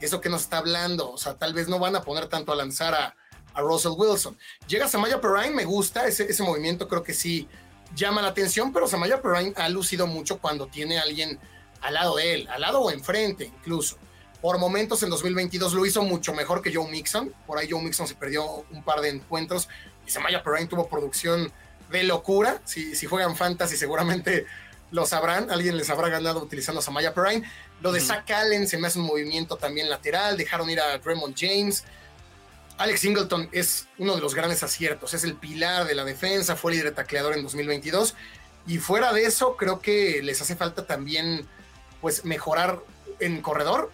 Eso 0.00 0.20
que 0.20 0.28
nos 0.28 0.42
está 0.42 0.58
hablando, 0.58 1.10
o 1.10 1.16
sea, 1.16 1.38
tal 1.38 1.54
vez 1.54 1.68
no 1.68 1.78
van 1.78 1.96
a 1.96 2.02
poner 2.02 2.28
tanto 2.28 2.52
a 2.52 2.56
lanzar 2.56 2.94
a, 2.94 3.14
Russell 3.58 3.92
Wilson. 3.96 4.36
Llega 4.68 4.86
Samaya 4.86 5.18
Perrine, 5.18 5.54
me 5.54 5.64
gusta 5.64 6.06
ese, 6.06 6.30
ese 6.30 6.42
movimiento, 6.42 6.88
creo 6.88 7.02
que 7.02 7.14
sí 7.14 7.48
llama 7.96 8.22
la 8.22 8.28
atención, 8.28 8.72
pero 8.72 8.86
Samaya 8.86 9.20
Perrine 9.20 9.52
ha 9.56 9.68
lucido 9.68 10.06
mucho 10.06 10.38
cuando 10.38 10.68
tiene 10.68 10.98
a 10.98 11.02
alguien 11.02 11.40
al 11.80 11.94
lado 11.94 12.16
de 12.16 12.34
él, 12.34 12.48
al 12.48 12.60
lado 12.60 12.80
o 12.80 12.90
enfrente 12.90 13.44
incluso. 13.44 13.98
Por 14.40 14.58
momentos 14.58 15.02
en 15.02 15.10
2022 15.10 15.72
lo 15.72 15.86
hizo 15.86 16.02
mucho 16.02 16.32
mejor 16.34 16.62
que 16.62 16.72
Joe 16.72 16.88
Mixon. 16.88 17.34
Por 17.46 17.58
ahí 17.58 17.68
Joe 17.68 17.82
Mixon 17.82 18.06
se 18.06 18.14
perdió 18.14 18.64
un 18.70 18.84
par 18.84 19.00
de 19.00 19.08
encuentros 19.08 19.68
y 20.06 20.10
Samaya 20.10 20.42
Perrine 20.42 20.68
tuvo 20.68 20.88
producción 20.88 21.50
de 21.90 22.04
locura. 22.04 22.60
Si, 22.64 22.94
si 22.94 23.06
juegan 23.06 23.34
fantasy 23.34 23.76
seguramente 23.76 24.46
lo 24.90 25.06
sabrán. 25.06 25.50
Alguien 25.50 25.76
les 25.76 25.90
habrá 25.90 26.08
ganado 26.08 26.42
utilizando 26.42 26.80
a 26.80 26.82
Samaya 26.82 27.14
Perrine. 27.14 27.48
Lo 27.80 27.92
de 27.92 28.00
Zach 28.00 28.30
Allen 28.30 28.68
se 28.68 28.78
me 28.78 28.86
hace 28.86 28.98
un 28.98 29.06
movimiento 29.06 29.56
también 29.56 29.88
lateral. 29.88 30.36
Dejaron 30.36 30.70
ir 30.70 30.80
a 30.80 30.98
Raymond 30.98 31.34
James. 31.36 31.84
Alex 32.78 33.00
Singleton 33.00 33.48
es 33.52 33.88
uno 33.98 34.14
de 34.16 34.20
los 34.20 34.34
grandes 34.34 34.62
aciertos, 34.62 35.14
es 35.14 35.24
el 35.24 35.34
pilar 35.34 35.86
de 35.86 35.94
la 35.94 36.04
defensa, 36.04 36.56
fue 36.56 36.72
líder 36.72 36.94
tacleador 36.94 37.34
en 37.34 37.42
2022 37.42 38.14
y 38.66 38.78
fuera 38.78 39.12
de 39.12 39.24
eso 39.24 39.56
creo 39.56 39.80
que 39.80 40.20
les 40.22 40.42
hace 40.42 40.56
falta 40.56 40.86
también 40.86 41.46
pues 42.00 42.24
mejorar 42.24 42.80
en 43.20 43.40
corredor. 43.40 43.90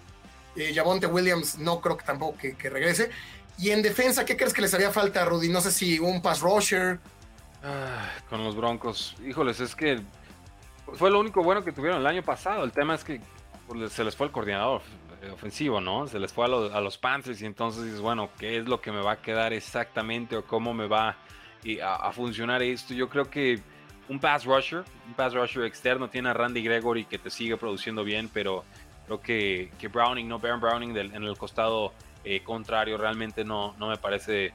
Eh, 0.56 0.72
Javonte 0.74 1.06
Williams 1.06 1.58
no 1.58 1.80
creo 1.80 1.96
que 1.96 2.04
tampoco 2.04 2.38
que, 2.38 2.70
regrese. 2.70 3.10
Y 3.58 3.70
en 3.70 3.82
defensa, 3.82 4.24
¿qué 4.24 4.36
crees 4.36 4.52
que 4.52 4.62
les 4.62 4.74
haría 4.74 4.90
falta, 4.90 5.24
Rudy? 5.24 5.48
No 5.48 5.60
sé 5.60 5.70
si 5.70 5.98
un 5.98 6.20
pass 6.20 6.40
rusher. 6.40 6.98
Ah, 7.62 8.10
con 8.28 8.42
los 8.42 8.56
Broncos, 8.56 9.14
híjoles, 9.24 9.60
es 9.60 9.76
que 9.76 10.00
fue 10.94 11.10
lo 11.10 11.20
único 11.20 11.42
bueno 11.42 11.62
que 11.62 11.70
tuvieron 11.70 12.00
el 12.00 12.06
año 12.06 12.22
pasado. 12.22 12.64
El 12.64 12.72
tema 12.72 12.94
es 12.94 13.04
que 13.04 13.20
pues, 13.68 13.92
se 13.92 14.02
les 14.02 14.16
fue 14.16 14.26
el 14.26 14.32
coordinador 14.32 14.82
ofensivo, 15.30 15.80
¿no? 15.80 16.06
Se 16.06 16.18
les 16.18 16.32
fue 16.32 16.46
a, 16.46 16.80
los 16.80 16.98
Panthers 16.98 17.42
y 17.42 17.46
entonces 17.46 17.84
dices, 17.84 18.00
bueno, 18.00 18.30
¿qué 18.38 18.58
es 18.58 18.66
lo 18.66 18.80
que 18.80 18.90
me 18.90 19.00
va 19.00 19.12
a 19.12 19.22
quedar 19.22 19.52
exactamente 19.52 20.36
o 20.36 20.44
cómo 20.44 20.74
me 20.74 20.86
va 20.86 21.16
a, 21.82 22.12
funcionar 22.12 22.62
esto? 22.62 22.94
Yo 22.94 23.08
creo 23.08 23.30
que 23.30 23.60
un 24.08 24.18
pass 24.18 24.44
rusher, 24.44 24.84
un 25.06 25.14
pass 25.14 25.34
rusher 25.34 25.64
externo 25.64 26.08
tiene 26.08 26.30
a 26.30 26.32
Randy 26.34 26.62
Gregory 26.62 27.04
que 27.04 27.18
te 27.18 27.30
sigue 27.30 27.56
produciendo 27.56 28.04
bien, 28.04 28.28
pero 28.32 28.64
creo 29.06 29.20
que, 29.20 29.70
que 29.78 29.88
Browning, 29.88 30.28
no 30.28 30.38
Baron 30.38 30.60
Browning 30.60 30.96
en 30.96 31.24
el 31.24 31.36
costado 31.36 31.92
eh, 32.24 32.42
contrario 32.42 32.96
realmente 32.98 33.44
no, 33.44 33.74
no 33.78 33.88
me 33.88 33.96
parece 33.96 34.52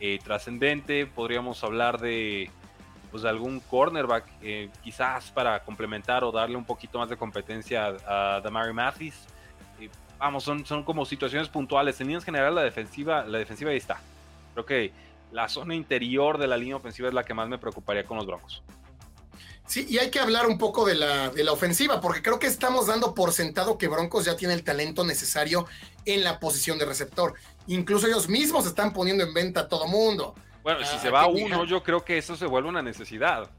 eh, 0.00 0.18
trascendente. 0.22 1.06
Podríamos 1.06 1.62
hablar 1.64 2.00
de 2.00 2.50
pues 3.10 3.24
algún 3.24 3.60
cornerback 3.60 4.26
eh, 4.42 4.68
quizás 4.82 5.30
para 5.30 5.60
complementar 5.64 6.24
o 6.24 6.30
darle 6.30 6.56
un 6.56 6.64
poquito 6.64 6.98
más 6.98 7.08
de 7.08 7.16
competencia 7.16 7.96
a, 8.06 8.36
a 8.36 8.40
Damari 8.40 8.72
Mathis 8.72 9.26
vamos, 10.18 10.44
son, 10.44 10.66
son 10.66 10.82
como 10.82 11.04
situaciones 11.04 11.48
puntuales. 11.48 12.00
En 12.00 12.08
líneas 12.08 12.24
general, 12.24 12.54
la 12.54 12.62
defensiva, 12.62 13.24
la 13.24 13.38
defensiva 13.38 13.70
ahí 13.70 13.76
está. 13.76 14.00
Creo 14.54 14.66
que 14.66 14.92
la 15.32 15.48
zona 15.48 15.74
interior 15.74 16.38
de 16.38 16.46
la 16.46 16.56
línea 16.56 16.76
ofensiva 16.76 17.08
es 17.08 17.14
la 17.14 17.24
que 17.24 17.34
más 17.34 17.48
me 17.48 17.58
preocuparía 17.58 18.04
con 18.04 18.16
los 18.16 18.26
Broncos. 18.26 18.62
Sí, 19.66 19.86
y 19.88 19.98
hay 19.98 20.10
que 20.10 20.18
hablar 20.18 20.46
un 20.46 20.56
poco 20.56 20.86
de 20.86 20.94
la, 20.94 21.28
de 21.28 21.44
la 21.44 21.52
ofensiva, 21.52 22.00
porque 22.00 22.22
creo 22.22 22.38
que 22.38 22.46
estamos 22.46 22.86
dando 22.86 23.14
por 23.14 23.32
sentado 23.32 23.76
que 23.76 23.86
Broncos 23.86 24.24
ya 24.24 24.34
tiene 24.34 24.54
el 24.54 24.64
talento 24.64 25.04
necesario 25.04 25.66
en 26.06 26.24
la 26.24 26.40
posición 26.40 26.78
de 26.78 26.86
receptor. 26.86 27.34
Incluso 27.66 28.06
ellos 28.06 28.30
mismos 28.30 28.66
están 28.66 28.94
poniendo 28.94 29.24
en 29.24 29.34
venta 29.34 29.60
a 29.60 29.68
todo 29.68 29.86
mundo. 29.86 30.34
Bueno, 30.62 30.80
si 30.84 30.96
ah, 30.96 30.98
se 31.00 31.10
va 31.10 31.26
uno, 31.26 31.66
yo 31.66 31.82
creo 31.82 32.02
que 32.02 32.16
eso 32.16 32.34
se 32.34 32.46
vuelve 32.46 32.70
una 32.70 32.80
necesidad. 32.80 33.50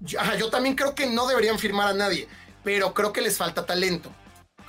yo 0.00 0.50
también 0.50 0.74
creo 0.74 0.96
que 0.96 1.06
no 1.06 1.28
deberían 1.28 1.58
firmar 1.58 1.86
a 1.86 1.94
nadie, 1.94 2.26
pero 2.64 2.92
creo 2.92 3.12
que 3.12 3.20
les 3.20 3.38
falta 3.38 3.64
talento 3.64 4.10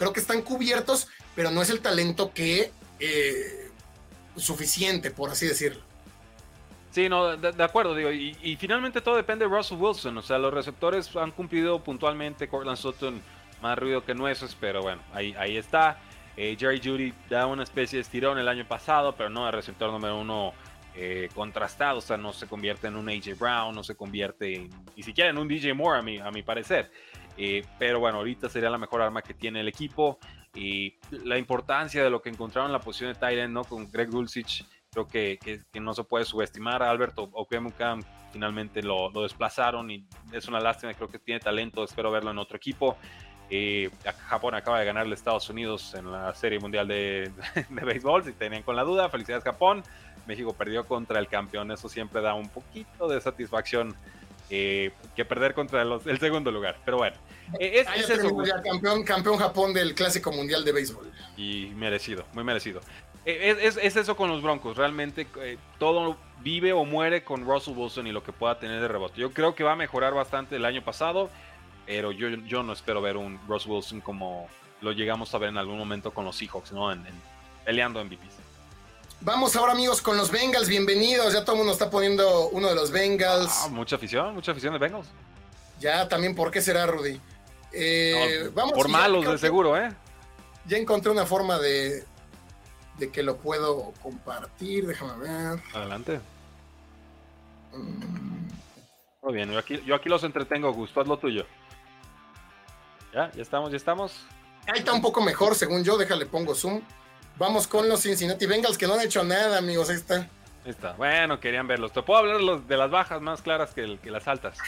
creo 0.01 0.13
que 0.13 0.19
están 0.19 0.41
cubiertos, 0.41 1.07
pero 1.35 1.51
no 1.51 1.61
es 1.61 1.69
el 1.69 1.79
talento 1.79 2.33
que 2.33 2.71
eh, 2.99 3.69
suficiente, 4.35 5.11
por 5.11 5.29
así 5.29 5.45
decirlo. 5.45 5.83
Sí, 6.89 7.07
no, 7.07 7.37
de, 7.37 7.63
acuerdo, 7.63 7.93
digo, 7.93 8.11
y, 8.11 8.57
finalmente 8.59 8.99
todo 8.99 9.15
depende 9.15 9.45
de 9.45 9.55
Russell 9.55 9.77
Wilson, 9.77 10.17
o 10.17 10.23
sea, 10.23 10.39
los 10.39 10.51
receptores 10.51 11.15
han 11.15 11.29
cumplido 11.29 11.83
puntualmente, 11.83 12.47
Cortland 12.47 12.79
Sutton 12.79 13.21
más 13.61 13.77
ruido 13.77 14.03
que 14.03 14.15
nueces, 14.15 14.57
pero 14.59 14.81
bueno, 14.81 15.03
ahí, 15.13 15.35
ahí 15.37 15.55
está. 15.55 15.99
Eh, 16.35 16.57
Jerry 16.59 16.81
Judy 16.83 17.13
da 17.29 17.45
una 17.45 17.61
especie 17.61 17.97
de 17.97 18.01
estirón 18.01 18.39
el 18.39 18.47
año 18.47 18.67
pasado, 18.67 19.13
pero 19.15 19.29
no 19.29 19.45
el 19.45 19.53
receptor 19.53 19.91
número 19.91 20.19
uno 20.19 20.53
eh, 20.95 21.29
contrastado, 21.35 21.99
o 21.99 22.01
sea, 22.01 22.17
no 22.17 22.33
se 22.33 22.47
convierte 22.47 22.87
en 22.87 22.95
un 22.95 23.07
AJ 23.07 23.37
Brown, 23.37 23.75
no 23.75 23.83
se 23.83 23.93
convierte 23.93 24.67
ni 24.95 25.03
siquiera 25.03 25.29
en 25.29 25.37
un 25.37 25.47
DJ 25.47 25.75
Moore, 25.75 25.99
a 25.99 26.01
mi, 26.01 26.17
a 26.17 26.31
mi 26.31 26.41
parecer. 26.41 26.91
Eh, 27.43 27.65
pero 27.79 27.99
bueno, 27.99 28.19
ahorita 28.19 28.49
sería 28.49 28.69
la 28.69 28.77
mejor 28.77 29.01
arma 29.01 29.23
que 29.23 29.33
tiene 29.33 29.61
el 29.61 29.67
equipo. 29.67 30.19
Y 30.53 30.93
la 31.09 31.39
importancia 31.39 32.03
de 32.03 32.09
lo 32.11 32.21
que 32.21 32.29
encontraron 32.29 32.69
en 32.69 32.73
la 32.73 32.79
posición 32.79 33.11
de 33.11 33.19
Tyrant, 33.19 33.51
¿no? 33.51 33.63
Con 33.63 33.89
Greg 33.91 34.11
Dulcich, 34.11 34.63
creo 34.91 35.07
que, 35.07 35.39
que, 35.39 35.79
no 35.79 35.95
se 35.95 36.03
puede 36.03 36.23
subestimar. 36.23 36.83
Alberto 36.83 37.31
Okemukam 37.33 38.03
finalmente 38.31 38.83
lo, 38.83 39.09
desplazaron 39.09 39.89
y 39.89 40.05
es 40.31 40.47
una 40.47 40.59
lástima, 40.59 40.93
creo 40.93 41.09
que 41.09 41.17
tiene 41.17 41.39
talento, 41.39 41.83
espero 41.83 42.11
verlo 42.11 42.29
en 42.29 42.37
otro 42.37 42.57
equipo. 42.57 42.95
Eh, 43.49 43.89
Japón 44.27 44.53
acaba 44.53 44.79
de 44.79 44.85
ganar 44.85 45.07
a 45.07 45.13
Estados 45.13 45.49
Unidos 45.49 45.95
en 45.95 46.11
la 46.11 46.35
Serie 46.35 46.59
Mundial 46.59 46.87
de, 46.87 47.31
de, 47.69 47.85
Béisbol, 47.85 48.23
si 48.23 48.33
tenían 48.33 48.61
con 48.61 48.75
la 48.75 48.83
duda, 48.83 49.09
felicidades 49.09 49.43
Japón. 49.43 49.81
México 50.27 50.53
perdió 50.53 50.85
contra 50.85 51.17
el 51.17 51.27
campeón, 51.27 51.71
eso 51.71 51.89
siempre 51.89 52.21
da 52.21 52.35
un 52.35 52.49
poquito 52.49 53.07
de 53.07 53.19
satisfacción 53.19 53.95
eh, 54.53 54.91
que 55.15 55.23
perder 55.23 55.53
contra 55.53 55.81
el 55.81 56.19
segundo 56.19 56.51
lugar. 56.51 56.77
Pero 56.83 56.97
bueno, 56.97 57.15
eh, 57.57 57.85
es, 57.95 58.09
eso, 58.09 58.35
campeón, 58.61 59.03
campeón 59.03 59.37
Japón 59.37 59.73
del 59.73 59.95
Clásico 59.95 60.29
Mundial 60.33 60.65
de 60.65 60.73
Béisbol. 60.73 61.09
Y 61.37 61.71
merecido, 61.77 62.25
muy 62.33 62.43
merecido. 62.43 62.81
Eh, 63.25 63.55
es, 63.61 63.77
es, 63.77 63.95
eso 63.95 64.17
con 64.17 64.29
los 64.29 64.41
Broncos. 64.41 64.75
Realmente 64.75 65.25
todo 65.79 66.17
vive 66.41 66.73
o 66.73 66.83
muere 66.83 67.23
con 67.23 67.45
Russell 67.45 67.77
Wilson 67.77 68.07
y 68.07 68.11
lo 68.11 68.23
que 68.23 68.33
pueda 68.33 68.59
tener 68.59 68.81
de 68.81 68.89
rebote. 68.89 69.21
Yo 69.21 69.31
creo 69.31 69.55
que 69.55 69.63
va 69.63 69.71
a 69.71 69.77
mejorar 69.77 70.13
bastante 70.13 70.57
el 70.57 70.65
año 70.65 70.83
pasado, 70.83 71.29
pero 71.85 72.11
yo, 72.11 72.27
yo 72.27 72.61
no 72.61 72.73
espero 72.73 73.01
ver 73.01 73.15
un 73.15 73.39
Russell 73.47 73.71
Wilson 73.71 74.01
como 74.01 74.49
lo 74.81 74.91
llegamos 74.91 75.33
a 75.33 75.37
ver 75.37 75.47
en 75.47 75.57
algún 75.57 75.77
momento 75.77 76.11
con 76.11 76.25
los 76.25 76.35
Seahawks, 76.35 76.73
¿no? 76.73 76.91
En, 76.91 77.05
peleando 77.63 78.01
en 78.01 78.07
MVPs. 78.07 78.40
Vamos 79.23 79.55
ahora 79.55 79.73
amigos 79.73 80.01
con 80.01 80.17
los 80.17 80.31
Bengals, 80.31 80.67
bienvenidos. 80.67 81.33
Ya 81.33 81.45
todo 81.45 81.51
el 81.51 81.57
mundo 81.59 81.73
está 81.73 81.91
poniendo 81.91 82.49
uno 82.49 82.69
de 82.69 82.73
los 82.75 82.89
Bengals. 82.89 83.51
Ah, 83.65 83.67
mucha 83.69 83.95
afición, 83.95 84.33
mucha 84.33 84.51
afición 84.51 84.73
de 84.73 84.79
Bengals. 84.79 85.07
Ya, 85.79 86.09
también, 86.09 86.33
¿por 86.33 86.49
qué 86.49 86.59
será, 86.59 86.87
Rudy? 86.87 87.21
Eh, 87.71 88.49
vamos 88.55 88.73
por 88.73 88.87
malos, 88.87 89.23
de 89.23 89.37
seguro, 89.37 89.77
¿eh? 89.77 89.93
Ya 90.65 90.77
encontré 90.77 91.11
una 91.11 91.27
forma 91.27 91.59
de, 91.59 92.03
de 92.97 93.11
que 93.11 93.21
lo 93.21 93.37
puedo 93.37 93.93
compartir, 94.01 94.87
déjame 94.87 95.15
ver. 95.19 95.59
Adelante. 95.71 96.19
Mm. 97.73 98.47
Muy 99.21 99.33
bien, 99.33 99.51
yo 99.51 99.59
aquí, 99.59 99.83
yo 99.85 99.93
aquí 99.93 100.09
los 100.09 100.23
entretengo, 100.23 100.73
Gusto, 100.73 100.99
haz 100.99 101.07
lo 101.07 101.17
tuyo. 101.17 101.45
Ya, 103.13 103.31
ya 103.33 103.41
estamos, 103.43 103.69
ya 103.69 103.77
estamos. 103.77 104.13
Ahí 104.65 104.79
está 104.79 104.93
un 104.93 105.01
poco 105.01 105.21
mejor, 105.21 105.53
según 105.53 105.83
yo. 105.83 105.95
Déjale, 105.97 106.25
pongo 106.25 106.55
zoom. 106.55 106.81
Vamos 107.41 107.65
con 107.65 107.89
los 107.89 108.01
Cincinnati 108.01 108.45
Bengals 108.45 108.77
que 108.77 108.85
no 108.85 108.93
han 108.93 109.01
hecho 109.01 109.23
nada, 109.23 109.57
amigos. 109.57 109.89
Ahí 109.89 109.95
está. 109.95 110.29
Ahí 110.63 110.69
está. 110.69 110.93
Bueno, 110.93 111.39
querían 111.39 111.65
verlos. 111.65 111.91
Te 111.91 112.03
puedo 112.03 112.19
hablar 112.19 112.61
de 112.61 112.77
las 112.77 112.91
bajas 112.91 113.19
más 113.19 113.41
claras 113.41 113.71
que, 113.73 113.97
que 113.97 114.11
las 114.11 114.27
altas. 114.27 114.59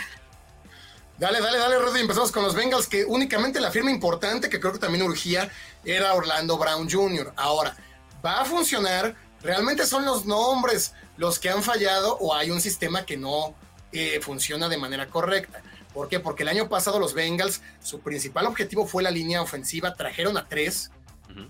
Dale, 1.20 1.40
dale, 1.40 1.60
dale, 1.60 1.78
Rudy. 1.78 2.00
Empezamos 2.00 2.32
con 2.32 2.42
los 2.42 2.56
Bengals, 2.56 2.88
que 2.88 3.06
únicamente 3.06 3.62
la 3.62 3.70
firma 3.70 3.92
importante 3.92 4.50
que 4.50 4.60
creo 4.60 4.74
que 4.74 4.80
también 4.80 5.04
urgía 5.04 5.52
era 5.86 6.16
Orlando 6.16 6.58
Brown 6.58 6.90
Jr. 6.90 7.34
Ahora, 7.36 7.78
¿va 8.26 8.42
a 8.42 8.46
funcionar? 8.46 9.14
¿Realmente 9.44 9.86
son 9.86 10.04
los 10.04 10.26
nombres 10.26 10.96
los 11.18 11.38
que 11.38 11.52
han 11.52 11.62
fallado 11.62 12.18
o 12.22 12.34
hay 12.34 12.50
un 12.50 12.60
sistema 12.60 13.06
que 13.06 13.18
no 13.18 13.54
eh, 13.92 14.20
funciona 14.20 14.68
de 14.68 14.78
manera 14.78 15.10
correcta? 15.10 15.62
¿Por 15.94 16.10
qué? 16.10 16.20
Porque 16.20 16.42
el 16.42 16.50
año 16.50 16.70
pasado 16.70 17.00
los 17.00 17.14
Bengals, 17.14 17.62
su 17.84 18.00
principal 18.00 18.48
objetivo 18.48 18.88
fue 18.88 19.04
la 19.04 19.12
línea 19.12 19.44
ofensiva, 19.44 19.94
trajeron 19.94 20.38
a 20.38 20.48
tres, 20.48 20.90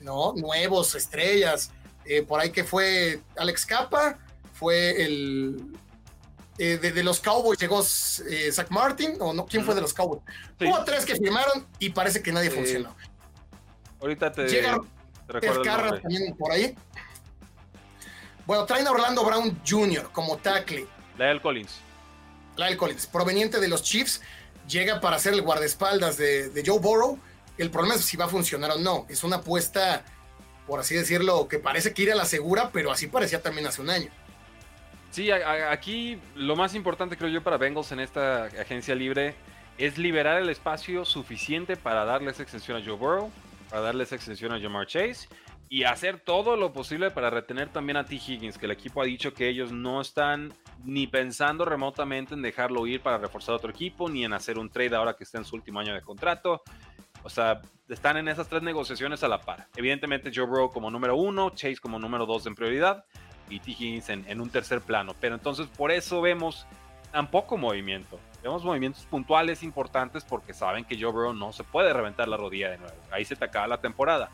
¿no? 0.02 0.34
Nuevos, 0.34 0.96
estrellas. 0.96 1.72
Eh, 2.06 2.22
por 2.24 2.40
ahí 2.40 2.52
que 2.52 2.64
fue 2.64 3.22
Alex 3.38 3.66
Capa, 3.66 4.20
fue 4.54 5.04
el, 5.04 5.74
eh, 6.58 6.78
de, 6.78 7.04
los 7.04 7.20
Cowboys 7.20 7.58
llegó 7.58 7.82
eh, 7.82 8.52
Zach 8.52 8.70
Martin, 8.70 9.16
o 9.20 9.34
no, 9.34 9.46
¿quién 9.46 9.66
fue 9.66 9.74
de 9.74 9.82
los 9.82 9.94
Cowboys? 9.94 10.22
Hubo 10.60 10.84
tres 10.84 11.04
que 11.06 11.16
firmaron 11.16 11.66
y 11.80 11.90
parece 11.90 12.22
que 12.22 12.32
nadie 12.32 12.52
funcionó. 12.52 12.96
Ahorita 14.00 14.32
te, 14.32 14.48
Llega 14.48 14.80
te 15.28 15.42
también 15.42 16.36
por 16.38 16.52
ahí. 16.52 16.76
Bueno, 18.46 18.66
traen 18.66 18.86
a 18.86 18.92
Orlando 18.92 19.24
Brown 19.24 19.62
Jr. 19.68 20.10
como 20.12 20.38
tackle. 20.38 20.86
Lyle 21.18 21.42
Collins. 21.42 21.80
Lyle 22.58 22.78
Collins, 22.78 23.08
proveniente 23.08 23.60
de 23.60 23.68
los 23.68 23.82
Chiefs, 23.82 24.22
llega 24.68 25.00
para 25.00 25.18
ser 25.18 25.34
el 25.34 25.42
guardaespaldas 25.42 26.18
de, 26.18 26.50
de 26.50 26.64
Joe 26.64 26.80
Burrow. 26.80 27.18
El 27.58 27.70
problema 27.70 27.96
es 27.96 28.02
si 28.02 28.18
va 28.18 28.26
a 28.26 28.30
funcionar 28.30 28.72
o 28.72 28.78
no. 28.78 29.06
Es 29.10 29.24
una 29.24 29.38
apuesta, 29.38 30.04
por 30.66 30.80
así 30.80 30.96
decirlo, 30.96 31.48
que 31.48 31.60
parece 31.60 31.94
que 31.94 32.04
ir 32.04 32.12
a 32.12 32.16
la 32.16 32.26
segura, 32.26 32.72
pero 32.72 32.92
así 32.92 33.08
parecía 33.08 33.42
también 33.42 33.68
hace 33.68 33.82
un 33.82 33.90
año. 33.90 34.10
Sí, 35.12 35.30
aquí 35.30 36.20
lo 36.36 36.56
más 36.56 36.74
importante 36.74 37.18
creo 37.18 37.30
yo 37.30 37.44
para 37.44 37.58
Bengals 37.58 37.92
en 37.92 38.00
esta 38.00 38.46
agencia 38.46 38.96
libre 38.96 39.36
es 39.78 40.00
liberar 40.00 40.42
el 40.42 40.50
espacio 40.50 41.06
suficiente 41.06 41.78
para 41.78 42.04
darle 42.04 42.32
esa 42.32 42.42
extensión 42.42 42.82
a 42.82 42.84
Joe 42.84 42.96
Burrow, 42.96 43.32
para 43.70 43.82
darle 43.82 44.06
esa 44.06 44.16
extensión 44.16 44.52
a 44.52 44.60
Jamar 44.60 44.88
Chase 44.88 45.28
y 45.70 45.86
hacer 45.86 46.20
todo 46.20 46.56
lo 46.56 46.72
posible 46.72 47.10
para 47.10 47.30
retener 47.32 47.70
también 47.70 47.98
a 47.98 48.06
T. 48.06 48.16
Higgins, 48.16 48.60
que 48.60 48.66
el 48.66 48.72
equipo 48.72 49.02
ha 49.02 49.06
dicho 49.06 49.34
que 49.34 49.50
ellos 49.50 49.72
no 49.72 50.02
están 50.02 50.54
ni 50.84 51.08
pensando 51.08 51.66
remotamente 51.66 52.36
en 52.36 52.42
dejarlo 52.42 52.86
ir 52.86 53.02
para 53.02 53.18
reforzar 53.18 53.56
otro 53.56 53.72
equipo, 53.72 54.10
ni 54.10 54.24
en 54.24 54.34
hacer 54.34 54.60
un 54.60 54.70
trade 54.70 54.96
ahora 54.96 55.16
que 55.16 55.24
está 55.24 55.40
en 55.40 55.46
su 55.46 55.56
último 55.56 55.80
año 55.80 55.94
de 55.96 56.02
contrato. 56.02 56.62
O 57.24 57.30
sea, 57.30 57.62
están 57.90 58.18
en 58.18 58.28
esas 58.28 58.48
tres 58.48 58.62
negociaciones 58.62 59.24
a 59.24 59.28
la 59.28 59.42
par. 59.42 59.68
Evidentemente 59.76 60.32
Joe 60.34 60.46
Burrow 60.46 60.72
como 60.72 60.92
número 60.92 61.16
uno, 61.16 61.52
Chase 61.52 61.78
como 61.78 62.00
número 62.00 62.26
dos 62.26 62.46
en 62.46 62.56
prioridad 62.56 63.06
y 63.50 63.60
T. 63.60 63.72
Higgins 63.72 64.10
en, 64.10 64.42
un 64.42 64.50
tercer 64.50 64.82
plano. 64.82 65.16
Pero 65.20 65.36
entonces 65.36 65.68
por 65.68 65.92
eso 65.92 66.22
vemos 66.22 66.66
tan 67.12 67.30
poco 67.30 67.58
movimiento. 67.58 68.20
Vemos 68.42 68.64
movimientos 68.64 69.06
puntuales 69.06 69.64
importantes 69.64 70.26
porque 70.26 70.54
saben 70.54 70.84
que 70.84 71.00
Joe 71.00 71.12
Burrow 71.12 71.34
no 71.34 71.54
se 71.54 71.64
puede 71.64 71.94
reventar 71.94 72.28
la 72.28 72.38
rodilla 72.38 72.70
de 72.70 72.78
nuevo. 72.78 72.96
Ahí 73.12 73.24
se 73.24 73.36
te 73.36 73.46
acaba 73.46 73.68
la 73.68 73.80
temporada. 73.80 74.30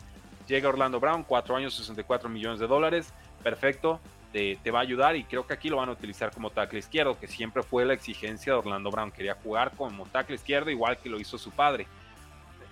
Llega 0.48 0.70
Orlando 0.70 1.00
Brown, 1.00 1.24
4 1.24 1.56
años, 1.56 1.76
64 1.76 2.28
millones 2.28 2.60
de 2.60 2.66
dólares. 2.66 3.14
Perfecto, 3.44 4.00
te, 4.32 4.58
te, 4.64 4.72
va 4.72 4.80
a 4.80 4.82
ayudar 4.82 5.16
y 5.16 5.24
creo 5.24 5.46
que 5.46 5.54
aquí 5.54 5.70
lo 5.70 5.78
van 5.78 5.90
a 5.90 5.92
utilizar 5.92 6.32
como 6.32 6.50
tackle 6.50 6.80
izquierdo, 6.80 7.20
que 7.20 7.28
siempre 7.28 7.62
fue 7.62 7.86
la 7.86 7.94
exigencia 7.94 8.54
de 8.54 8.60
Orlando 8.60 8.90
Brown. 8.90 9.12
Quería 9.12 9.36
jugar 9.36 9.72
como 9.78 10.08
tackle 10.08 10.36
izquierdo 10.36 10.72
igual 10.72 10.98
que 10.98 11.08
lo 11.08 11.20
hizo 11.20 11.38
su 11.38 11.52
padre. 11.52 11.86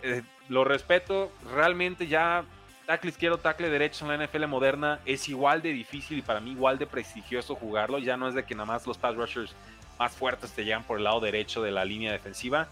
Eh, 0.04 0.24
lo 0.50 0.64
respeto, 0.64 1.32
realmente 1.54 2.08
ya 2.08 2.46
tackle 2.86 3.10
izquierdo, 3.10 3.38
tackle 3.38 3.70
derecho 3.70 4.06
en 4.06 4.18
la 4.18 4.26
NFL 4.26 4.48
moderna 4.48 5.00
es 5.06 5.28
igual 5.28 5.62
de 5.62 5.74
difícil 5.74 6.20
y 6.20 6.22
para 6.22 6.40
mí 6.40 6.52
igual 6.52 6.78
de 6.78 6.88
prestigioso 6.88 7.56
jugarlo. 7.56 8.00
Ya 8.00 8.18
no 8.18 8.28
es 8.28 8.34
de 8.34 8.46
que 8.46 8.56
nada 8.56 8.66
más 8.66 8.88
los 8.88 8.98
pass 8.98 9.16
rushers 9.16 9.54
más 10.00 10.16
fuertes 10.16 10.52
te 10.54 10.64
llegan 10.64 10.84
por 10.84 10.98
el 10.98 11.04
lado 11.04 11.20
derecho 11.20 11.62
de 11.62 11.72
la 11.72 11.84
línea 11.84 12.12
defensiva. 12.12 12.68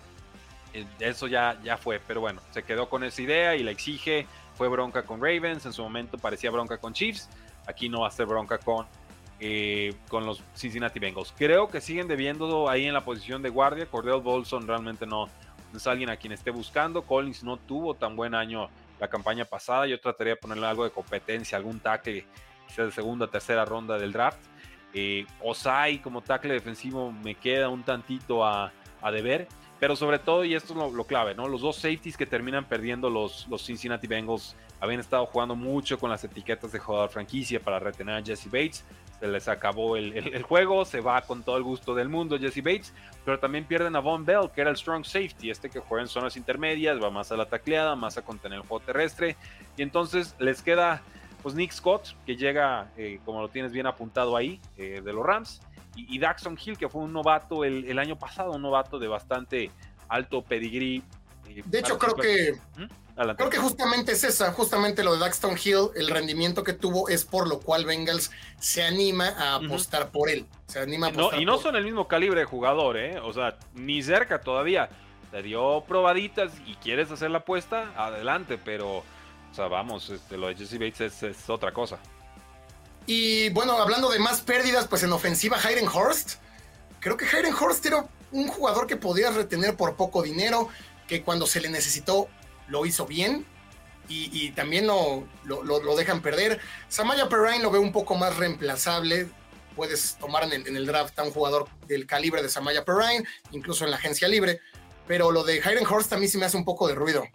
Eh, 0.74 0.86
eso 1.00 1.28
ya, 1.28 1.60
ya 1.64 1.78
fue, 1.78 2.00
pero 2.00 2.22
bueno, 2.22 2.42
se 2.52 2.64
quedó 2.64 2.90
con 2.90 3.04
esa 3.04 3.22
idea 3.22 3.56
y 3.56 3.64
la 3.64 3.72
exige. 3.72 4.26
Fue 4.56 4.70
bronca 4.70 5.04
con 5.04 5.22
Ravens, 5.22 5.66
en 5.66 5.74
su 5.74 5.84
momento 5.84 6.18
parecía 6.18 6.50
bronca 6.50 6.78
con 6.78 6.94
Chiefs. 6.94 7.30
Aquí 7.68 7.90
no 7.90 8.02
va 8.02 8.08
a 8.08 8.12
ser 8.12 8.26
bronca 8.26 8.58
con, 8.58 8.86
eh, 9.42 9.94
con 10.08 10.26
los 10.26 10.42
Cincinnati 10.56 11.00
Bengals. 11.00 11.34
Creo 11.38 11.68
que 11.68 11.82
siguen 11.82 12.08
debiendo 12.08 12.70
ahí 12.70 12.86
en 12.86 12.94
la 12.94 13.04
posición 13.04 13.42
de 13.42 13.50
guardia. 13.50 13.86
Cordell 13.86 14.22
Bolson 14.22 14.66
realmente 14.66 15.06
no, 15.06 15.26
no 15.26 15.32
es 15.78 15.88
alguien 15.88 16.10
a 16.10 16.18
quien 16.18 16.34
esté 16.34 16.52
buscando. 16.52 17.04
Collins 17.04 17.44
no 17.44 17.58
tuvo 17.58 17.94
tan 17.94 18.16
buen 18.16 18.36
año 18.36 18.70
la 19.00 19.08
campaña 19.08 19.46
pasada. 19.46 19.88
Yo 19.88 20.00
trataría 20.00 20.34
de 20.34 20.38
ponerle 20.38 20.68
algo 20.68 20.84
de 20.84 20.92
competencia, 20.92 21.58
algún 21.58 21.80
tackle, 21.80 22.26
quizás 22.68 22.86
de 22.86 22.92
segunda, 22.92 23.28
tercera 23.28 23.66
ronda 23.66 23.98
del 23.98 24.12
draft. 24.12 24.40
Eh, 24.94 25.26
Osai 25.42 26.02
como 26.02 26.22
tackle 26.22 26.54
defensivo 26.54 27.12
me 27.12 27.36
queda 27.36 27.68
un 27.70 27.84
tantito 27.84 28.46
a, 28.46 28.72
a 29.02 29.12
deber. 29.12 29.48
Pero 29.80 29.96
sobre 29.96 30.20
todo, 30.20 30.46
y 30.46 30.56
esto 30.56 30.74
es 30.74 30.94
lo, 30.94 31.04
clave, 31.04 31.36
¿no? 31.36 31.48
Los 31.48 31.62
dos 31.62 31.76
safeties 31.76 32.16
que 32.16 32.26
terminan 32.26 32.66
perdiendo 32.66 33.10
los, 33.10 33.46
los 33.50 33.64
Cincinnati 33.64 34.08
Bengals 34.08 34.56
habían 34.80 35.00
estado 35.00 35.26
jugando 35.26 35.56
mucho 35.56 36.00
con 36.00 36.10
las 36.10 36.24
etiquetas 36.24 36.72
de 36.72 36.80
jugador 36.80 37.10
franquicia 37.10 37.60
para 37.60 37.80
retener 37.80 38.16
a 38.16 38.24
Jesse 38.24 38.46
Bates 38.46 38.86
se 39.20 39.28
les 39.28 39.48
acabó 39.48 39.96
el, 39.98 40.44
juego, 40.44 40.86
se 40.86 41.02
va 41.02 41.22
con 41.22 41.44
todo 41.44 41.58
el 41.58 41.64
gusto 41.64 41.96
del 41.96 42.10
mundo 42.10 42.38
Jesse 42.38 42.64
Bates, 42.64 42.94
pero 43.24 43.40
también 43.40 43.66
pierden 43.66 43.96
a 43.96 44.00
Von 44.00 44.26
Bell, 44.26 44.50
que 44.54 44.62
era 44.62 44.70
el 44.70 44.78
strong 44.78 45.06
safety, 45.06 45.50
este 45.50 45.70
que 45.70 45.80
juega 45.80 46.04
en 46.04 46.08
zonas 46.08 46.38
intermedias, 46.38 47.02
va 47.02 47.10
más 47.10 47.32
a 47.32 47.38
la 47.38 47.46
tacleada, 47.46 47.96
más 47.96 48.18
a 48.18 48.24
contener 48.24 48.60
el 48.60 48.68
juego 48.68 48.86
terrestre, 48.86 49.36
y 49.78 49.82
entonces 49.82 50.36
les 50.40 50.62
queda 50.62 51.02
pues 51.46 51.54
Nick 51.54 51.72
Scott, 51.72 52.16
que 52.26 52.36
llega, 52.36 52.92
eh, 52.98 53.20
como 53.24 53.40
lo 53.40 53.50
tienes 53.50 53.72
bien 53.72 53.86
apuntado 53.86 54.36
ahí, 54.36 54.60
eh, 54.78 55.02
de 55.06 55.14
los 55.14 55.24
Rams, 55.24 55.62
y, 55.96 56.20
Daxon 56.20 56.58
Hill, 56.64 56.78
que 56.78 56.90
fue 56.90 57.04
un 57.04 57.14
novato 57.14 57.64
el, 57.64 57.98
año 58.00 58.18
pasado, 58.18 58.52
un 58.52 58.62
novato 58.62 59.00
de 59.00 59.08
bastante 59.08 59.72
alto 60.10 60.42
pedigrí. 60.42 61.04
De 61.66 61.80
hecho, 61.80 61.98
creo 61.98 62.16
que... 62.16 62.58
¿Mm? 62.78 63.06
Creo 63.38 63.50
que 63.50 63.58
justamente 63.58 64.12
es 64.12 64.26
esa, 64.26 64.52
justamente 64.52 65.02
lo 65.02 65.14
de 65.14 65.20
Daxton 65.20 65.56
Hill, 65.64 65.90
el 65.96 66.10
rendimiento 66.10 66.66
que 66.66 66.74
tuvo 66.74 67.08
es 67.08 67.24
por 67.24 67.48
lo 67.48 67.62
cual 67.62 67.86
Bengals 67.86 68.30
se 68.60 68.84
anima 68.84 69.30
a 69.30 69.56
apostar 69.56 70.12
por 70.12 70.30
él. 70.30 70.46
Se 70.68 70.80
anima 70.80 71.08
a 71.08 71.40
y 71.40 71.46
no 71.46 71.58
son 71.58 71.78
el 71.78 71.86
mismo 71.86 72.10
calibre 72.10 72.42
de 72.42 72.46
jugador, 72.46 72.98
¿eh? 72.98 73.18
O 73.20 73.32
sea, 73.32 73.58
ni 73.74 74.04
cerca 74.04 74.42
todavía. 74.42 74.90
Te 75.32 75.42
dio 75.42 75.86
probaditas 75.88 76.52
y 76.66 76.76
quieres 76.76 77.10
hacer 77.10 77.32
la 77.32 77.38
apuesta, 77.38 77.94
adelante, 77.96 78.58
pero, 78.58 78.98
o 78.98 79.54
sea, 79.54 79.68
vamos, 79.68 80.10
este, 80.10 80.38
lo 80.38 80.48
de 80.48 80.56
Jesse 80.56 80.74
Bates 80.74 81.24
es, 81.24 81.50
otra 81.50 81.72
cosa. 81.72 82.00
Y 83.06 83.50
bueno, 83.52 83.82
hablando 83.82 84.10
de 84.10 84.20
más 84.20 84.42
pérdidas, 84.42 84.88
pues 84.90 85.04
en 85.04 85.14
ofensiva, 85.14 85.58
Hayden 85.64 85.88
Horst. 85.88 86.34
Creo 87.00 87.16
que 87.16 87.26
Hayden 87.26 87.54
Horst 87.54 87.86
era 87.86 88.06
un 88.34 88.48
jugador 88.50 88.88
que 88.88 88.98
podías 88.98 89.36
retener 89.36 89.78
por 89.78 89.96
poco 89.96 90.22
dinero, 90.22 90.68
que 91.08 91.24
cuando 91.24 91.48
se 91.48 91.62
le 91.62 91.70
necesitó 91.70 92.28
lo 92.68 92.86
hizo 92.86 93.06
bien 93.06 93.46
y, 94.08 94.52
también 94.52 94.86
lo, 94.88 95.26
lo, 95.44 95.96
dejan 95.96 96.22
perder. 96.22 96.60
Samaya 96.88 97.28
Perrine 97.28 97.64
lo 97.64 97.72
veo 97.72 97.82
un 97.82 97.92
poco 97.92 98.16
más 98.16 98.36
reemplazable. 98.38 99.30
Puedes 99.76 100.18
tomar 100.18 100.44
en 100.44 100.76
el, 100.76 100.86
draft 100.86 101.18
a 101.20 101.24
un 101.24 101.32
jugador 101.32 101.68
del 101.88 102.06
calibre 102.06 102.42
de 102.42 102.50
Samaya 102.50 102.86
Perrine, 102.86 103.26
incluso 103.52 103.84
en 103.84 103.92
la 103.92 103.98
agencia 103.98 104.28
libre. 104.28 104.60
Pero 105.08 105.32
lo 105.32 105.44
de 105.44 105.62
Hayden 105.64 105.86
Horst 105.86 106.14
a 106.14 106.18
mí 106.18 106.28
sí 106.28 106.38
me 106.38 106.46
hace 106.46 106.58
un 106.58 106.66
poco 106.66 106.88
de 106.88 106.96
ruido. 106.96 107.28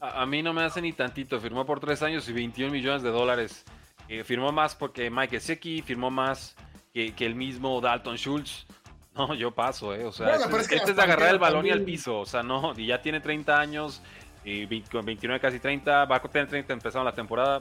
A, 0.00 0.24
mí 0.24 0.42
no 0.42 0.52
me 0.52 0.62
hace 0.62 0.80
ni 0.80 0.92
tantito. 0.92 1.38
Firmó 1.40 1.66
por 1.66 1.80
tres 1.80 2.02
años 2.02 2.28
y 2.28 2.32
21 2.32 2.72
millones 2.72 3.02
de 3.02 3.10
dólares. 3.10 3.64
Eh, 4.08 4.24
firmó 4.24 4.50
más 4.52 4.74
porque 4.74 5.10
Mike 5.10 5.38
Gesicki, 5.38 5.82
firmó 5.82 6.10
más 6.10 6.56
que, 6.92 7.14
el 7.18 7.34
mismo 7.34 7.80
Dalton 7.80 8.16
Schultz. 8.16 8.66
No, 9.14 9.34
yo 9.34 9.50
paso, 9.50 9.94
¿eh? 9.94 10.04
O 10.04 10.12
sea, 10.12 10.36
este, 10.36 10.76
es, 10.76 10.96
de 10.96 11.02
agarrar 11.02 11.30
el 11.30 11.38
balón 11.38 11.66
y 11.66 11.70
al 11.70 11.82
piso. 11.82 12.20
O 12.20 12.26
sea, 12.26 12.42
no, 12.42 12.72
y 12.76 12.86
ya 12.86 13.02
tiene 13.02 13.20
30 13.20 13.58
años 13.58 14.02
y 14.44 14.80
con 14.82 15.04
29 15.04 15.40
casi 15.40 15.58
30, 15.58 16.04
va 16.06 16.16
a 16.16 16.22
tener 16.22 16.48
30 16.48 16.72
empezando 16.72 17.04
la 17.04 17.14
temporada. 17.14 17.60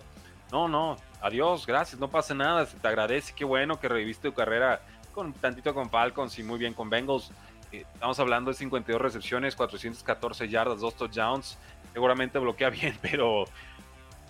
No, 0.51 0.67
no, 0.67 0.95
adiós, 1.21 1.65
gracias, 1.65 1.99
no 1.99 2.07
pasa 2.07 2.33
nada, 2.33 2.65
se 2.65 2.77
te 2.77 2.87
agradece, 2.87 3.33
qué 3.35 3.45
bueno 3.45 3.79
que 3.79 3.87
reviviste 3.87 4.29
tu 4.29 4.33
carrera 4.33 4.81
con 5.13 5.33
tantito 5.33 5.73
con 5.73 5.89
Falcons 5.89 6.37
y 6.39 6.43
muy 6.43 6.57
bien 6.57 6.73
con 6.73 6.89
Bengals. 6.89 7.31
Eh, 7.71 7.85
estamos 7.93 8.19
hablando 8.19 8.49
de 8.51 8.57
52 8.57 9.01
recepciones, 9.01 9.55
414 9.55 10.47
yardas, 10.49 10.79
2 10.79 10.95
touchdowns. 10.95 11.57
Seguramente 11.93 12.39
bloquea 12.39 12.69
bien, 12.71 12.97
pero 13.01 13.45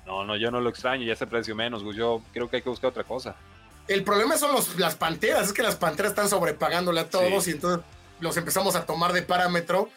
no, 0.05 0.26
no, 0.26 0.36
yo 0.36 0.51
no 0.51 0.59
lo 0.59 0.70
extraño, 0.70 1.03
ya 1.03 1.15
se 1.15 1.28
precio 1.28 1.55
menos, 1.55 1.84
Yo 1.95 2.22
creo 2.34 2.49
que 2.49 2.57
hay 2.57 2.61
que 2.61 2.70
buscar 2.70 2.89
otra 2.89 3.03
cosa. 3.03 3.36
El 3.90 4.04
problema 4.04 4.38
son 4.38 4.54
los, 4.54 4.78
las 4.78 4.96
panteras, 4.96 5.48
es 5.48 5.54
que 5.54 5.64
las 5.64 5.76
panteras 5.76 6.12
están 6.12 6.30
sobrepagándole 6.30 7.02
a 7.02 7.10
todos 7.10 7.48
y 7.48 7.52
entonces 7.52 7.84
los 8.20 8.38
empezamos 8.38 8.76
a 8.76 8.86
tomar 8.86 9.14
de 9.14 9.24
parámetro 9.24 9.90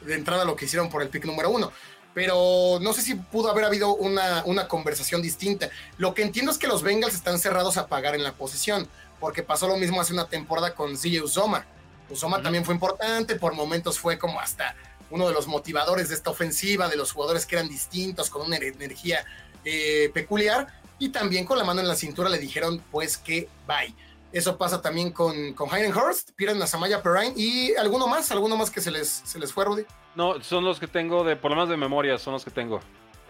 de 0.00 0.14
entrada 0.14 0.44
lo 0.44 0.56
que 0.56 0.66
hicieron 0.66 0.90
por 0.90 1.00
el 1.00 1.08
pick 1.08 1.24
número 1.24 1.48
uno 1.50 1.72
pero 2.16 2.78
no 2.80 2.94
sé 2.94 3.02
si 3.02 3.14
pudo 3.14 3.50
haber 3.50 3.66
habido 3.66 3.94
una, 3.94 4.42
una, 4.46 4.68
conversación 4.68 5.20
distinta. 5.20 5.68
Lo 5.98 6.14
que 6.14 6.22
entiendo 6.22 6.50
es 6.50 6.56
que 6.56 6.66
los 6.66 6.82
Bengals 6.82 7.14
están 7.14 7.38
cerrados 7.38 7.76
a 7.76 7.88
pagar 7.88 8.14
en 8.14 8.22
la 8.22 8.32
posición, 8.32 8.88
porque 9.20 9.42
pasó 9.42 9.68
lo 9.68 9.76
mismo 9.76 10.00
hace 10.00 10.14
una 10.14 10.26
temporada 10.26 10.74
con 10.74 10.96
CJ 10.96 11.22
Uzoma. 11.22 11.66
Uzoma 12.08 12.40
también 12.40 12.64
fue 12.64 12.72
importante, 12.72 13.36
por 13.36 13.52
momentos 13.52 13.98
fue 13.98 14.18
como 14.18 14.40
hasta 14.40 14.74
uno 15.10 15.28
de 15.28 15.34
los 15.34 15.46
motivadores 15.46 16.08
de 16.08 16.14
esta 16.14 16.30
ofensiva, 16.30 16.88
de 16.88 16.96
los 16.96 17.12
jugadores 17.12 17.44
que 17.44 17.56
eran 17.56 17.68
distintos, 17.68 18.30
con 18.30 18.46
una 18.46 18.56
energía 18.56 19.22
eh, 19.66 20.10
peculiar, 20.14 20.68
y 20.98 21.10
también 21.10 21.44
con 21.44 21.58
la 21.58 21.64
mano 21.64 21.80
en 21.80 21.88
la 21.88 21.96
cintura 21.96 22.28
le 22.28 22.38
dijeron 22.38 22.82
pues 22.90 23.16
que 23.16 23.48
bye. 23.66 23.94
Eso 24.32 24.58
pasa 24.58 24.82
también 24.82 25.12
con, 25.12 25.54
con 25.54 25.72
Hayden 25.72 25.96
Hurst, 25.96 26.32
pierden 26.32 26.60
a 26.60 26.66
Samaya 26.66 27.02
Perrine 27.02 27.32
y 27.36 27.74
alguno 27.76 28.06
más, 28.06 28.30
alguno 28.32 28.56
más 28.56 28.70
que 28.70 28.80
se 28.80 28.90
les, 28.90 29.22
se 29.24 29.38
les 29.38 29.52
fue, 29.52 29.64
Rudy. 29.64 29.84
No, 30.14 30.42
son 30.42 30.64
los 30.64 30.80
que 30.80 30.88
tengo, 30.88 31.24
de 31.24 31.36
por 31.36 31.50
lo 31.50 31.56
menos 31.56 31.70
de 31.70 31.76
memoria, 31.76 32.18
son 32.18 32.34
los 32.34 32.44
que 32.44 32.50
tengo 32.50 32.80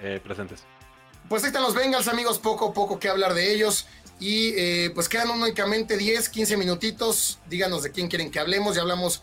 eh, 0.01 0.21
presentes. 0.23 0.65
Pues 1.29 1.43
ahí 1.43 1.49
están 1.49 1.63
los 1.63 1.75
Bengals, 1.75 2.09
amigos, 2.09 2.39
poco 2.39 2.71
a 2.71 2.73
poco 2.73 2.99
que 2.99 3.09
hablar 3.09 3.35
de 3.35 3.53
ellos. 3.53 3.87
Y 4.21 4.55
eh, 4.57 4.91
pues 4.95 5.09
quedan 5.09 5.31
únicamente 5.31 5.97
10, 5.97 6.29
15 6.29 6.57
minutitos. 6.57 7.39
Díganos 7.49 7.83
de 7.83 7.91
quién 7.91 8.09
quieren 8.09 8.31
que 8.31 8.39
hablemos. 8.39 8.77
Ya 8.77 8.83
hablamos 8.83 9.23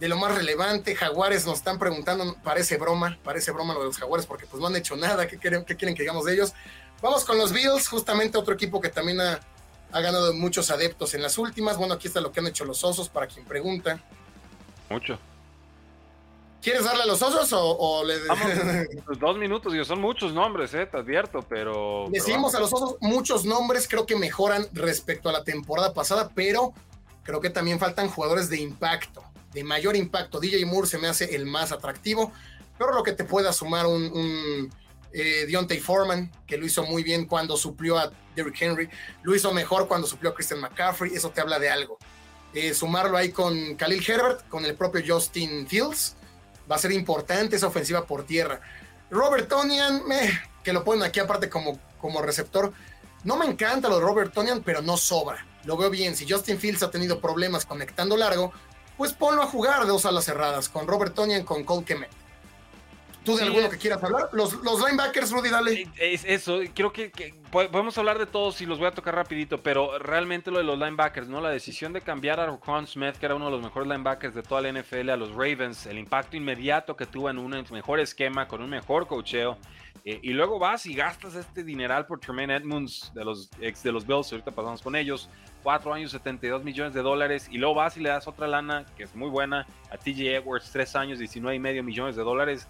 de 0.00 0.08
lo 0.08 0.16
más 0.18 0.34
relevante. 0.34 0.96
Jaguares 0.96 1.46
nos 1.46 1.58
están 1.58 1.78
preguntando, 1.78 2.36
parece 2.42 2.76
broma, 2.76 3.18
parece 3.22 3.52
broma 3.52 3.72
lo 3.72 3.80
de 3.80 3.86
los 3.86 3.98
Jaguares 3.98 4.26
porque 4.26 4.46
pues 4.46 4.60
no 4.60 4.66
han 4.66 4.76
hecho 4.76 4.96
nada. 4.96 5.28
¿Qué 5.28 5.38
quieren, 5.38 5.64
qué 5.64 5.76
quieren 5.76 5.94
que 5.94 6.02
digamos 6.02 6.24
de 6.24 6.34
ellos? 6.34 6.54
Vamos 7.02 7.24
con 7.24 7.36
los 7.38 7.52
Bills, 7.52 7.88
justamente 7.88 8.38
otro 8.38 8.54
equipo 8.54 8.80
que 8.80 8.88
también 8.88 9.20
ha, 9.20 9.40
ha 9.92 10.00
ganado 10.00 10.32
muchos 10.34 10.70
adeptos 10.70 11.14
en 11.14 11.22
las 11.22 11.38
últimas. 11.38 11.76
Bueno, 11.76 11.94
aquí 11.94 12.08
está 12.08 12.20
lo 12.20 12.32
que 12.32 12.40
han 12.40 12.46
hecho 12.46 12.64
los 12.64 12.82
Osos 12.82 13.08
para 13.08 13.26
quien 13.26 13.44
pregunta. 13.44 14.02
Mucho. 14.88 15.18
¿Quieres 16.64 16.84
darle 16.84 17.02
a 17.02 17.06
los 17.06 17.20
osos 17.20 17.50
o, 17.52 18.02
le 18.04 18.14
pues, 19.04 19.18
dos 19.18 19.36
minutos? 19.36 19.74
Son 19.86 20.00
muchos 20.00 20.32
nombres, 20.32 20.72
eh, 20.72 20.86
te 20.86 20.96
advierto, 20.96 21.44
pero. 21.46 22.06
Decimos 22.10 22.54
a 22.54 22.60
los 22.60 22.72
osos 22.72 22.96
muchos 23.02 23.44
nombres, 23.44 23.86
creo 23.86 24.06
que 24.06 24.16
mejoran 24.16 24.66
respecto 24.72 25.28
a 25.28 25.32
la 25.32 25.44
temporada 25.44 25.92
pasada, 25.92 26.30
pero 26.34 26.72
creo 27.22 27.42
que 27.42 27.50
también 27.50 27.78
faltan 27.78 28.08
jugadores 28.08 28.48
de 28.48 28.62
impacto, 28.62 29.22
de 29.52 29.62
mayor 29.62 29.94
impacto. 29.94 30.40
DJ 30.40 30.64
Moore 30.64 30.86
se 30.86 30.96
me 30.96 31.06
hace 31.06 31.34
el 31.36 31.44
más 31.44 31.70
atractivo, 31.70 32.32
pero 32.78 32.94
lo 32.94 33.02
que 33.02 33.12
te 33.12 33.24
pueda 33.24 33.52
sumar 33.52 33.84
un, 33.84 34.04
un 34.04 34.74
eh, 35.14 35.46
Deontay 35.46 35.78
Foreman, 35.78 36.30
que 36.46 36.58
lo 36.58 36.66
hizo 36.66 36.82
muy 36.84 37.04
bien 37.04 37.26
cuando 37.26 37.56
suplió 37.56 37.96
a 37.96 38.10
Derrick 38.34 38.60
Henry, 38.60 38.90
lo 39.22 39.34
hizo 39.34 39.54
mejor 39.54 39.86
cuando 39.86 40.06
suplió 40.06 40.32
a 40.32 40.34
Christian 40.34 40.60
McCaffrey, 40.60 41.14
eso 41.14 41.30
te 41.30 41.40
habla 41.40 41.58
de 41.60 41.70
algo. 41.70 41.98
Eh, 42.52 42.74
sumarlo 42.74 43.16
ahí 43.16 43.30
con 43.30 43.76
Khalil 43.76 44.04
Herbert, 44.06 44.48
con 44.48 44.64
el 44.64 44.74
propio 44.74 45.02
Justin 45.06 45.66
Fields 45.66 46.16
va 46.70 46.76
a 46.76 46.78
ser 46.78 46.92
importante 46.92 47.56
esa 47.56 47.66
ofensiva 47.66 48.06
por 48.06 48.24
tierra. 48.24 48.60
Robert 49.10 49.48
Tonian, 49.48 50.02
que 50.62 50.72
lo 50.72 50.82
ponen 50.82 51.04
aquí 51.04 51.20
aparte 51.20 51.48
como, 51.48 51.78
como 52.00 52.22
receptor, 52.22 52.72
no 53.22 53.36
me 53.36 53.46
encanta 53.46 53.88
lo 53.88 53.98
de 53.98 54.04
Robert 54.04 54.32
Tonian, 54.32 54.62
pero 54.62 54.82
no 54.82 54.96
sobra. 54.96 55.46
Lo 55.64 55.76
veo 55.76 55.90
bien. 55.90 56.16
Si 56.16 56.28
Justin 56.28 56.58
Fields 56.58 56.82
ha 56.82 56.90
tenido 56.90 57.20
problemas 57.20 57.64
conectando 57.64 58.16
largo, 58.16 58.52
pues 58.96 59.12
ponlo 59.12 59.42
a 59.42 59.46
jugar 59.46 59.82
de 59.82 59.88
dos 59.88 60.04
alas 60.06 60.24
cerradas, 60.24 60.68
con 60.68 60.86
Robert 60.86 61.14
Tonian, 61.14 61.44
con 61.44 61.64
Cole 61.64 61.84
Kemet. 61.84 62.23
¿Tú 63.24 63.36
de 63.36 63.44
alguno 63.44 63.70
que 63.70 63.78
quieras 63.78 64.02
hablar? 64.04 64.28
Los, 64.32 64.62
los 64.62 64.84
linebackers, 64.84 65.30
Rudy, 65.30 65.48
dale. 65.48 65.72
Eh, 65.72 65.88
es 65.96 66.24
eso, 66.24 66.60
creo 66.74 66.92
que, 66.92 67.10
podemos 67.50 67.96
hablar 67.96 68.18
de 68.18 68.26
todos 68.26 68.60
y 68.60 68.66
los 68.66 68.78
voy 68.78 68.88
a 68.88 68.90
tocar 68.90 69.14
rapidito, 69.14 69.62
pero 69.62 69.98
realmente 69.98 70.50
lo 70.50 70.58
de 70.58 70.64
los 70.64 70.78
linebackers, 70.78 71.26
¿no? 71.28 71.40
La 71.40 71.48
decisión 71.50 71.94
de 71.94 72.02
cambiar 72.02 72.38
a 72.38 72.46
Roquan 72.46 72.86
Smith, 72.86 73.14
que 73.16 73.24
era 73.24 73.34
uno 73.34 73.46
de 73.46 73.52
los 73.52 73.62
mejores 73.62 73.88
linebackers 73.88 74.34
de 74.34 74.42
toda 74.42 74.60
la 74.60 74.72
NFL, 74.72 75.08
a 75.08 75.16
los 75.16 75.30
Ravens, 75.30 75.86
el 75.86 75.98
impacto 75.98 76.36
inmediato 76.36 76.96
que 76.96 77.06
tuvo 77.06 77.30
en 77.30 77.38
un 77.38 77.64
mejor 77.70 77.98
esquema, 77.98 78.46
con 78.46 78.60
un 78.60 78.68
mejor 78.68 79.06
cocheo, 79.06 79.56
eh, 80.04 80.20
y 80.22 80.30
luego 80.30 80.58
vas 80.58 80.84
y 80.84 80.94
gastas 80.94 81.34
este 81.34 81.64
dineral 81.64 82.04
por 82.04 82.20
Tremaine 82.20 82.56
Edmonds 82.56 83.10
de 83.14 83.24
los 83.24 83.48
ex 83.58 83.82
de 83.82 83.92
los 83.92 84.06
Bills, 84.06 84.30
ahorita 84.32 84.50
pasamos 84.50 84.82
con 84.82 84.96
ellos, 84.96 85.30
cuatro 85.62 85.94
años, 85.94 86.10
72 86.10 86.62
millones 86.62 86.92
de 86.92 87.00
dólares, 87.00 87.48
y 87.50 87.56
luego 87.56 87.76
vas 87.76 87.96
y 87.96 88.00
le 88.00 88.10
das 88.10 88.28
otra 88.28 88.46
lana, 88.46 88.84
que 88.96 89.04
es 89.04 89.14
muy 89.14 89.30
buena, 89.30 89.66
a 89.90 89.96
TJ 89.96 90.36
Edwards, 90.36 90.70
tres 90.70 90.94
años, 90.94 91.18
19 91.18 91.56
y 91.56 91.58
medio 91.58 91.82
millones 91.82 92.16
de 92.16 92.22
dólares 92.22 92.68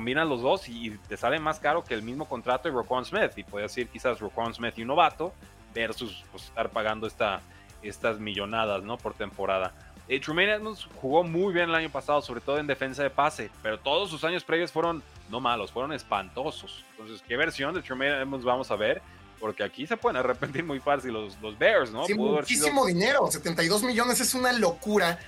combinas 0.00 0.26
los 0.26 0.40
dos 0.40 0.66
y 0.66 0.96
te 1.08 1.18
sale 1.18 1.38
más 1.38 1.58
caro 1.58 1.84
que 1.84 1.92
el 1.92 2.02
mismo 2.02 2.24
contrato 2.24 2.70
de 2.70 2.74
Roquan 2.74 3.04
Smith. 3.04 3.32
Y 3.36 3.44
puedes 3.44 3.70
decir 3.70 3.86
quizás 3.88 4.18
Roquan 4.18 4.54
Smith 4.54 4.72
y 4.78 4.80
un 4.82 4.88
novato 4.88 5.34
versus 5.74 6.24
pues, 6.30 6.44
estar 6.44 6.70
pagando 6.70 7.06
esta, 7.06 7.42
estas 7.82 8.18
millonadas 8.18 8.82
¿no? 8.82 8.96
por 8.96 9.12
temporada. 9.12 9.74
Eh, 10.08 10.18
Trumaine 10.18 10.52
Edmonds 10.52 10.88
jugó 11.02 11.22
muy 11.22 11.52
bien 11.52 11.68
el 11.68 11.74
año 11.74 11.90
pasado, 11.90 12.22
sobre 12.22 12.40
todo 12.40 12.56
en 12.56 12.66
defensa 12.66 13.02
de 13.02 13.10
pase, 13.10 13.50
pero 13.62 13.78
todos 13.78 14.08
sus 14.08 14.24
años 14.24 14.42
previos 14.42 14.72
fueron 14.72 15.02
no 15.28 15.38
malos, 15.38 15.70
fueron 15.70 15.92
espantosos. 15.92 16.82
Entonces, 16.92 17.22
¿qué 17.28 17.36
versión 17.36 17.74
de 17.74 17.82
Trumaine 17.82 18.22
Edmonds 18.22 18.46
vamos 18.46 18.70
a 18.70 18.76
ver? 18.76 19.02
Porque 19.38 19.62
aquí 19.62 19.86
se 19.86 19.98
pueden 19.98 20.16
arrepentir 20.16 20.64
muy 20.64 20.80
fácil 20.80 21.12
los, 21.12 21.38
los 21.42 21.58
Bears, 21.58 21.90
¿no? 21.90 22.06
Sí, 22.06 22.14
muchísimo 22.14 22.86
dinero, 22.86 23.30
72 23.30 23.82
millones 23.82 24.18
es 24.18 24.34
una 24.34 24.50
locura 24.54 25.18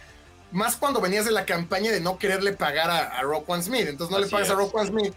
más 0.53 0.77
cuando 0.77 1.01
venías 1.01 1.25
de 1.25 1.33
la 1.33 1.45
campaña 1.45 1.91
de 1.91 2.01
no 2.01 2.19
quererle 2.19 2.53
pagar 2.53 2.91
a, 2.91 3.19
a 3.19 3.23
Roquan 3.23 3.63
Smith. 3.63 3.87
Entonces 3.89 4.15
no 4.15 4.23
le 4.23 4.31
pagas 4.31 4.51
a 4.51 4.55
Roquan 4.55 4.87
Smith 4.87 5.15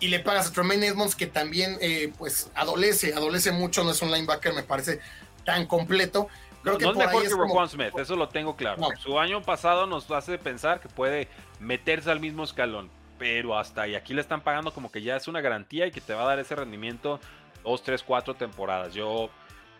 y 0.00 0.08
le 0.08 0.20
pagas 0.20 0.48
a 0.48 0.52
Tremaine 0.52 0.84
Edmonds, 0.84 1.14
que 1.14 1.26
también 1.26 1.78
eh, 1.80 2.12
pues 2.18 2.50
adolece, 2.54 3.14
adolece 3.14 3.52
mucho, 3.52 3.82
no 3.84 3.90
es 3.90 4.02
un 4.02 4.10
linebacker, 4.10 4.52
me 4.52 4.62
parece 4.62 5.00
tan 5.44 5.66
completo. 5.66 6.28
Creo 6.62 6.78
no, 6.78 6.90
es 6.90 6.96
mejor 6.96 7.22
que 7.22 7.28
Roquan 7.28 7.68
Smith, 7.68 7.92
eso 7.96 8.16
lo 8.16 8.28
tengo 8.28 8.56
claro. 8.56 8.82
Su 8.98 9.18
año 9.18 9.40
pasado 9.42 9.86
nos 9.86 10.10
hace 10.10 10.36
pensar 10.36 10.80
que 10.80 10.88
puede 10.88 11.28
meterse 11.60 12.10
al 12.10 12.18
mismo 12.18 12.42
escalón, 12.42 12.90
pero 13.18 13.56
hasta 13.56 13.82
ahí 13.82 13.94
aquí 13.94 14.14
le 14.14 14.20
están 14.20 14.40
pagando 14.40 14.72
como 14.72 14.90
que 14.90 15.00
ya 15.00 15.16
es 15.16 15.28
una 15.28 15.40
garantía 15.40 15.86
y 15.86 15.92
que 15.92 16.00
te 16.00 16.12
va 16.12 16.22
a 16.22 16.26
dar 16.26 16.38
ese 16.40 16.56
rendimiento 16.56 17.20
dos, 17.62 17.82
tres, 17.82 18.02
cuatro 18.02 18.34
temporadas. 18.34 18.94
Yo 18.94 19.30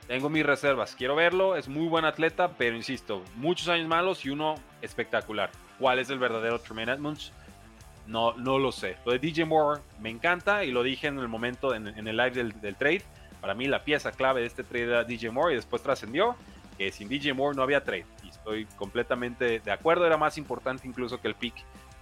tengo 0.06 0.28
mis 0.28 0.46
reservas, 0.46 0.94
quiero 0.96 1.16
verlo, 1.16 1.56
es 1.56 1.68
muy 1.68 1.88
buen 1.88 2.04
atleta, 2.04 2.52
pero 2.56 2.76
insisto, 2.76 3.22
muchos 3.34 3.68
años 3.68 3.88
malos 3.88 4.24
y 4.24 4.30
uno 4.30 4.54
espectacular. 4.82 5.50
¿Cuál 5.78 5.98
es 5.98 6.10
el 6.10 6.18
verdadero 6.18 6.60
Tremaine 6.60 6.92
Edmonds? 6.92 7.32
No, 8.06 8.34
no 8.34 8.58
lo 8.58 8.70
sé. 8.70 8.96
Lo 9.04 9.12
de 9.12 9.18
DJ 9.18 9.44
Moore 9.44 9.80
me 10.00 10.10
encanta 10.10 10.64
y 10.64 10.70
lo 10.70 10.82
dije 10.82 11.08
en 11.08 11.18
el 11.18 11.28
momento, 11.28 11.74
en, 11.74 11.86
el 11.86 12.16
live 12.16 12.30
del, 12.30 12.76
trade. 12.76 13.02
Para 13.40 13.54
mí 13.54 13.66
la 13.66 13.84
pieza 13.84 14.12
clave 14.12 14.40
de 14.40 14.46
este 14.46 14.62
trade 14.62 14.84
era 14.84 15.04
DJ 15.04 15.30
Moore 15.30 15.54
y 15.54 15.56
después 15.56 15.82
trascendió 15.82 16.36
que 16.78 16.92
sin 16.92 17.08
DJ 17.08 17.34
Moore 17.34 17.56
no 17.56 17.62
había 17.62 17.82
trade. 17.82 18.06
Y 18.22 18.28
estoy 18.28 18.66
completamente 18.76 19.58
de 19.58 19.72
acuerdo, 19.72 20.06
era 20.06 20.16
más 20.16 20.38
importante 20.38 20.86
incluso 20.86 21.20
que 21.20 21.28
el 21.28 21.34
pick 21.34 21.54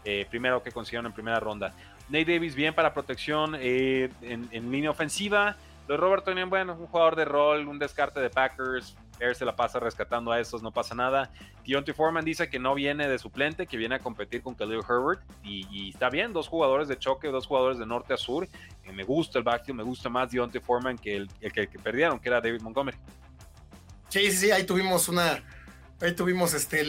eh, 0.05 0.27
primero 0.29 0.63
que 0.63 0.71
consiguieron 0.71 1.07
en 1.07 1.13
primera 1.13 1.41
ronda. 1.41 1.73
Nate 2.11 2.35
Davis 2.35 2.55
bien 2.55 2.75
para 2.75 2.93
protección 2.93 3.57
eh, 3.59 4.11
en, 4.21 4.47
en 4.53 4.71
línea 4.71 4.91
ofensiva. 4.91 5.57
Lo 5.87 5.95
de 5.95 6.01
Robert 6.01 6.25
Tonian, 6.25 6.49
bueno, 6.49 6.75
un 6.75 6.87
jugador 6.87 7.15
de 7.15 7.25
rol, 7.25 7.69
un 7.69 7.79
descarte 7.79 8.21
de 8.21 8.31
Packers. 8.31 8.97
Bears 9.19 9.39
se 9.39 9.45
la 9.45 9.55
pasa 9.55 9.79
rescatando 9.79 10.33
a 10.33 10.41
esos, 10.41 10.63
no 10.63 10.73
pasa 10.73 10.95
nada. 10.95 11.31
Deontay 11.67 11.95
Foreman 11.95 12.25
dice 12.25 12.49
que 12.49 12.59
no 12.59 12.75
viene 12.75 13.07
de 13.07 13.19
suplente, 13.19 13.67
que 13.67 13.77
viene 13.77 13.95
a 13.97 13.99
competir 13.99 14.43
con 14.43 14.55
Khalil 14.55 14.81
Herbert. 14.89 15.23
Y, 15.43 15.91
está 15.91 16.09
bien, 16.09 16.33
dos 16.33 16.49
jugadores 16.49 16.89
de 16.89 16.99
choque, 16.99 17.29
dos 17.29 17.47
jugadores 17.47 17.79
de 17.79 17.87
norte 17.87 18.15
a 18.15 18.17
sur. 18.17 18.49
Eh, 18.85 18.93
me 18.93 19.05
gusta 19.05 19.39
el 19.39 19.45
backfield, 19.45 19.79
me 19.79 19.85
gusta 19.85 20.09
más 20.09 20.31
Deontay 20.31 20.61
Foreman 20.61 20.99
que 20.99 21.17
el, 21.17 21.29
que, 21.29 21.69
perdieron, 21.83 22.19
que 22.19 22.29
era 22.29 22.41
David 22.41 22.63
Montgomery. 22.63 22.97
Sí, 24.09 24.31
sí, 24.31 24.37
sí, 24.37 24.51
ahí 24.51 24.65
tuvimos 24.65 25.09
una. 25.09 25.43
Ahí 26.01 26.15
tuvimos 26.15 26.55
este, 26.55 26.85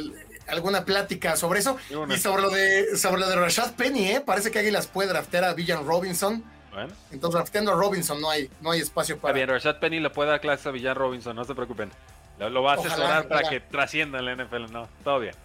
alguna 0.47 0.85
plática 0.85 1.35
sobre 1.35 1.59
eso. 1.59 1.77
Y 2.09 2.17
sobre 2.17 2.41
lo 2.41 2.49
de 2.49 2.97
sobre 2.97 3.19
lo 3.19 3.29
de 3.29 3.35
Rashad 3.35 3.75
Penny, 3.75 4.07
¿eh? 4.11 4.21
Parece 4.25 4.51
que 4.51 4.59
Águilas 4.59 4.87
puede 4.87 5.09
draftear 5.09 5.43
a 5.43 5.53
Villan 5.53 5.85
Robinson 5.85 6.43
entonces, 7.11 7.35
drafteando 7.35 7.71
a 7.71 7.75
Robinson 7.75 8.19
no 8.19 8.29
hay, 8.29 8.49
no 8.61 8.71
hay 8.71 8.81
espacio 8.81 9.17
para. 9.17 9.31
Está 9.31 9.35
bien, 9.35 9.49
Rashad 9.49 9.79
Penny 9.79 9.99
le 9.99 10.09
puede 10.09 10.29
dar 10.29 10.41
clase 10.41 10.69
a 10.69 10.71
Villar 10.71 10.97
Robinson, 10.97 11.35
no 11.35 11.45
se 11.45 11.55
preocupen. 11.55 11.91
Lo, 12.39 12.63
va 12.63 12.73
a 12.73 12.75
asesorar 12.75 13.27
para 13.27 13.49
que 13.49 13.61
trascienda 13.61 14.19
en 14.19 14.25
la 14.25 14.35
NFL, 14.35 14.71
no, 14.71 14.89
todo 15.03 15.19
bien. 15.19 15.35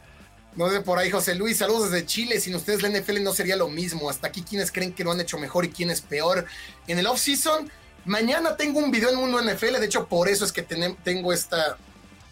No 0.56 0.68
de 0.68 0.80
por 0.80 0.98
ahí, 0.98 1.10
José 1.10 1.36
Luis, 1.36 1.58
saludos 1.58 1.92
desde 1.92 2.04
Chile. 2.06 2.40
Sin 2.40 2.56
ustedes 2.56 2.82
la 2.82 2.88
NFL 2.88 3.22
no 3.22 3.32
sería 3.32 3.54
lo 3.54 3.68
mismo. 3.68 4.10
Hasta 4.10 4.26
aquí, 4.26 4.42
¿quiénes 4.42 4.72
creen 4.72 4.92
que 4.92 5.04
lo 5.04 5.12
han 5.12 5.20
hecho 5.20 5.38
mejor 5.38 5.64
y 5.64 5.70
quién 5.70 5.90
es 5.90 6.00
peor? 6.00 6.44
En 6.88 6.98
el 6.98 7.06
off-season, 7.06 7.70
mañana 8.04 8.56
tengo 8.56 8.80
un 8.80 8.90
video 8.90 9.10
en 9.10 9.16
Mundo 9.16 9.40
NFL. 9.40 9.78
De 9.78 9.86
hecho, 9.86 10.08
por 10.08 10.28
eso 10.28 10.44
es 10.44 10.50
que 10.50 10.62
tengo 10.62 11.32
esta, 11.32 11.76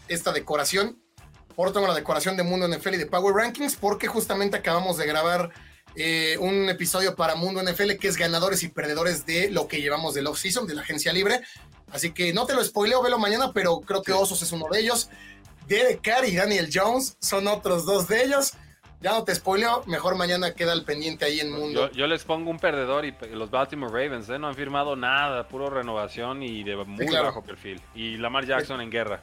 esta 0.09 0.33
decoración. 0.33 0.99
Por 1.55 1.73
tengo 1.73 1.87
la 1.87 1.95
decoración 1.95 2.37
de 2.37 2.43
Mundo 2.43 2.67
NFL 2.67 2.95
y 2.95 2.99
de 2.99 3.07
Power 3.07 3.35
Rankings, 3.35 3.77
porque 3.77 4.09
justamente 4.09 4.57
acabamos 4.57 4.97
de 4.97 5.07
grabar 5.07 5.51
eh, 5.97 6.37
un 6.39 6.69
episodio 6.69 7.17
para 7.17 7.35
Mundo 7.35 7.63
NFL 7.63 7.93
que 8.01 8.09
es 8.09 8.17
ganadores 8.17 8.63
y 8.63 8.69
perdedores 8.69 9.27
de 9.27 9.51
lo 9.51 9.69
que 9.69 9.81
llevamos 9.81 10.15
del 10.15 10.27
off-season, 10.27 10.67
de 10.67 10.75
la 10.75 10.83
agencia 10.83 11.13
libre. 11.13 11.41
Así 11.91 12.13
que 12.13 12.33
no 12.33 12.47
te 12.47 12.55
lo 12.55 12.63
spoileo, 12.63 13.03
velo 13.03 13.19
mañana, 13.19 13.53
pero 13.53 13.81
creo 13.81 14.03
que 14.03 14.13
Osos 14.13 14.43
es 14.43 14.53
uno 14.53 14.67
de 14.71 14.81
ellos. 14.81 15.11
Derek 15.67 16.01
Carr 16.03 16.25
y 16.27 16.37
Daniel 16.37 16.71
Jones 16.73 17.17
son 17.21 17.47
otros 17.47 17.85
dos 17.85 18.09
de 18.09 18.25
ellos. 18.25 18.55
Ya 19.01 19.13
no 19.13 19.23
te 19.23 19.33
spoileo, 19.33 19.85
mejor 19.87 20.17
mañana 20.17 20.55
queda 20.55 20.73
el 20.73 20.85
pendiente 20.85 21.25
ahí 21.25 21.39
en 21.39 21.53
Mundo. 21.53 21.89
Yo, 21.93 22.07
les 22.09 22.25
pongo 22.25 22.51
un 22.51 22.59
perdedor 22.59 23.05
y 23.05 23.15
los 23.33 23.49
Baltimore 23.49 23.93
Ravens 23.93 24.29
¿eh? 24.29 24.41
no 24.41 24.49
han 24.49 24.57
firmado 24.57 24.97
nada, 24.97 25.47
puro 25.47 25.71
renovación 25.71 26.43
y 26.43 26.65
de 26.65 26.75
muy 26.77 27.07
bajo 27.07 27.43
perfil. 27.43 27.81
Y 27.95 28.17
Lamar 28.17 28.45
Jackson 28.45 28.81
en 28.81 28.91
guerra. 28.91 29.23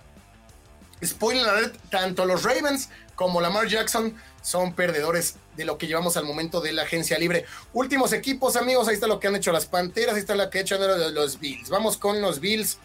Spoiler 1.04 1.46
alert, 1.46 1.76
tanto 1.90 2.26
los 2.26 2.44
Ravens 2.44 2.90
como 3.16 3.42
Lamar 3.42 3.68
Jackson 3.68 4.16
son 4.46 4.74
perdedores 4.74 5.38
de 5.58 5.66
lo 5.66 5.80
que 5.80 5.88
llevamos 5.88 6.18
al 6.18 6.24
momento 6.24 6.62
de 6.62 6.72
la 6.72 6.84
agencia 6.84 7.18
libre. 7.18 7.46
Últimos 7.74 8.14
equipos, 8.14 8.56
amigos, 8.56 8.88
ahí 8.88 8.94
está 8.94 9.08
lo 9.08 9.20
que 9.20 9.28
han 9.28 9.36
hecho 9.36 9.52
las 9.52 9.66
Panteras, 9.66 10.14
ahí 10.14 10.22
está 10.22 10.36
lo 10.36 10.48
que 10.52 10.60
han 10.60 10.66
hecho 10.66 10.78
los 10.78 11.40
Bills. 11.40 11.70
Vamos 11.70 11.98
con 11.98 12.22
los 12.22 12.40
Bills, 12.40 12.78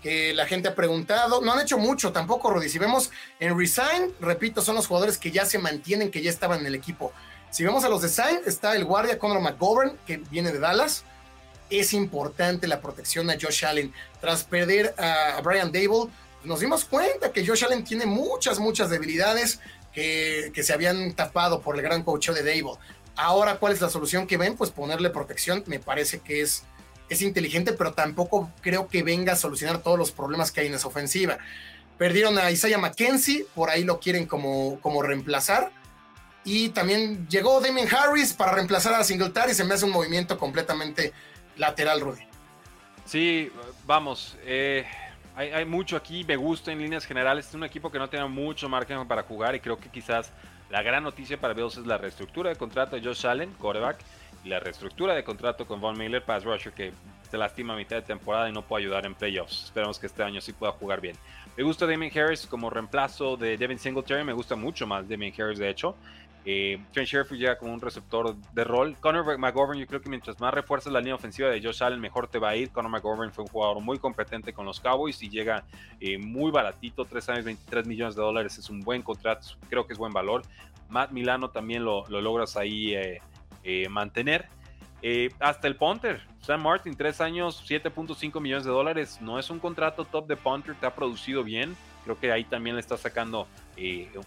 que 0.00 0.32
la 0.32 0.46
gente 0.46 0.68
ha 0.68 0.76
preguntado. 0.76 1.40
No 1.40 1.52
han 1.52 1.60
hecho 1.60 1.76
mucho 1.76 2.12
tampoco, 2.12 2.50
Rudy. 2.50 2.68
Si 2.68 2.78
vemos 2.78 3.10
en 3.40 3.58
Resign, 3.58 4.14
repito, 4.20 4.62
son 4.62 4.76
los 4.76 4.86
jugadores 4.86 5.18
que 5.18 5.32
ya 5.32 5.44
se 5.44 5.58
mantienen, 5.58 6.12
que 6.12 6.22
ya 6.22 6.30
estaban 6.30 6.60
en 6.60 6.66
el 6.66 6.76
equipo. 6.76 7.12
Si 7.50 7.64
vemos 7.64 7.82
a 7.82 7.88
los 7.88 8.02
de 8.02 8.08
Sainz, 8.08 8.46
está 8.46 8.76
el 8.76 8.84
guardia 8.84 9.18
Conor 9.18 9.40
McGovern, 9.40 9.98
que 10.06 10.18
viene 10.18 10.52
de 10.52 10.60
Dallas. 10.60 11.02
Es 11.68 11.94
importante 11.94 12.68
la 12.68 12.80
protección 12.80 13.28
a 13.28 13.34
Josh 13.34 13.64
Allen. 13.64 13.92
Tras 14.20 14.44
perder 14.44 14.94
a 14.98 15.40
Brian 15.42 15.72
Dable, 15.72 16.12
nos 16.44 16.60
dimos 16.60 16.84
cuenta 16.84 17.32
que 17.32 17.44
Josh 17.44 17.64
Allen 17.64 17.82
tiene 17.82 18.06
muchas, 18.06 18.60
muchas 18.60 18.88
debilidades 18.88 19.58
que, 19.96 20.62
se 20.62 20.72
habían 20.74 21.14
tapado 21.14 21.62
por 21.62 21.74
el 21.74 21.82
gran 21.82 22.02
coach 22.02 22.28
de 22.28 22.42
Dable. 22.42 22.78
Ahora, 23.16 23.56
¿cuál 23.56 23.72
es 23.72 23.80
la 23.80 23.88
solución 23.88 24.26
que 24.26 24.36
ven? 24.36 24.54
Pues 24.54 24.70
ponerle 24.70 25.08
protección. 25.08 25.64
Me 25.66 25.80
parece 25.80 26.18
que 26.20 26.42
es, 26.42 26.64
es 27.08 27.22
inteligente, 27.22 27.72
pero 27.72 27.94
tampoco 27.94 28.52
creo 28.60 28.88
que 28.88 29.02
venga 29.02 29.32
a 29.32 29.36
solucionar 29.36 29.82
todos 29.82 29.98
los 29.98 30.12
problemas 30.12 30.52
que 30.52 30.60
hay 30.60 30.66
en 30.66 30.74
esa 30.74 30.88
ofensiva. 30.88 31.38
Perdieron 31.96 32.38
a 32.38 32.50
Isaiah 32.50 32.76
McKenzie, 32.76 33.46
por 33.54 33.70
ahí 33.70 33.84
lo 33.84 33.98
quieren 33.98 34.26
como, 34.26 34.78
como 34.82 35.00
reemplazar. 35.00 35.72
Y 36.44 36.68
también 36.68 37.26
llegó 37.28 37.60
Damien 37.62 37.88
Harris 37.90 38.34
para 38.34 38.52
reemplazar 38.52 38.92
a 38.92 39.02
Singletary. 39.02 39.54
Se 39.54 39.64
me 39.64 39.74
hace 39.74 39.86
un 39.86 39.92
movimiento 39.92 40.36
completamente 40.36 41.14
lateral, 41.56 42.02
Rudy. 42.02 42.22
Sí, 43.06 43.50
vamos. 43.86 44.36
Eh, 44.44 44.84
hay, 45.36 45.64
mucho 45.64 45.96
aquí. 45.96 46.24
Me 46.24 46.36
gusta 46.36 46.72
en 46.72 46.78
líneas 46.80 47.04
generales. 47.04 47.48
Es 47.48 47.54
un 47.54 47.64
equipo 47.64 47.90
que 47.90 47.98
no 47.98 48.08
tiene 48.08 48.26
mucho 48.26 48.68
margen 48.68 49.06
para 49.06 49.22
jugar 49.22 49.54
y 49.54 49.60
creo 49.60 49.78
que 49.78 49.90
quizás 49.90 50.32
la 50.70 50.82
gran 50.82 51.04
noticia 51.04 51.38
para 51.38 51.54
Bills 51.54 51.76
es 51.76 51.86
la 51.86 51.98
reestructura 51.98 52.50
de 52.50 52.56
contrato 52.56 52.96
de 52.96 53.02
Josh 53.02 53.26
Allen, 53.26 53.52
quarterback, 53.52 53.98
y 54.44 54.48
la 54.48 54.60
reestructura 54.60 55.14
de 55.14 55.22
contrato 55.22 55.66
con 55.66 55.80
Von 55.80 55.98
Miller, 55.98 56.24
pass 56.24 56.44
rusher, 56.44 56.72
que 56.72 56.92
se 57.30 57.36
lastima 57.36 57.74
a 57.74 57.76
mitad 57.76 57.96
de 57.96 58.02
temporada 58.02 58.48
y 58.48 58.52
no 58.52 58.62
puede 58.62 58.84
ayudar 58.84 59.04
en 59.04 59.14
playoffs. 59.14 59.64
Esperamos 59.64 59.98
que 59.98 60.06
este 60.06 60.22
año 60.22 60.40
sí 60.40 60.52
pueda 60.52 60.72
jugar 60.72 61.00
bien. 61.00 61.16
Me 61.56 61.62
gusta 61.62 61.86
Damien 61.86 62.16
Harris 62.16 62.46
como 62.46 62.70
reemplazo 62.70 63.36
de 63.36 63.56
Devin 63.56 63.78
Singletary. 63.78 64.24
Me 64.24 64.32
gusta 64.32 64.56
mucho 64.56 64.86
más 64.86 65.08
Damien 65.08 65.34
Harris, 65.38 65.58
de 65.58 65.68
hecho. 65.68 65.96
Eh, 66.48 66.78
Trent 66.92 67.08
Sherfield 67.08 67.40
llega 67.40 67.58
como 67.58 67.74
un 67.74 67.80
receptor 67.80 68.36
de 68.36 68.62
rol. 68.62 68.96
Conor 69.00 69.36
McGovern, 69.36 69.80
yo 69.80 69.86
creo 69.88 70.00
que 70.00 70.08
mientras 70.08 70.38
más 70.38 70.54
refuerzas 70.54 70.92
la 70.92 71.00
línea 71.00 71.16
ofensiva 71.16 71.48
de 71.48 71.60
Josh 71.60 71.82
Allen, 71.82 72.00
mejor 72.00 72.28
te 72.28 72.38
va 72.38 72.50
a 72.50 72.56
ir. 72.56 72.70
Conor 72.70 72.92
McGovern 72.92 73.32
fue 73.32 73.42
un 73.42 73.50
jugador 73.50 73.80
muy 73.80 73.98
competente 73.98 74.52
con 74.52 74.64
los 74.64 74.78
Cowboys 74.78 75.20
y 75.24 75.28
llega 75.28 75.64
eh, 76.00 76.18
muy 76.18 76.52
baratito, 76.52 77.04
3 77.04 77.28
años, 77.30 77.44
23 77.46 77.88
millones 77.88 78.14
de 78.14 78.22
dólares. 78.22 78.56
Es 78.58 78.70
un 78.70 78.78
buen 78.78 79.02
contrato, 79.02 79.48
creo 79.68 79.88
que 79.88 79.94
es 79.94 79.98
buen 79.98 80.12
valor. 80.12 80.42
Matt 80.88 81.10
Milano 81.10 81.50
también 81.50 81.84
lo, 81.84 82.06
lo 82.06 82.20
logras 82.20 82.56
ahí 82.56 82.94
eh, 82.94 83.20
eh 83.64 83.88
mantener. 83.88 84.46
Hasta 85.38 85.68
el 85.68 85.76
punter, 85.76 86.20
Sam 86.40 86.62
Martin, 86.62 86.96
3 86.96 87.20
años, 87.20 87.64
7.5 87.68 88.40
millones 88.40 88.64
de 88.64 88.70
dólares. 88.70 89.18
No 89.20 89.38
es 89.38 89.50
un 89.50 89.58
contrato 89.60 90.04
top 90.04 90.26
de 90.26 90.36
punter, 90.36 90.74
te 90.76 90.86
ha 90.86 90.94
producido 90.94 91.44
bien. 91.44 91.76
Creo 92.04 92.18
que 92.18 92.32
ahí 92.32 92.44
también 92.44 92.76
le 92.76 92.80
está 92.80 92.96
sacando 92.96 93.46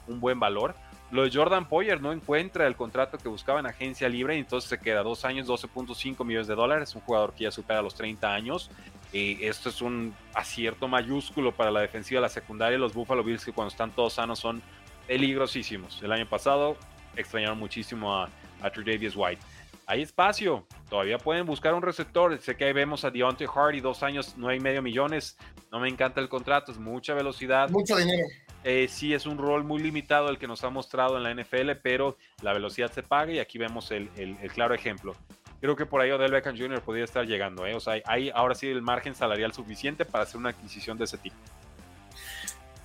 un 0.07 0.19
buen 0.19 0.39
valor. 0.39 0.75
Lo 1.11 1.23
de 1.23 1.31
Jordan 1.31 1.67
Poyer 1.67 2.01
no 2.01 2.11
encuentra 2.11 2.67
el 2.67 2.75
contrato 2.75 3.17
que 3.17 3.27
buscaba 3.29 3.59
en 3.59 3.65
agencia 3.65 4.07
libre 4.07 4.35
y 4.35 4.39
entonces 4.39 4.69
se 4.69 4.79
queda 4.79 5.01
dos 5.01 5.25
años, 5.25 5.47
12.5 5.47 6.23
millones 6.23 6.47
de 6.47 6.55
dólares. 6.55 6.93
Un 6.93 7.01
jugador 7.01 7.33
que 7.33 7.45
ya 7.45 7.51
supera 7.51 7.81
los 7.81 7.95
30 7.95 8.31
años. 8.31 8.69
Eh, 9.11 9.39
esto 9.41 9.69
es 9.69 9.81
un 9.81 10.13
acierto 10.35 10.87
mayúsculo 10.87 11.51
para 11.51 11.71
la 11.71 11.79
defensiva 11.81 12.19
de 12.19 12.23
la 12.23 12.29
secundaria. 12.29 12.77
Los 12.77 12.93
Buffalo 12.93 13.23
Bills, 13.23 13.43
que 13.43 13.51
cuando 13.51 13.71
están 13.71 13.91
todos 13.91 14.13
sanos, 14.13 14.37
son 14.37 14.61
peligrosísimos. 15.07 15.99
El 16.03 16.11
año 16.11 16.29
pasado 16.29 16.77
extrañaron 17.15 17.57
muchísimo 17.57 18.15
a, 18.15 18.29
a 18.61 18.69
Davis 18.69 19.15
White. 19.15 19.41
Hay 19.87 20.03
espacio, 20.03 20.67
todavía 20.87 21.17
pueden 21.17 21.47
buscar 21.47 21.73
un 21.73 21.81
receptor. 21.81 22.37
Sé 22.39 22.55
que 22.55 22.65
ahí 22.65 22.73
vemos 22.73 23.03
a 23.03 23.09
Deontay 23.09 23.47
Hardy, 23.47 23.79
dos 23.79 24.03
años, 24.03 24.37
no 24.37 24.47
hay 24.47 24.59
medio 24.59 24.83
millones. 24.83 25.35
No 25.71 25.79
me 25.79 25.89
encanta 25.89 26.21
el 26.21 26.29
contrato, 26.29 26.71
es 26.71 26.77
mucha 26.77 27.15
velocidad. 27.15 27.71
Mucho 27.71 27.95
dinero. 27.97 28.27
Eh, 28.63 28.87
sí 28.89 29.13
es 29.13 29.25
un 29.25 29.37
rol 29.37 29.63
muy 29.63 29.81
limitado 29.81 30.29
el 30.29 30.37
que 30.37 30.47
nos 30.47 30.63
ha 30.63 30.69
mostrado 30.69 31.17
en 31.17 31.23
la 31.23 31.33
NFL, 31.33 31.71
pero 31.81 32.17
la 32.41 32.53
velocidad 32.53 32.91
se 32.91 33.03
paga 33.03 33.31
y 33.31 33.39
aquí 33.39 33.57
vemos 33.57 33.91
el, 33.91 34.09
claro 34.53 34.73
ejemplo. 34.73 35.15
Creo 35.61 35.75
que 35.75 35.85
por 35.85 36.01
ahí 36.01 36.11
Odell 36.11 36.31
Beckham 36.31 36.57
Jr. 36.57 36.81
podría 36.81 37.03
estar 37.03 37.25
llegando. 37.25 37.65
¿eh? 37.65 37.75
O 37.75 37.79
sea, 37.79 38.01
hay 38.05 38.29
ahora 38.29 38.55
sí 38.55 38.67
el 38.67 38.81
margen 38.81 39.15
salarial 39.15 39.53
suficiente 39.53 40.05
para 40.05 40.23
hacer 40.23 40.37
una 40.37 40.49
adquisición 40.49 40.97
de 40.97 41.05
ese 41.05 41.17
tipo. 41.17 41.35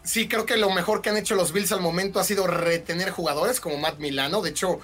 Sí, 0.02 0.28
creo 0.28 0.44
que 0.44 0.56
lo 0.56 0.70
mejor 0.70 1.00
que 1.00 1.08
han 1.08 1.16
hecho 1.16 1.34
los 1.34 1.52
Bills 1.52 1.72
al 1.72 1.80
momento 1.80 2.20
ha 2.20 2.24
sido 2.24 2.46
retener 2.46 3.10
jugadores 3.10 3.60
como 3.60 3.78
Matt 3.78 3.98
Milano. 3.98 4.42
De 4.42 4.50
hecho, 4.50 4.80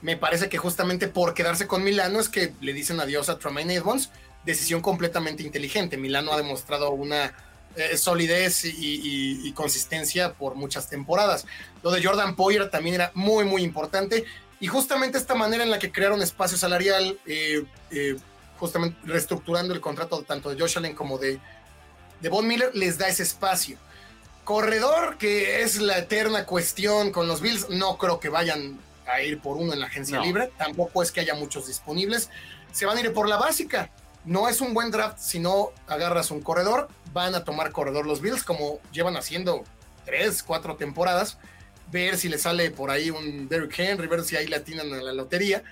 me 0.00 0.16
parece 0.16 0.48
que 0.48 0.58
justamente 0.58 1.08
por 1.08 1.34
quedarse 1.34 1.66
con 1.66 1.82
Milano 1.82 2.20
es 2.20 2.28
que 2.28 2.52
le 2.60 2.72
dicen 2.72 3.00
adiós 3.00 3.28
a 3.28 3.38
Tremaine 3.38 3.74
Edmonds. 3.74 4.10
Decisión 4.44 4.80
completamente 4.80 5.42
inteligente. 5.42 5.96
Milano 5.96 6.32
ha 6.32 6.36
demostrado 6.36 6.90
una 6.90 7.34
eh, 7.76 7.96
solidez 7.96 8.64
y, 8.64 9.52
consistencia 9.52 10.34
por 10.34 10.54
muchas 10.54 10.88
temporadas. 10.88 11.46
Lo 11.82 11.90
de 11.90 12.02
Jordan 12.02 12.36
Poyer 12.36 12.70
también 12.70 12.96
era 12.96 13.10
muy, 13.14 13.44
muy 13.44 13.62
importante. 13.62 14.24
Y 14.60 14.66
justamente 14.66 15.18
esta 15.18 15.34
manera 15.34 15.64
en 15.64 15.70
la 15.70 15.78
que 15.78 15.92
crearon 15.92 16.22
espacio 16.22 16.56
salarial, 16.56 17.18
eh, 17.26 17.64
eh, 17.90 18.16
justamente 18.58 18.98
reestructurando 19.04 19.74
el 19.74 19.80
contrato 19.80 20.22
tanto 20.22 20.50
de 20.50 20.60
Josh 20.60 20.78
Allen 20.78 20.94
como 20.94 21.18
de, 21.18 21.38
de 22.20 22.28
Von 22.28 22.46
Miller, 22.46 22.70
les 22.74 22.98
da 22.98 23.08
ese 23.08 23.22
espacio. 23.22 23.78
Corredor, 24.44 25.16
que 25.18 25.62
es 25.62 25.80
la 25.80 25.98
eterna 25.98 26.46
cuestión 26.46 27.10
con 27.10 27.26
los 27.26 27.40
Bills, 27.40 27.70
no 27.70 27.96
creo 27.98 28.20
que 28.20 28.28
vayan 28.28 28.78
a 29.06 29.20
ir 29.20 29.40
por 29.40 29.56
uno 29.56 29.72
en 29.72 29.80
la 29.80 29.86
agencia 29.86 30.20
libre, 30.20 30.50
tampoco 30.56 31.02
es 31.02 31.10
que 31.10 31.20
haya 31.20 31.34
muchos 31.34 31.66
disponibles. 31.66 32.30
Se 32.72 32.86
van 32.86 32.96
a 32.98 33.00
ir 33.00 33.12
por 33.12 33.28
la 33.28 33.36
básica. 33.36 33.90
No 34.24 34.48
es 34.48 34.60
un 34.60 34.74
buen 34.74 34.90
draft 34.90 35.18
si 35.18 35.38
no 35.38 35.70
agarras 35.86 36.30
un 36.30 36.40
corredor 36.40 36.88
van 37.12 37.34
a 37.34 37.44
tomar 37.44 37.70
corredor 37.70 38.06
los 38.06 38.20
Bills, 38.20 38.42
como 38.42 38.80
llevan 38.92 39.16
haciendo 39.16 39.64
tres, 40.04 40.42
cuatro 40.42 40.76
temporadas, 40.76 41.38
ver 41.90 42.18
si 42.18 42.28
le 42.28 42.38
sale 42.38 42.70
por 42.70 42.90
ahí 42.90 43.10
un 43.10 43.48
Derrick 43.48 43.78
Henry, 43.78 44.08
ver 44.08 44.24
si 44.24 44.36
ahí 44.36 44.46
le 44.46 44.56
atinan 44.56 44.92
a 44.92 44.96
la 44.96 45.12
lotería. 45.12 45.62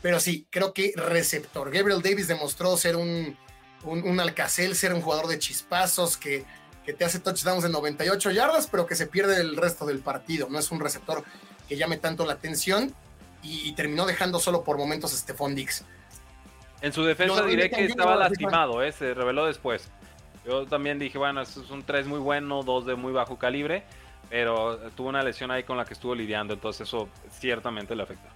Pero 0.00 0.20
sí, 0.20 0.46
creo 0.50 0.72
que 0.72 0.92
receptor. 0.94 1.72
Gabriel 1.72 2.00
Davis 2.00 2.28
demostró 2.28 2.76
ser 2.76 2.94
un, 2.94 3.36
un, 3.82 4.20
alcacel, 4.20 4.76
ser 4.76 4.94
un 4.94 5.02
jugador 5.02 5.26
de 5.26 5.40
chispazos 5.40 6.16
que, 6.16 6.44
que 6.84 6.92
te 6.92 7.04
hace 7.04 7.18
touchdowns 7.18 7.64
de 7.64 7.68
98 7.70 8.30
yardas, 8.30 8.68
pero 8.68 8.86
que 8.86 8.94
se 8.94 9.08
pierde 9.08 9.40
el 9.40 9.56
resto 9.56 9.84
del 9.84 9.98
partido. 9.98 10.48
No 10.48 10.60
es 10.60 10.70
un 10.70 10.78
receptor 10.78 11.24
que 11.68 11.76
llame 11.76 11.96
tanto 11.96 12.24
la 12.24 12.34
atención 12.34 12.94
y, 13.42 13.72
terminó 13.72 14.06
dejando 14.06 14.40
solo 14.40 14.64
por 14.64 14.78
momentos 14.78 15.12
a 15.12 15.16
Stephon 15.16 15.54
Dix. 15.54 15.84
En 16.80 16.92
su 16.92 17.02
defensa 17.04 17.44
diré 17.44 17.70
que 17.70 17.84
estaba 17.84 18.16
lastimado, 18.16 18.82
¿eh? 18.82 18.92
se 18.92 19.14
reveló 19.14 19.46
después. 19.46 19.88
Yo 20.46 20.66
también 20.66 20.98
dije, 20.98 21.18
bueno, 21.18 21.42
es 21.42 21.56
un 21.56 21.82
3 21.82 22.06
muy 22.06 22.18
bueno, 22.18 22.62
2 22.62 22.86
de 22.86 22.94
muy 22.94 23.12
bajo 23.12 23.38
calibre, 23.38 23.82
pero 24.30 24.78
tuvo 24.96 25.08
una 25.08 25.22
lesión 25.22 25.50
ahí 25.50 25.64
con 25.64 25.76
la 25.76 25.84
que 25.84 25.94
estuvo 25.94 26.14
lidiando, 26.14 26.54
entonces 26.54 26.88
eso 26.88 27.08
ciertamente 27.30 27.94
le 27.94 28.04
afecta. 28.04 28.28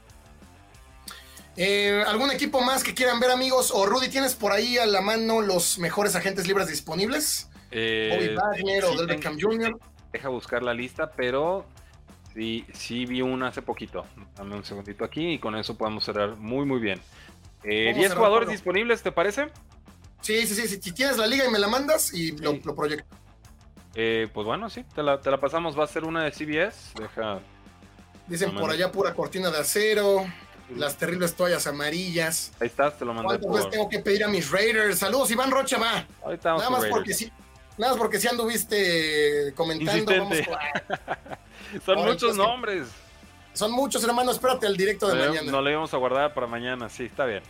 Eh, 1.56 2.02
¿Algún 2.06 2.30
equipo 2.30 2.60
más 2.60 2.82
que 2.82 2.94
quieran 2.94 3.20
ver, 3.20 3.30
amigos? 3.30 3.70
O 3.74 3.84
Rudy, 3.86 4.08
¿tienes 4.08 4.34
por 4.34 4.52
ahí 4.52 4.78
a 4.78 4.86
la 4.86 5.00
mano 5.00 5.42
los 5.42 5.78
mejores 5.78 6.16
agentes 6.16 6.46
libres 6.46 6.68
disponibles? 6.68 7.50
Eh, 7.70 8.10
Bobby 8.10 8.34
Wagner 8.34 8.84
o 8.84 8.96
Del 8.96 9.06
Beckham 9.06 9.38
Jr. 9.38 9.78
Deja 10.12 10.28
buscar 10.28 10.62
la 10.62 10.72
lista, 10.72 11.10
pero 11.10 11.66
sí, 12.34 12.64
sí 12.72 13.04
vi 13.04 13.20
una 13.20 13.48
hace 13.48 13.60
poquito. 13.60 14.06
Dame 14.34 14.56
un 14.56 14.64
segundito 14.64 15.04
aquí 15.04 15.32
y 15.32 15.38
con 15.38 15.56
eso 15.56 15.76
podemos 15.76 16.04
cerrar 16.04 16.36
muy, 16.36 16.64
muy 16.64 16.80
bien. 16.80 17.00
Eh, 17.64 17.92
10 17.94 18.14
jugadores 18.14 18.48
disponibles, 18.48 19.02
¿te 19.02 19.12
parece? 19.12 19.48
Sí, 20.20 20.46
sí, 20.46 20.54
sí, 20.54 20.80
si 20.80 20.92
tienes 20.92 21.16
la 21.18 21.26
liga 21.26 21.44
y 21.44 21.50
me 21.50 21.58
la 21.58 21.68
mandas 21.68 22.14
y 22.14 22.36
lo, 22.36 22.58
proyecto. 22.74 23.16
Eh, 23.94 24.28
pues 24.32 24.46
bueno, 24.46 24.70
sí, 24.70 24.84
te 24.94 25.02
la, 25.02 25.18
pasamos, 25.40 25.78
va 25.78 25.84
a 25.84 25.88
ser 25.88 26.04
una 26.04 26.24
de 26.24 26.30
CBS. 26.30 26.94
Deja. 26.98 27.40
Dicen 28.26 28.54
por 28.54 28.70
allá 28.70 28.90
pura 28.90 29.14
cortina 29.14 29.50
de 29.50 29.58
acero, 29.58 30.24
las 30.76 30.96
terribles 30.96 31.34
toallas 31.34 31.66
amarillas. 31.66 32.52
Ahí 32.60 32.68
estás, 32.68 32.98
te 32.98 33.04
lo 33.04 33.12
mandé. 33.12 33.38
Tengo 33.70 33.88
que 33.88 33.98
pedir 33.98 34.24
a 34.24 34.28
mis 34.28 34.50
Raiders? 34.50 34.98
Saludos, 34.98 35.30
Iván 35.30 35.50
Rocha, 35.50 35.78
va. 35.78 36.06
nada 36.44 36.70
más 36.70 36.86
porque 36.86 37.12
sí, 37.12 37.30
nada 37.76 37.92
más 37.92 37.98
porque 37.98 38.18
si 38.18 38.28
anduviste 38.28 39.52
comentando. 39.54 40.12
Vamos 40.12 40.38
Son 41.84 41.98
muchos 42.04 42.36
nombres. 42.36 42.88
Son 43.52 43.70
muchos, 43.72 44.02
hermano. 44.04 44.30
Espérate 44.30 44.66
el 44.66 44.76
directo 44.76 45.08
de 45.08 45.14
mañana. 45.14 45.50
No 45.50 45.60
le 45.60 45.72
íbamos 45.72 45.92
a 45.92 45.96
guardar 45.96 46.34
para 46.34 46.46
mañana, 46.46 46.88
sí, 46.88 47.04
está 47.04 47.24
bien. 47.24 47.42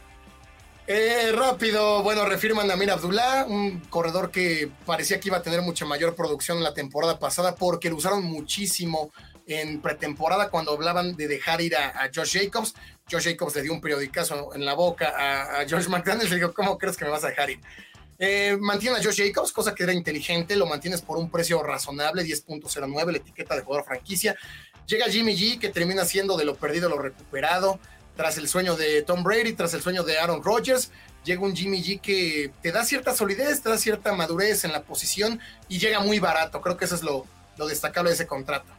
Eh, 0.87 1.31
rápido, 1.33 2.03
bueno, 2.03 2.25
refirman 2.25 2.69
a 2.69 2.75
Amir 2.75 2.91
Abdullah, 2.91 3.47
un 3.47 3.81
corredor 3.89 4.33
que 4.33 4.69
parecía 4.85 5.21
que 5.21 5.29
iba 5.29 5.37
a 5.37 5.43
tener 5.43 5.63
mucha 5.63 5.87
mayor 5.87 6.17
producción 6.17 6.59
en 6.59 6.65
la 6.65 6.75
temporada 6.75 7.21
pasada 7.21 7.55
porque 7.55 7.89
lo 7.89 7.97
usaron 7.97 8.25
muchísimo 8.25 9.13
en 9.47 9.81
pretemporada 9.81 10.51
cuando 10.51 10.73
hablaban 10.73 11.15
de 11.15 11.29
dejar 11.29 11.61
ir 11.61 11.77
a, 11.77 12.11
Josh 12.13 12.37
Jacobs. 12.37 12.75
Josh 13.11 13.31
Jacobs 13.31 13.55
le 13.55 13.63
dio 13.63 13.73
un 13.73 13.81
periodicazo 13.81 14.55
en 14.55 14.65
la 14.65 14.75
boca 14.75 15.13
a, 15.17 15.61
a 15.61 15.69
Josh 15.69 15.87
McDaniels 15.87 16.27
y 16.27 16.35
le 16.35 16.37
dijo, 16.37 16.53
¿cómo 16.53 16.77
crees 16.77 16.97
que 16.97 17.05
me 17.05 17.13
vas 17.13 17.23
a 17.25 17.29
dejar 17.29 17.51
ir? 17.51 17.61
Eh, 18.25 18.57
mantiene 18.61 18.99
a 18.99 19.03
Josh 19.03 19.21
Jacobs, 19.25 19.53
cosa 19.53 19.75
que 19.75 19.83
era 19.83 19.93
inteligente, 19.93 20.55
lo 20.55 20.67
mantienes 20.67 21.03
por 21.03 21.17
un 21.17 21.29
precio 21.29 21.61
razonable, 21.61 22.23
10.09, 22.23 23.11
la 23.11 23.19
etiqueta 23.19 23.57
de 23.57 23.63
jugador 23.63 23.85
franquicia. 23.85 24.37
Llega 24.87 25.07
Jimmy 25.07 25.37
G, 25.37 25.59
que 25.59 25.69
termina 25.69 26.05
siendo 26.05 26.37
de 26.37 26.45
lo 26.45 26.55
perdido 26.55 26.89
lo 26.89 26.99
recuperado 26.99 27.79
tras 28.17 28.37
el 28.39 28.49
sueño 28.49 28.77
de 28.77 29.03
Tom 29.03 29.23
Brady, 29.23 29.55
tras 29.55 29.75
el 29.75 29.83
sueño 29.83 30.03
de 30.03 30.19
Aaron 30.19 30.43
Rodgers, 30.43 30.91
llega 31.25 31.41
un 31.43 31.57
Jimmy 31.57 31.83
G 31.83 32.01
que 32.01 32.51
te 32.61 32.73
da 32.73 32.85
cierta 32.85 33.15
solidez, 33.15 33.63
te 33.63 33.71
da 33.71 33.79
cierta 33.79 34.13
madurez 34.13 34.65
en 34.65 34.73
la 34.73 34.83
posición 34.83 35.41
y 35.69 35.79
llega 35.79 36.01
muy 36.01 36.19
barato. 36.19 36.61
Creo 36.61 36.77
que 36.77 36.85
eso 36.85 36.95
es 36.95 37.03
lo, 37.03 37.27
lo 37.57 37.67
destacable 37.67 38.11
de 38.11 38.15
ese 38.15 38.27
contrato. 38.27 38.73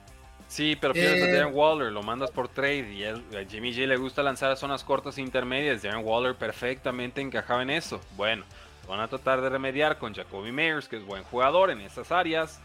Sí, 0.48 0.78
pero 0.80 0.94
pierdes 0.94 1.24
a 1.24 1.30
eh, 1.30 1.34
Darren 1.34 1.56
Waller, 1.56 1.92
lo 1.92 2.04
mandas 2.04 2.30
por 2.30 2.48
trade 2.48 2.94
y 2.94 3.04
a 3.06 3.16
Jimmy 3.50 3.74
G 3.74 3.88
le 3.88 3.98
gusta 3.98 4.22
lanzar 4.22 4.56
zonas 4.56 4.84
cortas 4.84 5.18
e 5.18 5.22
intermedias. 5.22 5.82
Darren 5.82 6.06
Waller 6.06 6.36
perfectamente 6.36 7.22
encajaba 7.22 7.64
en 7.64 7.72
eso. 7.72 8.00
Bueno, 8.16 8.46
van 8.88 9.00
a 9.00 9.08
tratar 9.08 9.42
de 9.42 9.50
remediar 9.50 9.98
con 9.98 10.14
Jacoby 10.14 10.52
Meyers, 10.52 10.88
que 10.88 10.98
es 10.98 11.06
buen 11.06 11.24
jugador 11.24 11.72
en 11.72 11.82
esas 11.82 12.12
áreas. 12.12 12.60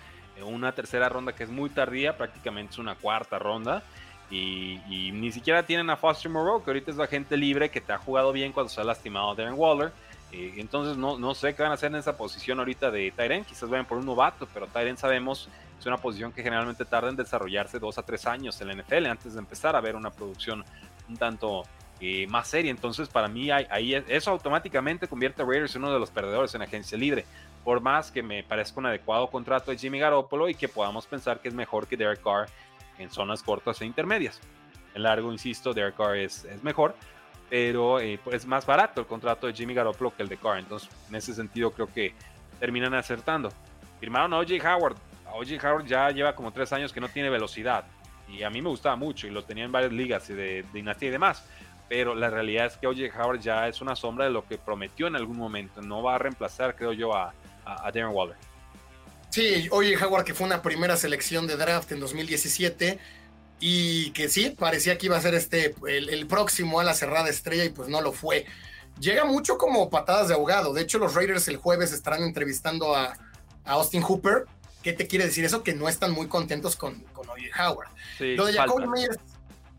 Una 0.44 0.72
tercera 0.72 1.08
ronda 1.08 1.32
que 1.32 1.44
es 1.44 1.50
muy 1.50 1.70
tardía, 1.70 2.16
prácticamente 2.16 2.72
es 2.72 2.78
una 2.78 2.94
cuarta 2.94 3.38
ronda. 3.38 3.82
Y, 4.30 5.10
ni 5.14 5.32
siquiera 5.32 5.62
tienen 5.62 5.88
a 5.88 5.96
Foster 5.96 6.30
Moreau, 6.30 6.62
que 6.62 6.70
ahorita 6.70 6.90
es 6.90 6.96
la 6.96 7.06
gente 7.06 7.36
libre 7.36 7.70
que 7.70 7.80
te 7.80 7.92
ha 7.92 7.98
jugado 7.98 8.32
bien 8.32 8.52
cuando 8.52 8.68
se 8.68 8.80
ha 8.80 8.84
lastimado 8.84 9.34
Darren 9.34 9.54
Waller. 9.56 9.90
Eh, 10.32 10.54
entonces 10.58 10.98
no, 10.98 11.18
no 11.18 11.34
sé 11.34 11.54
qué 11.54 11.62
van 11.62 11.70
a 11.70 11.74
hacer 11.74 11.90
en 11.90 11.96
esa 11.96 12.16
posición 12.16 12.58
ahorita 12.58 12.90
de 12.90 13.10
Tyren. 13.10 13.44
Quizás 13.44 13.68
vayan 13.70 13.86
por 13.86 13.98
un 13.98 14.04
novato, 14.04 14.46
pero 14.52 14.66
Tyren 14.66 14.98
sabemos 14.98 15.48
es 15.78 15.86
una 15.86 15.96
posición 15.96 16.32
que 16.32 16.42
generalmente 16.42 16.84
tarda 16.84 17.08
en 17.08 17.16
desarrollarse 17.16 17.78
dos 17.78 17.98
a 17.98 18.02
tres 18.02 18.26
años 18.26 18.60
en 18.60 18.68
la 18.68 18.74
NFL 18.74 19.06
antes 19.06 19.34
de 19.34 19.38
empezar 19.38 19.76
a 19.76 19.80
ver 19.80 19.96
una 19.96 20.10
producción 20.10 20.64
un 21.08 21.16
tanto 21.16 21.62
eh, 22.00 22.26
más 22.28 22.48
seria. 22.48 22.70
Entonces, 22.70 23.08
para 23.08 23.28
mí, 23.28 23.50
ahí 23.50 23.94
eso 24.08 24.30
automáticamente 24.30 25.08
convierte 25.08 25.42
a 25.42 25.44
Raiders 25.44 25.74
en 25.76 25.84
uno 25.84 25.92
de 25.92 26.00
los 26.00 26.10
perdedores 26.10 26.54
en 26.54 26.62
agencia 26.62 26.98
libre. 26.98 27.24
Por 27.64 27.80
más 27.80 28.10
que 28.10 28.22
me 28.22 28.42
parezca 28.42 28.80
un 28.80 28.86
adecuado 28.86 29.28
contrato 29.28 29.70
de 29.70 29.78
Jimmy 29.78 29.98
Garoppolo 29.98 30.48
y 30.48 30.54
que 30.54 30.68
podamos 30.68 31.06
pensar 31.06 31.40
que 31.40 31.48
es 31.48 31.54
mejor 31.54 31.86
que 31.86 31.96
Derek 31.96 32.22
Carr 32.22 32.48
en 32.98 33.10
zonas 33.10 33.42
cortas 33.42 33.80
e 33.80 33.86
intermedias. 33.86 34.40
En 34.94 35.02
largo, 35.02 35.32
insisto, 35.32 35.74
Derek 35.74 35.96
Carr 35.96 36.16
es, 36.16 36.44
es 36.44 36.62
mejor, 36.62 36.94
pero 37.50 38.00
eh, 38.00 38.18
pues, 38.22 38.36
es 38.36 38.46
más 38.46 38.64
barato 38.64 39.00
el 39.00 39.06
contrato 39.06 39.46
de 39.46 39.52
Jimmy 39.52 39.74
Garoppolo 39.74 40.14
que 40.16 40.22
el 40.22 40.28
de 40.28 40.36
Carr. 40.36 40.58
Entonces, 40.58 40.88
en 41.08 41.14
ese 41.14 41.34
sentido, 41.34 41.70
creo 41.70 41.92
que 41.92 42.14
terminan 42.58 42.94
acertando. 42.94 43.50
Firmaron 44.00 44.32
a 44.32 44.38
O.J. 44.38 44.54
Howard, 44.74 44.96
OG 45.32 45.64
Howard 45.64 45.86
ya 45.86 46.10
lleva 46.10 46.34
como 46.34 46.52
tres 46.52 46.72
años 46.72 46.92
que 46.92 47.00
no 47.00 47.08
tiene 47.08 47.30
velocidad. 47.30 47.84
Y 48.28 48.42
a 48.42 48.50
mí 48.50 48.60
me 48.60 48.68
gustaba 48.68 48.96
mucho 48.96 49.26
y 49.26 49.30
lo 49.30 49.44
tenía 49.44 49.64
en 49.64 49.72
varias 49.72 49.92
ligas 49.92 50.28
de, 50.28 50.64
dinastía 50.72 51.08
y 51.08 51.12
demás. 51.12 51.44
Pero 51.88 52.14
la 52.14 52.28
realidad 52.28 52.66
es 52.66 52.76
que 52.76 52.86
OG 52.86 53.18
Howard 53.18 53.40
ya 53.40 53.66
es 53.66 53.80
una 53.80 53.96
sombra 53.96 54.26
de 54.26 54.30
lo 54.30 54.46
que 54.46 54.58
prometió 54.58 55.06
en 55.06 55.16
algún 55.16 55.38
momento. 55.38 55.80
No 55.80 56.02
va 56.02 56.16
a 56.16 56.18
reemplazar, 56.18 56.76
creo 56.76 56.92
yo, 56.92 57.16
a, 57.16 57.32
a, 57.76 57.90
Darren 57.92 58.08
Waller. 58.08 58.36
Sí, 59.30 59.68
OG 59.70 60.02
Howard 60.02 60.24
que 60.24 60.34
fue 60.34 60.46
una 60.46 60.62
primera 60.62 60.96
selección 60.96 61.46
de 61.46 61.56
draft 61.56 61.92
en 61.92 62.00
2017 62.00 62.98
y 63.60 64.10
que 64.12 64.28
sí, 64.28 64.50
parecía 64.50 64.96
que 64.96 65.06
iba 65.06 65.16
a 65.16 65.20
ser 65.20 65.34
este 65.34 65.74
el, 65.86 66.26
próximo 66.26 66.80
a 66.80 66.84
la 66.84 66.94
cerrada 66.94 67.28
estrella 67.28 67.64
y 67.64 67.70
pues 67.70 67.88
no 67.88 68.00
lo 68.00 68.12
fue. 68.12 68.46
Llega 69.00 69.24
mucho 69.24 69.58
como 69.58 69.90
patadas 69.90 70.28
de 70.28 70.34
ahogado. 70.34 70.72
De 70.72 70.82
hecho, 70.82 70.98
los 70.98 71.14
Raiders 71.14 71.46
el 71.48 71.56
jueves 71.56 71.92
estarán 71.92 72.22
entrevistando 72.22 72.96
a, 72.96 73.12
a 73.64 73.72
Austin 73.72 74.02
Hooper 74.02 74.46
¿Qué 74.82 74.92
te 74.92 75.06
quiere 75.06 75.26
decir 75.26 75.44
eso? 75.44 75.62
Que 75.62 75.74
no 75.74 75.88
están 75.88 76.12
muy 76.12 76.28
contentos 76.28 76.76
con, 76.76 77.00
con 77.12 77.26
Howard. 77.28 77.88
lo, 78.20 78.46
de 78.46 78.52
Jacoby 78.52 78.86
Meyers, 78.86 79.18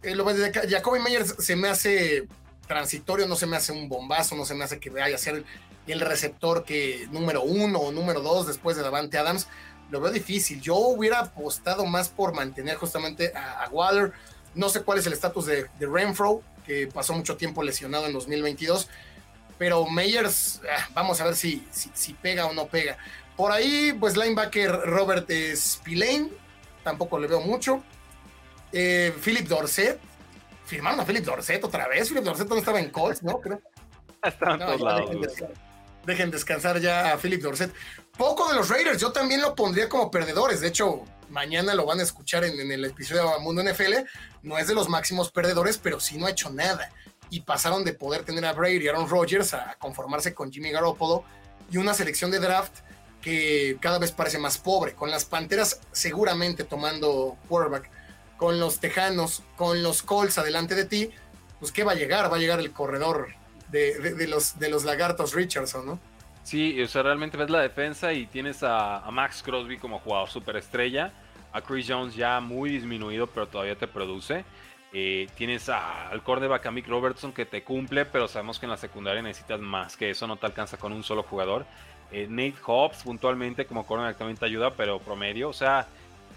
eh, 0.03 0.15
lo 0.15 0.23
de 0.25 0.51
Jacoby 0.69 0.99
Meyers 0.99 1.35
se 1.39 1.55
me 1.55 1.69
hace 1.69 2.27
transitorio, 2.67 3.25
no 3.25 3.35
se 3.35 3.47
me 3.47 3.55
hace 3.55 3.71
un 3.71 3.87
bombazo, 3.87 4.35
no 4.35 4.45
se 4.45 4.55
me 4.55 4.65
hace 4.65 4.79
que 4.79 4.89
vaya 4.89 5.15
a 5.15 5.19
ser 5.19 5.43
el 5.91 6.01
receptor 6.01 6.63
que 6.63 7.07
número 7.11 7.41
uno 7.41 7.79
o 7.79 7.91
número 7.91 8.21
dos 8.21 8.47
después 8.47 8.77
de 8.77 8.83
Davante 8.83 9.17
Adams. 9.17 9.47
Lo 9.89 9.99
veo 9.99 10.11
difícil. 10.11 10.61
Yo 10.61 10.75
hubiera 10.75 11.19
apostado 11.19 11.85
más 11.85 12.09
por 12.09 12.33
mantener 12.33 12.75
justamente 12.77 13.33
a, 13.35 13.67
Waller. 13.71 14.13
No 14.53 14.69
sé 14.69 14.83
cuál 14.83 14.99
es 14.99 15.07
el 15.07 15.13
estatus 15.13 15.45
de, 15.45 15.67
Renfro, 15.79 16.43
que 16.65 16.87
pasó 16.87 17.13
mucho 17.13 17.37
tiempo 17.37 17.63
lesionado 17.63 18.05
en 18.05 18.13
2022. 18.13 18.87
Pero 19.57 19.85
Meyers, 19.87 20.61
ah, 20.71 20.87
vamos 20.93 21.19
a 21.21 21.25
ver 21.25 21.35
si, 21.35 21.65
si, 21.71 21.89
si, 21.93 22.13
pega 22.13 22.45
o 22.45 22.53
no 22.53 22.67
pega. 22.67 22.97
Por 23.35 23.51
ahí, 23.51 23.93
pues 23.99 24.15
linebacker 24.15 24.71
Robert 24.71 25.29
Spillane, 25.55 26.29
tampoco 26.83 27.19
le 27.19 27.27
veo 27.27 27.41
mucho. 27.41 27.83
Eh, 28.71 29.13
Philip 29.23 29.47
Dorset, 29.47 29.99
firmaron 30.65 30.99
a 30.99 31.05
Philip 31.05 31.25
Dorset 31.25 31.63
otra 31.63 31.87
vez. 31.87 32.09
Philip 32.09 32.23
Dorset 32.23 32.47
no 32.47 32.57
estaba 32.57 32.79
en 32.79 32.89
Colts, 32.91 33.23
¿no? 33.23 33.41
Creo. 33.41 33.59
Estaba 34.23 34.53
en 34.53 34.59
todos 34.59 34.81
lados. 34.81 35.09
Dejen 36.05 36.31
descansar, 36.31 36.79
ya 36.79 37.13
a 37.13 37.17
Philip 37.17 37.41
Dorset. 37.41 37.73
Poco 38.17 38.49
de 38.49 38.55
los 38.55 38.69
Raiders, 38.69 38.99
yo 38.99 39.11
también 39.11 39.41
lo 39.41 39.55
pondría 39.55 39.89
como 39.89 40.09
perdedores. 40.11 40.61
De 40.61 40.67
hecho, 40.67 41.03
mañana 41.29 41.73
lo 41.75 41.85
van 41.85 41.99
a 41.99 42.03
escuchar 42.03 42.43
en, 42.43 42.71
el 42.71 42.85
episodio 42.85 43.29
de 43.31 43.39
Mundo 43.39 43.63
NFL. 43.63 43.93
No 44.43 44.57
es 44.57 44.67
de 44.67 44.75
los 44.75 44.89
máximos 44.89 45.31
perdedores, 45.31 45.77
pero 45.77 45.99
sí 45.99 46.17
no 46.17 46.25
ha 46.25 46.31
hecho 46.31 46.49
nada. 46.49 46.91
Y 47.29 47.41
pasaron 47.41 47.83
de 47.83 47.93
poder 47.93 48.23
tener 48.23 48.45
a 48.45 48.53
Brady 48.53 48.83
y 48.83 48.87
Aaron 48.87 49.09
Rodgers 49.09 49.53
a 49.53 49.75
conformarse 49.79 50.33
con 50.33 50.51
Jimmy 50.51 50.71
Garoppolo 50.71 51.23
y 51.71 51.77
una 51.77 51.93
selección 51.93 52.31
de 52.31 52.39
draft 52.39 52.79
que 53.21 53.77
cada 53.81 53.99
vez 53.99 54.11
parece 54.11 54.39
más 54.39 54.57
pobre, 54.57 54.95
con 54.95 55.11
las 55.11 55.25
Panteras 55.25 55.81
seguramente 55.91 56.63
tomando 56.63 57.37
quarterback, 57.47 57.89
con 58.37 58.59
los 58.59 58.79
Tejanos, 58.79 59.43
con 59.57 59.83
los 59.83 60.01
Colts 60.01 60.37
adelante 60.37 60.73
de 60.73 60.85
ti, 60.85 61.11
pues 61.59 61.71
¿qué 61.71 61.83
va 61.83 61.91
a 61.91 61.95
llegar? 61.95 62.31
Va 62.31 62.37
a 62.37 62.39
llegar 62.39 62.59
el 62.59 62.71
corredor 62.71 63.27
de, 63.71 64.27
los, 64.27 64.57
de 64.59 64.69
los 64.69 64.83
lagartos 64.83 65.33
Richardson, 65.33 65.85
¿no? 65.85 65.99
Sí, 66.43 66.81
o 66.81 66.87
sea, 66.87 67.03
realmente 67.03 67.37
ves 67.37 67.49
la 67.49 67.61
defensa 67.61 68.11
y 68.13 68.25
tienes 68.25 68.63
a, 68.63 69.07
Max 69.11 69.43
Crosby 69.43 69.77
como 69.77 69.99
jugador 69.99 70.29
superestrella, 70.29 71.11
a 71.51 71.61
Chris 71.61 71.85
Jones 71.87 72.15
ya 72.15 72.39
muy 72.39 72.71
disminuido, 72.71 73.27
pero 73.27 73.47
todavía 73.47 73.75
te 73.75 73.87
produce. 73.87 74.45
Eh, 74.91 75.27
tienes 75.37 75.69
al 75.69 76.23
cornerback 76.23 76.65
a 76.65 76.71
Mick 76.71 76.87
Robertson 76.87 77.31
que 77.31 77.45
te 77.45 77.63
cumple, 77.63 78.05
pero 78.05 78.27
sabemos 78.27 78.57
que 78.57 78.65
en 78.65 78.71
la 78.71 78.77
secundaria 78.77 79.21
necesitas 79.21 79.59
más 79.59 79.95
que 79.95 80.09
eso, 80.09 80.25
no 80.25 80.37
te 80.37 80.47
alcanza 80.47 80.77
con 80.77 80.91
un 80.91 81.03
solo 81.03 81.21
jugador. 81.21 81.65
Eh, 82.11 82.25
Nate 82.27 82.55
Hobbs 82.65 83.03
puntualmente 83.03 83.65
como 83.65 83.85
cornerback 83.85 84.17
también 84.17 84.37
te 84.37 84.45
ayuda, 84.45 84.71
pero 84.71 84.99
promedio. 84.99 85.49
O 85.49 85.53
sea, 85.53 85.87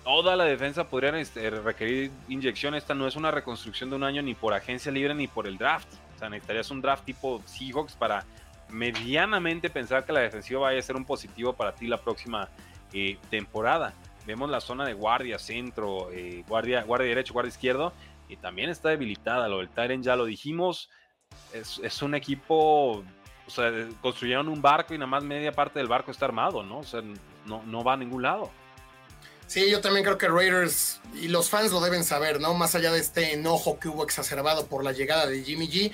toda 0.05 0.37
la 0.37 0.45
defensa 0.45 0.89
podría 0.89 1.19
este, 1.19 1.49
requerir 1.49 2.11
inyección. 2.29 2.75
Esta 2.75 2.95
no 2.95 3.07
es 3.07 3.17
una 3.17 3.31
reconstrucción 3.31 3.89
de 3.89 3.97
un 3.97 4.05
año 4.05 4.21
ni 4.23 4.35
por 4.35 4.53
agencia 4.53 4.93
libre 4.93 5.15
ni 5.15 5.27
por 5.27 5.47
el 5.47 5.57
draft. 5.57 5.89
Necesitarías 6.29 6.71
un 6.71 6.81
draft 6.81 7.05
tipo 7.05 7.43
Seahawks 7.45 7.95
para 7.95 8.25
medianamente 8.69 9.71
pensar 9.71 10.05
que 10.05 10.13
la 10.13 10.21
defensiva 10.21 10.61
vaya 10.61 10.79
a 10.79 10.83
ser 10.83 10.97
un 10.97 11.05
positivo 11.05 11.53
para 11.53 11.75
ti 11.75 11.87
la 11.87 11.99
próxima 11.99 12.49
eh, 12.93 13.19
temporada. 13.31 13.93
Vemos 14.27 14.49
la 14.51 14.61
zona 14.61 14.87
de 14.87 14.95
guardia, 14.95 15.39
centro, 15.39 16.11
eh, 16.13 16.45
guardia, 16.49 16.83
guardia 16.85 17.09
derecho, 17.09 17.33
guardia 17.33 17.51
izquierdo, 17.51 17.93
y 18.29 18.37
también 18.37 18.71
está 18.71 18.91
debilitada. 18.91 19.49
Lo 19.49 19.59
del 19.59 19.69
Tyren 19.69 20.03
ya 20.03 20.17
lo 20.17 20.25
dijimos. 20.25 20.91
Es, 21.53 21.81
es 21.83 22.03
un 22.03 22.15
equipo 22.15 23.05
o 23.47 23.51
sea, 23.51 23.71
construyeron 24.01 24.49
un 24.49 24.63
barco 24.63 24.95
y 24.95 24.99
nada 24.99 25.09
más 25.09 25.25
media 25.25 25.53
parte 25.53 25.79
del 25.79 25.89
barco 25.89 26.11
está 26.11 26.27
armado, 26.27 26.63
¿no? 26.63 26.79
O 26.79 26.85
sea, 26.85 27.03
no, 27.47 27.63
no 27.65 27.85
va 27.85 27.95
a 27.95 27.97
ningún 27.97 28.23
lado. 28.23 28.51
Sí, 29.53 29.69
yo 29.69 29.83
también 29.83 30.03
creo 30.03 30.17
que 30.17 30.29
Raiders 30.29 30.99
y 31.13 31.29
los 31.29 31.51
fans 31.51 31.73
lo 31.73 31.83
deben 31.83 32.05
saber, 32.05 32.41
¿no? 32.41 32.55
Más 32.55 32.75
allá 32.75 32.91
de 32.91 33.01
este 33.01 33.35
enojo 33.35 33.79
que 33.79 33.87
hubo 33.89 34.03
exacerbado 34.03 34.67
por 34.67 34.83
la 34.83 34.93
llegada 34.93 35.27
de 35.27 35.45
Jimmy 35.45 35.69
G, 35.69 35.93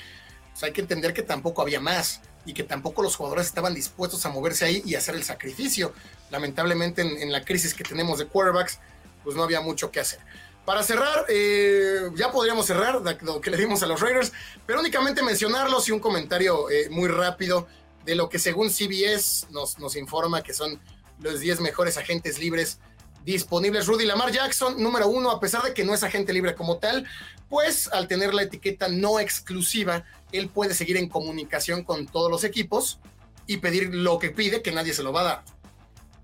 pues 0.52 0.62
hay 0.62 0.70
que 0.70 0.80
entender 0.80 1.12
que 1.12 1.22
tampoco 1.22 1.60
había 1.60 1.80
más 1.80 2.20
y 2.46 2.54
que 2.54 2.62
tampoco 2.62 3.02
los 3.02 3.16
jugadores 3.16 3.46
estaban 3.46 3.74
dispuestos 3.74 4.24
a 4.24 4.28
moverse 4.28 4.64
ahí 4.64 4.82
y 4.86 4.94
hacer 4.94 5.16
el 5.16 5.24
sacrificio. 5.24 5.92
Lamentablemente 6.30 7.02
en, 7.02 7.32
la 7.32 7.44
crisis 7.44 7.74
que 7.74 7.82
tenemos 7.82 8.20
de 8.20 8.26
quarterbacks, 8.26 8.78
pues 9.24 9.34
no 9.34 9.42
había 9.42 9.60
mucho 9.60 9.90
que 9.90 9.98
hacer. 9.98 10.20
Para 10.64 10.84
cerrar, 10.84 11.26
eh, 11.28 12.10
ya 12.14 12.30
podríamos 12.30 12.64
cerrar 12.64 13.02
lo 13.22 13.40
que 13.40 13.50
le 13.50 13.56
dimos 13.56 13.82
a 13.82 13.86
los 13.86 14.00
Raiders, 14.00 14.32
pero 14.66 14.78
únicamente 14.78 15.20
mencionarlos 15.20 15.88
y 15.88 15.90
un 15.90 15.98
comentario 15.98 16.70
eh, 16.70 16.90
muy 16.90 17.08
rápido 17.08 17.66
de 18.04 18.14
lo 18.14 18.28
que 18.28 18.38
según 18.38 18.70
CBS 18.70 19.48
nos 19.50 19.96
informa 19.96 20.44
que 20.44 20.54
son 20.54 20.80
los 21.18 21.40
10 21.40 21.58
mejores 21.58 21.96
agentes 21.96 22.38
libres 22.38 22.78
disponibles. 23.24 23.86
Rudy 23.86 24.06
Lamar 24.06 24.32
Jackson, 24.32 24.82
número 24.82 25.08
uno, 25.08 25.30
a 25.30 25.40
pesar 25.40 25.62
de 25.62 25.74
que 25.74 25.84
no 25.84 25.94
es 25.94 26.02
agente 26.02 26.32
libre 26.32 26.54
como 26.54 26.78
tal, 26.78 27.06
pues 27.48 27.88
al 27.92 28.08
tener 28.08 28.34
la 28.34 28.42
etiqueta 28.42 28.88
no 28.88 29.20
exclusiva, 29.20 30.04
él 30.32 30.48
puede 30.48 30.74
seguir 30.74 30.96
en 30.96 31.08
comunicación 31.08 31.84
con 31.84 32.06
todos 32.06 32.30
los 32.30 32.44
equipos 32.44 33.00
y 33.46 33.58
pedir 33.58 33.94
lo 33.94 34.18
que 34.18 34.30
pide, 34.30 34.62
que 34.62 34.72
nadie 34.72 34.92
se 34.92 35.02
lo 35.02 35.12
va 35.12 35.20
a 35.20 35.24
dar. 35.24 35.44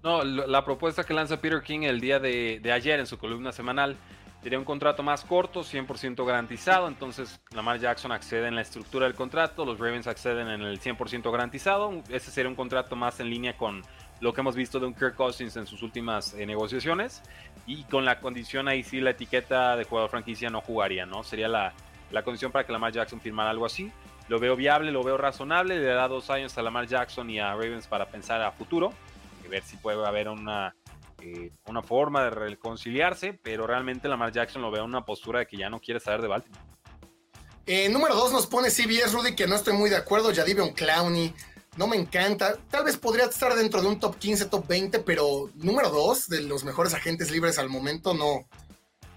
No, 0.03 0.23
la 0.23 0.65
propuesta 0.67 1.05
que 1.05 1.15
lanza 1.15 1.41
Peter 1.41 1.63
King 1.63 1.81
el 1.81 1.99
día 1.99 2.19
de, 2.19 2.61
ayer 2.71 3.01
en 3.01 3.07
su 3.07 3.19
columna 3.19 3.53
semanal 3.53 3.97
Sería 4.45 4.59
un 4.59 4.67
contrato 4.67 5.03
más 5.03 5.25
corto, 5.25 5.63
100% 5.63 6.23
garantizado. 6.27 6.87
Entonces, 6.87 7.41
Lamar 7.55 7.81
Jackson 7.81 8.13
accede 8.13 8.47
en 8.47 8.55
la 8.55 8.61
estructura 8.61 9.07
del 9.07 9.15
contrato, 9.15 9.65
los 9.65 9.79
Ravens 9.79 10.07
acceden 10.07 10.49
en 10.49 10.61
el 10.61 10.79
100% 10.79 11.33
garantizado. 11.33 12.03
Ese 12.11 12.31
sería 12.31 12.51
un 12.51 12.55
contrato 12.55 12.95
más 12.95 13.19
en 13.21 13.31
línea 13.31 13.57
con 13.57 13.83
lo 14.21 14.33
que 14.33 14.41
hemos 14.41 14.57
visto 14.57 14.81
de 14.81 14.87
un 14.87 14.95
Kirk 14.95 15.15
Cousins 15.15 15.57
en 15.57 15.67
sus 15.67 15.83
últimas 15.83 16.35
eh, 16.35 16.47
negociaciones. 16.47 17.23
Y 17.67 17.85
con 17.85 18.05
la 18.05 18.21
condición 18.21 18.69
ahí 18.69 18.83
sí 18.83 19.01
la 19.01 19.11
etiqueta 19.11 19.77
de 19.77 19.85
jugador 19.85 20.11
franquicia 20.11 20.51
no 20.51 20.61
jugaría, 20.61 21.07
¿no? 21.07 21.25
Sería 21.25 21.49
la, 21.49 21.73
la 22.11 22.23
condición 22.23 22.53
para 22.53 22.67
que 22.67 22.73
Lamar 22.73 22.93
Jackson 22.93 23.21
firmara 23.21 23.51
algo 23.51 23.67
así. 23.67 23.91
Lo 24.29 24.39
veo 24.39 24.57
viable, 24.57 24.91
lo 24.93 25.03
veo 25.03 25.17
razonable. 25.17 25.79
Le 25.79 25.87
da 25.87 26.09
dos 26.09 26.31
años 26.31 26.57
a 26.57 26.63
Lamar 26.63 26.87
Jackson 26.87 27.29
y 27.31 27.41
a 27.41 27.53
Ravens 27.53 27.87
para 27.87 28.07
pensar 28.07 28.43
a 28.43 28.53
futuro. 28.53 28.93
Y 29.45 29.49
ver 29.49 29.63
si 29.63 29.77
puede 29.77 30.07
haber 30.07 30.29
una 30.29 30.75
eh, 31.25 31.51
una 31.67 31.83
forma 31.83 32.25
de 32.25 32.31
reconciliarse, 32.31 33.33
pero 33.33 33.67
realmente 33.67 34.09
Lamar 34.09 34.31
Jackson 34.31 34.61
lo 34.61 34.71
ve 34.71 34.81
en 34.81 34.85
una 34.85 35.07
postura 35.07 35.39
de 35.39 35.47
que 35.47 35.57
ya 35.57 35.71
no 35.71 35.81
quiere 35.81 35.99
saber 35.99 36.21
de 36.21 36.29
Baltimore. 36.29 36.63
Eh, 37.65 37.89
número 37.89 38.15
2 38.15 38.33
nos 38.33 38.47
pone 38.47 38.69
CBS, 38.69 39.11
Rudy, 39.13 39.35
que 39.35 39.47
no 39.47 39.55
estoy 39.55 39.73
muy 39.73 39.89
de 39.89 39.97
acuerdo. 39.97 40.29
un 40.29 40.73
Clowney, 40.73 41.35
no 41.77 41.87
me 41.87 41.97
encanta. 41.97 42.57
Tal 42.71 42.85
vez 42.85 42.97
podría 42.97 43.25
estar 43.25 43.55
dentro 43.55 43.83
de 43.83 43.89
un 43.89 43.99
top 43.99 44.17
15, 44.19 44.47
top 44.47 44.67
20, 44.67 45.01
pero 45.01 45.51
número 45.55 45.91
2 45.91 46.29
de 46.29 46.43
los 46.43 46.65
mejores 46.65 46.95
agentes 46.95 47.31
libres 47.31 47.59
al 47.59 47.69
momento 47.69 48.15
no, 48.15 48.47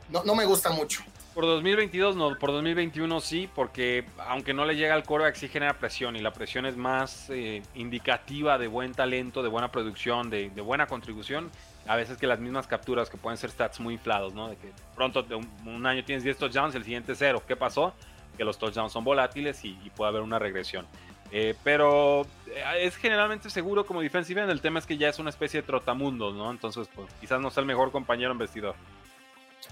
no, 0.09 0.35
me 0.35 0.45
gusta 0.45 0.69
mucho. 0.71 1.01
Por 1.33 1.45
2022 1.45 2.15
no, 2.15 2.35
por 2.39 2.51
2021 2.51 3.21
sí, 3.21 3.47
porque 3.53 4.05
aunque 4.27 4.55
no 4.55 4.65
le 4.65 4.75
llega 4.75 4.95
al 4.95 5.03
coreback 5.03 5.35
sí 5.35 5.47
genera 5.47 5.77
presión 5.77 6.15
y 6.15 6.19
la 6.19 6.33
presión 6.33 6.65
es 6.65 6.75
más 6.75 7.29
eh, 7.29 7.61
indicativa 7.75 8.57
de 8.57 8.67
buen 8.67 8.93
talento, 8.93 9.43
de 9.43 9.49
buena 9.49 9.71
producción, 9.71 10.31
de, 10.31 10.49
buena 10.49 10.87
contribución, 10.87 11.51
a 11.85 11.95
veces 11.95 12.17
que 12.17 12.25
las 12.25 12.39
mismas 12.39 12.65
capturas 12.65 13.09
que 13.09 13.17
pueden 13.17 13.37
ser 13.37 13.51
stats 13.51 13.79
muy 13.79 13.93
inflados, 13.93 14.33
¿no? 14.33 14.47
De 14.47 14.55
que 14.55 14.71
pronto 14.95 15.21
de 15.21 15.35
un, 15.35 15.85
año 15.85 16.03
tienes 16.03 16.23
10 16.23 16.37
touchdowns, 16.37 16.73
el 16.73 16.83
siguiente 16.83 17.13
cero. 17.13 17.43
¿Qué 17.47 17.55
pasó? 17.55 17.93
Que 18.35 18.43
los 18.43 18.57
touchdowns 18.57 18.91
son 18.91 19.03
volátiles 19.03 19.63
y, 19.63 19.73
puede 19.95 20.09
haber 20.09 20.23
una 20.23 20.39
regresión. 20.39 20.87
Eh, 21.31 21.55
pero 21.63 22.25
eh, 22.47 22.63
es 22.79 22.95
generalmente 22.95 23.49
seguro 23.49 23.85
como 23.85 24.01
defensive 24.01 24.41
el 24.43 24.61
tema 24.61 24.79
es 24.79 24.85
que 24.85 24.97
ya 24.97 25.09
es 25.09 25.19
una 25.19 25.29
especie 25.29 25.61
de 25.61 25.67
trotamundos, 25.67 26.35
¿no? 26.35 26.49
Entonces, 26.51 26.87
pues 26.93 27.11
quizás 27.19 27.41
no 27.41 27.51
sea 27.51 27.61
el 27.61 27.67
mejor 27.67 27.91
compañero 27.91 28.31
en 28.31 28.37
vestidor. 28.37 28.75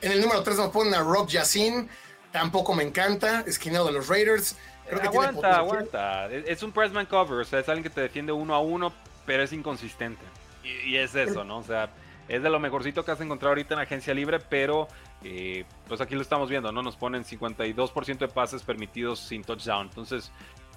En 0.01 0.12
el 0.12 0.22
número 0.22 0.43
3 0.43 0.58
nos 0.58 0.70
ponen 0.70 0.93
a 0.93 1.01
Rock 1.01 1.30
Yacine. 1.30 1.88
Tampoco 2.32 2.74
me 2.74 2.84
encanta. 2.84 3.41
Esquinado 3.47 3.88
de 3.88 3.93
los 3.93 4.08
Raiders. 4.08 4.58
Creo 4.88 5.01
que 5.01 5.08
aguanta, 5.08 5.58
aguanta. 5.58 6.28
Es 6.28 6.62
un 6.64 6.72
pressman 6.72 7.06
cover. 7.06 7.39
O 7.39 7.45
sea, 7.45 7.60
es 7.60 7.70
alguien 7.70 7.84
que 7.84 7.89
te 7.89 8.01
defiende 8.01 8.32
uno 8.32 8.53
a 8.53 8.60
uno, 8.60 8.93
pero 9.26 9.43
es 9.43 9.53
inconsistente. 9.53 10.24
Y, 10.64 10.95
es 10.97 11.16
eso, 11.16 11.43
¿no? 11.43 11.60
O 11.60 11.64
sea, 11.64 11.89
es 12.28 12.41
de 12.41 12.49
lo 12.49 12.60
mejorcito 12.60 13.06
que 13.06 13.12
has 13.12 13.22
encontrado 13.22 13.51
ahorita 13.51 13.76
en 13.76 13.82
agencia 13.82 14.14
libre, 14.14 14.39
pero 14.39 14.88
eh, 15.24 15.64
pues 15.88 16.01
aquí 16.01 16.16
lo 16.16 16.22
estamos 16.22 16.49
viendo, 16.49 16.72
¿no? 16.72 16.82
Nos 16.82 16.95
ponen 16.95 17.24
52% 17.24 18.18
de 18.18 18.28
pases 18.28 18.64
permitidos 18.64 19.20
sin 19.20 19.43
touchdown. 19.43 19.88
Entonces, 19.88 20.32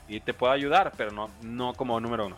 y 0.08 0.20
te 0.20 0.34
puede 0.34 0.54
ayudar, 0.54 0.92
pero 0.96 1.10
no, 1.10 1.30
no 1.42 1.74
como 1.74 2.00
número 2.00 2.26
uno. 2.26 2.36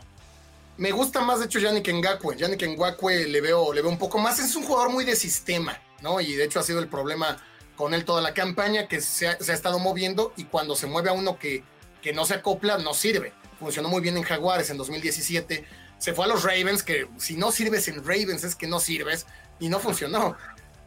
Me 0.77 0.93
gusta 0.93 1.21
más, 1.21 1.41
de 1.41 1.47
hecho, 1.47 1.59
Yannick 1.59 1.93
Ngakwe. 1.93 2.37
Yannick 2.37 2.67
Ngakwe 2.67 3.27
le 3.29 3.41
veo, 3.41 3.73
le 3.73 3.83
veo 3.83 3.91
un 3.91 3.99
poco 3.99 4.19
más. 4.19 4.39
Es 4.39 4.57
un 4.57 4.65
jugador 4.65 4.91
muy 4.91 5.05
de 5.05 5.15
sistema. 5.15 5.79
¿no? 6.03 6.21
Y 6.21 6.35
de 6.35 6.45
hecho 6.45 6.61
ha 6.61 6.63
sido 6.63 6.81
el 6.81 6.89
problema 6.89 7.39
con 7.77 7.95
él 7.95 8.05
toda 8.05 8.21
la 8.21 8.35
campaña, 8.35 8.89
que 8.89 9.01
se 9.01 9.29
ha, 9.29 9.33
estado 9.33 9.79
moviendo 9.79 10.33
y 10.37 10.45
cuando 10.45 10.77
se 10.77 10.87
mueve 10.87 11.11
a 11.11 11.13
uno 11.13 11.39
que, 11.39 11.63
que 12.03 12.13
no 12.13 12.27
se 12.27 12.35
acopla, 12.35 12.79
no 12.79 12.93
sirve. 12.95 13.33
Funcionó 13.59 13.89
muy 13.89 14.01
bien 14.01 14.17
en 14.17 14.23
Jaguares 14.23 14.71
en 14.71 14.77
2017. 14.77 15.65
Se 15.99 16.13
fue 16.13 16.25
a 16.25 16.29
los 16.29 16.43
Ravens, 16.43 16.83
que 16.83 17.09
si 17.17 17.37
no 17.37 17.53
sirves 17.53 17.89
en 17.89 18.05
Ravens 18.05 18.45
es 18.45 18.55
que 18.55 18.67
no 18.67 18.81
sirves, 18.81 19.27
y 19.59 19.69
no 19.69 19.79
funcionó. 19.79 20.37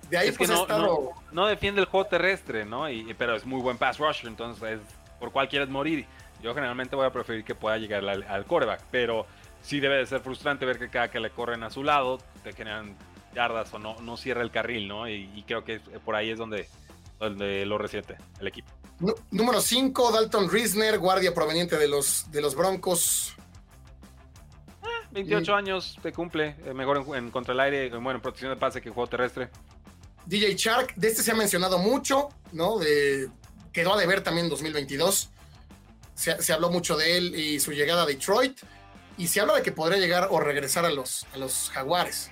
De 0.09 0.17
ahí 0.17 0.31
pues 0.31 0.49
no, 0.49 1.13
no, 1.31 1.47
defiende 1.47 1.81
el 1.81 1.88
juego 1.88 2.07
terrestre, 2.07 2.65
¿no? 2.65 2.89
Y, 2.89 3.13
pero 3.15 3.36
es 3.36 3.45
muy 3.45 3.61
buen 3.61 3.77
pass 3.77 3.97
rusher, 3.97 4.27
entonces 4.27 4.79
por 5.19 5.31
cuál 5.31 5.47
quieres 5.47 5.69
morir. 5.69 6.05
Yo 6.44 6.54
generalmente 6.54 6.96
voy 6.96 7.06
a 7.06 7.12
preferir 7.12 7.44
que 7.44 7.56
pueda 7.56 7.78
llegar 7.78 8.08
al, 8.08 8.24
al 8.24 8.46
quarterback, 8.46 8.82
pero 8.91 9.26
sí 9.62 9.80
debe 9.80 9.98
de 9.98 10.06
ser 10.06 10.22
frustrante 10.22 10.66
ver 10.66 10.78
que 10.78 10.89
cada 10.89 11.10
que 11.10 11.20
le 11.20 11.32
corren 11.32 11.64
a 11.64 11.70
su 11.70 11.84
lado 11.84 12.20
te 12.44 12.54
generan 12.54 12.96
yardas 13.34 13.74
o 13.74 13.80
no, 13.80 13.96
no 14.02 14.18
cierra 14.18 14.41
el 14.41 14.52
carril, 14.52 14.88
¿no? 14.88 15.10
Y, 15.10 15.44
creo 15.48 15.64
que 15.64 15.80
por 15.80 16.16
ahí 16.16 16.30
es 16.30 16.38
donde, 16.38 16.68
donde 17.20 17.66
lo 17.66 17.78
resiente 17.78 18.18
el 18.39 18.48
equipo. 18.48 18.70
número 19.32 19.62
5, 19.62 20.12
Dalton 20.12 20.50
Risner, 20.50 21.00
guardia 21.00 21.34
proveniente 21.34 21.78
de 21.78 21.88
los, 21.88 22.30
de 22.32 22.41
los 22.41 22.56
Broncos. 22.56 23.36
28 25.12 25.54
ah, 25.54 25.58
años, 25.58 25.98
te 26.02 26.12
cumple, 26.12 26.56
eh, 26.66 26.74
mejor 26.74 27.06
en, 27.16 27.30
contra 27.30 27.54
el 27.54 27.60
aire, 27.60 27.89
bueno, 27.89 28.12
en 28.12 28.22
protección 28.22 28.52
de 28.52 28.58
pase 28.58 28.82
que 28.82 28.89
juego 28.89 29.08
terrestre. 29.08 29.50
DJ 30.26 30.56
Shark, 30.56 30.96
de 30.96 31.08
este 31.08 31.22
se 31.22 31.32
ha 31.32 31.36
mencionado 31.36 31.78
mucho, 31.78 32.30
¿no? 32.52 32.80
De, 32.80 33.30
quedó 33.72 33.94
a 33.94 33.98
deber 33.98 34.22
también 34.22 34.46
en 34.46 34.50
2022. 34.50 35.30
Se, 36.16 36.53
habló 36.53 36.70
mucho 36.70 36.95
de 36.95 37.18
él 37.18 37.36
y 37.36 37.59
su 37.59 37.72
llegada 37.72 38.03
a 38.03 38.05
Detroit. 38.05 38.59
Y 39.18 39.28
se 39.28 39.41
habla 39.41 39.55
de 39.55 39.61
que 39.61 39.72
podría 39.72 39.99
llegar 39.99 40.28
o 40.32 40.39
regresar 40.39 40.86
a 40.86 40.89
los, 40.89 41.26
a 41.34 41.38
los 41.38 41.70
Jaguares 41.70 42.32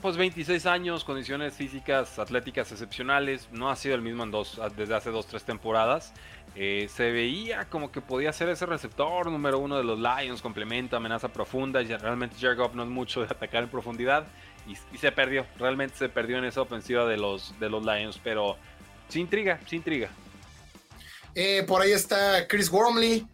pues 0.00 0.16
26 0.16 0.64
años, 0.66 1.02
condiciones 1.02 1.54
físicas, 1.54 2.18
atléticas 2.18 2.70
excepcionales, 2.70 3.48
no 3.50 3.68
ha 3.68 3.76
sido 3.76 3.96
el 3.96 4.02
mismo 4.02 4.22
en 4.22 4.30
dos, 4.30 4.60
desde 4.76 4.94
hace 4.94 5.10
dos, 5.10 5.26
tres 5.26 5.42
temporadas. 5.42 6.12
Eh, 6.54 6.88
se 6.88 7.10
veía 7.10 7.68
como 7.68 7.90
que 7.90 8.00
podía 8.00 8.32
ser 8.32 8.48
ese 8.48 8.64
receptor 8.66 9.30
número 9.30 9.58
uno 9.58 9.76
de 9.76 9.84
los 9.84 9.98
Lions, 9.98 10.40
complemento, 10.40 10.96
amenaza 10.96 11.28
profunda. 11.28 11.82
Y 11.82 11.86
realmente 11.86 12.36
Jared 12.40 12.58
no 12.74 12.84
es 12.84 12.88
mucho 12.88 13.20
de 13.20 13.26
atacar 13.26 13.64
en 13.64 13.68
profundidad 13.68 14.26
y, 14.66 14.98
se 14.98 15.10
perdió, 15.10 15.46
realmente 15.58 15.96
se 15.96 16.08
perdió 16.08 16.38
en 16.38 16.44
esa 16.44 16.62
ofensiva 16.62 17.04
de 17.06 17.16
los, 17.16 17.58
de 17.58 17.68
los 17.68 17.84
Lions, 17.84 18.20
pero 18.22 18.56
sin 19.08 19.22
intriga, 19.22 19.58
sin 19.66 19.78
intriga. 19.78 20.10
Eh, 21.40 21.62
por 21.62 21.80
ahí 21.80 21.92
está 21.92 22.48
Chris 22.48 22.68
Wormley, 22.68 23.24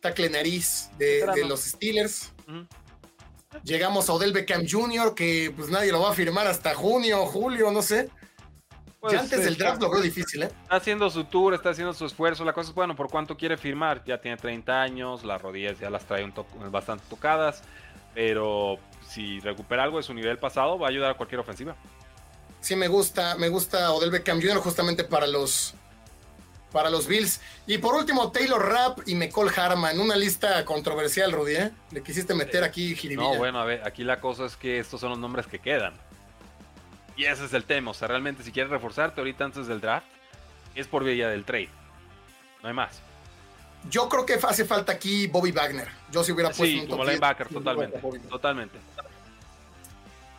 tacle 0.00 0.30
nariz 0.30 0.88
de, 0.98 1.26
los 1.48 1.62
Steelers. 1.62 2.32
Llegamos 3.64 4.08
a 4.08 4.12
Odell 4.12 4.32
Beckham 4.32 4.64
Jr., 4.68 5.16
que 5.16 5.52
pues 5.56 5.68
nadie 5.68 5.90
lo 5.90 6.00
va 6.00 6.12
a 6.12 6.14
firmar 6.14 6.46
hasta 6.46 6.76
junio, 6.76 7.26
julio, 7.26 7.72
no 7.72 7.82
sé. 7.82 8.08
Pues, 9.00 9.14
ya 9.14 9.18
antes 9.18 9.44
del 9.44 9.56
draft 9.56 9.82
lo 9.82 9.90
veo 9.90 10.00
difícil, 10.00 10.44
¿eh? 10.44 10.50
Está 10.62 10.76
haciendo 10.76 11.10
su 11.10 11.24
tour, 11.24 11.54
está 11.54 11.70
haciendo 11.70 11.92
su 11.92 12.06
esfuerzo. 12.06 12.44
La 12.44 12.52
cosa 12.52 12.68
es, 12.68 12.74
bueno, 12.76 12.94
¿por 12.94 13.10
cuánto 13.10 13.36
quiere 13.36 13.56
firmar? 13.56 14.04
Ya 14.04 14.20
tiene 14.20 14.36
30 14.36 14.80
años, 14.80 15.24
las 15.24 15.42
rodillas 15.42 15.76
ya 15.80 15.90
las 15.90 16.04
trae 16.04 16.22
un 16.22 16.32
bastante 16.70 17.02
tocadas. 17.10 17.62
Pero 18.14 18.78
si 19.08 19.40
recupera 19.40 19.82
algo 19.82 19.96
de 19.96 20.04
su 20.04 20.14
nivel 20.14 20.38
pasado, 20.38 20.78
va 20.78 20.86
a 20.86 20.90
ayudar 20.90 21.10
a 21.10 21.14
cualquier 21.14 21.40
ofensiva. 21.40 21.74
Sí, 22.60 22.76
me 22.76 22.86
gusta, 22.86 23.34
me 23.34 23.48
gusta 23.48 23.90
Odell 23.90 24.12
Beckham 24.12 24.40
Jr. 24.40 24.58
justamente 24.58 25.02
para 25.02 25.26
los, 25.26 25.74
para 26.72 26.90
los 26.90 27.06
Bills. 27.06 27.40
Y 27.66 27.78
por 27.78 27.94
último, 27.94 28.30
Taylor 28.30 28.60
Rapp 28.60 29.00
y 29.06 29.14
McCall 29.14 29.50
Harman, 29.56 29.98
una 30.00 30.16
lista 30.16 30.64
controversial, 30.64 31.32
Rudy, 31.32 31.56
¿eh? 31.56 31.70
Le 31.90 32.02
quisiste 32.02 32.34
meter 32.34 32.64
aquí 32.64 32.94
jiribilla. 32.94 33.30
No, 33.30 33.36
bueno, 33.36 33.60
a 33.60 33.64
ver, 33.64 33.86
aquí 33.86 34.04
la 34.04 34.20
cosa 34.20 34.44
es 34.46 34.56
que 34.56 34.78
estos 34.78 35.00
son 35.00 35.10
los 35.10 35.18
nombres 35.18 35.46
que 35.46 35.58
quedan. 35.58 35.94
Y 37.16 37.24
ese 37.24 37.46
es 37.46 37.52
el 37.52 37.64
tema, 37.64 37.90
o 37.90 37.94
sea, 37.94 38.06
realmente 38.06 38.42
si 38.42 38.52
quieres 38.52 38.70
reforzarte 38.70 39.20
ahorita 39.20 39.44
antes 39.44 39.66
del 39.66 39.80
draft, 39.80 40.06
es 40.74 40.86
por 40.86 41.02
vía 41.02 41.28
del 41.28 41.44
trade. 41.44 41.70
No 42.62 42.68
hay 42.68 42.74
más. 42.74 43.00
Yo 43.90 44.08
creo 44.08 44.26
que 44.26 44.34
hace 44.34 44.64
falta 44.64 44.92
aquí 44.92 45.26
Bobby 45.26 45.52
Wagner. 45.52 45.88
Yo 46.10 46.22
si 46.22 46.32
hubiera 46.32 46.50
puesto 46.50 46.64
sí, 46.64 46.86
como 46.88 47.04
linebacker, 47.04 47.48
totalmente. 47.48 47.98
Totalmente. 48.28 48.78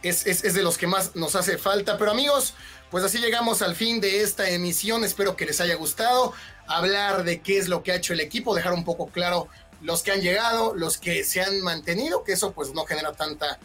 Es, 0.01 0.25
es, 0.25 0.53
de 0.53 0.63
los 0.63 0.77
que 0.77 0.87
más 0.87 1.15
nos 1.15 1.35
hace 1.35 1.57
falta. 1.57 1.97
Pero 1.97 2.11
amigos, 2.11 2.53
pues 2.89 3.03
así 3.03 3.17
llegamos 3.19 3.61
al 3.61 3.75
fin 3.75 3.99
de 3.99 4.21
esta 4.21 4.49
emisión. 4.49 5.03
Espero 5.03 5.35
que 5.35 5.45
les 5.45 5.59
haya 5.61 5.75
gustado 5.75 6.33
hablar 6.67 7.23
de 7.23 7.41
qué 7.41 7.57
es 7.57 7.67
lo 7.67 7.83
que 7.83 7.91
ha 7.91 7.95
hecho 7.95 8.13
el 8.13 8.19
equipo, 8.19 8.55
dejar 8.55 8.73
un 8.73 8.85
poco 8.85 9.07
claro 9.07 9.49
los 9.81 10.03
que 10.03 10.11
han 10.11 10.21
llegado, 10.21 10.75
los 10.75 10.97
que 10.97 11.23
se 11.23 11.41
han 11.41 11.61
mantenido, 11.61 12.23
que 12.23 12.33
eso 12.33 12.51
pues 12.51 12.73
no 12.73 12.85
genera 12.85 13.13
tanta, 13.13 13.59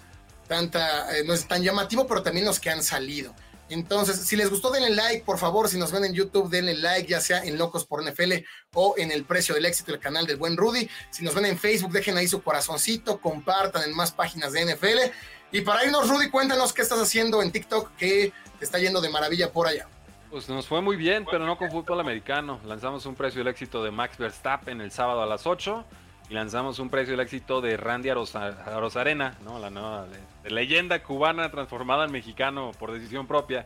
tanta, 0.48 1.16
eh, 1.16 1.24
no 1.24 1.34
es 1.34 1.46
tan 1.46 1.62
llamativo, 1.62 2.06
pero 2.06 2.22
también 2.22 2.46
los 2.46 2.60
que 2.60 2.70
han 2.70 2.82
salido. 2.82 3.34
Entonces, 3.70 4.20
si 4.20 4.36
les 4.36 4.50
gustó, 4.50 4.70
denle 4.70 4.90
like, 4.90 5.24
por 5.24 5.38
favor. 5.38 5.68
Si 5.68 5.78
nos 5.78 5.90
ven 5.90 6.04
en 6.04 6.12
YouTube, 6.12 6.50
denle 6.50 6.74
like, 6.74 7.08
ya 7.08 7.20
sea 7.20 7.42
en 7.42 7.56
Locos 7.56 7.86
por 7.86 8.04
NFL 8.04 8.32
o 8.74 8.94
en 8.98 9.10
El 9.10 9.24
Precio 9.24 9.54
del 9.54 9.64
Éxito, 9.64 9.92
el 9.92 10.00
canal 10.00 10.26
del 10.26 10.36
buen 10.36 10.56
Rudy. 10.56 10.88
Si 11.10 11.24
nos 11.24 11.34
ven 11.34 11.46
en 11.46 11.58
Facebook, 11.58 11.92
dejen 11.92 12.16
ahí 12.16 12.28
su 12.28 12.42
corazoncito, 12.42 13.20
compartan 13.20 13.82
en 13.82 13.96
más 13.96 14.12
páginas 14.12 14.52
de 14.52 14.66
NFL. 14.66 15.10
Y 15.54 15.60
para 15.60 15.84
irnos, 15.84 16.08
Rudy, 16.08 16.30
cuéntanos 16.30 16.72
qué 16.72 16.82
estás 16.82 17.00
haciendo 17.00 17.40
en 17.40 17.52
TikTok, 17.52 17.94
que 17.94 18.32
está 18.60 18.80
yendo 18.80 19.00
de 19.00 19.08
maravilla 19.08 19.52
por 19.52 19.68
allá. 19.68 19.86
Pues 20.28 20.48
nos 20.48 20.66
fue 20.66 20.82
muy 20.82 20.96
bien, 20.96 21.24
pero 21.30 21.46
no 21.46 21.56
con 21.56 21.70
fútbol 21.70 22.00
americano. 22.00 22.58
Lanzamos 22.66 23.06
un 23.06 23.14
precio 23.14 23.38
del 23.38 23.46
éxito 23.46 23.84
de 23.84 23.92
Max 23.92 24.18
Verstappen 24.18 24.80
el 24.80 24.90
sábado 24.90 25.22
a 25.22 25.26
las 25.26 25.46
8 25.46 25.84
y 26.28 26.34
lanzamos 26.34 26.80
un 26.80 26.90
precio 26.90 27.12
del 27.12 27.20
éxito 27.20 27.60
de 27.60 27.76
Randy 27.76 28.08
Arozarena, 28.08 29.38
¿no? 29.44 29.60
la 29.60 29.70
nueva 29.70 30.08
leyenda 30.42 31.00
cubana 31.04 31.48
transformada 31.52 32.04
en 32.04 32.10
mexicano 32.10 32.72
por 32.76 32.90
decisión 32.90 33.28
propia 33.28 33.64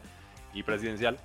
y 0.52 0.64
presidencial, 0.64 1.16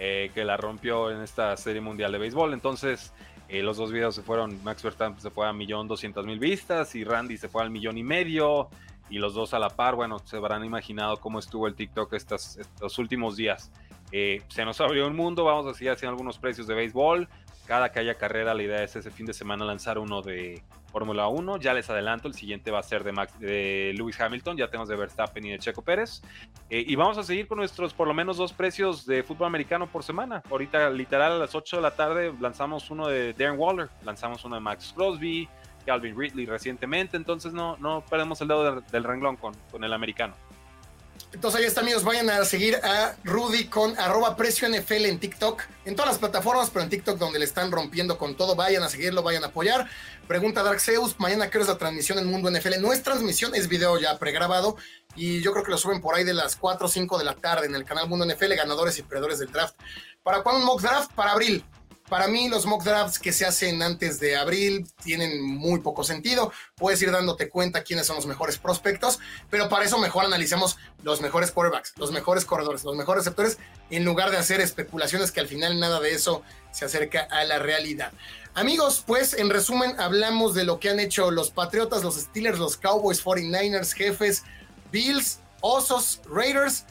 eh, 0.00 0.32
que 0.34 0.44
la 0.44 0.56
rompió 0.56 1.12
en 1.12 1.22
esta 1.22 1.56
serie 1.56 1.80
mundial 1.80 2.10
de 2.10 2.18
béisbol. 2.18 2.54
Entonces, 2.54 3.12
eh, 3.48 3.62
los 3.62 3.76
dos 3.76 3.92
videos 3.92 4.16
se 4.16 4.22
fueron, 4.22 4.64
Max 4.64 4.82
Verstappen 4.82 5.20
se 5.20 5.30
fue 5.30 5.46
a 5.46 5.52
millón 5.52 5.86
doscientos 5.86 6.26
mil 6.26 6.40
vistas 6.40 6.96
y 6.96 7.04
Randy 7.04 7.38
se 7.38 7.48
fue 7.48 7.62
al 7.62 7.70
millón 7.70 7.96
y 7.96 8.02
medio 8.02 8.68
y 9.10 9.18
los 9.18 9.34
dos 9.34 9.54
a 9.54 9.58
la 9.58 9.70
par, 9.70 9.94
bueno, 9.94 10.18
se 10.20 10.36
habrán 10.36 10.64
imaginado 10.64 11.18
cómo 11.18 11.38
estuvo 11.38 11.66
el 11.66 11.74
TikTok 11.74 12.12
estos 12.14 12.98
últimos 12.98 13.36
días. 13.36 13.70
Eh, 14.12 14.42
se 14.48 14.64
nos 14.64 14.80
abrió 14.80 15.06
un 15.06 15.16
mundo, 15.16 15.44
vamos 15.44 15.66
a 15.66 15.74
seguir 15.74 15.92
haciendo 15.92 16.12
algunos 16.12 16.38
precios 16.38 16.66
de 16.66 16.74
béisbol. 16.74 17.28
Cada 17.66 17.92
que 17.92 17.98
haya 17.98 18.14
carrera, 18.14 18.54
la 18.54 18.62
idea 18.62 18.82
es 18.82 18.96
ese 18.96 19.10
fin 19.10 19.26
de 19.26 19.34
semana 19.34 19.62
lanzar 19.66 19.98
uno 19.98 20.22
de 20.22 20.62
Fórmula 20.90 21.28
1. 21.28 21.58
Ya 21.58 21.74
les 21.74 21.90
adelanto, 21.90 22.26
el 22.26 22.32
siguiente 22.32 22.70
va 22.70 22.78
a 22.78 22.82
ser 22.82 23.04
de, 23.04 23.12
Max, 23.12 23.38
de 23.38 23.92
Lewis 23.94 24.18
Hamilton, 24.18 24.56
ya 24.56 24.68
tenemos 24.68 24.88
de 24.88 24.96
Verstappen 24.96 25.44
y 25.44 25.50
de 25.50 25.58
Checo 25.58 25.82
Pérez. 25.82 26.22
Eh, 26.70 26.82
y 26.86 26.96
vamos 26.96 27.18
a 27.18 27.22
seguir 27.22 27.46
con 27.46 27.58
nuestros 27.58 27.92
por 27.92 28.08
lo 28.08 28.14
menos 28.14 28.38
dos 28.38 28.54
precios 28.54 29.04
de 29.04 29.22
fútbol 29.22 29.48
americano 29.48 29.86
por 29.86 30.02
semana. 30.02 30.42
Ahorita, 30.50 30.88
literal, 30.88 31.32
a 31.32 31.38
las 31.38 31.54
8 31.54 31.76
de 31.76 31.82
la 31.82 31.90
tarde 31.90 32.32
lanzamos 32.40 32.90
uno 32.90 33.06
de 33.06 33.34
Darren 33.34 33.58
Waller, 33.58 33.90
lanzamos 34.02 34.42
uno 34.46 34.54
de 34.54 34.60
Max 34.62 34.94
Crosby, 34.96 35.46
Calvin 35.88 36.14
Ridley 36.14 36.44
recientemente, 36.44 37.16
entonces 37.16 37.54
no, 37.54 37.78
no 37.78 38.04
perdemos 38.10 38.38
el 38.42 38.48
dedo 38.48 38.82
del, 38.82 39.04
renglón 39.04 39.36
con, 39.36 39.54
con 39.70 39.82
el 39.84 39.92
americano. 39.94 40.34
Entonces 41.32 41.60
ahí 41.60 41.66
está, 41.66 41.80
amigos. 41.80 42.04
Vayan 42.04 42.28
a 42.28 42.44
seguir 42.44 42.76
a 42.76 43.16
Rudy 43.24 43.64
con 43.64 43.98
arroba 43.98 44.36
precio 44.36 44.68
NFL 44.68 45.06
en 45.06 45.18
TikTok, 45.18 45.62
en 45.86 45.96
todas 45.96 46.10
las 46.10 46.18
plataformas, 46.18 46.68
pero 46.70 46.82
en 46.82 46.90
TikTok 46.90 47.18
donde 47.18 47.38
le 47.38 47.46
están 47.46 47.70
rompiendo 47.70 48.18
con 48.18 48.34
todo. 48.34 48.54
Vayan 48.54 48.82
a 48.82 48.90
seguirlo, 48.90 49.22
vayan 49.22 49.44
a 49.44 49.48
apoyar. 49.48 49.88
Pregunta 50.26 50.62
Dark 50.62 50.80
Zeus, 50.80 51.18
mañana 51.18 51.48
qué 51.48 51.58
es 51.58 51.68
la 51.68 51.78
transmisión 51.78 52.18
en 52.18 52.26
Mundo 52.26 52.50
NFL. 52.50 52.80
No 52.80 52.92
es 52.92 53.02
transmisión, 53.02 53.54
es 53.54 53.68
video 53.68 53.98
ya 53.98 54.18
pregrabado 54.18 54.76
y 55.16 55.40
yo 55.40 55.52
creo 55.52 55.64
que 55.64 55.70
lo 55.70 55.78
suben 55.78 56.02
por 56.02 56.14
ahí 56.14 56.24
de 56.24 56.34
las 56.34 56.56
4 56.56 56.86
o 56.86 56.88
5 56.88 57.18
de 57.18 57.24
la 57.24 57.34
tarde 57.34 57.66
en 57.66 57.74
el 57.74 57.84
canal 57.84 58.08
Mundo 58.08 58.26
NFL, 58.26 58.54
ganadores 58.54 58.98
y 58.98 59.02
perdedores 59.02 59.38
del 59.38 59.50
draft. 59.50 59.74
¿Para 60.22 60.42
cuándo 60.42 60.60
un 60.60 60.66
mock 60.66 60.82
draft? 60.82 61.12
Para 61.14 61.32
abril. 61.32 61.64
Para 62.08 62.26
mí 62.26 62.48
los 62.48 62.64
mock 62.64 62.84
drafts 62.84 63.18
que 63.18 63.32
se 63.32 63.44
hacen 63.44 63.82
antes 63.82 64.18
de 64.18 64.36
abril 64.36 64.86
tienen 65.02 65.42
muy 65.42 65.80
poco 65.80 66.04
sentido. 66.04 66.52
Puedes 66.76 67.02
ir 67.02 67.10
dándote 67.10 67.50
cuenta 67.50 67.82
quiénes 67.82 68.06
son 68.06 68.16
los 68.16 68.26
mejores 68.26 68.58
prospectos, 68.58 69.18
pero 69.50 69.68
para 69.68 69.84
eso 69.84 69.98
mejor 69.98 70.24
analicemos 70.24 70.78
los 71.02 71.20
mejores 71.20 71.50
quarterbacks, 71.50 71.92
los 71.96 72.10
mejores 72.10 72.44
corredores, 72.44 72.84
los 72.84 72.96
mejores 72.96 73.24
receptores, 73.24 73.58
en 73.90 74.04
lugar 74.04 74.30
de 74.30 74.38
hacer 74.38 74.60
especulaciones 74.60 75.32
que 75.32 75.40
al 75.40 75.48
final 75.48 75.78
nada 75.78 76.00
de 76.00 76.14
eso 76.14 76.42
se 76.72 76.86
acerca 76.86 77.28
a 77.30 77.44
la 77.44 77.58
realidad. 77.58 78.12
Amigos, 78.54 79.04
pues 79.06 79.34
en 79.34 79.50
resumen 79.50 79.94
hablamos 80.00 80.54
de 80.54 80.64
lo 80.64 80.80
que 80.80 80.88
han 80.90 81.00
hecho 81.00 81.30
los 81.30 81.50
Patriotas, 81.50 82.02
los 82.02 82.16
Steelers, 82.16 82.58
los 82.58 82.76
Cowboys, 82.76 83.22
49ers, 83.22 83.92
jefes, 83.92 84.44
Bills, 84.90 85.40
Osos, 85.60 86.20
Raiders 86.24 86.84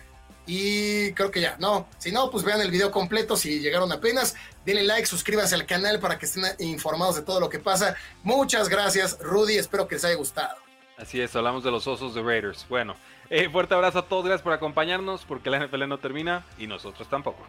y 0.47 1.11
creo 1.11 1.29
que 1.29 1.41
ya, 1.41 1.57
no. 1.59 1.87
Si 1.97 2.11
no, 2.11 2.31
pues 2.31 2.43
vean 2.43 2.61
el 2.61 2.71
video 2.71 2.89
completo 2.89 3.35
si 3.35 3.59
llegaron 3.59 3.91
apenas. 3.91 4.35
Denle 4.65 4.83
like, 4.83 5.05
suscríbanse 5.05 5.53
al 5.55 5.65
canal 5.65 5.99
para 5.99 6.17
que 6.17 6.25
estén 6.25 6.45
informados 6.59 7.17
de 7.17 7.21
todo 7.21 7.39
lo 7.41 7.49
que 7.49 7.59
pasa. 7.59 7.95
Muchas 8.23 8.69
gracias, 8.69 9.19
Rudy. 9.19 9.57
Espero 9.57 9.87
que 9.87 9.95
les 9.95 10.05
haya 10.05 10.15
gustado. 10.15 10.55
Así 10.97 11.21
es, 11.21 11.35
hablamos 11.35 11.63
de 11.63 11.69
los 11.69 11.85
osos 11.85 12.15
de 12.15 12.23
Raiders. 12.23 12.65
Bueno, 12.69 12.95
eh, 13.29 13.49
fuerte 13.49 13.75
abrazo 13.75 13.99
a 13.99 14.07
todos, 14.07 14.25
gracias 14.25 14.41
por 14.41 14.53
acompañarnos, 14.53 15.25
porque 15.25 15.49
la 15.49 15.59
NFL 15.59 15.87
no 15.87 15.99
termina 15.99 16.45
y 16.57 16.65
nosotros 16.65 17.07
tampoco. 17.07 17.45